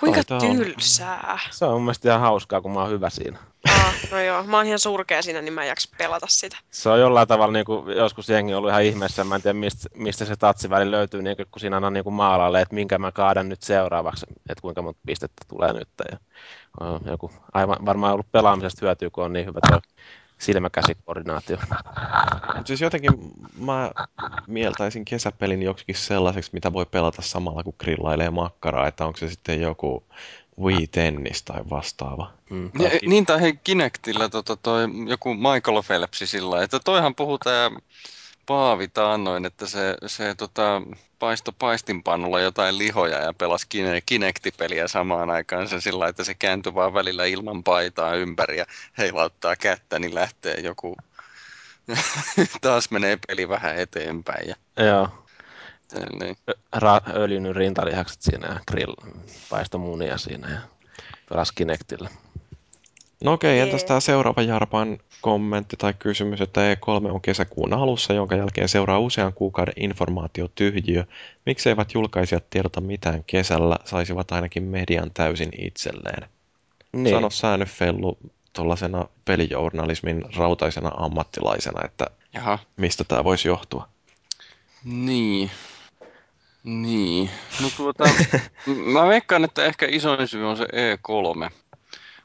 [0.00, 1.38] Kuinka tylsää.
[1.50, 3.38] Se on mun mielestä ihan hauskaa, kun mä oon hyvä siinä.
[3.68, 6.56] Aa, no joo, mä oon ihan surkea siinä, niin mä en jaksa pelata sitä.
[6.70, 9.58] Se on jollain tavalla, niin kuin joskus jengi on ollut ihan ihmeessä, mä en tiedä
[9.58, 12.98] mistä, mistä se tatsiväli löytyy, niin kuin, kun siinä on niin kuin maalalle, että minkä
[12.98, 15.88] mä kaadan nyt seuraavaksi, että kuinka monta pistettä tulee nyt.
[16.10, 16.18] Ja
[17.10, 19.80] joku, aivan varmaan ollut pelaamisesta hyötyä, kun on niin hyvä tuo
[20.40, 21.56] silmäkäsikoordinaatio.
[22.64, 23.12] Siis jotenkin
[23.58, 23.90] mä
[24.46, 29.60] mieltäisin kesäpelin joksikin sellaiseksi, mitä voi pelata samalla kun grillailee makkaraa, että onko se sitten
[29.60, 30.04] joku
[30.60, 32.30] Wii Tennis tai vastaava.
[32.50, 32.70] Mm.
[32.78, 37.72] Ja, niin tai hei Kinectillä tota, toi, joku Michael Phelpsi sillä että toihan puhutaan
[38.50, 40.82] Paavi taannoin, että se, se tota,
[41.18, 43.66] paisto paistinpannulla jotain lihoja ja pelasi
[44.06, 48.66] Kinecti-peliä samaan aikaan se sillä että se kääntyi vaan välillä ilman paitaa ympäri ja
[48.98, 50.96] heilauttaa kättä, niin lähtee joku,
[52.60, 54.48] taas menee peli vähän eteenpäin.
[54.48, 54.84] Ja...
[54.84, 55.08] Joo.
[56.20, 56.36] Niin.
[56.76, 58.94] Ra- öljynyt rintalihakset siinä ja grill
[59.50, 60.60] paisto munia siinä ja
[61.28, 62.10] pelasi Kinectillä.
[63.24, 68.36] No okei, entäs tämä seuraava Jarpan kommentti tai kysymys, että E3 on kesäkuun alussa, jonka
[68.36, 71.04] jälkeen seuraa usean kuukauden informaatiotyhjiö.
[71.46, 76.28] Mikseivät julkaisijat tiedota mitään kesällä, saisivat ainakin median täysin itselleen?
[76.92, 77.16] Niin.
[77.16, 78.18] Sano säännöfellu
[78.52, 82.58] tuollaisena pelijournalismin rautaisena ammattilaisena, että Jaha.
[82.76, 83.88] mistä tämä voisi johtua?
[84.84, 85.50] Niin.
[86.64, 87.30] Niin.
[87.62, 88.04] No tuota,
[88.92, 91.50] mä veikkaan, että ehkä isoin syy on se E3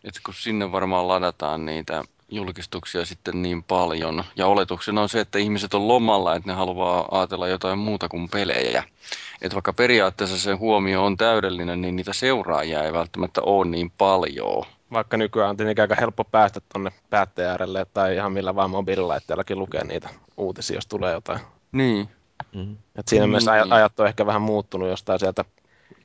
[0.06, 4.24] että kun sinne varmaan ladataan niitä julkistuksia sitten niin paljon.
[4.36, 8.30] Ja oletuksena on se, että ihmiset on lomalla, että ne haluaa ajatella jotain muuta kuin
[8.30, 8.84] pelejä.
[9.42, 14.64] Että vaikka periaatteessa se huomio on täydellinen, niin niitä seuraajia ei välttämättä ole niin paljon.
[14.92, 19.60] Vaikka nykyään on tietenkin aika helppo päästä tuonne päätteen äärelle tai ihan millä vaan mobiililaitteellakin
[19.60, 21.40] lukea niitä uutisia, jos tulee jotain.
[21.72, 22.10] Niin,
[22.54, 22.78] Mm.
[22.96, 23.30] Et siinä Mm.
[23.30, 25.46] mielessä aj- ajat on ehkä vähän muuttunut jostain sieltä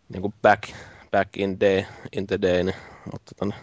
[0.08, 0.62] niin kuin back,
[1.10, 1.84] back in, day,
[2.16, 2.62] in the day.
[2.62, 2.74] Niin,
[3.12, 3.54] mutta tota,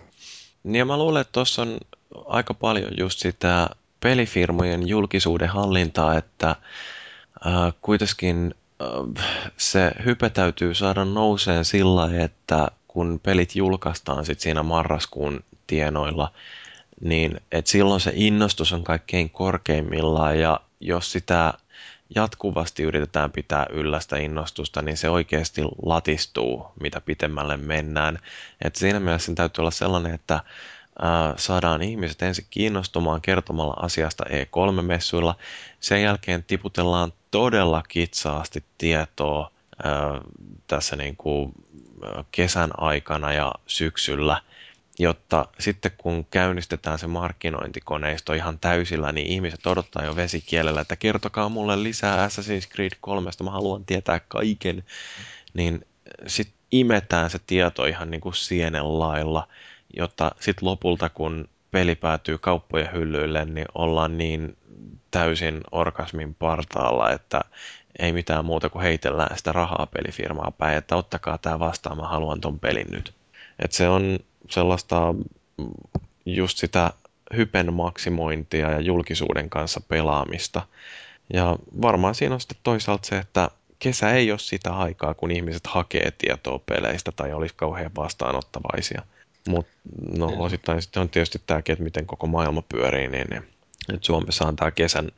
[0.68, 1.78] Niin mä luulen, että tuossa on
[2.26, 9.26] aika paljon just sitä pelifirmojen julkisuuden hallintaa, että äh, kuitenkin äh,
[9.58, 16.32] se hype täytyy saada nouseen sillä että kun pelit julkaistaan sit siinä marraskuun tienoilla,
[17.02, 20.40] niin et silloin se innostus on kaikkein korkeimmillaan.
[20.40, 21.54] Ja jos sitä
[22.16, 28.19] jatkuvasti yritetään pitää yllä sitä innostusta, niin se oikeasti latistuu, mitä pitemmälle mennään.
[28.61, 30.40] Et siinä mielessä täytyy olla sellainen, että
[31.38, 35.36] saadaan ihmiset ensin kiinnostumaan kertomalla asiasta E3-messuilla.
[35.80, 39.52] Sen jälkeen tiputellaan todella kitsaasti tietoa
[39.84, 39.94] ää,
[40.68, 41.53] tässä niin kuin,
[42.32, 44.42] kesän aikana ja syksyllä,
[45.00, 51.50] jotta sitten kun käynnistetään se markkinointikoneisto ihan täysillä, niin ihmiset odottaa jo vesikielellä, että kertokaa
[51.50, 54.84] mulle lisää Assassin's Creed 3, mä haluan tietää kaiken.
[55.53, 55.85] Niin
[56.27, 59.48] sitten imetään se tieto ihan niin kuin sienen lailla,
[59.98, 64.58] jotta sitten lopulta kun peli päätyy kauppojen hyllyille, niin ollaan niin
[65.11, 67.42] täysin orgasmin partaalla, että
[68.00, 72.42] ei mitään muuta kuin heitellään sitä rahaa pelifirmaa päin, että ottakaa tämä vastaan, mä haluan
[72.42, 73.14] ton pelin nyt.
[73.60, 74.19] Et se on
[74.50, 75.14] sellaista
[75.58, 75.68] mm,
[76.26, 76.94] just sitä
[77.36, 80.61] hypen maksimointia ja julkisuuden kanssa pelaamista.
[81.34, 85.68] Ja varmaan siinä on sitten toisaalta se, että kesä ei ole sitä aikaa, kun ihmiset
[85.68, 89.02] hakee tietoa peleistä tai olisi kauhean vastaanottavaisia.
[89.48, 89.72] Mutta
[90.18, 93.44] no osittain sitten on tietysti tämäkin, että miten koko maailma pyörii, niin niin
[93.88, 95.11] nyt Suomessa on tämä kesän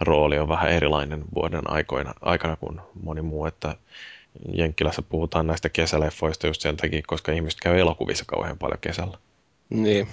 [0.00, 3.76] rooli on vähän erilainen vuoden aikoina, aikana kuin moni muu, että
[4.52, 9.18] Jenkkilässä puhutaan näistä kesäleffoista just sen takia, koska ihmiset käy elokuvissa kauhean paljon kesällä.
[9.70, 10.08] niin.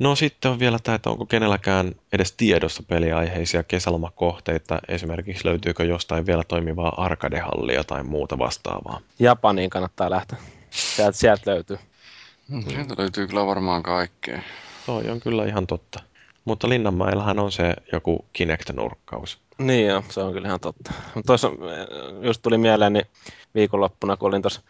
[0.00, 6.26] No sitten on vielä tämä, että onko kenelläkään edes tiedossa peliaiheisia kesälomakohteita, esimerkiksi löytyykö jostain
[6.26, 9.00] vielä toimivaa arkadehallia tai muuta vastaavaa.
[9.18, 10.38] Japaniin kannattaa lähteä.
[10.70, 11.78] Sieltä, sieltä löytyy.
[12.68, 14.42] Sieltä löytyy kyllä varmaan kaikkea.
[14.86, 16.02] Toi on kyllä ihan totta.
[16.44, 19.38] Mutta Linnanmäellähän on se joku Kinect-nurkkaus.
[19.58, 20.92] Niin joo, se on kyllä ihan totta.
[21.26, 23.06] Tuossa äh, just tuli mieleen, niin
[23.54, 24.60] viikonloppuna, kun olin tuossa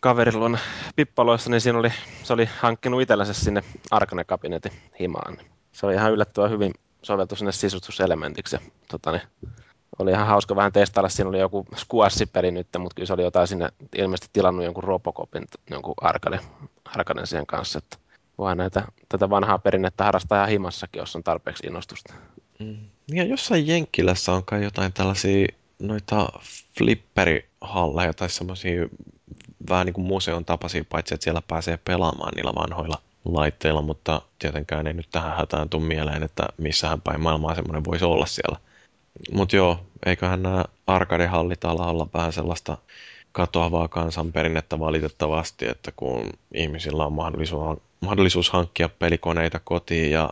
[0.00, 0.58] kaverin luona
[0.96, 1.92] pippaloissa, niin siinä oli,
[2.22, 5.38] se oli hankkinut itsellensä sinne Arkane-kabinetin himaan.
[5.72, 8.56] Se oli ihan yllättävän hyvin soveltu sinne sisustuselementiksi.
[8.88, 9.22] Tota, niin,
[9.98, 11.08] oli ihan hauska vähän testailla.
[11.08, 15.44] Siinä oli joku squash-peli nyt, mutta kyllä se oli jotain sinne ilmeisesti tilannut jonkun Robocopin,
[15.70, 16.40] jonkun Arkane,
[16.84, 17.78] Arkanen siihen kanssa.
[17.78, 17.96] Että
[18.38, 22.14] voi näitä, tätä vanhaa perinnettä harrastaa ihan himassakin, jos on tarpeeksi innostusta.
[22.58, 22.76] Mm.
[23.08, 25.46] Ja jossain Jenkkilässä on kai jotain tällaisia
[25.78, 26.28] noita
[26.78, 28.86] flipperihalleja tai semmoisia
[29.68, 34.86] vähän niin kuin museon tapaisia, paitsi että siellä pääsee pelaamaan niillä vanhoilla laitteilla, mutta tietenkään
[34.86, 38.58] ei nyt tähän hätään tule mieleen, että missähän päin maailmaa semmoinen voisi olla siellä.
[39.32, 42.78] Mutta joo, eiköhän nämä arkadehallit ala olla vähän sellaista
[43.32, 50.30] katoavaa kansanperinnettä valitettavasti, että kun ihmisillä on mahdollisuus, mahdollisuus hankkia pelikoneita kotiin ja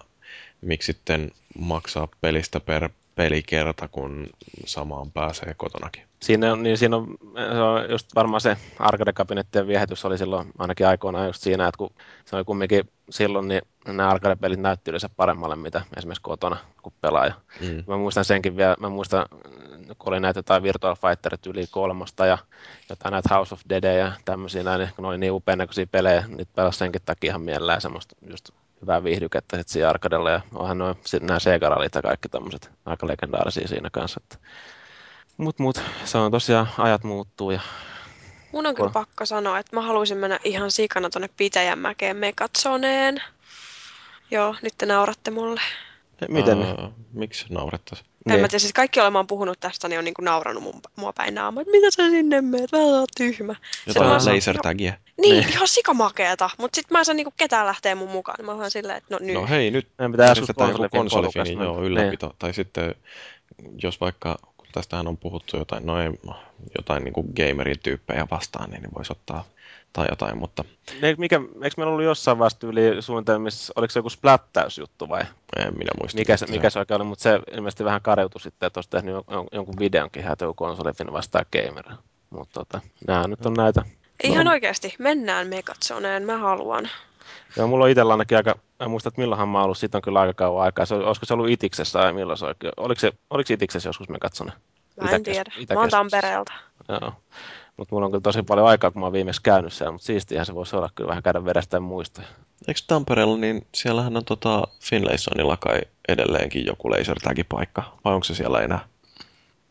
[0.62, 4.26] miksi sitten maksaa pelistä per pelikerta, kun
[4.64, 6.02] samaan pääsee kotonakin.
[6.20, 10.86] Siinä on, niin siinä on, se on just varmaan se arcade-kabinettien viehätys oli silloin ainakin
[10.86, 11.90] aikoinaan just siinä, että kun
[12.24, 17.34] se oli kumminkin silloin, niin nämä arcade-pelit näytti yleensä paremmalle, mitä esimerkiksi kotona, kun pelaaja.
[17.60, 17.84] Mm.
[17.86, 19.26] Mä muistan senkin vielä, mä muistan,
[19.98, 22.38] kun oli näitä jotain Virtual Fighterit yli kolmosta ja
[22.90, 26.24] jotain näitä House of Dead ja tämmöisiä näin, kun ne oli niin upean näköisiä pelejä,
[26.28, 28.50] niitä pelasi senkin takia ihan mielellään semmoista just
[28.82, 33.06] hyvää viihdykettä sitten siinä arkadella ja onhan noin sit nämä sega ja kaikki tämmöiset aika
[33.06, 34.20] legendaarisia siinä kanssa.
[34.22, 34.48] Että.
[35.36, 37.60] Mut mut, se on tosiaan, ajat muuttuu ja
[38.52, 43.22] Mun on kyllä Ko- pakko sanoa, että mä haluaisin mennä ihan sikana tonne Pitäjänmäkeen Mekatsoneen.
[44.30, 45.60] Joo, nyt te nauratte mulle.
[46.28, 48.09] miten, Ää, miksi naurettaisiin?
[48.26, 51.12] En niin, mä tiedä, siis kaikki olemaan puhunut tästä, niin on niinku naurannut mun, mua
[51.12, 53.54] päin naamaa, että mitä sä sinne meet, vähän oot tyhmä.
[53.86, 54.92] Jotain mä saan- laser tagia.
[55.20, 55.48] Niin, Niin.
[55.48, 58.44] ihan sikamakeeta, mutta sit mä en saa niinku ketään lähteä mun mukaan.
[58.46, 59.34] Mä oon silleen, että no nyt.
[59.34, 62.34] No hei, nyt meidän pitää järjestetään joku konsolifin konsolifini, porukas joo, ylläpito.
[62.38, 62.94] Tai sitten,
[63.82, 64.38] jos vaikka,
[64.72, 66.10] tästähän on puhuttu jotain, no ei,
[66.78, 69.44] jotain niin kuin gamerin tyyppejä vastaan, niin ne voisi ottaa
[69.92, 70.64] tai jotain, mutta
[71.02, 75.22] Niin, mikä, eikö meillä ollut jossain vaiheessa yli suunnitelmissa, oliko se joku splattäysjuttu vai
[75.56, 76.18] en minä muista.
[76.18, 79.14] mikä se, mikä se oikein oli, mutta se ilmeisesti vähän kareutui sitten, että olisi tehnyt
[79.14, 81.96] jon- jonkun videonkin joku konsolifin vastaan gameria.
[82.30, 83.82] Mutta tota, nämä nyt on näitä.
[84.24, 84.50] Ihan no.
[84.50, 86.88] oikeasti, mennään Mekatsoneen, mä haluan.
[87.56, 89.98] Ja mulla on itsellä ainakin aika, mä en muista, että milloinhan mä oon ollut, siitä
[89.98, 90.86] on kyllä aika kauan aikaa.
[90.86, 92.72] Se, oli- olisiko se ollut Itiksessä vai milloin se oikein?
[92.76, 94.52] Oliko se, oliko se Itiksessä joskus me katson?
[95.00, 95.52] Mä en tiedä.
[95.74, 96.52] Mä oon Tampereelta.
[96.88, 97.12] Joo.
[97.76, 100.46] Mutta mulla on kyllä tosi paljon aikaa, kun mä oon viimeksi käynyt siellä, mutta siistiähän
[100.46, 102.22] se voisi olla kyllä vähän käydä vedestä muista.
[102.68, 108.60] Eikö Tampereella, niin siellähän on tota Finlaysonilla kai edelleenkin joku lasertag-paikka, vai onko se siellä
[108.60, 108.80] enää?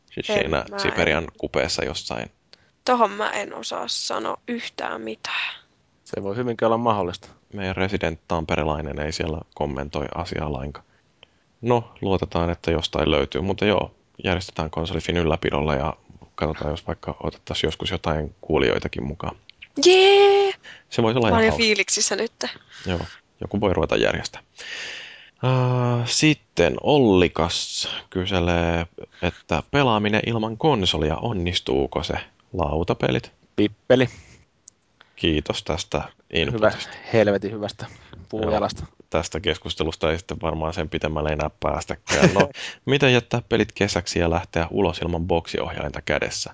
[0.05, 0.79] Siis En, siinä mä en.
[0.79, 2.31] Siperian kupeessa jossain.
[2.85, 5.55] Tohon mä en osaa sanoa yhtään mitään.
[6.03, 7.29] Se voi hyvinkin olla mahdollista.
[7.53, 10.85] Meidän resident tamperilainen ei siellä kommentoi asiaa lainkaan.
[11.61, 13.91] No, luotetaan, että jostain löytyy, mutta joo,
[14.23, 15.93] järjestetään konsolifin ylläpidolla ja
[16.35, 19.35] katsotaan, jos vaikka otettaisiin joskus jotain kuulijoitakin mukaan.
[19.85, 20.53] Jee!
[20.89, 21.57] Se voisi olla Mä hauska.
[21.57, 22.31] fiiliksissä nyt.
[22.85, 22.99] Joo,
[23.41, 24.41] joku voi ruveta järjestää.
[25.43, 28.87] Uh, sitten Ollikas kyselee,
[29.21, 32.13] että pelaaminen ilman konsolia, onnistuuko se?
[32.53, 33.31] Lautapelit.
[33.55, 34.07] Pippeli.
[35.19, 36.93] Kiitos tästä Hyvä, inputista.
[37.13, 37.85] helvetin hyvästä
[38.29, 38.85] puujalasta.
[39.09, 42.29] Tästä keskustelusta ei sitten varmaan sen pitemmälle enää päästäkään.
[42.33, 42.49] No,
[42.85, 46.53] miten jättää pelit kesäksi ja lähteä ulos ilman boksiohjainta kädessä?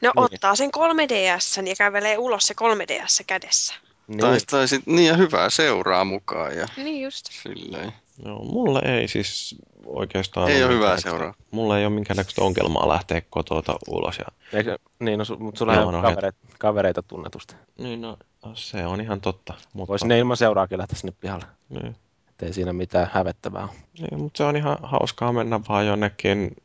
[0.00, 0.24] No Niin.
[0.24, 3.74] ottaa sen 3DS ja kävelee ulos se 3DS kädessä.
[4.06, 7.26] Niin, Tai, tai sit, niin ja hyvää seuraa mukaan ja Niin just.
[7.30, 7.92] silleen.
[8.24, 10.50] No, mulle ei siis oikeastaan...
[10.50, 11.34] Ei ole hyvää seuraa.
[11.50, 14.18] Mulla ei ole minkäännäköistä ongelmaa lähteä kotoa ulos.
[14.18, 14.24] Ja...
[14.52, 17.54] Eikö, niin no, su, mutta sulla on kavereita, kavereita tunnetusti.
[17.78, 18.16] Niin, no,
[18.54, 19.54] se on ihan totta.
[19.72, 21.44] Mutta, Voisi ne ilman seuraakin lähteä sinne pihalle.
[21.68, 21.96] niin,
[22.28, 23.70] Ettei siinä mitään hävettävää ole.
[23.98, 26.56] niin, mutta se on ihan hauskaa mennä vaan jonnekin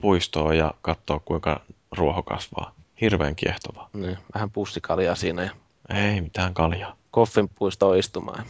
[0.00, 1.60] puistoon ja katsoa, kuinka
[1.96, 2.74] ruoho kasvaa.
[3.00, 3.90] Hirveän kiehtovaa.
[3.92, 5.50] Niin, vähän pussikaljaa siinä ja
[5.94, 6.96] Ei mitään kaljaa.
[7.10, 8.44] koffin puistoon istumaan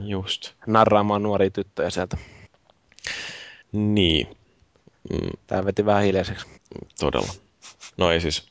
[0.00, 0.52] Just.
[0.66, 2.16] narraamaan nuoria tyttöjä sieltä.
[3.72, 4.36] Niin.
[5.12, 6.46] Mm, Tää veti vähän hiljaiseksi.
[7.00, 7.32] todella.
[7.96, 8.48] No ei siis.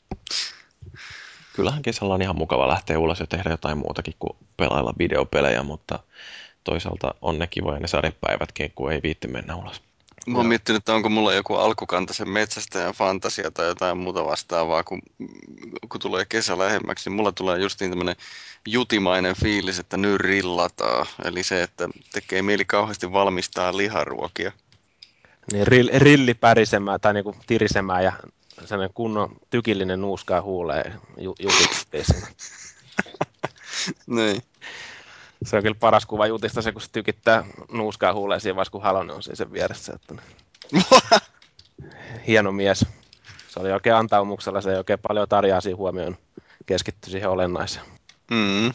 [1.52, 5.98] Kyllähän kesällä on ihan mukava lähteä ulos ja tehdä jotain muutakin kuin pelailla videopelejä, mutta
[6.64, 9.82] toisaalta on ne kivoja ne sadepäivätkin, kun ei viitti mennä ulos.
[10.26, 15.02] Mä oon miettinyt, että onko mulla joku alkukantaisen metsästäjän fantasia tai jotain muuta vastaavaa, kun,
[15.88, 18.16] kun tulee kesä lähemmäksi, niin mulla tulee justiin tämmönen
[18.66, 21.06] jutimainen fiilis, että nyt rillataan.
[21.24, 24.52] Eli se, että tekee mieli kauheasti valmistaa liharuokia.
[25.52, 28.12] Niin rill, rilli pärisemään tai niinku tirisemään ja
[28.64, 32.04] sellainen kunnon tykillinen nuuskaa huuleen ju, jutittiin.
[34.06, 34.42] Niin.
[35.44, 38.82] Se on kyllä paras kuva jutista se, kun se tykittää nuuskaa huuleen siinä vaiheessa, kun
[38.82, 39.92] Halonen on siinä sen vieressä.
[39.94, 40.14] Että
[42.26, 42.86] hieno mies.
[43.48, 46.16] Se oli oikein antaumuksella, se ei oikein paljon tarjaa siinä huomioon.
[46.66, 47.86] Keskittyi siihen olennaiseen.
[48.30, 48.72] Mm.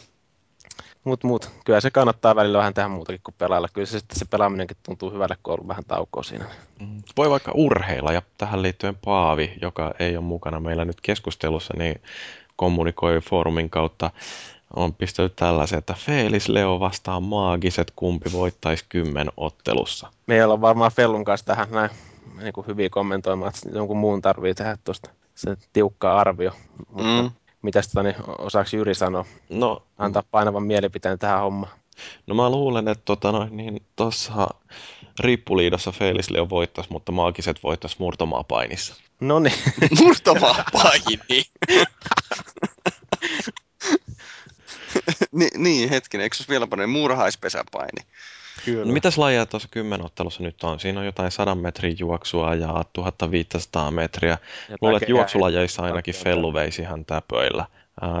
[1.04, 3.68] Mut, mut, kyllä se kannattaa välillä vähän tehdä muutakin kuin pelailla.
[3.72, 6.44] Kyllä se sitten se pelaaminenkin tuntuu hyvälle, kun on ollut vähän taukoa siinä.
[6.80, 7.02] Mm.
[7.16, 12.02] Voi vaikka urheilla ja tähän liittyen Paavi, joka ei ole mukana meillä nyt keskustelussa, niin
[12.56, 14.10] kommunikoi foorumin kautta
[14.76, 20.08] on pistänyt tällaisen, että Felis Leo vastaa maagiset, kumpi voittaisi kymmen ottelussa.
[20.26, 21.90] Me ei olla varmaan Fellun kanssa tähän näin
[22.42, 26.52] niin kuin hyviä kommentoimaan, että jonkun muun tarvii tehdä tuosta se tiukka arvio.
[26.88, 27.30] Mutta Mm.
[27.62, 31.72] mitäs tota, niin, osaako Jyri sanoa, No, antaa painavan mielipiteen tähän hommaan?
[32.26, 34.48] no mä luulen, että tota, no, niin tuossa
[35.20, 38.94] Riippuliidossa Felis Leo voittaisi, mutta maagiset voittaisi murtomaapainissa.
[39.20, 39.54] No niin,
[40.00, 41.42] Murtavaa paini.
[45.32, 48.02] Ni, niin, hetkinen, eikö se vielä paljon muurahaispesäpaini?
[48.64, 48.84] kyllä.
[48.84, 50.80] No, mitäs lajeja tuossa kymmenottelussa nyt on?
[50.80, 54.38] Siinä on jotain 100 metrin juoksua ja 1500 metriä.
[54.80, 56.14] Luulen, että juoksulajeissa ainakin.
[56.14, 57.66] Fellu veisi ihan täpöillä.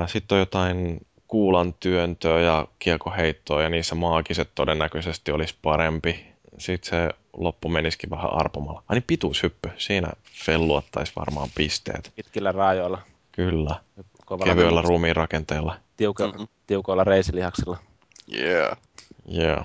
[0.06, 6.26] Sitten on jotain kuulan työntöä ja kiekoheittoa ja niissä maagiset todennäköisesti olisi parempi.
[6.58, 8.82] Sitten se loppu menisikin vähän arpomalla.
[8.88, 9.70] Ai niin pituushyppy.
[9.78, 10.08] Siinä
[10.44, 12.12] Fellu ottaisi varmaan pisteet.
[12.16, 12.98] Pitkillä raajoilla,
[13.32, 13.76] Kyllä.
[14.26, 15.76] kovalla Kevyellä ruumiin rakenteella.
[15.96, 16.42] tiuko, Mhm.
[16.72, 17.78] Tiukoilla reisilihaksilla.
[18.34, 18.78] Yeah.
[19.26, 19.64] Joo.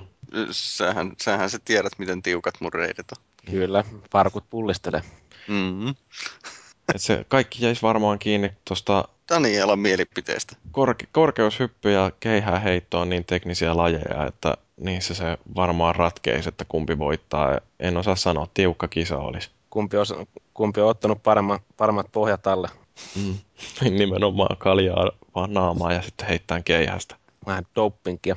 [0.52, 3.24] Sähän, sähän sä tiedät, miten tiukat mun reidit on.
[3.52, 5.02] Kyllä, farkut pullistelee.
[5.48, 5.96] Mm-hmm.
[6.96, 10.56] Et se kaikki jäisi varmaan kiinni tuosta Danielan mielipiteestä.
[10.72, 17.00] korke- korkeushyppy ja keihääheitto on niin teknisiä lajeja, että niissä se varmaan ratkeisi, että kumpi
[17.00, 17.58] voittaa.
[17.80, 19.50] En osaa sanoa, tiukka kisa olisi.
[19.70, 20.16] Kumpi, osa,
[20.54, 22.70] kumpi on ottanut paremmat, paremmat pohjat alle?
[23.16, 23.38] Mm.
[23.98, 27.16] Nimenomaan kaljaa vaan naamaa ja sitten heittää keihästä.
[27.46, 28.36] Vähän dopinkia.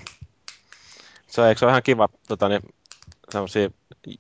[1.27, 2.63] Se on, eikö se ole ihan kiva tota, niin,
[3.31, 3.71] sellaisia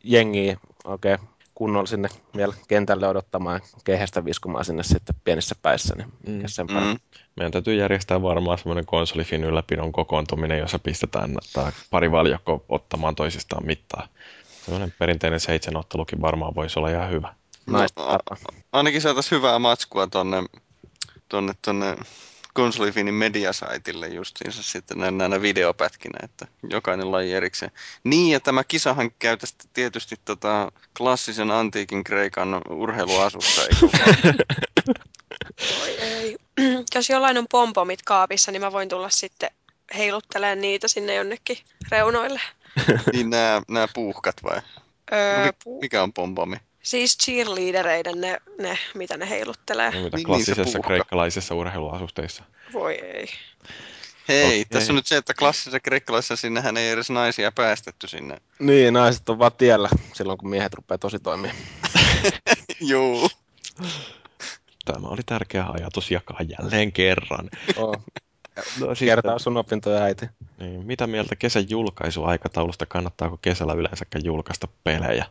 [0.04, 1.18] jengiä oikein
[1.54, 6.42] kunnolla sinne vielä kentälle odottamaan keihästä viskumaan sinne sitten pienissä päissä, niin Mm.
[6.46, 6.98] sen Mm.
[7.36, 13.66] Meidän täytyy järjestää varmaan semmoinen konsolifin ylläpidon kokoontuminen, jossa pistetään tää pari valjakko ottamaan toisistaan
[13.66, 14.08] mittaa.
[14.64, 17.34] Semmoinen perinteinen seitsemänottelukin varmaan voisi olla ihan hyvä.
[17.66, 18.18] Naista No.
[18.72, 20.42] Ainakin saataisiin hyvää matskua tonne,
[21.28, 21.96] tonne, tonne
[22.54, 27.72] konsolifinin mediasaitille justiinsa sitten näin näinä videopätkinä, että jokainen laji erikseen.
[28.04, 33.60] Niin, ja tämä kisahan käytäisi tietysti tota klassisen antiikin Kreikan urheiluasusta?
[35.82, 36.36] Oi ei.
[36.94, 39.50] Jos jollain on pompomit kaapissa, niin mä voin tulla sitten
[39.96, 41.58] heiluttelemaan niitä sinne jonnekin
[41.90, 42.40] reunoille.
[43.12, 44.60] niin nämä, nämä puuhkat vai?
[45.12, 46.56] Öö, puu- Mikä on pompomi?
[46.82, 49.90] Siis cheerleadereiden ne, ne mitä ne heiluttelee.
[50.02, 50.86] Mitä Niin, klassisessa niin se puukka.
[50.86, 52.44] kreikkalaisessa urheiluasusteissa.
[52.72, 53.26] Voi ei.
[54.28, 54.64] Hei, Okei.
[54.64, 58.36] tässä on nyt se, että klassisessa kreikkalaisessa sinnehän ei edes naisia päästetty sinne.
[58.58, 61.54] Niin, naiset on vaan tiellä silloin, kun miehet rupeaa tosi toimia.
[62.80, 63.30] Juu.
[64.84, 67.50] Tämä oli tärkeä ajatus jakaa jälleen kerran.
[67.76, 67.96] Oh,
[68.80, 70.26] No, kertaa sun opintoja äiti.
[70.58, 72.86] Niin, mitä mieltä kesän julkaisuaikataulusta?
[72.86, 75.26] Kannattaako kesällä yleensäkään julkaista pelejä?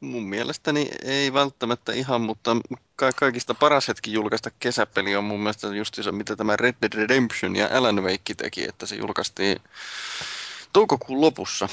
[0.00, 2.56] Mun mielestäni ei välttämättä ihan, mutta
[2.96, 6.92] ka- kaikista paras hetki julkaista kesäpeli on mun mielestä just se, mitä tämä Red Dead
[6.92, 9.56] Redemption ja Alan Wake teki, että se julkaistiin
[10.72, 11.68] toukokuun lopussa.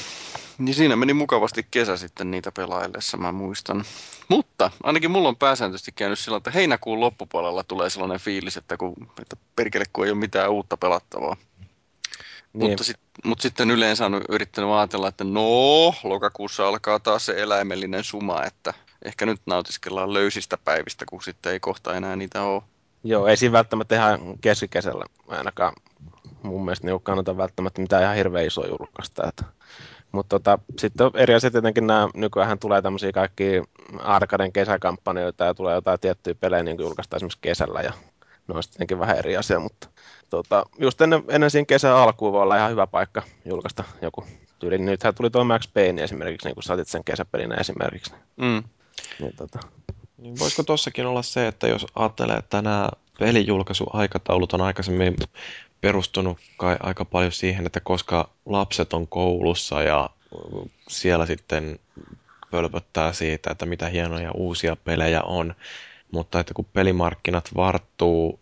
[0.57, 3.83] Niin siinä meni mukavasti kesä sitten niitä pelaillessa, mä muistan.
[4.27, 8.93] Mutta ainakin mulla on pääsääntöisesti käynyt sillä, että heinäkuun loppupuolella tulee sellainen fiilis, että, kun,
[9.21, 11.37] että perkele kun ei ole mitään uutta pelattavaa.
[12.55, 17.41] Niin, Mutta, sit, mutta sitten yleensä on yrittänyt ajatella, että no, lokakuussa alkaa taas se
[17.41, 18.73] eläimellinen suma, että
[19.05, 22.61] ehkä nyt nautiskellaan löysistä päivistä, kun sitten ei kohta enää niitä ole.
[23.03, 25.73] Joo, ei siinä välttämättä ihan keskikesällä ainakaan
[26.43, 29.27] mun mielestä niin kannata välttämättä mitään ihan hirveän isoa julkaista.
[29.27, 29.43] Että.
[30.11, 33.63] Mutta tota, sitten on eri asia tietenkin nämä, nykyään tulee tämmöisiä kaikki
[33.99, 37.93] arkaden kesäkampanjoita ja tulee jotain tiettyjä pelejä niin julkaista esimerkiksi kesällä ja
[38.47, 39.87] ne on sitten tietenkin vähän eri asia, mutta
[40.35, 44.25] tota, just ennen, ennen siinä kesän alkuun voi olla ihan hyvä paikka julkaista joku
[44.59, 44.77] tyyli.
[44.77, 48.13] Nythän tuli tuo Max Payne esimerkiksi, niin kun saatit sen kesäpelinä esimerkiksi.
[48.37, 48.63] Mm.
[49.19, 49.59] Niin, tota,
[50.17, 52.89] Niin voisiko tossakin olla se, että jos ajattelee, että nämä
[53.19, 55.15] pelijulkaisuaikataulut on aikaisemmin
[55.81, 60.09] perustunut kai aika paljon siihen, että koska lapset on koulussa ja
[60.87, 61.79] siellä sitten
[62.51, 65.55] pölpöttää siitä, että mitä hienoja uusia pelejä on,
[66.11, 68.39] mutta että kun pelimarkkinat varttuu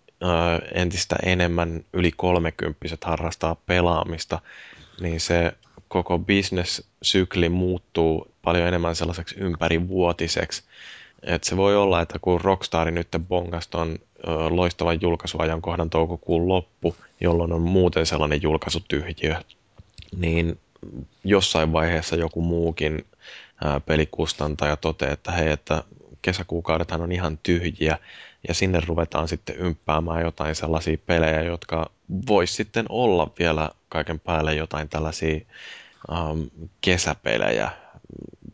[0.73, 4.39] entistä enemmän yli kolmekymppiset harrastaa pelaamista,
[5.01, 5.53] niin se
[5.87, 10.63] koko business-sykli muuttuu paljon enemmän sellaiseksi ympärivuotiseksi.
[11.23, 13.99] Et se voi olla, että kun Rockstar nyt bongas ton
[14.49, 19.35] loistavan julkaisuajankohdan toukokuun loppu, jolloin on muuten sellainen julkaisutyhjiö,
[20.17, 20.59] niin
[21.23, 23.05] jossain vaiheessa joku muukin
[23.85, 25.83] pelikustantaja toteaa, että hei, että
[26.21, 27.97] kesäkuukaudethan on ihan tyhjiä,
[28.47, 31.89] ja sinne ruvetaan sitten ymppäämään jotain sellaisia pelejä, jotka
[32.27, 35.39] vois sitten olla vielä kaiken päälle jotain tällaisia
[36.11, 36.49] um,
[36.81, 37.71] kesäpelejä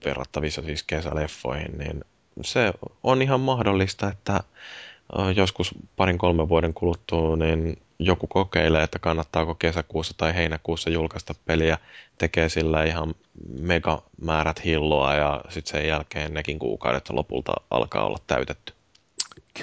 [0.06, 2.04] verrattavissa siis kesäleffoihin, niin
[2.42, 9.00] se on ihan mahdollista, että ö, joskus parin kolmen vuoden kuluttua niin joku kokeilee, että
[9.00, 11.78] kannattaako kesäkuussa tai heinäkuussa julkaista peliä,
[12.18, 13.16] tekee sillä ihan
[13.60, 18.79] megamäärät hilloa ja sitten sen jälkeen nekin kuukaudet lopulta alkaa olla täytetty.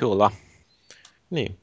[0.00, 0.30] Kyllä.
[1.30, 1.58] Niin.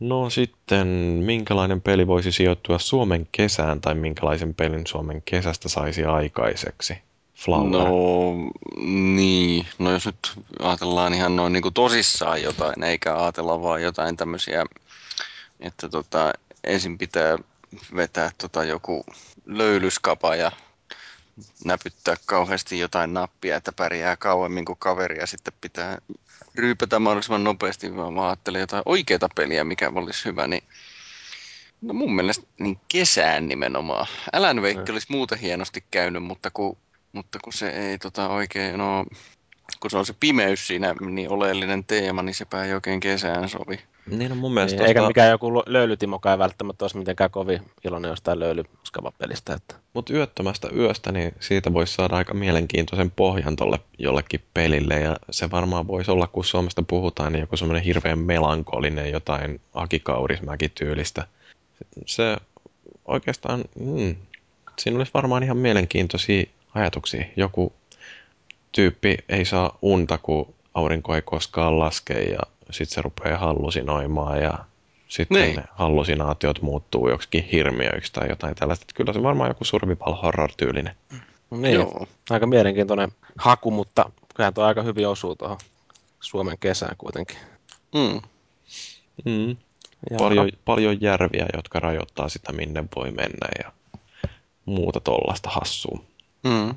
[0.00, 0.86] No sitten,
[1.24, 6.96] minkälainen peli voisi sijoittua Suomen kesään tai minkälaisen pelin Suomen kesästä saisi aikaiseksi?
[7.34, 7.70] Flower.
[7.70, 7.90] No
[9.16, 14.16] niin, no jos nyt ajatellaan ihan noin niin kuin tosissaan jotain, eikä ajatella vaan jotain
[14.16, 14.66] tämmöisiä,
[15.60, 16.32] että tota,
[16.64, 17.38] ensin pitää
[17.96, 19.04] vetää tota joku
[19.46, 20.52] löylyskapa ja
[21.64, 25.98] näpyttää kauheasti jotain nappia, että pärjää kauemmin kuin kaveri ja sitten pitää
[26.54, 30.62] ryypätä mahdollisimman nopeasti, vaan mä ajattelin jotain oikeaa peliä, mikä olisi hyvä, niin
[31.84, 34.06] No mun mielestä niin kesään nimenomaan.
[34.32, 36.76] Alan Wake olisi muuten hienosti käynyt, mutta kun,
[37.12, 39.04] mutta kun se ei tota oikein, no
[39.80, 43.80] kun se on se pimeys siinä niin oleellinen teema, niin sepä ei oikein kesään sovi.
[44.06, 47.30] Niin on mun mielestä Niin, eikä tosta, mikään joku lo- löylytimoka ei välttämättä olisi mitenkään
[47.30, 49.54] kovin iloinen jostain löylyskavapelistä.
[49.54, 49.74] Että.
[49.94, 55.00] mutta yöttömästä yöstä, niin siitä voisi saada aika mielenkiintoisen pohjan tolle jollekin pelille.
[55.00, 60.00] Ja se varmaan voisi olla, kun Suomesta puhutaan, niin joku semmoinen hirveän melankolinen jotain Aki
[60.00, 61.26] Kaurismäki-tyylistä.
[62.06, 62.36] Se
[63.04, 64.16] oikeastaan, mm,
[64.78, 67.24] siinä olisi varmaan ihan mielenkiintoisia ajatuksia.
[67.36, 67.72] Joku
[68.72, 72.38] tyyppi ei saa unta, kun aurinko ei koskaan laske ja
[72.70, 74.58] sitten se rupeaa hallusinoimaan ja
[75.08, 75.56] sitten Niin.
[75.56, 78.86] ne hallusinaatiot muuttuu joksikin hirmiöiksi tai jotain tällaista.
[78.94, 80.94] Kyllä se varmaan joku survival horror tyylinen.
[81.50, 82.06] No Niin, Joo.
[82.30, 85.58] aika mielenkiintoinen haku, mutta kyllähän tuo aika hyvin osuu tuohon
[86.20, 87.36] Suomen kesään kuitenkin.
[87.94, 88.20] Mm.
[89.24, 89.56] Mm.
[90.10, 93.72] Ja Paljon, paljon järviä, jotka rajoittaa sitä, minne voi mennä ja
[94.64, 95.98] muuta tollasta hassua.
[96.44, 96.74] Mm.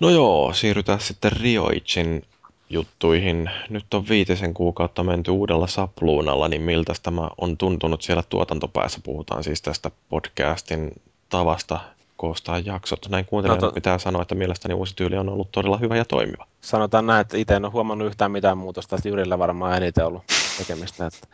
[0.00, 2.24] No joo, siirrytään sitten Rioichin
[2.70, 3.50] juttuihin.
[3.70, 9.00] Nyt on viitisen kuukautta menty uudella sapluunalla, niin miltä tämä on tuntunut siellä tuotantopäässä?
[9.04, 10.92] Puhutaan siis tästä podcastin
[11.28, 11.80] tavasta
[12.16, 13.08] koostaa jaksot.
[13.08, 16.04] Näin kuuntelijana No to- pitää sanoa, että mielestäni uusi tyyli on ollut todella hyvä ja
[16.04, 16.46] toimiva.
[16.60, 20.22] Sanotaan näin, että itse en ole huomannut yhtään mitään muutosta, Jyrillä varmaan eniten ollut
[20.58, 21.06] tekemistä.
[21.06, 21.28] Että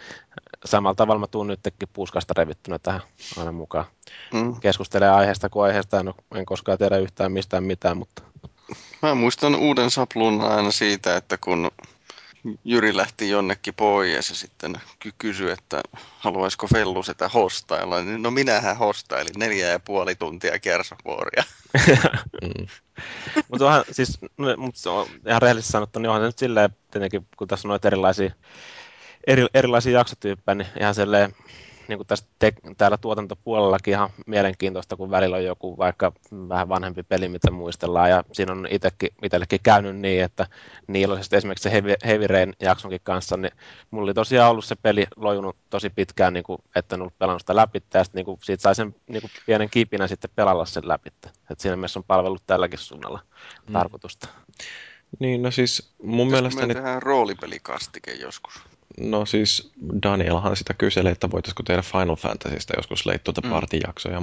[0.64, 3.00] samalla tavalla mä tuun nytkin puskasta revittynä tähän
[3.38, 3.84] aina mukaan.
[4.32, 4.60] Mm.
[4.60, 8.22] Keskustelee aiheesta kuin aiheesta, en, ole, en koskaan tiedä yhtään mistään mitään, mutta
[9.02, 11.70] Mä muistan uuden sapluunan aina siitä, että kun
[12.64, 15.82] Jyri lähti jonnekin pois ja sitten ky- kysyi, että
[16.18, 18.02] haluaisiko Fellu sitä hostailla.
[18.02, 21.44] Niin no minähän hostailin neljä ja puoli tuntia kersovuoria.
[23.48, 26.70] Mutta onhan, siis, no, mut se on ihan rehellisesti sanottuna, niin onhan se nyt silleen,
[26.90, 28.30] tietenkin, kun tässä on noita erilaisia,
[29.26, 31.34] eri, erilaisia jaksotyyppejä, niin ihan silleen,
[31.88, 36.12] niin kuin tästä te, täällä tuotantopuolellakin ihan mielenkiintoista, kun välillä on joku vaikka
[36.48, 40.46] vähän vanhempi peli, mitä muistellaan, ja siinä on itsekin, itsellekin käynyt niin, että
[40.86, 43.52] niillä esimerkiksi se Heavy, Heavy Rain jaksonkin kanssa, niin
[43.90, 47.42] mulla oli tosiaan ollut se peli lojunut tosi pitkään, niin kuin, että en ollut pelannut
[47.42, 50.66] sitä läpi, ja sitten niin kuin, siitä sai sen niin kuin, pienen kipinä sitten pelalla
[50.66, 51.08] sen läpi.
[51.08, 53.20] Että siinä mielessä on palvellut tälläkin suunnalla
[53.68, 53.72] mm.
[53.72, 54.28] tarkoitusta.
[55.18, 56.66] Niin, no siis mun Pitäisikö mielestäni...
[56.66, 58.54] me tehdään roolipelikastike joskus?
[59.00, 63.76] No siis Danielhan sitä kyseli, että voitaisiko tehdä Final Fantasystä joskus Late to the Party
[63.86, 64.08] jakso.
[64.08, 64.22] Ja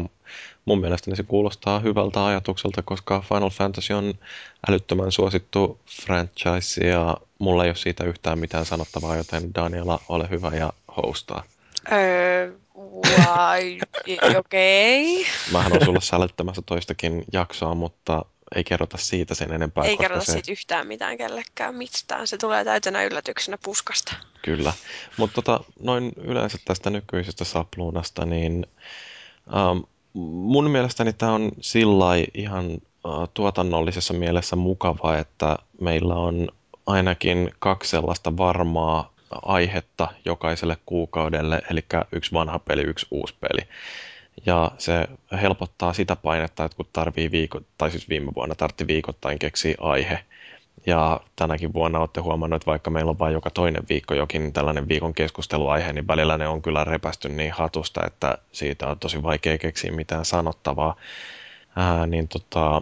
[0.66, 4.14] mun mielestäni se kuulostaa hyvältä ajatukselta, koska Final Fantasy on
[4.69, 10.51] älyttömän suosittu franchise ja mulla ei ole siitä yhtään mitään sanottavaa, joten Daniela, ole hyvä
[10.56, 11.43] ja hostaa.
[11.91, 13.80] Öö, why?
[14.40, 15.22] Okei.
[15.22, 15.32] Okay.
[15.51, 18.25] Mähän on sulle sälyttämässä toistakin jaksoa, mutta
[18.56, 19.84] ei kerrota siitä sen enempää.
[19.84, 20.32] Ei kerrota se...
[20.32, 22.28] siitä yhtään mitään kellekään mistään.
[22.28, 24.14] Se tulee täytänä yllätyksenä puskasta.
[24.42, 24.74] Kyllä.
[25.18, 28.68] Mutta tota, noin yleensä tästä nykyisestä sapluunasta, niin
[29.56, 29.78] ähm,
[30.14, 36.48] mun mielestäni tämä on sillä ihan äh, tuotannollisessa mielessä mukava, että meillä on
[36.86, 43.68] ainakin kaksi sellaista varmaa aihetta jokaiselle kuukaudelle, eli yksi vanha peli, yksi uusi peli.
[44.45, 45.08] Ja se
[45.42, 50.19] helpottaa sitä painetta, että kun tarvii viikot, tai siis viime vuonna tartti viikoittain keksiä aihe.
[50.85, 54.88] Ja tänäkin vuonna olette huomannut, että vaikka meillä on vain joka toinen viikko jokin tällainen
[54.88, 59.58] viikon keskusteluaihe, niin välillä ne on kyllä repästy niin hatusta, että siitä on tosi vaikea
[59.58, 60.95] keksiä mitään sanottavaa.
[61.76, 62.82] Ää, niin tota,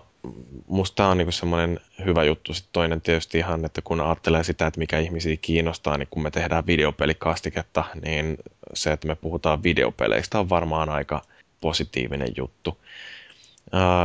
[0.68, 2.54] musta tämä on niinku semmoinen hyvä juttu.
[2.54, 6.32] Sitten toinen tietysti ihan, että kun ajattelee sitä, että mikä ihmisiä kiinnostaa, niin kun me
[6.32, 8.38] tehdään videopelikastiketta, niin
[8.74, 11.22] se, että me puhutaan videopeleistä on varmaan aika
[11.62, 12.78] positiivinen juttu.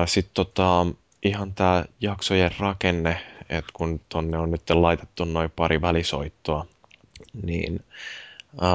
[0.06, 0.86] Sitten tota,
[1.22, 6.66] ihan tämä jaksojen rakenne, että kun tonne on nyt laitettu noin pari välisoittoa,
[7.42, 7.84] niin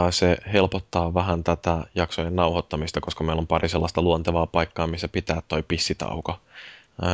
[0.10, 5.42] se helpottaa vähän tätä jaksojen nauhoittamista, koska meillä on pari sellaista luontevaa paikkaa, missä pitää
[5.48, 6.40] toi pissitauko.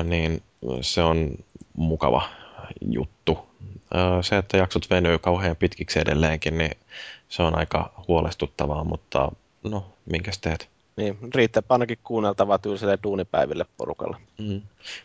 [0.03, 0.43] Niin
[0.81, 1.31] se on
[1.73, 2.29] mukava
[2.81, 3.47] juttu.
[4.21, 6.71] Se, että jaksot venyy kauhean pitkiksi edelleenkin, niin
[7.29, 9.31] se on aika huolestuttavaa, mutta
[9.63, 10.74] no, minkäs teet?
[10.97, 14.17] Niin, riittää ainakin kuunneltavaa tyyliselle duunipäiville porukalla.
[14.37, 14.61] Mm.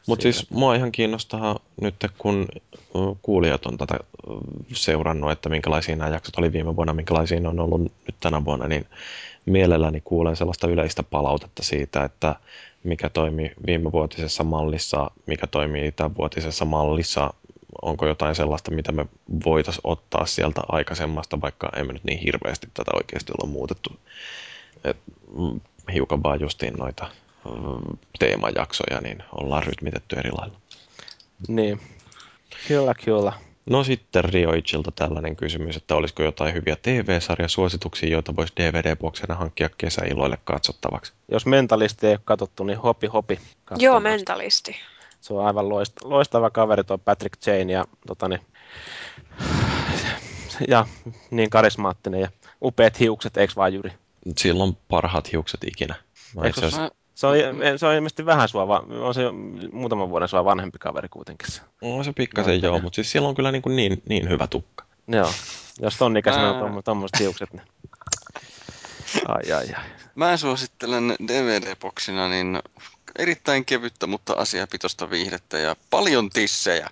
[0.07, 2.49] Mutta siis mua ihan kiinnostaa nyt, kun
[3.23, 3.99] kuulijat on tätä
[4.73, 8.87] seurannut, että minkälaisia nämä jaksot oli viime vuonna, minkälaisia on ollut nyt tänä vuonna, niin
[9.47, 12.37] mielelläni kuulen sellaista yleistä palautetta siitä, että
[12.85, 17.35] mikä toimi viimevuotisessa mallissa, mikä toimii tämänvuotisessa mallissa,
[17.83, 19.07] onko jotain sellaista, mitä me
[19.45, 23.93] voitaisiin ottaa sieltä aikaisemmasta, vaikka emme nyt niin hirveästi tätä oikeasti olla muutettu.
[24.85, 24.97] Et,
[25.39, 25.61] mm,
[25.91, 27.11] hiukan vaan justiin noita
[27.45, 30.61] mm, teemajaksoja, niin ollaan rytmitetty eri lailla.
[31.49, 31.81] Niin,
[32.69, 33.33] kyllä, kyllä.
[33.71, 40.39] No sitten Rioichilta tällainen kysymys, että olisiko jotain hyviä TV-sarjasuosituksia, joita voisi DVD-boksena hankkia kesäiloille
[40.45, 41.13] katsottavaksi?
[41.29, 43.41] Jos mentalisti ei ole katsottu, niin hopi hopi.
[43.79, 44.77] Joo, mentalisti.
[45.21, 48.41] Se on aivan loistava, loistava kaveri tuo Patrick Jane ja, tota niin,
[50.69, 50.87] ja
[51.31, 52.29] niin karismaattinen ja
[52.63, 53.93] upeat hiukset, eikö vaan Jyri?
[54.39, 55.95] Sillä on parhaat hiukset ikinä.
[56.45, 56.71] Eikö se,
[57.15, 57.37] se, on,
[57.77, 59.23] se on ilmeisesti vähän sua, on se
[59.73, 61.49] muutaman vuoden sua vanhempi kaveri kuitenkin.
[61.83, 64.47] On se pikkasen no, joo, mutta siis siellä on kyllä niin, kuin niin, niin hyvä
[64.47, 64.85] tukka.
[65.09, 65.33] Joo,
[65.81, 67.63] jos ton ikäisenä on tuommoiset hiukset, niin...
[69.29, 69.85] Ai, ai, ai.
[70.15, 72.59] Mä suosittelen DVD-boksina niin
[73.19, 76.91] erittäin kevyttä, mutta asiapitoista viihdettä ja paljon tissejä.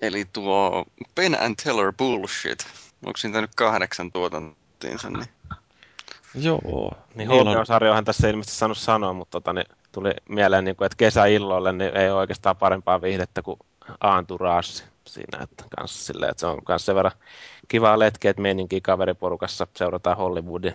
[0.00, 0.84] Eli tuo
[1.14, 2.66] Pen and Teller Bullshit.
[3.06, 5.26] Onko siinä nyt kahdeksan tuotantiinsa, niin
[6.34, 6.92] Joo.
[7.14, 11.72] Niin HBO-sarjoahan tässä ilmeisesti saanut sanoa, mutta tota, niin tuli mieleen, niin kuin, että kesäilloille
[11.72, 13.58] niin ei ole oikeastaan parempaa viihdettä kuin
[14.18, 14.68] Entourage
[15.06, 17.12] siinä, että, kanssa silleen, että se on myös sen verran
[17.70, 20.74] kivaa letkeä, että meininkin kaveriporukassa seurataan Hollywoodin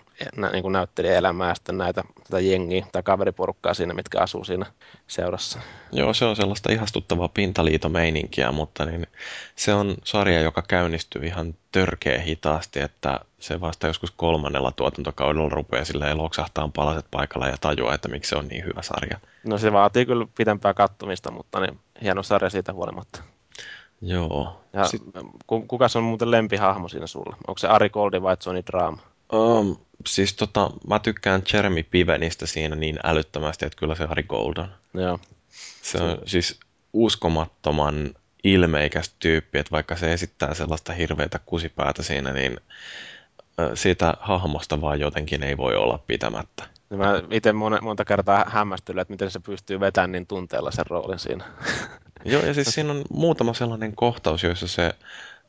[0.51, 4.65] niin kuin näyttelijä elämää ja sitten näitä tätä jengiä tai kaveriporukkaa siinä, mitkä asuu siinä
[5.07, 5.59] seurassa.
[5.91, 9.07] Joo, se on sellaista ihastuttavaa pintaliitomeininkiä, mutta niin
[9.56, 15.85] se on sarja, joka käynnistyy ihan törkeä hitaasti, että se vasta joskus kolmannella tuotantokaudella rupeaa
[15.85, 19.19] silleen loksahtaa palaset paikalla ja tajua, että miksi se on niin hyvä sarja.
[19.43, 23.34] No se vaatii kyllä pitempää kattomista, mutta niin, hieno sarja siitä huolimatta.
[24.01, 24.61] Joo.
[24.74, 25.01] Ja Sit...
[25.48, 27.38] kuka on muuten lempihahmo siinä sulla?
[27.48, 28.98] Onko se Ari Goldi vai Johnny Drama?
[29.33, 34.57] Um, siis tota, mä tykkään Jeremy Pivenistä siinä niin älyttömästi, että kyllä se Ari Gold
[34.57, 34.69] on.
[35.01, 35.19] Joo.
[35.82, 36.59] Se on siis
[36.93, 42.57] uskomattoman ilmeikäs tyyppi, että vaikka se esittää sellaista hirveätä kusipäätä siinä, niin
[43.74, 46.64] siitä hahmosta vaan jotenkin ei voi olla pitämättä.
[46.90, 51.45] Mä itse monta kertaa hämmästynyt, että miten se pystyy vetämään niin tunteella sen roolin siinä.
[52.25, 54.95] Joo, ja siis siinä on muutama sellainen kohtaus, jossa se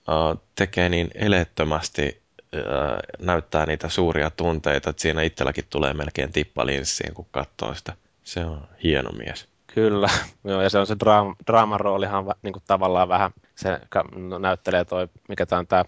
[0.09, 6.67] uh, tekee niin eleettömästi, uh, näyttää niitä suuria tunteita, että siinä itselläkin tulee melkein tippa
[6.67, 7.93] linssiin, kun katsoo sitä.
[8.25, 9.49] Se on hieno mies.
[9.67, 10.09] Kyllä,
[10.45, 13.81] joo, ja se on se draama, draaman roolihan niin kuin tavallaan vähän, se
[14.15, 15.85] no, näyttelee toi, mikä tämä on tämä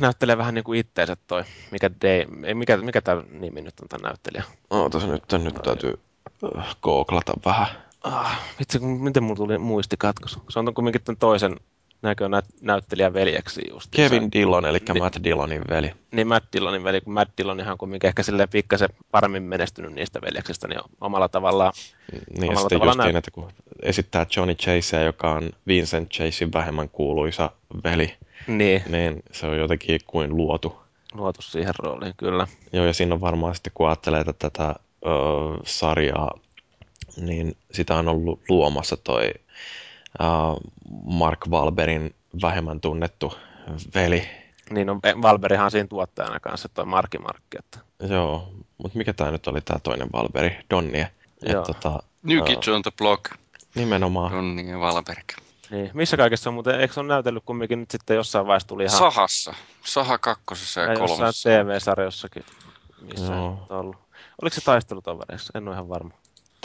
[0.00, 4.08] näyttelee vähän niin kuin itteensä toi, mikä, Dave, mikä, mikä tämä nimi nyt on tämä
[4.08, 4.44] näyttelijä?
[4.70, 6.00] Ootas nyt, nyt täytyy
[6.58, 7.85] äh, googlata vähän.
[8.04, 10.38] Ah, vitsi, miten mulla tuli muistikatkos?
[10.48, 11.56] Se on kuitenkin tämän toisen
[12.02, 13.90] näkö nä- näyttelijän veljeksi just.
[13.96, 15.92] Kevin Dillon, eli niin, Matt Dillonin veli.
[16.12, 20.20] Niin, Matt Dillonin veli, kun Matt Dillon ihan kuitenkin ehkä silleen pikkasen paremmin menestynyt niistä
[20.22, 21.72] veljeksistä, niin omalla tavallaan
[22.12, 23.50] Niin, omalla sitten tavallaan justiin, että kun
[23.82, 27.50] esittää Johnny Chasea, joka on Vincent Chasein vähemmän kuuluisa
[27.84, 28.14] veli,
[28.46, 28.82] niin.
[28.88, 30.76] niin se on jotenkin kuin luotu.
[31.14, 32.46] Luotu siihen rooliin, kyllä.
[32.72, 34.74] Joo, ja siinä on varmaan sitten, kun ajattelee että tätä
[35.06, 35.08] ö,
[35.64, 36.30] sarjaa,
[37.16, 39.30] niin sitä on ollut luomassa toi
[40.20, 40.24] ö,
[41.04, 43.34] Mark Valberin vähemmän tunnettu
[43.94, 44.28] veli.
[44.70, 47.58] Niin, no Valberihan siinä tuottajana kanssa, toi Marki Markki.
[47.58, 47.78] Että...
[48.08, 51.10] Joo, mutta mikä tämä nyt oli tämä toinen Valberi, Donnie?
[51.42, 51.62] Joo.
[51.62, 53.30] tota, New Kids on the Block.
[53.74, 54.32] Nimenomaan.
[54.32, 55.32] Donnie Valberg.
[55.70, 55.90] Niin.
[55.94, 58.98] Missä kaikessa on muuten, eikö se ole näytellyt kumminkin nyt sitten jossain vaiheessa tuli ihan...
[58.98, 59.54] Sahassa.
[59.84, 61.50] Saha kakkosessa ja, ja kolmosessa.
[61.50, 62.44] TV-sarjossakin.
[63.00, 63.66] Missä no.
[63.68, 63.96] on ollut.
[64.42, 65.52] Oliko se taistelutovereissa?
[65.58, 66.14] En ole ihan varma.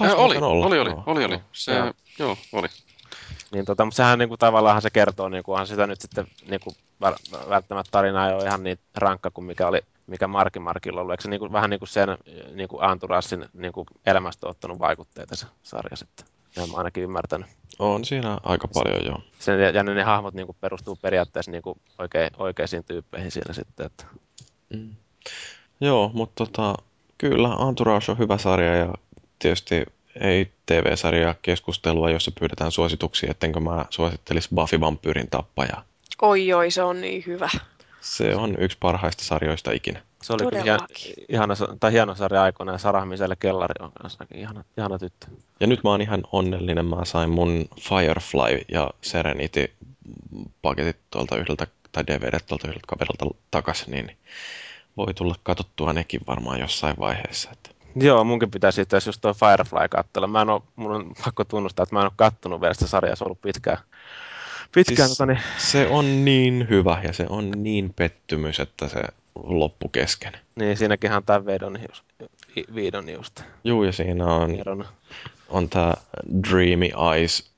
[0.01, 0.65] Äh, oli, olla.
[0.65, 1.39] oli, oli, oli, oli.
[1.51, 1.93] Se, joo.
[2.19, 2.67] joo, oli.
[3.51, 6.59] Niin, tota, mutta sehän niin kuin, tavallaan se kertoo, niin kuin, sitä nyt sitten niin
[6.63, 6.75] kuin,
[7.49, 11.13] välttämättä tarina ei ole ihan niin rankka kuin mikä oli mikä Marki Markilla ollut.
[11.13, 12.17] Eikö se niin kuin, vähän niin kuin sen
[12.53, 16.25] niin kuin Anturassin niin kuin elämästä ottanut vaikutteita se sarja sitten?
[16.55, 17.47] Ja mä ainakin ymmärtänyt.
[17.79, 19.21] On siinä aika paljon, joo.
[19.39, 23.53] Sen, ja ne, ne hahmot niin kuin, perustuu periaatteessa niin kuin, oikein, oikeisiin tyyppeihin siinä
[23.53, 23.85] sitten.
[23.85, 24.05] Että...
[24.73, 24.95] Mm.
[25.81, 26.75] Joo, mutta tota,
[27.17, 28.93] kyllä Entourage on hyvä sarja ja
[29.41, 29.85] tietysti
[30.19, 35.83] ei TV-sarja keskustelua, jossa pyydetään suosituksia, ettenkö mä suosittelisi Buffy Vampyrin tappajaa.
[36.21, 37.49] Oi oi, se on niin hyvä.
[38.01, 40.01] Se on yksi parhaista sarjoista ikinä.
[40.21, 40.77] Se oli kyllä
[41.29, 45.27] ihana, tai hieno sarja aikoina ja Sarah Miselle Kellari on kanssa ihana, ihana tyttö.
[45.59, 46.85] Ja nyt mä oon ihan onnellinen.
[46.85, 49.71] Mä sain mun Firefly ja Serenity
[50.61, 54.17] paketit tuolta yhdeltä, tai DVD tuolta yhdeltä kaverilta takas, niin
[54.97, 57.49] voi tulla katsottua nekin varmaan jossain vaiheessa.
[57.51, 57.80] Että.
[57.95, 60.27] Joo, munkin pitäisi itse just tuo Firefly katsella.
[60.27, 63.15] Mä en ole, mun on pakko tunnustaa, että mä en ole kattonut vielä sitä sarjaa,
[63.15, 63.77] se on ollut pitkään.
[64.75, 65.39] pitkään siis tota, niin...
[65.57, 69.01] Se on niin hyvä ja se on niin pettymys, että se
[69.35, 70.33] loppu kesken.
[70.55, 72.03] Niin, siinäkin on tämä vedon just,
[72.75, 73.41] viidon just.
[73.63, 74.85] Juu, ja siinä on,
[75.49, 75.93] on tämä
[76.49, 77.51] Dreamy Eyes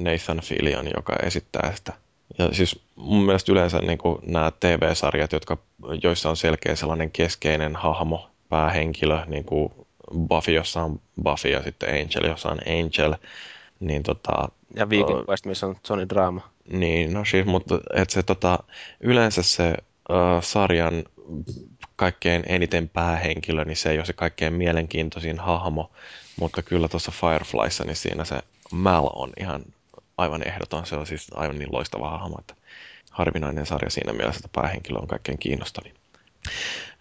[0.00, 1.92] Nathan Fillion, joka esittää sitä.
[2.38, 5.58] Ja siis mun mielestä yleensä niin nämä TV-sarjat, jotka,
[6.02, 9.72] joissa on selkeä sellainen keskeinen hahmo, päähenkilö, niin kuin
[10.28, 13.14] Buffy, jossa on Buffy ja sitten Angel, jossa on Angel,
[13.80, 14.48] niin tota...
[14.76, 16.48] Ja Viking uh, Quest, missä on Sony Drama.
[16.72, 18.58] Niin, no siis, mutta et se tota,
[19.00, 19.74] yleensä se
[20.08, 21.04] uh, sarjan
[21.96, 25.90] kaikkein eniten päähenkilö, niin se ei ole se kaikkein mielenkiintoisin hahmo,
[26.36, 28.40] mutta kyllä tuossa Fireflyssa, niin siinä se
[28.72, 29.62] Mal on ihan
[30.18, 30.86] aivan ehdoton.
[30.86, 32.54] Se on siis aivan niin loistava hahmo, että
[33.10, 35.94] harvinainen sarja siinä mielessä, että päähenkilö on kaikkein kiinnostavin.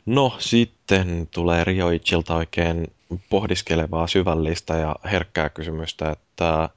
[0.05, 2.87] No sitten tulee Rioichilta oikein
[3.29, 6.69] pohdiskelevaa, syvällistä ja herkkää kysymystä, että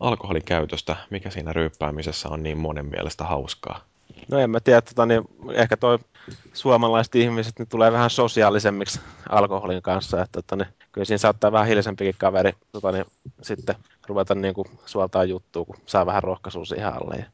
[0.00, 3.80] alkoholin käytöstä, mikä siinä ryyppäämisessä on niin monen mielestä hauskaa?
[4.28, 5.98] No en mä tiedä, tota, niin ehkä toi
[6.52, 10.22] suomalaiset ihmiset niin tulee vähän sosiaalisemmiksi alkoholin kanssa.
[10.22, 13.04] Että, että niin, kyllä siinä saattaa vähän hiljaisempikin kaveri tota, niin,
[13.42, 13.74] sitten
[14.06, 17.16] ruveta niin kuin, suoltaan juttua, kun saa vähän rohkaisua siihen alle.
[17.16, 17.24] Ja,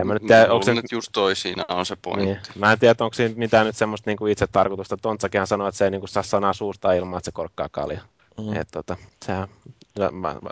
[0.00, 0.74] en mä nyt tiedä, onko se...
[0.74, 2.24] nyt just toi siinä on se pointti.
[2.24, 2.38] Niin.
[2.54, 4.96] Mä en tiedä, onko siinä mitään nyt semmoista niin kuin itse tarkoitusta.
[4.96, 8.00] Tontsakinhan sanoi, että se ei niin kuin, saa sanaa suusta ilman, että se korkkaa kalja.
[8.38, 8.56] Mm.
[8.56, 9.48] Et, tota, sehän,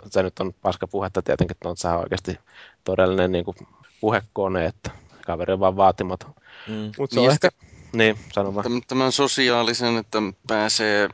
[0.09, 2.39] se nyt on paska puhetta tietenkin, että Tontsa on oikeasti
[2.83, 3.57] todellinen niin kuin,
[4.01, 4.91] puhekone, että
[5.25, 6.33] kaveri on vaan vaatimaton.
[6.67, 6.91] Mm.
[6.97, 7.49] Mutta se niin on ehkä...
[7.93, 8.65] Niin, sano vaan.
[8.87, 11.09] Tämän sosiaalisen, että pääsee,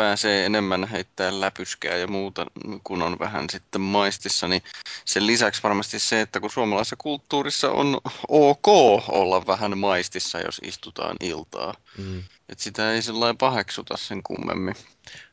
[0.00, 2.46] pääsee enemmän heittämään läpyskää ja muuta,
[2.84, 4.62] kun on vähän sitten maistissa, niin
[5.04, 8.68] sen lisäksi varmasti se, että kun suomalaisessa kulttuurissa on ok
[9.08, 11.74] olla vähän maistissa, jos istutaan iltaa.
[11.98, 12.22] Mm.
[12.48, 14.74] Että sitä ei sellainen paheksuta sen kummemmin.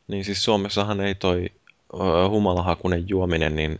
[0.07, 1.49] Niin siis Suomessahan ei toi
[2.29, 3.79] humalahakunen juominen, niin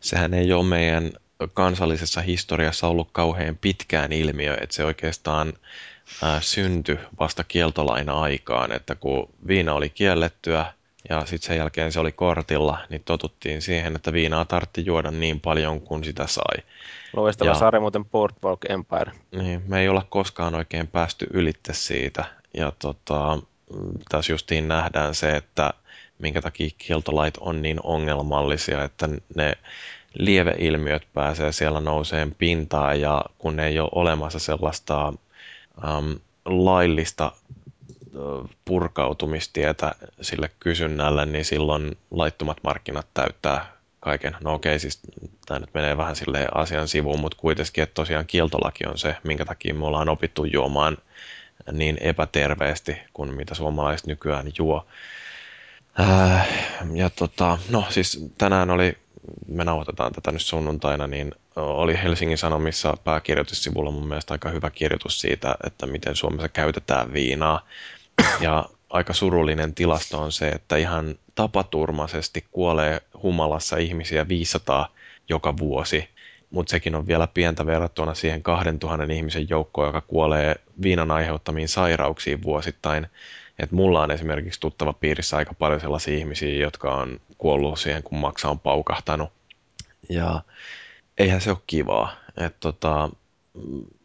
[0.00, 1.10] sehän ei ole meidän
[1.54, 5.52] kansallisessa historiassa ollut kauhean pitkään ilmiö, että se oikeastaan
[6.22, 10.72] ää, syntyi vasta kieltolain aikaan, että kun viina oli kiellettyä
[11.08, 15.40] ja sitten sen jälkeen se oli kortilla, niin totuttiin siihen, että viinaa tartti juoda niin
[15.40, 16.64] paljon kuin sitä sai.
[17.12, 19.12] Loistava ja, sarja muuten Boardwalk Empire.
[19.32, 22.24] Niin, me ei olla koskaan oikein päästy ylitte siitä.
[22.54, 23.38] Ja tota,
[24.08, 25.70] tässä justiin nähdään se, että
[26.18, 29.52] minkä takia kieltolait on niin ongelmallisia, että ne
[30.14, 35.12] lieveilmiöt pääsee siellä nouseen pintaan ja kun ei ole olemassa sellaista
[35.84, 37.32] um, laillista
[38.64, 44.36] purkautumistietä sille kysynnälle, niin silloin laittomat markkinat täyttää kaiken.
[44.40, 45.00] No okei, siis
[45.46, 49.44] tämä nyt menee vähän sille asian sivuun, mutta kuitenkin, että tosiaan kieltolaki on se, minkä
[49.44, 50.96] takia me ollaan opittu juomaan
[51.72, 54.86] niin epäterveesti kuin mitä suomalaiset nykyään juo.
[56.00, 56.48] Äh,
[56.94, 58.96] ja tota, no siis tänään oli,
[59.48, 65.20] me nauhoitetaan tätä nyt sunnuntaina, niin oli Helsingin Sanomissa pääkirjoitussivulla mun mielestä aika hyvä kirjoitus
[65.20, 67.66] siitä, että miten Suomessa käytetään viinaa.
[68.40, 74.92] Ja aika surullinen tilasto on se, että ihan tapaturmaisesti kuolee humalassa ihmisiä 500
[75.28, 76.08] joka vuosi.
[76.50, 82.42] Mutta sekin on vielä pientä verrattuna siihen 2000 ihmisen joukkoon, joka kuolee viinan aiheuttamiin sairauksiin
[82.42, 83.06] vuosittain.
[83.58, 88.18] Et mulla on esimerkiksi tuttava piirissä aika paljon sellaisia ihmisiä, jotka on kuollut siihen, kun
[88.18, 89.32] maksa on paukahtanut.
[90.08, 90.42] Ja
[91.18, 92.12] eihän se ole kivaa.
[92.36, 93.10] Et tota,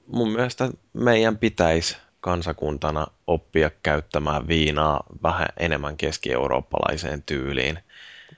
[0.07, 7.79] mun mielestä meidän pitäisi kansakuntana oppia käyttämään viinaa vähän enemmän keski-eurooppalaiseen tyyliin.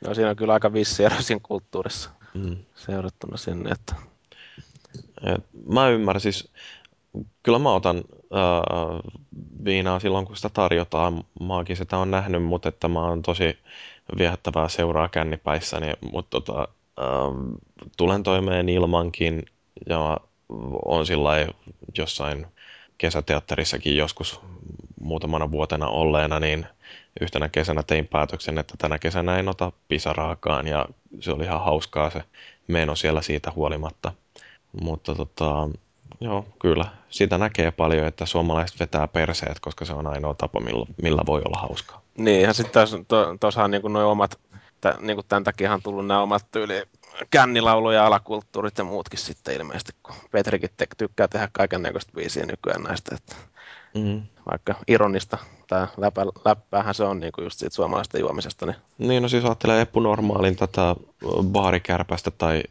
[0.02, 2.58] No siinä on kyllä aika vissi ero siinä kulttuurissa mm.
[2.76, 3.70] seurattuna sinne.
[3.70, 3.96] Että...
[5.36, 6.52] Et mä ymmärrän siis,
[7.44, 8.04] kyllä mä otan
[8.36, 9.00] äh,
[9.66, 11.24] viinaa silloin, kun sitä tarjotaan.
[11.40, 13.58] Maakin sitä on nähnyt, mutta että mä oon tosi
[14.18, 16.68] viehättävää seuraa kännipäissäni, mutta tota,
[17.00, 17.06] äh,
[17.98, 19.46] tulen toimeen ilmankin
[19.90, 20.18] ja
[20.86, 21.32] on sillä
[21.98, 22.48] jossain
[22.98, 24.40] kesäteatterissakin joskus
[25.02, 26.66] muutamana vuotena olleena, niin
[27.22, 30.86] yhtenä kesänä tein päätöksen, että tänä kesänä en ota pisaraakaan ja
[31.20, 32.24] se oli ihan hauskaa se
[32.68, 34.12] meno siellä siitä huolimatta.
[34.82, 35.70] Mutta tota,
[36.20, 40.86] joo, kyllä, sitä näkee paljon, että suomalaiset vetää perseet, koska se on ainoa tapa, millä,
[41.02, 42.02] millä voi olla hauskaa.
[42.18, 42.88] Niin, ja sitten
[43.40, 44.40] tuossahan to, niin noin omat,
[44.82, 46.84] t- niin kuin tämän takia on tullut nämä omat tyyli
[47.32, 52.46] kännilaulu ja alakulttuurit ja muutkin sitten ilmeisesti, kun Petrikin te- tykkää tehdä kaiken näköistä biisiä
[52.46, 53.36] nykyään näistä, että
[53.94, 54.22] mm.
[54.52, 55.38] vaikka ironista
[55.68, 58.66] tai läppä, läppäähän se on niin kuin just siitä suomalaisesta juomisesta.
[58.66, 58.76] Niin...
[58.98, 60.96] niin, no siis ajattelee Eppu Normaalin tätä
[61.44, 62.64] baarikärpästä tai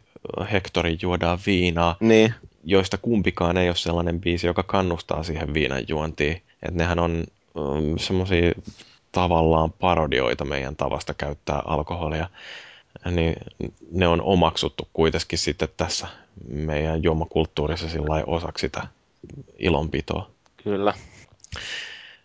[0.51, 2.33] Hektorin juodaan viinaa, niin.
[2.65, 6.41] Joista kumpikaan ei ole sellainen biisi, joka kannustaa siihen viinan juontiin.
[6.63, 7.23] Että nehän on
[7.55, 8.51] um, semmoisia
[9.11, 12.29] tavallaan parodioita meidän tavasta käyttää alkoholia
[13.11, 13.35] niin
[13.91, 16.07] ne on omaksuttu kuitenkin sitten tässä
[16.47, 18.87] meidän juomakulttuurissa sillä osaksi sitä
[19.59, 20.29] ilonpitoa.
[20.63, 20.93] Kyllä.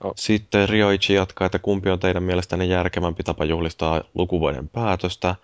[0.05, 0.13] Oh.
[0.17, 5.35] Sitten Rioichi jatkaa, että kumpi on teidän mielestänne järkevämpi tapa juhlistaa lukuvuoden päätöstä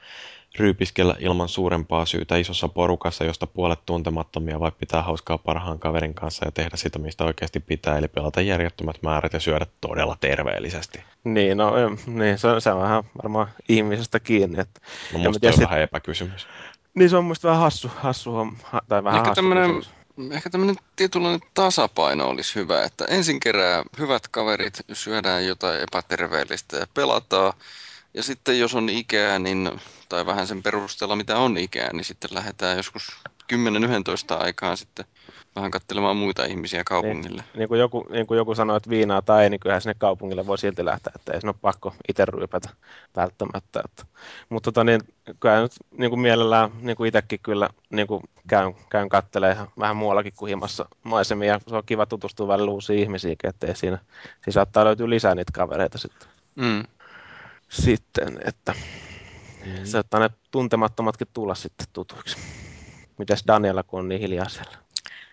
[0.58, 6.44] ryypiskellä ilman suurempaa syytä isossa porukassa, josta puolet tuntemattomia, vai pitää hauskaa parhaan kaverin kanssa
[6.44, 11.04] ja tehdä sitä, mistä oikeasti pitää, eli pelata järjettömät määrät ja syödä todella terveellisesti.
[11.24, 11.72] Niin, no
[12.06, 14.60] niin, se, on, se on vähän varmaan ihmisestä kiinni.
[14.60, 14.80] Että,
[15.12, 15.62] no musta on sit...
[15.62, 16.46] vähän epäkysymys.
[16.94, 18.30] Niin se on musta vähän hassu, hassu
[18.88, 19.82] tai vähän Ehkä hassu tämmönen,
[20.30, 26.86] Ehkä tämmöinen tietynlainen tasapaino olisi hyvä, että ensin kerää hyvät kaverit, syödään jotain epäterveellistä ja
[26.94, 27.52] pelataan,
[28.14, 29.70] ja sitten jos on ikää, niin,
[30.08, 33.08] tai vähän sen perusteella mitä on ikää, niin sitten lähdetään joskus
[33.52, 33.56] 10-11
[34.38, 35.04] aikaan sitten
[35.56, 37.42] vähän katselemaan muita ihmisiä kaupungille.
[37.42, 39.94] Niin, niin, kuin joku, niin kuin joku sanoi, että viinaa tai ei, niin kyllähän sinne
[39.98, 42.68] kaupungille voi silti lähteä, että ei sinne ole pakko itse ryypätä
[43.16, 43.80] välttämättä.
[43.84, 44.04] Että.
[44.48, 45.00] Mutta tota, niin,
[45.40, 49.96] kyllä nyt niin kuin mielellään niin kuin itsekin kyllä niin kuin käyn, käyn katselemaan vähän
[49.96, 51.60] muuallakin kuin himassa maisemia.
[51.68, 55.98] Se on kiva tutustua välillä uusiin ihmisiin, ettei siinä, siinä saattaa löytyä lisää niitä kavereita
[55.98, 56.28] sitten.
[56.54, 56.82] Mm
[57.68, 58.74] sitten, että
[59.66, 59.84] mm.
[59.84, 62.36] saattaa ne tuntemattomatkin tulla sitten tutuiksi.
[63.18, 64.86] Mites Daniela, kun on niin hiljaa siellä?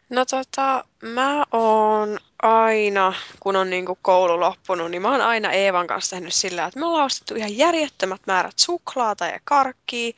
[0.10, 5.88] No tota, mä oon aina, kun on niinku koulu loppunut, niin mä oon aina Eevan
[5.88, 10.12] kanssa tehnyt sillä, että me ollaan ostettu ihan järjettömät määrät suklaata ja karkkia.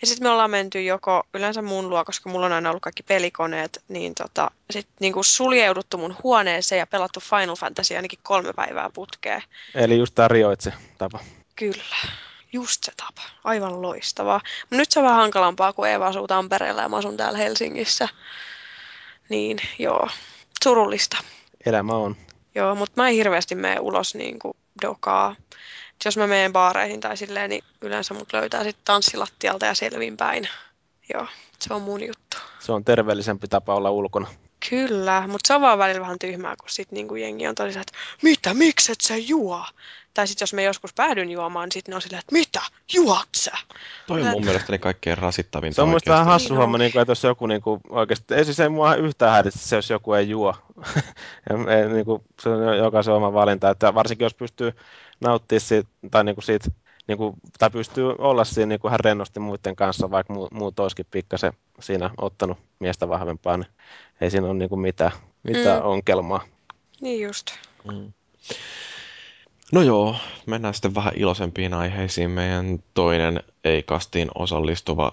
[0.00, 3.02] Ja sitten me ollaan menty joko yleensä mun luo, koska mulla on aina ollut kaikki
[3.02, 8.90] pelikoneet, niin tota, sitten niinku suljeuduttu mun huoneeseen ja pelattu Final Fantasy ainakin kolme päivää
[8.94, 9.42] putkeen.
[9.74, 11.18] Eli just tämä rioitse tapa.
[11.56, 11.84] Kyllä.
[12.52, 13.22] Just se tapa.
[13.44, 14.40] Aivan loistavaa.
[14.70, 18.08] Mut nyt se on vähän hankalampaa, kun Eeva asuu Tampereella ja mä asun täällä Helsingissä.
[19.28, 20.08] Niin, joo.
[20.64, 21.16] Surullista.
[21.66, 22.16] Elämä on.
[22.54, 25.36] Joo, mutta mä en hirveästi mene ulos niin kuin dokaa.
[25.92, 30.48] Et jos mä menen baareihin tai silleen, niin yleensä mut löytää sitten tanssilattialta ja selvinpäin.
[31.14, 31.26] Joo,
[31.60, 32.36] se on mun juttu.
[32.58, 34.28] Se on terveellisempi tapa olla ulkona.
[34.70, 37.98] Kyllä, mutta se on vaan välillä vähän tyhmää, kun sit niinku jengi on todella, että
[38.22, 39.64] mitä, miksi et sä juo?
[40.18, 42.60] Tai sitten jos me joskus päädyn juomaan, niin sitten ne on silleen, että mitä,
[42.94, 43.52] juot sä?
[44.06, 47.02] Toi on mun mielestäni kaikkein rasittavinta Se on mun vähän hassu Niin homma, niin kuin,
[47.02, 50.12] että jos joku niin kuin, oikeasti, ei siis ei mua yhtään häiritä se, jos joku
[50.12, 50.54] ei juo.
[51.50, 54.72] ja, ei, niin kuin, se on jokaisen oma valinta, että varsinkin jos pystyy
[55.20, 56.70] nauttimaan siitä, tai niin kuin siitä,
[57.06, 60.80] niin kuin, tai pystyy olla siinä niin kuin ihan rennosti muiden kanssa, vaikka muu, muut
[60.80, 63.68] olisikin pikkasen siinä ottanut miestä vahvempaa, niin
[64.20, 65.88] ei siinä ole niin kuin mitään, mitään Mm.
[65.88, 66.40] ongelmaa.
[67.00, 67.50] Niin just.
[67.92, 68.12] Mm.
[69.72, 70.16] No joo,
[70.46, 72.30] mennään sitten vähän iloisempiin aiheisiin.
[72.30, 75.12] Meidän toinen ei-kastiin osallistuva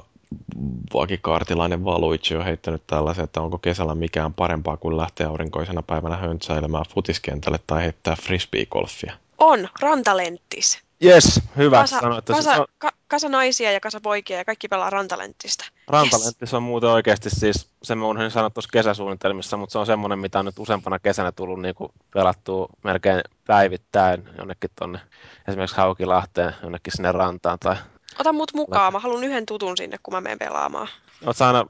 [0.93, 6.85] vakikaartilainen Valuichi on heittänyt tällaisen, että onko kesällä mikään parempaa kuin lähteä aurinkoisena päivänä höntsäilemään
[6.93, 9.14] futiskentälle tai heittää frisbee-golfia.
[9.38, 10.84] On, rantalenttis.
[10.99, 14.45] Jes, hyvä Kasa, sanoa, että kasa, se on, ka, kasa naisia ja kasa poikia ja
[14.45, 15.65] kaikki pelaa rantalenttistä.
[15.88, 19.85] Rantalentti se on muuten oikeasti siis, sen mä unohdin sanoa tuossa kesäsuunnitelmissa, mutta se on
[19.85, 24.99] semmoinen, mitä on nyt useampana kesänä tullut niin kuin pelattua melkein päivittäin jonnekin tonne
[25.48, 27.59] esimerkiksi Haukilahteen jonnekin sinne rantaan.
[27.59, 27.75] Tai
[28.19, 30.88] Ota mut mukaan, mä haluan yhden tutun sinne, kun mä menen pelaamaan.
[31.35, 31.66] Sä aina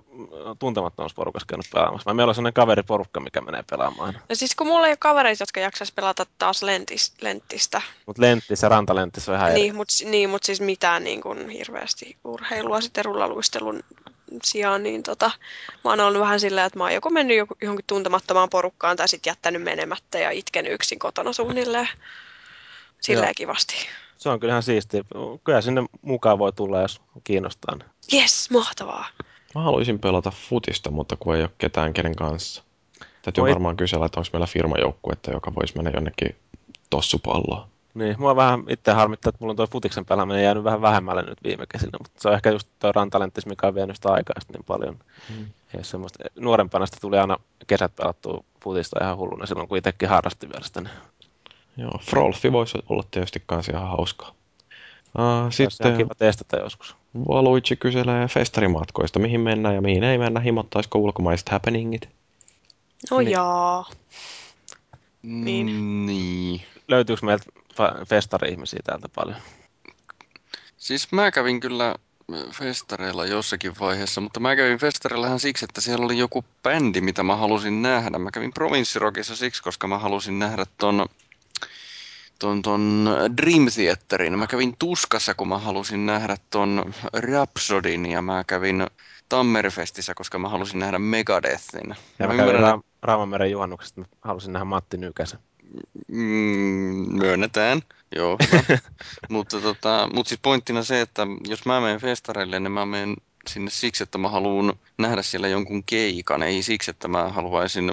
[0.59, 2.05] tuntemattomassa porukassa käynyt pelaamassa.
[2.05, 4.19] Vai meillä on sellainen kaveriporukka, mikä menee pelaamaan.
[4.29, 8.65] Ja siis kun mulla ei ole kavereita, jotka jaksais pelata taas lentis, lenttistä, Mutta lenttissä
[8.65, 9.61] ja rantalenttissä on ihan eri.
[9.61, 13.83] niin, mutta niin, mut siis mitään niin kuin hirveästi urheilua sitten rullaluistelun
[14.43, 15.31] sijaan, niin tota,
[15.83, 19.07] mä oon ollut vähän silleen, että mä oon joko mennyt joku- johonkin tuntemattomaan porukkaan tai
[19.07, 21.89] sitten jättänyt menemättä ja itken yksin kotona suunnilleen.
[23.01, 23.33] Silleen Joo.
[23.35, 23.75] kivasti.
[24.17, 25.03] Se on kyllä ihan siistiä.
[25.43, 27.77] Kyllä sinne mukaan voi tulla, jos kiinnostaa.
[28.13, 29.05] Yes, mahtavaa.
[29.55, 32.63] Mä haluaisin pelata futista, mutta kun ei ole ketään kenen kanssa.
[33.21, 36.35] Täytyy Voi- varmaan kysellä, että onko meillä firmajoukkuetta, joka voisi mennä jonnekin
[36.89, 37.67] tossupalloon.
[37.93, 41.43] Niin, mua vähän itse harmittaa, että mulla on tuo futiksen pelaaminen jäänyt vähän vähemmälle nyt
[41.43, 44.53] viime kesinä, mutta se on ehkä just tuo rantalenttis, mikä on vienyt sitä aikaa sitten
[44.53, 44.97] niin paljon.
[45.29, 45.45] Mm.
[45.77, 50.49] Ja semmoista, nuorempana sitä tuli aina kesät pelattua futista ihan hulluna silloin, kun itsekin harrasti
[50.49, 50.81] vielä sitä.
[50.81, 50.93] Niin
[51.77, 54.31] Joo, Frolfi voisi olla tietysti kans ihan hauskaa.
[55.19, 55.71] Uh, Sitten...
[55.71, 56.95] sitten kiva testata joskus.
[57.27, 62.09] Valuitsi kyselee festarimatkoista, mihin mennään ja mihin ei mennä, himottaisiko ulkomaiset happeningit.
[63.11, 63.31] No Niin.
[63.31, 63.89] jaa.
[65.23, 66.05] Niin.
[66.05, 66.61] niin.
[66.87, 67.45] Löytyykö meiltä
[68.09, 69.37] festari-ihmisiä täältä paljon?
[70.77, 71.95] Siis mä kävin kyllä
[72.51, 77.23] festareilla jossakin vaiheessa, mutta mä kävin festareilla ihan siksi, että siellä oli joku bändi, mitä
[77.23, 78.19] mä halusin nähdä.
[78.19, 81.05] Mä kävin Provinssirokissa siksi, koska mä halusin nähdä ton,
[82.39, 84.39] ton, ton Dream Theaterin.
[84.39, 88.87] Mä kävin Tuskassa, kun mä halusin nähdä ton Rhapsodin ja mä kävin
[89.29, 91.95] Tammerfestissä, koska mä halusin nähdä Megadethin.
[92.19, 95.39] Ja Mä mä kävin ymmärrän, Ra- Raamanmeren juhannuksesta, mä halusin nähdä Matti Nykäsen.
[96.07, 97.81] Mm, myönnetään,
[98.15, 98.37] joo.
[99.29, 103.15] mutta tota, mut siis pointtina se, että jos mä menen festareille, niin mä menen
[103.47, 107.91] sinne siksi, että mä haluan nähdä siellä jonkun keikan, ei siksi, että mä haluaisin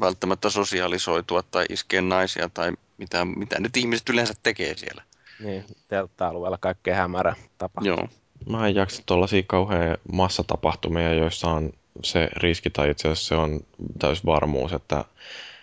[0.00, 5.02] välttämättä sosiaalisoitua tai iskeä naisia tai mitä, mitä nyt ihmiset yleensä tekee siellä.
[5.40, 7.80] Niin, teltta-alueella kaikkea hämärä tapa.
[7.84, 8.08] Joo.
[8.50, 13.60] Mä en jaksa tuollaisia kauhean massatapahtumia, joissa on se riski, tai itse asiassa se on
[13.98, 15.04] täys varmuus, että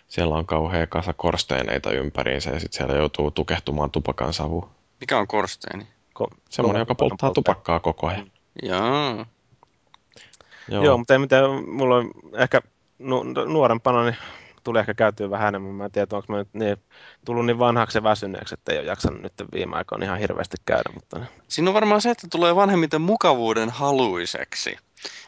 [0.08, 4.70] siellä on kauhea kasa korsteineita ympäriinsä ja sitten siellä joutuu tukehtumaan tupakan savuun.
[5.00, 5.88] Mikä on korsteeni?
[6.20, 7.34] Ko- Semmoinen, joka polttaa polttaja.
[7.34, 8.32] tupakkaa koko ajan.
[8.64, 9.16] Jaa.
[9.16, 9.26] Joo.
[10.70, 10.84] Joo.
[10.84, 12.62] Joo, mutta ei mitään, mulla on ehkä
[13.00, 14.16] nu- nuorempana niin
[14.64, 15.76] tuli ehkä käytyä vähän enemmän.
[15.76, 16.78] Mä en tiedä, onko mä nyt niin,
[17.26, 20.90] tullut niin vanhaksi ja väsyneeksi, että ei ole jaksanut nyt viime aikoina ihan hirveästi käydä.
[20.94, 21.28] Mutta niin.
[21.48, 24.78] Siinä on varmaan se, että tulee vanhemmiten mukavuuden haluiseksi.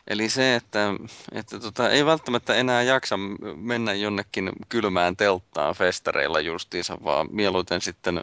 [0.08, 0.94] Eli se, että,
[1.32, 3.18] että tota, ei välttämättä enää jaksa
[3.56, 8.22] mennä jonnekin kylmään telttaan festareilla justiinsa, vaan mieluiten sitten,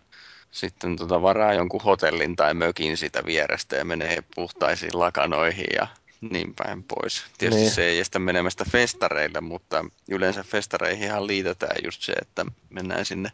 [0.50, 5.86] sitten tota varaa jonkun hotellin tai mökin sitä vierestä ja menee puhtaisiin lakanoihin ja
[6.20, 7.24] niin päin pois.
[7.38, 7.74] Tietysti Niin.
[7.74, 13.30] se ei estä menemästä festareille, mutta yleensä festareihinhan liitetään just se, että mennään sinne,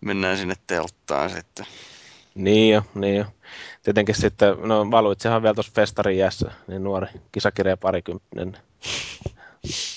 [0.00, 1.66] mennään sinne telttaan sitten.
[2.34, 3.24] Niin jo, niin jo.
[3.82, 8.56] Tietenkin sitten, no Valuitsehan vielä tuossa festarin iässä, niin nuori kisakirja parikymppinen.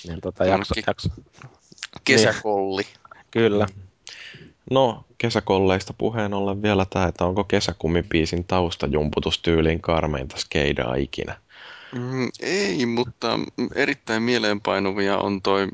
[0.08, 1.09] Niin tota, jakso, jakso,
[2.03, 2.83] Kesäkolli.
[3.32, 3.67] kyllä.
[4.72, 11.35] No, kesäkolleista puheen ollen vielä tämä, että onko kesäkummipiisin taustajumputus-tyyliin karmeinta skeidaa ikinä.
[11.95, 13.39] Mm, ei, mutta
[13.75, 15.67] erittäin mieleenpainuvia on toi,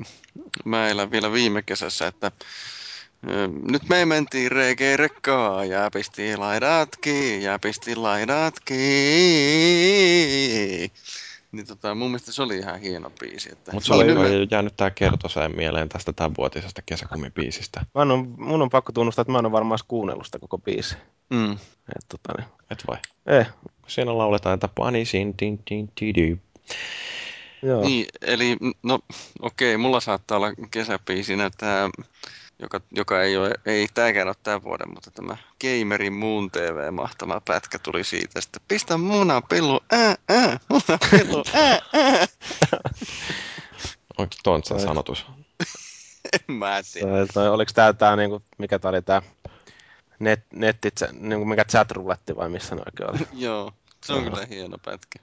[0.65, 2.31] mä elän vielä viime kesässä, että
[3.71, 8.81] nyt me mentiin reggae-rekkaa ja pisti laidat kiinni ja pisti laidat kiinni.
[11.51, 13.49] Niin tota, mun mielestä se oli ihan hieno biisi.
[13.51, 14.23] Että Mutta se Niin, oli hyvä.
[14.23, 17.85] kai jäänyt tämä kertoseen mieleen tästä tämänvuotisesta kesäkummipiisistä.
[17.95, 20.95] Mä on, mun on pakko tunnustaa, että mä en ole varmaan kuunnellut sitä koko biisi.
[21.29, 21.51] Mm.
[21.51, 22.47] Et, tota, niin.
[22.71, 22.97] Et vai?
[23.25, 23.47] Eh,
[23.87, 26.39] Siinä lauletaan, että panisin tin tin tidy.
[27.61, 27.81] Joo.
[27.81, 28.99] Niin, eli no
[29.41, 31.89] okei, mulla saattaa olla kesäpiisinä tämä,
[32.59, 37.41] joka, joka ei ole, ei tääkään ole tämän vuoden, mutta tämä Gamerin Moon TV mahtava
[37.45, 42.27] pätkä tuli siitä, että pistä munapillu, ää, ää, munapillu, ää, ää.
[44.17, 44.83] Onko Tontsan Ai.
[44.83, 45.25] sanotus?
[46.33, 47.27] En mä tiedä.
[47.33, 49.21] Toi, oliko tää, tää niinku, mikä tää oli tää
[50.19, 53.41] net, netti, niinku mikä chat-ruletti vai missä ne oikein oli?
[53.43, 53.73] Joo,
[54.05, 54.31] se on Joo.
[54.31, 55.19] kyllä hieno pätkä.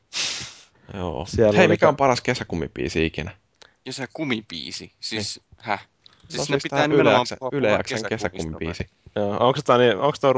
[0.94, 1.26] Joo.
[1.28, 3.36] Siellä Hei, oli mikä on paras kesäkummipiisi ikinä?
[3.84, 5.88] Ja se kumipiisi, siis häh?
[6.28, 8.86] Siis no ne siis pitää tää nimenomaan Yle kesäkumista kesäkummipiisi.
[9.16, 10.32] Joo, onko tää, niin, onko tuo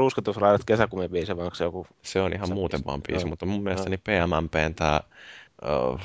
[0.65, 1.87] kesäkumibiisi vai onko se joku...
[2.01, 2.85] Se on ihan Se muuten biisi.
[2.85, 3.29] vaan biisi, Joo.
[3.29, 5.03] mutta mun mielestäni PMMPn tää,
[5.91, 5.99] uh,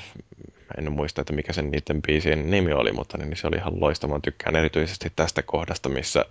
[0.79, 4.21] en muista, että mikä sen niiden biisien nimi oli, mutta niin se oli ihan loistava.
[4.21, 6.25] Tykkään erityisesti tästä kohdasta, missä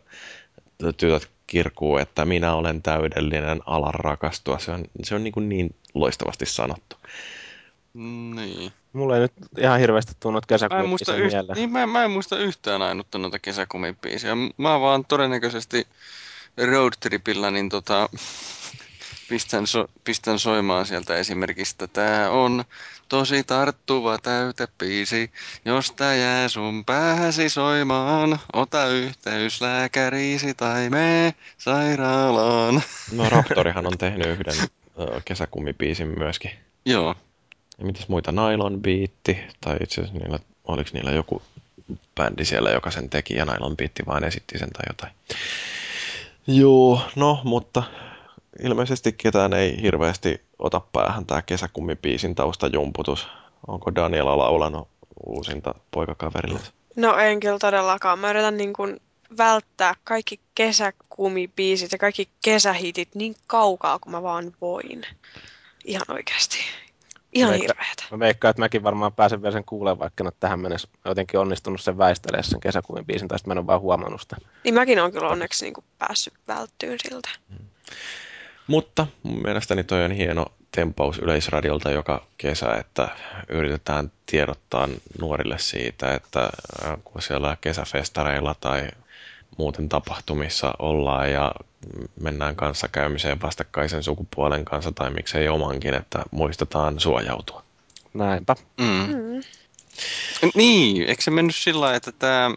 [0.78, 4.60] tytöt kirkuu, että minä olen täydellinen, alan rakastua.
[4.60, 6.96] Se on, se on niin, kuin niin loistavasti sanottu.
[8.36, 8.72] Niin.
[8.94, 11.48] Mulla ei nyt ihan hirveästi tuu noita Mä en, muista kesäkumibiisejä yht...
[11.48, 11.56] mieleen.
[11.56, 14.36] niin, mä, mä en muista yhtään ainutta noita kesäkumipiisiä.
[14.58, 15.88] Mä vaan todennäköisesti
[16.72, 18.10] roadtripillä niin tota,
[19.30, 22.64] pistän, so, pistän soimaan sieltä esimerkiksi, että tää on
[23.10, 25.32] tosi tarttuva täytepiisi.
[25.66, 32.82] Jos tää jää sun päähäsi soimaan, ota yhteys lääkäriisi tai mene sairaalaan.
[33.12, 34.68] No Raptorihan on tehnyt yhden
[35.26, 36.52] kesäkummipiisin myöskin.
[36.86, 37.16] Joo.
[37.78, 38.32] Ja mitäs muita?
[38.32, 41.42] Nylon Beatti, tai itse asiassa niillä, oliko niillä joku
[42.16, 45.14] bändi siellä, joka sen teki, ja Nylon Beatti vaan esitti sen tai jotain.
[46.48, 47.84] Joo, no, mutta
[48.64, 53.28] ilmeisesti ketään ei hirveästi ota päähän tämä kesäkummipiisin taustajumputus.
[53.68, 54.88] Onko Daniela laulanut
[55.26, 56.60] uusinta poikakaverille?
[56.96, 58.20] No en kyllä todellakaan.
[58.20, 59.02] Mä yritän niin kuin
[59.38, 65.02] välttää kaikki kesäkumibiisit ja kaikki kesähitit niin kaukaa kuin mä vaan voin.
[65.86, 66.58] Ihan oikeasti.
[67.34, 68.04] Ihan Veikka- hirveetä.
[68.12, 71.40] Mä veikkaan, että mäkin varmaan pääsen vielä sen kuulemaan, vaikka en ole tähän mennessä jotenkin
[71.40, 74.38] onnistunut sen väistelemään sen kesäkumibiisin, tai sitten mä en ole vaan huomannut sitä.
[74.64, 77.30] Niin mäkin on kyllä onneksi niin kuin päässyt välttyyn siltä.
[78.68, 83.08] Mutta mun mielestäni toi on hieno tempaus Yleisradiolta joka kesä, että
[83.50, 84.88] yritetään tiedottaa
[85.20, 86.50] nuorille siitä, että
[86.86, 88.88] äh, kun siellä kesäfestareilla tai
[89.58, 91.52] muuten tapahtumissa ollaan ja
[92.20, 97.64] mennään kanssakäymiseen vastakkaisen sukupuolen kanssa tai miksei omankin, että muistetaan suojautua.
[98.14, 98.56] Näinpä.
[98.78, 98.86] Mm.
[98.86, 99.42] Mm.
[100.56, 102.52] Niin, eikö se mennyt sillä että tämä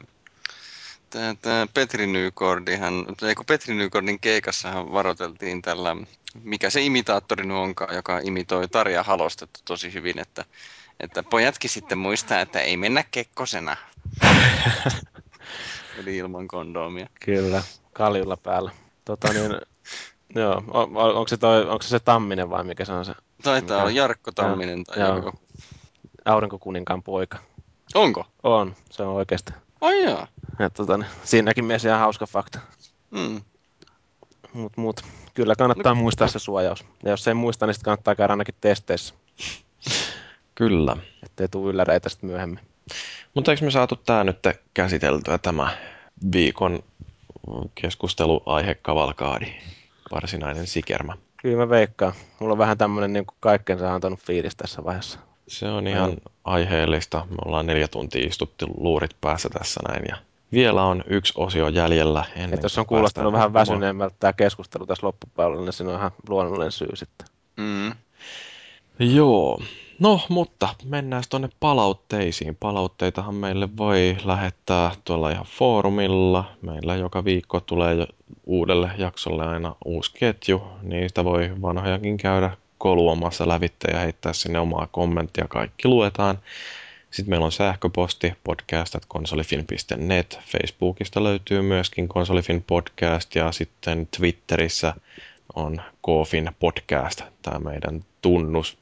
[1.11, 5.97] Tää, tää Petri Nykordihan, kun Petri Nykordin keikassahan varoiteltiin tällä,
[6.43, 10.45] mikä se imitaattori nyt onkaan, joka imitoi Tarja Halostetta tosi hyvin, että,
[11.01, 13.77] että pojatkin sitten muistaa, että ei mennä kekkosena.
[15.99, 17.09] Eli ilman kondomia.
[17.25, 18.71] Kyllä, kaljulla päällä.
[19.05, 19.53] Tota niin,
[20.43, 23.15] joo, on, on- onko, se toi, onko se se Tamminen vai mikä se on se
[23.43, 25.17] Taitaa olla Jarkko Tamminen tai Joo.
[25.17, 25.33] joku.
[26.25, 27.39] aurinkokuninkaan poika?
[27.95, 28.27] Onko?
[28.43, 29.53] On, se on oikeasti.
[29.81, 30.27] Ai jaa.
[30.59, 32.59] Ja, tota, niin, siinäkin mielessä ihan hauska fakta.
[33.11, 33.41] Mm.
[34.53, 35.01] Mut, mut,
[35.35, 36.01] kyllä kannattaa no.
[36.01, 36.85] muistaa se suojaus.
[37.05, 39.15] Ja jos ei muista, niin sitten kannattaa käydä ainakin testeissä,
[40.55, 40.97] Kyllä.
[41.23, 42.61] ettei tule ylläreitä sitten myöhemmin.
[43.37, 44.39] Mutta eikö me saatu tämä nyt
[44.75, 45.69] käsiteltyä, tämä
[46.33, 46.83] viikon
[47.75, 49.47] keskusteluaihe kavalkaadi,
[50.13, 51.17] varsinainen sikermä.
[51.37, 52.13] Kyllä mä veikkaan.
[52.41, 55.19] Mulla on vähän tämmönen niin kaikkensa antanut fiilis tässä vaiheessa.
[55.49, 57.27] Se on ihan aiheellista.
[57.31, 60.17] Me ollaan neljä tuntia istuttu luurit päässä tässä näin ja
[60.53, 62.25] vielä on yksi osio jäljellä.
[62.37, 65.99] Ennen Et jos kuin on kuulostanut vähän väsyneemmältä tämä keskustelu tässä loppupäivällä, niin siinä on
[65.99, 67.27] ihan luonnollinen syy sitten.
[67.57, 67.93] Mm.
[68.99, 69.61] Joo.
[69.99, 72.57] No, mutta mennään tuonne palautteisiin.
[72.61, 76.45] Palautteitahan meille voi lähettää tuolla ihan foorumilla.
[76.63, 78.07] Meillä joka viikko tulee
[78.47, 80.63] uudelle jaksolle aina uusi ketju.
[80.83, 85.49] Niistä voi vanhojakin käydä koluamassa lävitte ja heittää sinne omaa kommenttia.
[85.49, 86.39] Kaikki luetaan.
[87.11, 90.39] Sitten meillä on sähköposti podcast.konsolifin.net.
[90.47, 94.95] Facebookista löytyy myöskin Konsolifin podcast ja sitten Twitterissä
[95.55, 98.79] on Kofin podcast, tämä meidän tunnus.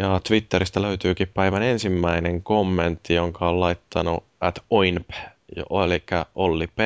[0.00, 5.10] Ja Twitteristä löytyykin päivän ensimmäinen kommentti, jonka on laittanut at oinp,
[5.56, 5.64] eli
[6.34, 6.78] Olli P.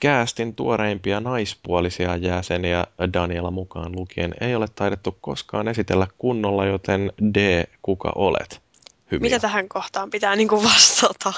[0.00, 7.64] Käästin tuoreimpia naispuolisia jäseniä Daniela mukaan lukien ei ole taidettu koskaan esitellä kunnolla, joten D,
[7.82, 8.62] kuka olet?
[9.10, 9.26] Hymiö.
[9.26, 11.32] Mitä tähän kohtaan pitää niin kuin vastata?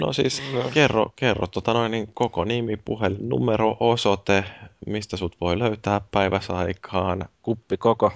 [0.00, 0.42] No siis
[0.74, 4.44] kerro, kerro tota noin, niin koko nimi, puhelinnumero, osoite,
[4.86, 7.28] mistä sut voi löytää päiväsaikaan.
[7.42, 8.12] Kuppi koko.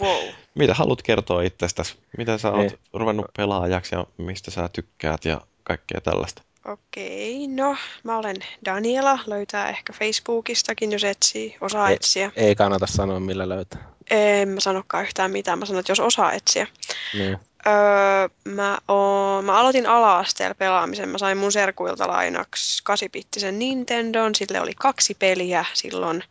[0.00, 0.28] Wow.
[0.60, 1.96] Mitä haluat kertoa itsestäsi?
[2.18, 2.78] Mitä sä oot Ei.
[2.92, 6.42] ruvennut pelaajaksi ja mistä sä tykkäät ja kaikkea tällaista?
[6.64, 11.94] Okei, no mä olen Daniela, löytää ehkä Facebookistakin, jos etsii, osaa Ei.
[11.94, 12.32] etsiä.
[12.36, 13.90] Ei kannata sanoa, millä löytää.
[14.10, 16.66] En mä sanokaan yhtään mitään, mä sanon, että jos osaa etsiä.
[17.14, 17.38] Niin.
[17.66, 21.08] Öö, mä, oon, mä aloitin ala-asteella pelaamisen.
[21.08, 24.34] Mä sain mun serkuilta lainaksi 8-bittisen Nintendon.
[24.34, 26.24] Sille oli kaksi peliä silloin.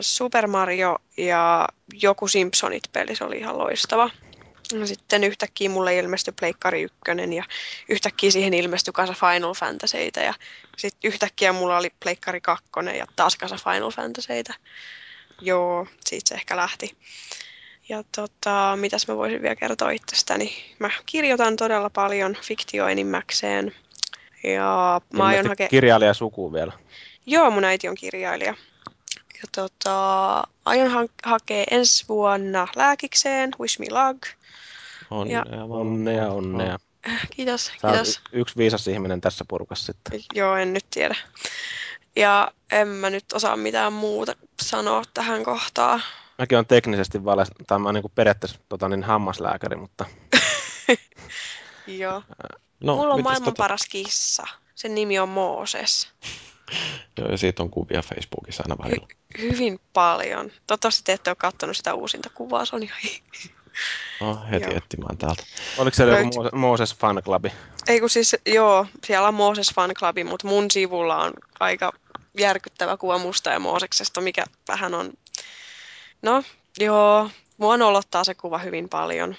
[0.00, 1.68] Super Mario ja
[2.02, 3.16] joku Simpsonit-peli.
[3.16, 4.10] Se oli ihan loistava.
[4.84, 6.94] Sitten yhtäkkiä mulle ilmestyi Pleikkari 1
[7.36, 7.44] ja
[7.88, 10.34] yhtäkkiä siihen ilmestyi kasa Final Fantasyitä ja
[10.76, 12.64] sitten yhtäkkiä mulla oli Pleikkari 2
[12.98, 14.54] ja taas kasa Final Fantasyitä.
[15.40, 16.96] Joo, siitä se ehkä lähti.
[17.88, 20.74] Ja tota, mitäs mä voisin vielä kertoa itsestäni?
[20.78, 23.74] Mä kirjoitan todella paljon, fiktio enimmäkseen.
[24.44, 25.68] Ja mä aion hakea...
[25.68, 26.72] kirjailija suku vielä.
[27.26, 28.54] Joo, mun äiti on kirjailija.
[29.42, 34.22] Ja tota, aion ha- hakea ensi vuonna lääkikseen, Wish Me Luck.
[35.10, 35.64] Onnea, Ja-.
[35.64, 36.78] Onnea, onnea.
[37.36, 38.20] Kiitos, Sä kiitos.
[38.32, 40.20] y- yksi viisas ihminen tässä porukassa sitten.
[40.34, 41.14] Joo, en nyt tiedä.
[42.16, 44.32] Ja en mä nyt osaa mitään muuta
[44.62, 46.02] sanoa tähän kohtaan.
[46.38, 50.04] Mäkin on teknisesti vales, tai mä oon niin periaatteessa tota, niin hammaslääkäri, mutta
[51.86, 52.22] Joo.
[52.80, 54.44] No, Mulla on maailman tota- paras kissa.
[54.74, 56.08] Sen nimi on Mooses.
[57.18, 59.06] Joo, ja siitä on kuvia Facebookissa aina välillä.
[59.40, 60.50] Hyvin paljon.
[60.66, 62.64] Toivottavasti te ette ole katsonut sitä uusinta kuvaa.
[62.64, 62.98] Se on ihan...
[64.20, 64.76] No, heti Joo.
[64.76, 65.42] etsimään täältä.
[65.78, 67.44] oliko siellä joku Löyt- Mooses- Mooses Fan Club?
[67.88, 71.92] Ei kun siis, joo, siellä on Mooses Fan Club, mutta mun sivulla on aika
[72.38, 75.12] järkyttävä kuva musta ja Mooseksesta, mikä vähän on...
[76.22, 76.42] No,
[76.78, 79.36] joo, mua nolottaa se kuva hyvin paljon.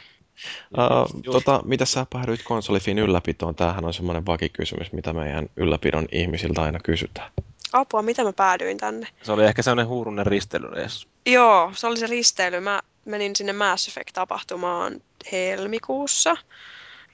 [0.77, 3.56] Uh, tota, mitä sä päädyit konsolifin ylläpitoon?
[3.56, 7.32] Tämähän on semmoinen vakikysymys, mitä meidän ylläpidon ihmisiltä aina kysytään.
[7.74, 9.07] Apua, mitä mä päädyin tänne?
[9.24, 11.07] Se oli ehkä sellainen huurunen risteilyreissu.
[11.25, 12.59] Joo, se oli se risteily.
[12.59, 15.01] Mä menin sinne Mass Effect-tapahtumaan
[15.32, 16.38] helmikuussa.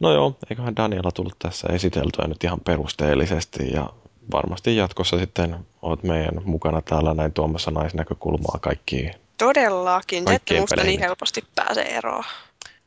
[0.00, 3.90] No joo, eiköhän Daniela tullut tässä esiteltyä nyt ihan perusteellisesti ja
[4.32, 9.12] varmasti jatkossa sitten oot meidän mukana täällä näin tuomassa naisnäkökulmaa kaikkiin.
[9.38, 10.98] Todellakin, te ette Kaikkien musta peleihin.
[11.00, 12.24] niin helposti pääse eroon.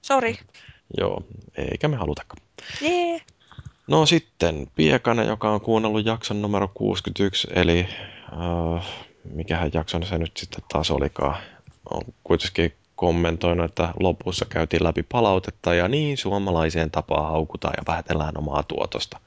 [0.02, 0.40] Sori.
[0.98, 1.24] Joo,
[1.58, 2.44] eikä me halutakaan.
[2.82, 3.22] Jee.
[3.88, 7.88] No sitten Piekanen, joka on kuunnellut jakson numero 61, eli
[8.78, 8.86] äh,
[9.34, 11.36] mikähän jakson se nyt sitten taas olikaan,
[11.90, 18.38] on kuitenkin kommentoinut, että lopussa käytiin läpi palautetta ja niin suomalaiseen tapaan haukutaan ja vähätellään
[18.38, 19.20] omaa tuotosta.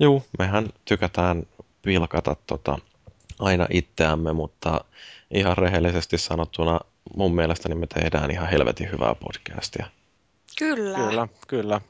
[0.00, 1.42] Juu, mehän tykätään
[1.82, 2.78] pilkata tota,
[3.38, 4.84] aina itseämme, mutta
[5.34, 6.80] ihan rehellisesti sanottuna
[7.16, 9.86] mun mielestäni me tehdään ihan helvetin hyvää podcastia.
[10.58, 10.98] Kyllä.
[10.98, 11.80] Kyllä, kyllä.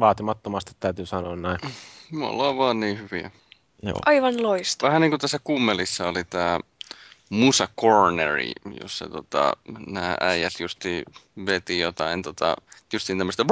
[0.00, 1.58] Vaatimattomasti täytyy sanoa näin.
[2.12, 3.30] Me ollaan vaan niin hyviä.
[3.82, 3.98] Joo.
[4.06, 4.88] Aivan loistava.
[4.88, 6.60] Vähän niin kuin tässä kummelissa oli tämä
[7.34, 9.52] Musa Corneri, jossa tota,
[9.86, 11.02] nämä äijät justi
[11.46, 12.56] veti jotain tota,
[12.92, 13.44] justiin tämmöistä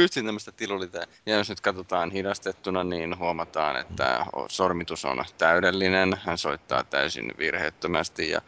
[0.00, 0.98] justiin tämmöistä tilulita.
[1.26, 6.20] Ja jos nyt katsotaan hidastettuna, niin huomataan, että sormitus on täydellinen.
[6.24, 8.40] Hän soittaa täysin virheettömästi ja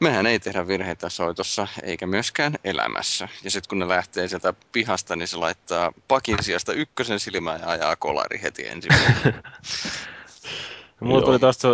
[0.00, 3.28] mehän ei tehdä virheitä soitossa eikä myöskään elämässä.
[3.44, 7.68] Ja sitten kun ne lähtee sieltä pihasta, niin se laittaa pakin sijasta ykkösen silmään ja
[7.68, 9.42] ajaa kolari heti ensimmäisenä.
[11.00, 11.26] Mulla Joo.
[11.26, 11.68] tuli tuosta,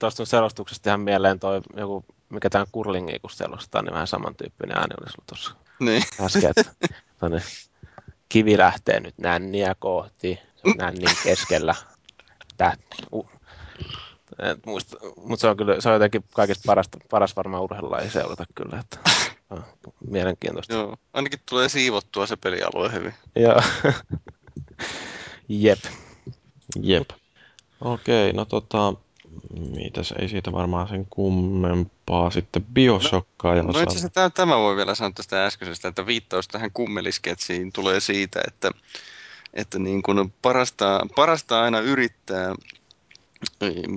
[0.00, 4.76] tuosta sun selostuksesta ihan mieleen toi joku, mikä tämän kurlingi kun selostaa, niin vähän samantyyppinen
[4.76, 6.02] ääni oli sulla tuossa niin.
[6.20, 6.72] äsken, että
[8.28, 11.74] kivi lähtee nyt nänniä kohti, se on nännin keskellä.
[12.56, 12.76] Tää,
[13.12, 13.30] uh.
[14.38, 18.44] Et muista, mutta se on kyllä, se on jotenkin kaikista parasta, paras varmaan urheilulaji seurata
[18.54, 18.98] kyllä, että
[19.50, 19.64] on
[20.10, 20.74] mielenkiintoista.
[20.74, 23.14] Joo, ainakin tulee siivottua se pelialue hyvin.
[23.36, 23.62] Joo.
[25.48, 25.78] Jep.
[26.82, 27.10] Jep.
[27.80, 28.94] Okei, no tota,
[29.76, 32.30] mitäs ei siitä varmaan sen kummempaa.
[32.30, 36.48] Sitten Bioshockaa ja No itse asiassa tämä, tämä voi vielä sanoa tästä äskeisestä, että viittaus
[36.48, 38.70] tähän kummelisketsiin tulee siitä, että,
[39.54, 42.54] että niin kuin parasta, parasta aina yrittää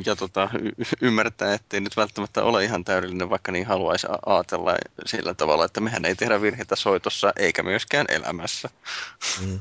[0.06, 4.76] ja tota, y- ymmärtää, ettei nyt välttämättä ole ihan täydellinen, vaikka niin haluaisi a- ajatella
[5.06, 8.70] sillä tavalla, että mehän ei tehdä virheitä soitossa eikä myöskään elämässä.
[9.42, 9.60] Mm.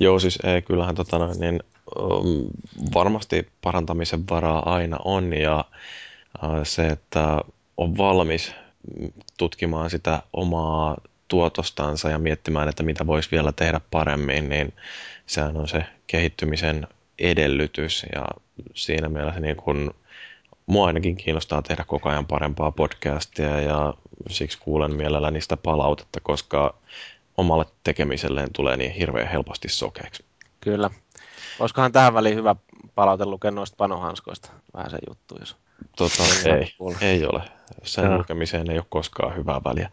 [0.00, 1.60] Joo, siis ei, kyllähän tota noin, niin,
[1.98, 2.46] um,
[2.94, 5.64] varmasti parantamisen varaa aina on ja
[6.42, 7.38] uh, se, että
[7.76, 8.54] on valmis
[9.38, 10.96] tutkimaan sitä omaa
[11.28, 14.72] tuotostansa ja miettimään, että mitä voisi vielä tehdä paremmin, niin
[15.26, 16.86] sehän on se kehittymisen
[17.18, 18.24] edellytys ja
[18.74, 19.94] siinä mielessä niin kun,
[20.66, 23.94] mua ainakin kiinnostaa tehdä koko ajan parempaa podcastia ja
[24.30, 26.74] siksi kuulen mielelläni sitä palautetta, koska
[27.36, 30.24] omalle tekemiselleen tulee niin hirveän helposti sokeeksi.
[30.60, 30.90] Kyllä.
[31.58, 32.56] Olisikohan tähän väliin hyvä
[32.94, 35.56] palaute lukea noista panohanskoista vähän se juttu, jos...
[35.96, 36.22] Tota,
[36.54, 37.42] ei, ei ole.
[37.82, 38.18] Sen no.
[38.18, 39.90] lukemiseen ei ole koskaan hyvää väliä.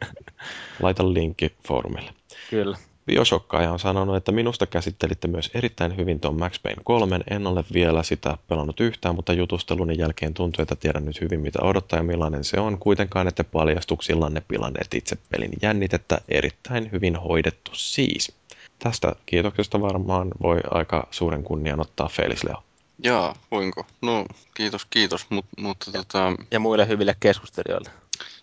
[0.82, 2.14] Laita linkki foorumille.
[2.50, 2.76] Kyllä.
[3.06, 7.20] Bioshockkaaja on sanonut, että minusta käsittelitte myös erittäin hyvin tuon Max Payne 3.
[7.30, 11.58] En ole vielä sitä pelannut yhtään, mutta jutustelun jälkeen tuntuu, että tiedän nyt hyvin mitä
[11.62, 12.78] odottaa ja millainen se on.
[12.78, 16.20] Kuitenkaan ette paljastuksillanne pilanneet itse pelin jännitettä.
[16.28, 18.32] Erittäin hyvin hoidettu siis.
[18.78, 22.62] Tästä kiitoksesta varmaan voi aika suuren kunnian ottaa Felix Leo.
[23.04, 23.86] Jaa, voinko?
[24.02, 25.26] No, kiitos, kiitos.
[25.30, 26.32] Mut, mutta tota...
[26.50, 27.90] Ja muille hyville keskustelijoille.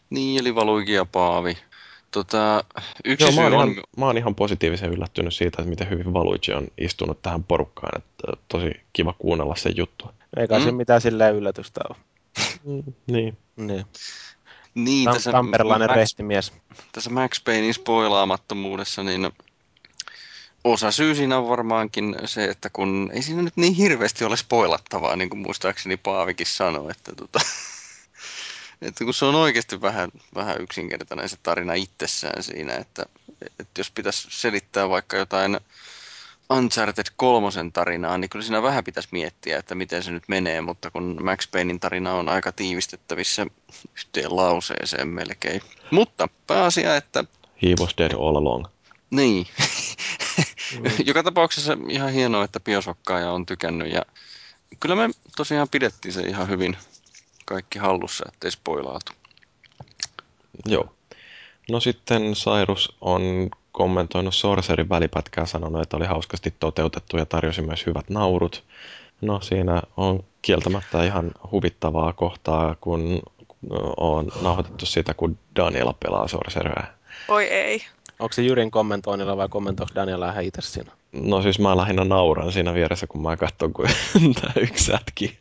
[0.10, 1.58] Niin, eli Valuiki ja Paavi.
[2.12, 2.64] Tota,
[3.06, 3.72] yksi Joo, mä, oon on...
[3.72, 8.02] ihan, mä oon ihan positiivisen yllättynyt siitä, että miten hyvin Valuigi on istunut tähän porukkaan.
[8.02, 10.12] Että tosi kiva kuunnella sen juttu.
[10.38, 10.64] Eikä mm.
[10.64, 11.98] se mitään silleen yllätystä ole.
[12.66, 13.38] Mm, niin.
[13.56, 13.86] Niin.
[14.76, 16.54] Niin, Tam- tässä, Tamperelainen Max, rehtimies.
[16.92, 19.32] tässä Max Paynein spoilaamattomuudessa, niin
[20.64, 25.16] osa syy siinä on varmaankin se, että kun ei siinä nyt niin hirveästi ole spoilattavaa,
[25.16, 27.40] niin kuin muistaakseni Paavikin sanoi, että, tota,
[28.82, 33.06] että kun se on oikeasti vähän, vähän yksinkertainen se tarina itsessään siinä, että,
[33.60, 35.60] että jos pitäisi selittää vaikka jotain
[36.54, 40.92] Uncharted kolmosen tarinaa, niin kyllä siinä vähän pitäisi miettiä, että miten se nyt menee, mutta
[40.92, 43.46] kun Max Paynein tarina on aika tiivistettävissä
[43.96, 45.62] yhteen lauseeseen melkein.
[45.92, 47.24] Mutta pääasia, että...
[47.64, 48.66] He was dead all along.
[49.10, 49.48] Niin.
[50.80, 50.92] Mm.
[51.08, 54.02] Joka tapauksessa ihan hienoa, että Biosokkaaja on tykännyt ja
[54.80, 56.78] kyllä me tosiaan pidettiin se ihan hyvin
[57.50, 59.12] kaikki hallussa, ettei spoilaatu.
[60.66, 60.94] Joo.
[61.72, 67.86] No sitten Cyrus on kommentoinut Sorcerin välipätkää sanonut, että oli hauskasti toteutettu ja tarjosi myös
[67.86, 68.64] hyvät naurut.
[69.22, 73.22] No siinä on kieltämättä ihan huvittavaa kohtaa, kun
[73.98, 76.84] on nauhoitettu sitä, kun Daniela pelaa Sorceria.
[77.28, 77.86] Oi ei.
[78.20, 80.92] Onko se Jyrin kommentoinnilla vai kommentoiko Daniela ihan itse siinä?
[81.12, 83.86] No siis mä lähinnä nauran siinä vieressä, kun mä katson, kun
[84.42, 85.40] tämä yksi sätki.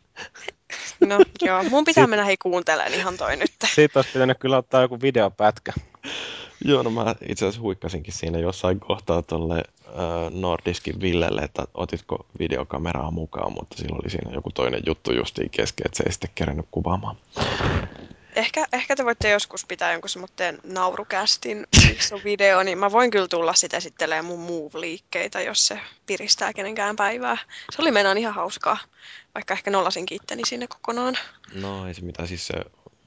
[0.99, 3.51] No joo, mun pitää mennä hei kuuntelemaan ihan toi nyt.
[3.75, 5.73] Siitä olisi pitänyt kyllä ottaa joku videopätkä.
[6.65, 9.93] Joo, no mä itse asiassa huikkasinkin siinä jossain kohtaa tuolle äh,
[10.31, 15.85] Nordiskin Villelle, että otitko videokameraa mukaan, mutta silloin oli siinä joku toinen juttu justiin kesken,
[15.85, 17.15] että se ei sitten kerännyt kuvaamaan.
[18.39, 21.67] Ehkä, ehkä te voitte joskus pitää jonkun semmoinen naurukästin,
[22.23, 27.37] video, niin mä voin kyllä tulla sitten esittelemään mun move-liikkeitä, jos se piristää kenenkään päivää.
[27.71, 28.77] Se oli meinaan ihan hauskaa,
[29.35, 31.15] vaikka ehkä nollasin itteni sinne kokonaan.
[31.53, 32.53] No ei se mitään, siis se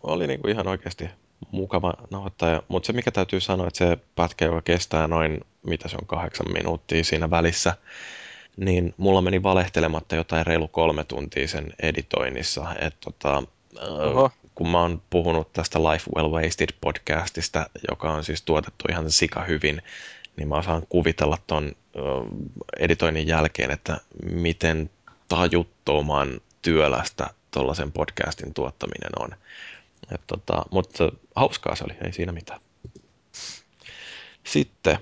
[0.02, 1.08] oli niinku ihan oikeasti
[1.50, 5.96] mukava nauhoittaja, mutta se mikä täytyy sanoa, että se pätkä, joka kestää noin, mitä se
[6.00, 7.74] on, kahdeksan minuuttia siinä välissä,
[8.56, 13.42] niin mulla meni valehtelematta jotain reilu kolme tuntia sen editoinnissa, että tota,
[13.80, 14.30] Oho.
[14.62, 19.44] Kun mä oon puhunut tästä Life Well Wasted podcastista, joka on siis tuotettu ihan sika
[19.44, 19.82] hyvin,
[20.36, 21.72] niin mä osaan kuvitella ton
[22.78, 24.90] editoinnin jälkeen, että miten
[25.28, 29.28] tajuttoman työlästä tuollaisen podcastin tuottaminen on.
[30.26, 32.60] Tota, mutta hauskaa se oli, ei siinä mitään.
[34.44, 34.98] Sitten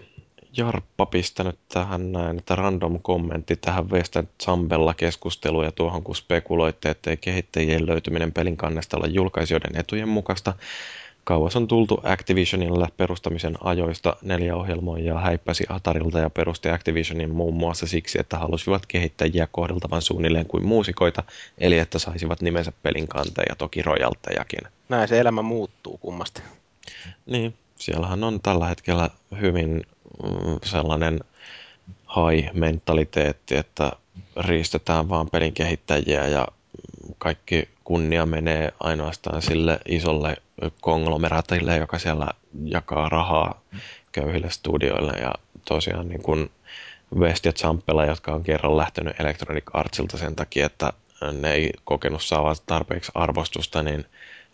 [0.57, 6.91] Jarppa pistänyt tähän näin, että random kommentti tähän Western Zambella keskusteluun ja tuohon kun spekuloitte,
[6.91, 10.55] ettei kehittäjien löytyminen pelin kannesta olla julkaisijoiden etujen mukaista.
[11.25, 17.87] Kauas on tultu Activisionille perustamisen ajoista neljä ohjelmoijaa häippäsi Atarilta ja perusti Activisionin muun muassa
[17.87, 21.23] siksi, että halusivat kehittäjiä kohdeltavan suunnilleen kuin muusikoita,
[21.59, 24.61] eli että saisivat nimensä pelin kanteen ja toki rojaltejakin.
[24.89, 26.43] Näin se elämä muuttuu kummasti.
[27.27, 29.83] Niin, siellähän on tällä hetkellä hyvin
[30.65, 31.21] sellainen
[32.17, 33.93] high-mentaliteetti, että
[34.37, 36.49] riistetään vaan pelin kehittäjiä ja
[37.19, 40.37] kaikki kunnia menee ainoastaan sille isolle
[40.81, 42.29] konglomeraatille, joka siellä
[42.65, 43.61] jakaa rahaa
[44.13, 45.13] köyhille studioille.
[45.13, 46.51] Ja tosiaan niin kuin
[47.15, 50.93] West ja Zampella, jotka on kerran lähtenyt Electronic Artsilta sen takia, että
[51.41, 54.05] ne ei kokenut saavansa tarpeeksi arvostusta, niin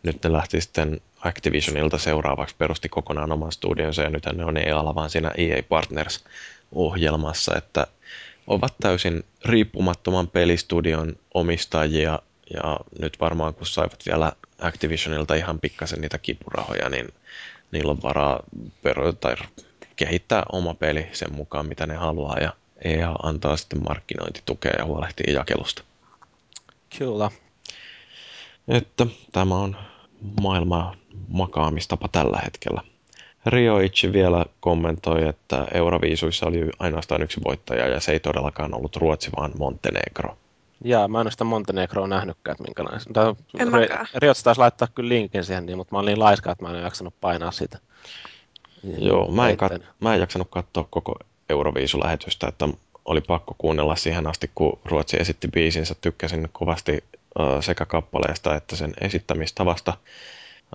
[0.07, 4.94] nyt ne lähti sitten Activisionilta seuraavaksi, perusti kokonaan oman studionsa ja nyt ne on EA
[4.94, 7.86] vaan siinä EA Partners-ohjelmassa, että
[8.47, 12.18] ovat täysin riippumattoman pelistudion omistajia
[12.55, 17.09] ja nyt varmaan kun saivat vielä Activisionilta ihan pikkasen niitä kipurahoja, niin
[17.73, 18.41] niillä on varaa
[18.83, 19.36] per- tai
[19.97, 22.52] kehittää oma peli sen mukaan, mitä ne haluaa ja
[22.85, 25.83] EA antaa sitten markkinointitukea ja huolehtii jakelusta.
[26.99, 27.31] Kyllä.
[28.68, 29.76] Että tämä on
[30.43, 30.97] maailman
[31.28, 32.81] makaamistapa tällä hetkellä.
[33.47, 39.31] Rioichi vielä kommentoi, että Euroviisuissa oli ainoastaan yksi voittaja ja se ei todellakaan ollut Ruotsi,
[39.36, 40.36] vaan Montenegro.
[40.85, 43.01] Jaa, mä en ole sitä Montenegroa nähnytkään, että minkälainen.
[43.12, 43.69] Tai, En.
[44.15, 46.75] Riotsi taisi laittaa kyllä linkin siihen, niin, mutta mä olin niin laiska, että mä en
[46.75, 47.78] ole jaksanut painaa sitä.
[48.99, 51.15] Joo, mä en, kat- mä en jaksanut katsoa koko
[51.49, 52.69] Euroviisulähetystä, että
[53.05, 55.95] oli pakko kuunnella siihen asti, kun Ruotsi esitti biisinsä.
[56.01, 57.05] Tykkäsin kovasti
[57.60, 59.92] sekä kappaleesta että sen esittämistavasta.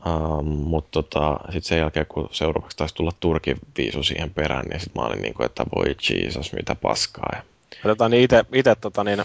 [0.06, 4.80] Uh, mutta tota, sitten sen jälkeen, kun seuraavaksi taisi tulla Turkin viisu siihen perään, niin
[4.80, 7.30] sitten mä olin niin kuin, että voi Jesus, mitä paskaa.
[7.36, 7.44] Ja
[7.84, 9.24] Tota, niin ite tota, niin,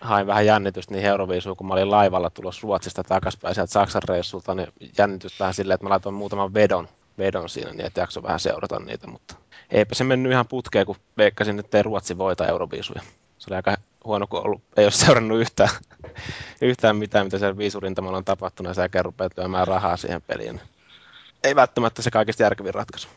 [0.00, 4.54] hain vähän jännitystä niin Euroviisuun, kun mä olin laivalla tulossa Ruotsista takaspäin sieltä Saksan reissulta,
[4.54, 6.88] niin jännitystä vähän silleen, että mä laitoin muutaman vedon,
[7.18, 9.34] vedon siinä, niin että jakso vähän seurata niitä, mutta
[9.70, 13.02] eipä se mennyt ihan putkeen, kun veikkasin, että ei Ruotsi voita Euroviisuja.
[13.38, 15.68] Se oli aika huono, kun ollut, ei ole seurannut yhtään,
[16.60, 20.60] yhtään mitään, mitä siellä viisurintamalla on tapahtunut, ja säkään rupeat lyömään rahaa siihen peliin.
[21.44, 23.08] Ei välttämättä se kaikista järkevin ratkaisu.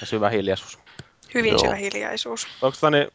[0.00, 0.78] Ja syvä hiljaisuus.
[1.34, 1.58] Hyvin Joo.
[1.58, 2.46] syvä hiljaisuus.
[2.62, 3.08] Onko tota, niin,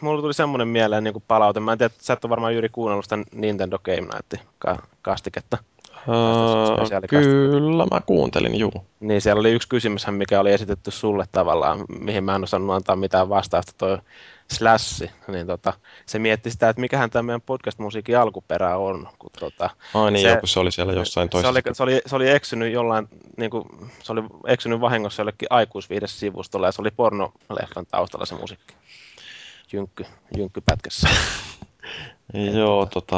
[0.00, 1.60] mulla tuli semmoinen mieleen niin palaute.
[1.60, 5.58] Mä en tiedä, sä et ole varmaan juuri kuunnellut sitä Nintendo Game Night ka- kastiketta.
[6.08, 8.72] Öö, kyllä, mä kuuntelin, juu.
[9.00, 12.96] Niin siellä oli yksi kysymys, mikä oli esitetty sulle tavallaan, mihin mä en osannut antaa
[12.96, 13.98] mitään vastausta, toi
[14.52, 15.72] Slash, niin tota,
[16.06, 19.08] se mietti sitä, että mikähän tämä meidän podcast-musiikin alkuperä on.
[19.18, 21.50] Kun tota, Ai niin, Se- se, joku se oli siellä jossain se toisessa.
[21.50, 23.64] oli, se, oli, se oli eksynyt jollain, niin kuin,
[24.02, 28.74] se oli eksynyt vahingossa jollekin aikuisviidesivustolla ja se oli pornoleffan taustalla se musiikki.
[29.72, 30.04] Jynkky,
[30.36, 31.08] jynkkypätkässä.
[32.54, 33.16] Joo, tota,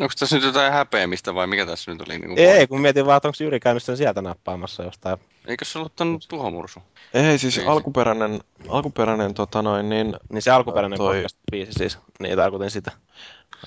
[0.00, 2.18] Onko tässä nyt jotain häpeämistä vai mikä tässä nyt oli?
[2.18, 5.18] Niin Ei, kun mietin vaan, että onko Jyri käynyt sen sieltä nappaamassa jostain.
[5.46, 6.80] Eikö se ollut ton tuhomursu?
[7.14, 7.68] ei siis Biisi.
[7.70, 12.92] alkuperäinen, alkuperäinen tota noin, niin, Niin se alkuperäinen Toi- podcast-biisi siis, niin tarkoitin sitä.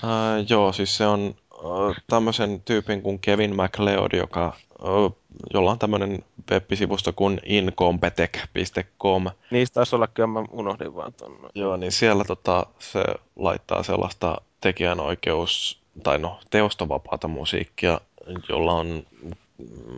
[0.02, 4.56] ää, joo, siis se on ää, tämmöisen tyypin kuin Kevin MacLeod, joka,
[5.54, 9.26] jolla on tämmöinen web-sivusto kuin incompetech.com.
[9.50, 11.50] Niistä taisi olla kyllä, mä unohdin vaan ton.
[11.54, 13.04] Joo, niin siellä tota, se
[13.36, 18.00] laittaa sellaista tekijänoikeus, tai no, teostovapaata musiikkia,
[18.48, 19.06] jolla on,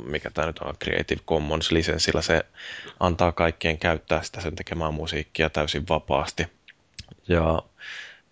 [0.05, 2.47] mikä tämä nyt on, Creative Commons lisenssillä, se
[3.01, 6.47] antaa kaikkien käyttää sitä sen tekemää musiikkia täysin vapaasti.
[7.29, 7.63] Ja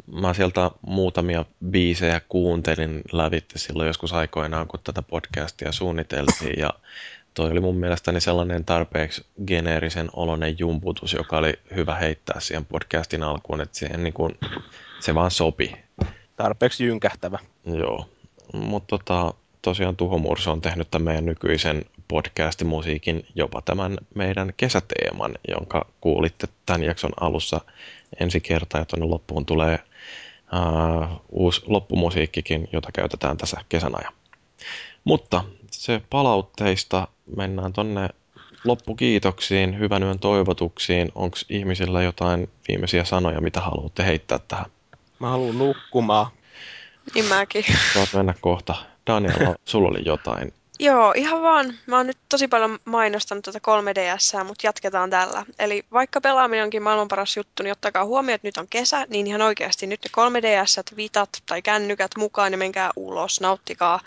[0.06, 6.70] mä sieltä muutamia biisejä kuuntelin lävitte silloin joskus aikoinaan, kun tätä podcastia suunniteltiin, ja
[7.34, 13.23] toi oli mun mielestäni sellainen tarpeeksi geneerisen oloinen jumputus, joka oli hyvä heittää siihen podcastin
[13.23, 14.39] alkuun, että siihen niin kuin,
[15.00, 15.76] se vaan sopi.
[16.36, 17.39] Tarpeeksi jynkähtävä.
[17.66, 18.08] Joo,
[18.52, 25.34] mutta tota, tosiaan Tuho Murso on tehnyt tämän meidän nykyisen podcast-musiikin, jopa tämän meidän kesäteeman,
[25.48, 27.60] jonka kuulitte tämän jakson alussa
[28.20, 29.78] ensi kertaa, ja tuonne loppuun tulee
[30.52, 34.12] uh, uusi loppumusiikkikin, jota käytetään tässä kesän ajan.
[35.05, 38.09] Mutta se palautteista mennään tonne
[38.65, 41.12] loppukiitoksiin, hyvän yön toivotuksiin.
[41.15, 44.67] Onko ihmisillä jotain viimeisiä sanoja, mitä haluatte heittää tähän?
[45.18, 46.26] Mä haluan nukkumaan.
[47.15, 47.65] Niin mäkin.
[47.94, 48.75] Saat mennä kohta.
[49.07, 50.52] Daniela, sulla oli jotain.
[50.84, 51.74] Joo, ihan vaan.
[51.86, 55.44] Mä oon nyt tosi paljon mainostanut tuota 3DS, mutta jatketaan tällä.
[55.58, 59.26] Eli vaikka pelaaminen onkin maailman paras juttu, niin ottakaa huomioon, että nyt on kesä, niin
[59.26, 64.00] ihan oikeasti nyt ne 3DS, vitat tai kännykät mukaan ja menkää ulos, nauttikaa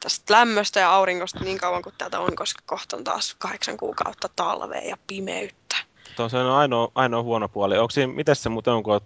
[0.00, 4.28] tästä lämmöstä ja auringosta niin kauan kuin täältä on, koska kohta on taas kahdeksan kuukautta
[4.36, 5.76] talvea ja pimeyttä.
[6.16, 7.78] Tuo on ainoa, ainoa huono puoli.
[7.78, 9.00] Onko siinä, miten se muuten on, kun äh,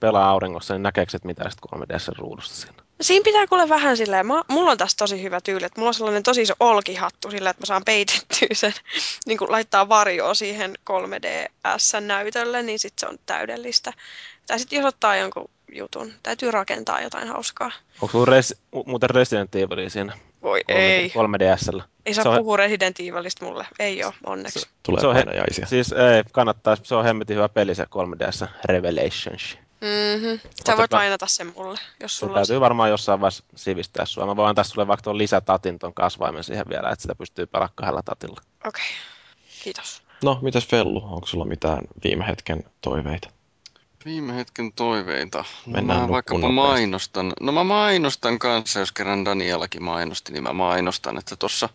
[0.00, 2.85] pelaa auringossa, niin näkeekö mitään sitten 3DS-ruudusta siinä?
[2.98, 5.88] No Siinä pitää kuule vähän silleen, mä, mulla on tässä tosi hyvä tyyli, että mulla
[5.88, 8.72] on sellainen tosi iso olkihattu silleen, että mä saan peitettyä sen,
[9.26, 13.92] niin kun laittaa varjoa siihen 3DS-näytölle, niin sitten se on täydellistä.
[14.46, 17.70] Tai sitten jos ottaa jonkun jutun, täytyy rakentaa jotain hauskaa.
[18.00, 21.08] Onko sulla res, mu- muuten Resident Evil siinä Voi 3, ei.
[21.08, 21.82] 3DSllä?
[22.06, 23.66] Ei saa on- puhua Resident Evilistä mulle.
[23.78, 24.60] Ei oo, onneksi.
[24.60, 25.24] Se- Tulee Se on he-.
[25.66, 29.58] Siis ei, kannattaa, se on hemmetin hyvä peli se 3DS Revelations.
[29.80, 30.40] Mm-hmm.
[30.66, 34.26] Sä voit lainata sen mulle, jos sulla on täytyy varmaan jossain vaiheessa sivistää sua.
[34.26, 37.72] Mä voin antaa sulle vaikka tuon lisätatin ton kasvaimen siihen vielä, että sitä pystyy pelaamaan
[37.74, 38.40] kahdella tatilla.
[38.66, 38.84] Okei,
[39.64, 40.02] kiitos.
[40.24, 41.04] No, mitäs Fellu?
[41.04, 43.28] Onko sulla mitään viime hetken toiveita?
[44.04, 45.38] Viime hetken toiveita.
[45.38, 47.32] No Mennään mä vaikkapa mainostan.
[47.40, 51.68] No mä mainostan kanssa, jos kerran Danielakin mainosti, niin mä mainostan, että tuossa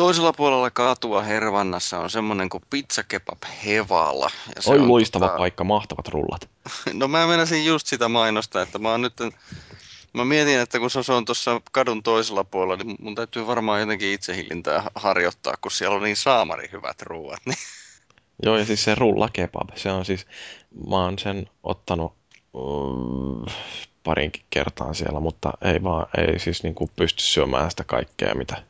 [0.00, 4.30] toisella puolella katua Hervannassa on semmonen kuin Pizza Kebab Hevala.
[4.56, 6.48] Ja se Oi on loistava tota- paikka, mahtavat rullat.
[6.92, 9.14] No mä menisin just sitä mainostaa, että mä oon nyt...
[10.12, 14.12] Mä mietin, että kun se on tuossa kadun toisella puolella, niin mun täytyy varmaan jotenkin
[14.12, 17.40] itsehillintää harjoittaa, kun siellä on niin saamari hyvät ruuat.
[17.46, 17.58] Niin.
[18.44, 20.26] Joo, ja siis se rulla kebab, se on siis,
[20.88, 22.12] mä oon sen ottanut
[22.52, 23.52] mm,
[24.04, 28.69] parinkin kertaan siellä, mutta ei vaan, ei siis niinku pysty syömään sitä kaikkea, mitä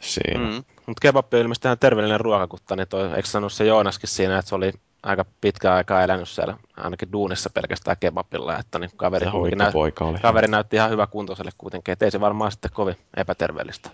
[0.00, 0.50] siinä.
[0.50, 0.64] Mm.
[0.86, 4.48] Mutta kebab on ilmeisesti ihan terveellinen ruokakutta, niin toi, eikö sanonut se Joonaskin siinä, että
[4.48, 9.26] se oli aika pitkä aikaa elänyt siellä, ainakin duunissa pelkästään kebabilla, että niin kaveri,
[9.56, 9.92] nä- oli.
[10.22, 13.90] kaveri näytti ihan hyvä kuntoiselle kuitenkin, että ei se varmaan sitten kovin epäterveellistä.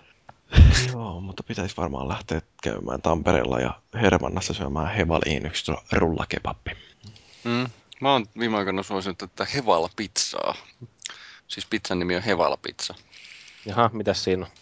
[0.93, 6.71] Joo, mutta pitäisi varmaan lähteä käymään Tampereella ja Hermannassa syömään Hevaliin yksi rullakebappi.
[7.45, 7.67] Mm.
[8.01, 10.55] Mä oon viime aikoina suosinut tätä Hevala pizzaa.
[11.49, 12.95] Siis pizzan nimi on Hevala pizza.
[13.67, 14.53] Jaha, mitäs siinä on?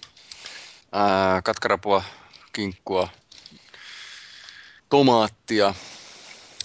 [0.93, 2.03] Ää, katkarapua,
[2.53, 3.09] kinkkua,
[4.89, 5.75] tomaattia,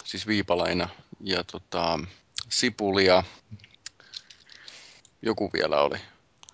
[0.04, 0.90] siis viipalaina
[1.22, 2.00] ja tota,
[2.50, 3.24] sipulia.
[5.22, 5.98] Joku vielä oli.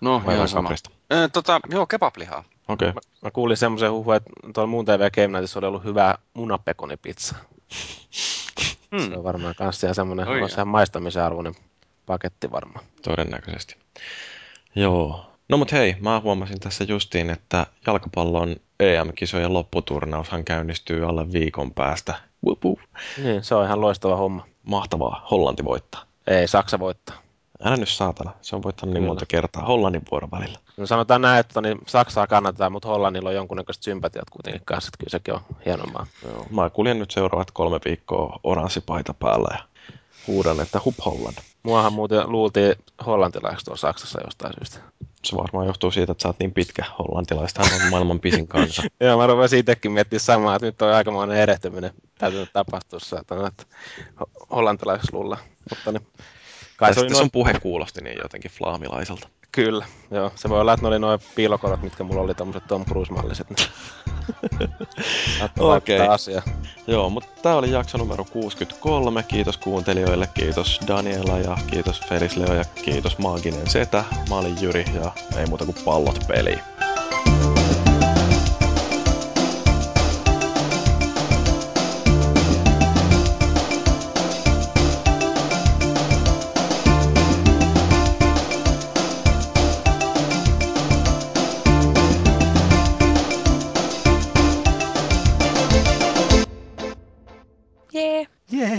[0.00, 0.70] No, Vai ihan sama.
[1.10, 2.44] Ää, tota, joo, kebablihaa.
[2.68, 2.88] Okei.
[2.88, 3.00] Okay.
[3.22, 7.34] Mä kuulin semmoisen huhun, että tuolla muun TV Game Nightissa oli ollut hyvää munapekonipizza.
[8.98, 9.10] Hmm.
[9.10, 10.48] Se on varmaan kanssa ihan semmoinen, jaa.
[10.48, 11.54] ihan maistamisen arvoinen
[12.06, 12.84] paketti varmaan.
[13.02, 13.76] Todennäköisesti.
[14.74, 15.31] Joo.
[15.52, 22.14] No mut hei, mä huomasin tässä justiin, että jalkapallon EM-kisojen lopputurnaushan käynnistyy alle viikon päästä.
[22.46, 22.78] Wup, wup.
[23.22, 24.46] Niin, se on ihan loistava homma.
[24.62, 26.04] Mahtavaa, Hollanti voittaa.
[26.26, 27.16] Ei, Saksa voittaa.
[27.64, 29.10] Älä nyt saatana, se on voittanut niin Kyllä.
[29.10, 30.58] monta kertaa Hollannin vuoron välillä.
[30.76, 34.98] No sanotaan näin, että niin Saksaa kannatetaan, mutta Hollannilla on jonkunnäköiset sympatiat kuitenkin kanssa, että
[34.98, 36.06] kyllä sekin on hieno maa.
[36.24, 36.46] Joo.
[36.50, 39.64] Mä kuljen nyt seuraavat kolme viikkoa oranssipaita päällä ja
[40.26, 41.36] huudan, että hup Holland.
[41.62, 42.74] Muahan muuten luultiin
[43.06, 44.78] hollantilaiseksi tuolla Saksassa jostain syystä.
[45.24, 48.82] Se varmaan johtuu siitä, että sä oot niin pitkä hollantilaistahan on maailman pisin kansa.
[49.00, 53.64] Joo, mä rupesin itsekin miettimään samaa, että nyt on aikamoinen erehtyminen täytynyt tapahtua saatana, että
[54.20, 55.38] ho- hollantilaiseksi luulla.
[55.70, 56.06] Mutta niin,
[56.76, 59.28] kai se sitten noin, sun puhe kuulosti niin jotenkin flaamilaiselta.
[59.52, 60.32] Kyllä, joo.
[60.34, 63.46] Se voi olla, että ne oli noin piilokorot, mitkä mulla oli tommoset Tom Cruise-malliset.
[63.50, 63.68] Niin.
[65.58, 66.00] Okei.
[66.00, 66.42] asiaan.
[66.86, 69.22] Joo, mutta tämä oli jakso numero 63.
[69.22, 74.04] Kiitos kuuntelijoille, kiitos Daniela ja kiitos Felisleo ja kiitos Maaginen Setä.
[74.28, 76.71] Mä olin Jyri ja ei muuta kuin pallot peliin.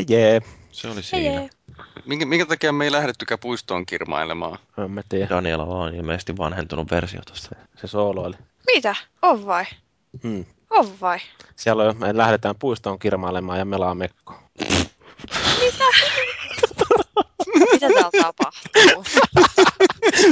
[0.09, 0.41] Jee, jee.
[0.71, 1.39] Se oli siinä.
[1.41, 1.49] jee.
[2.05, 4.59] Minkä, minkä takia me ei lähdettykään puistoon kirmailemaan?
[4.77, 5.29] En mä tiedä.
[5.29, 7.55] Daniela on ilmeisesti vanhentunut versio tosta.
[7.81, 8.35] Se soolo oli.
[8.73, 8.95] Mitä?
[9.21, 9.65] On vai?
[10.23, 10.45] Hmm.
[10.69, 11.19] On vai?
[11.55, 14.33] Siellä on, me lähdetään puistoon kirmailemaan ja melaa mekko.
[17.71, 19.03] Mitä täällä tapahtuu?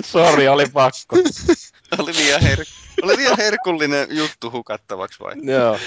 [0.05, 1.15] Sori, oli pakko.
[1.99, 2.65] Oli liian, her-
[3.03, 5.33] oli liian herkullinen juttu hukattavaksi vai?
[5.43, 5.77] joo,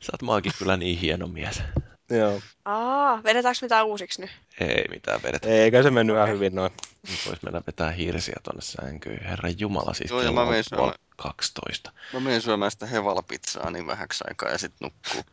[0.00, 1.62] Sä oot maakin kyllä niin hieno mies.
[2.10, 2.40] Joo.
[2.64, 4.30] Aa, vedetäänkö mitään uusiksi nyt?
[4.60, 5.48] Ei mitään vedetä.
[5.48, 6.72] Eikä se mennyt ihan hyvin noin.
[7.10, 9.24] Nyt vois mennä vetää hiirsiä tonne sänkyyn.
[9.24, 10.94] Herran Jumala, siis Joo, ja kello mä on menen syömään.
[11.16, 11.92] 12.
[12.12, 15.22] Mä menen syömään sitä Hevala-pizzaa niin vähäksi aikaa ja sitten nukkuu.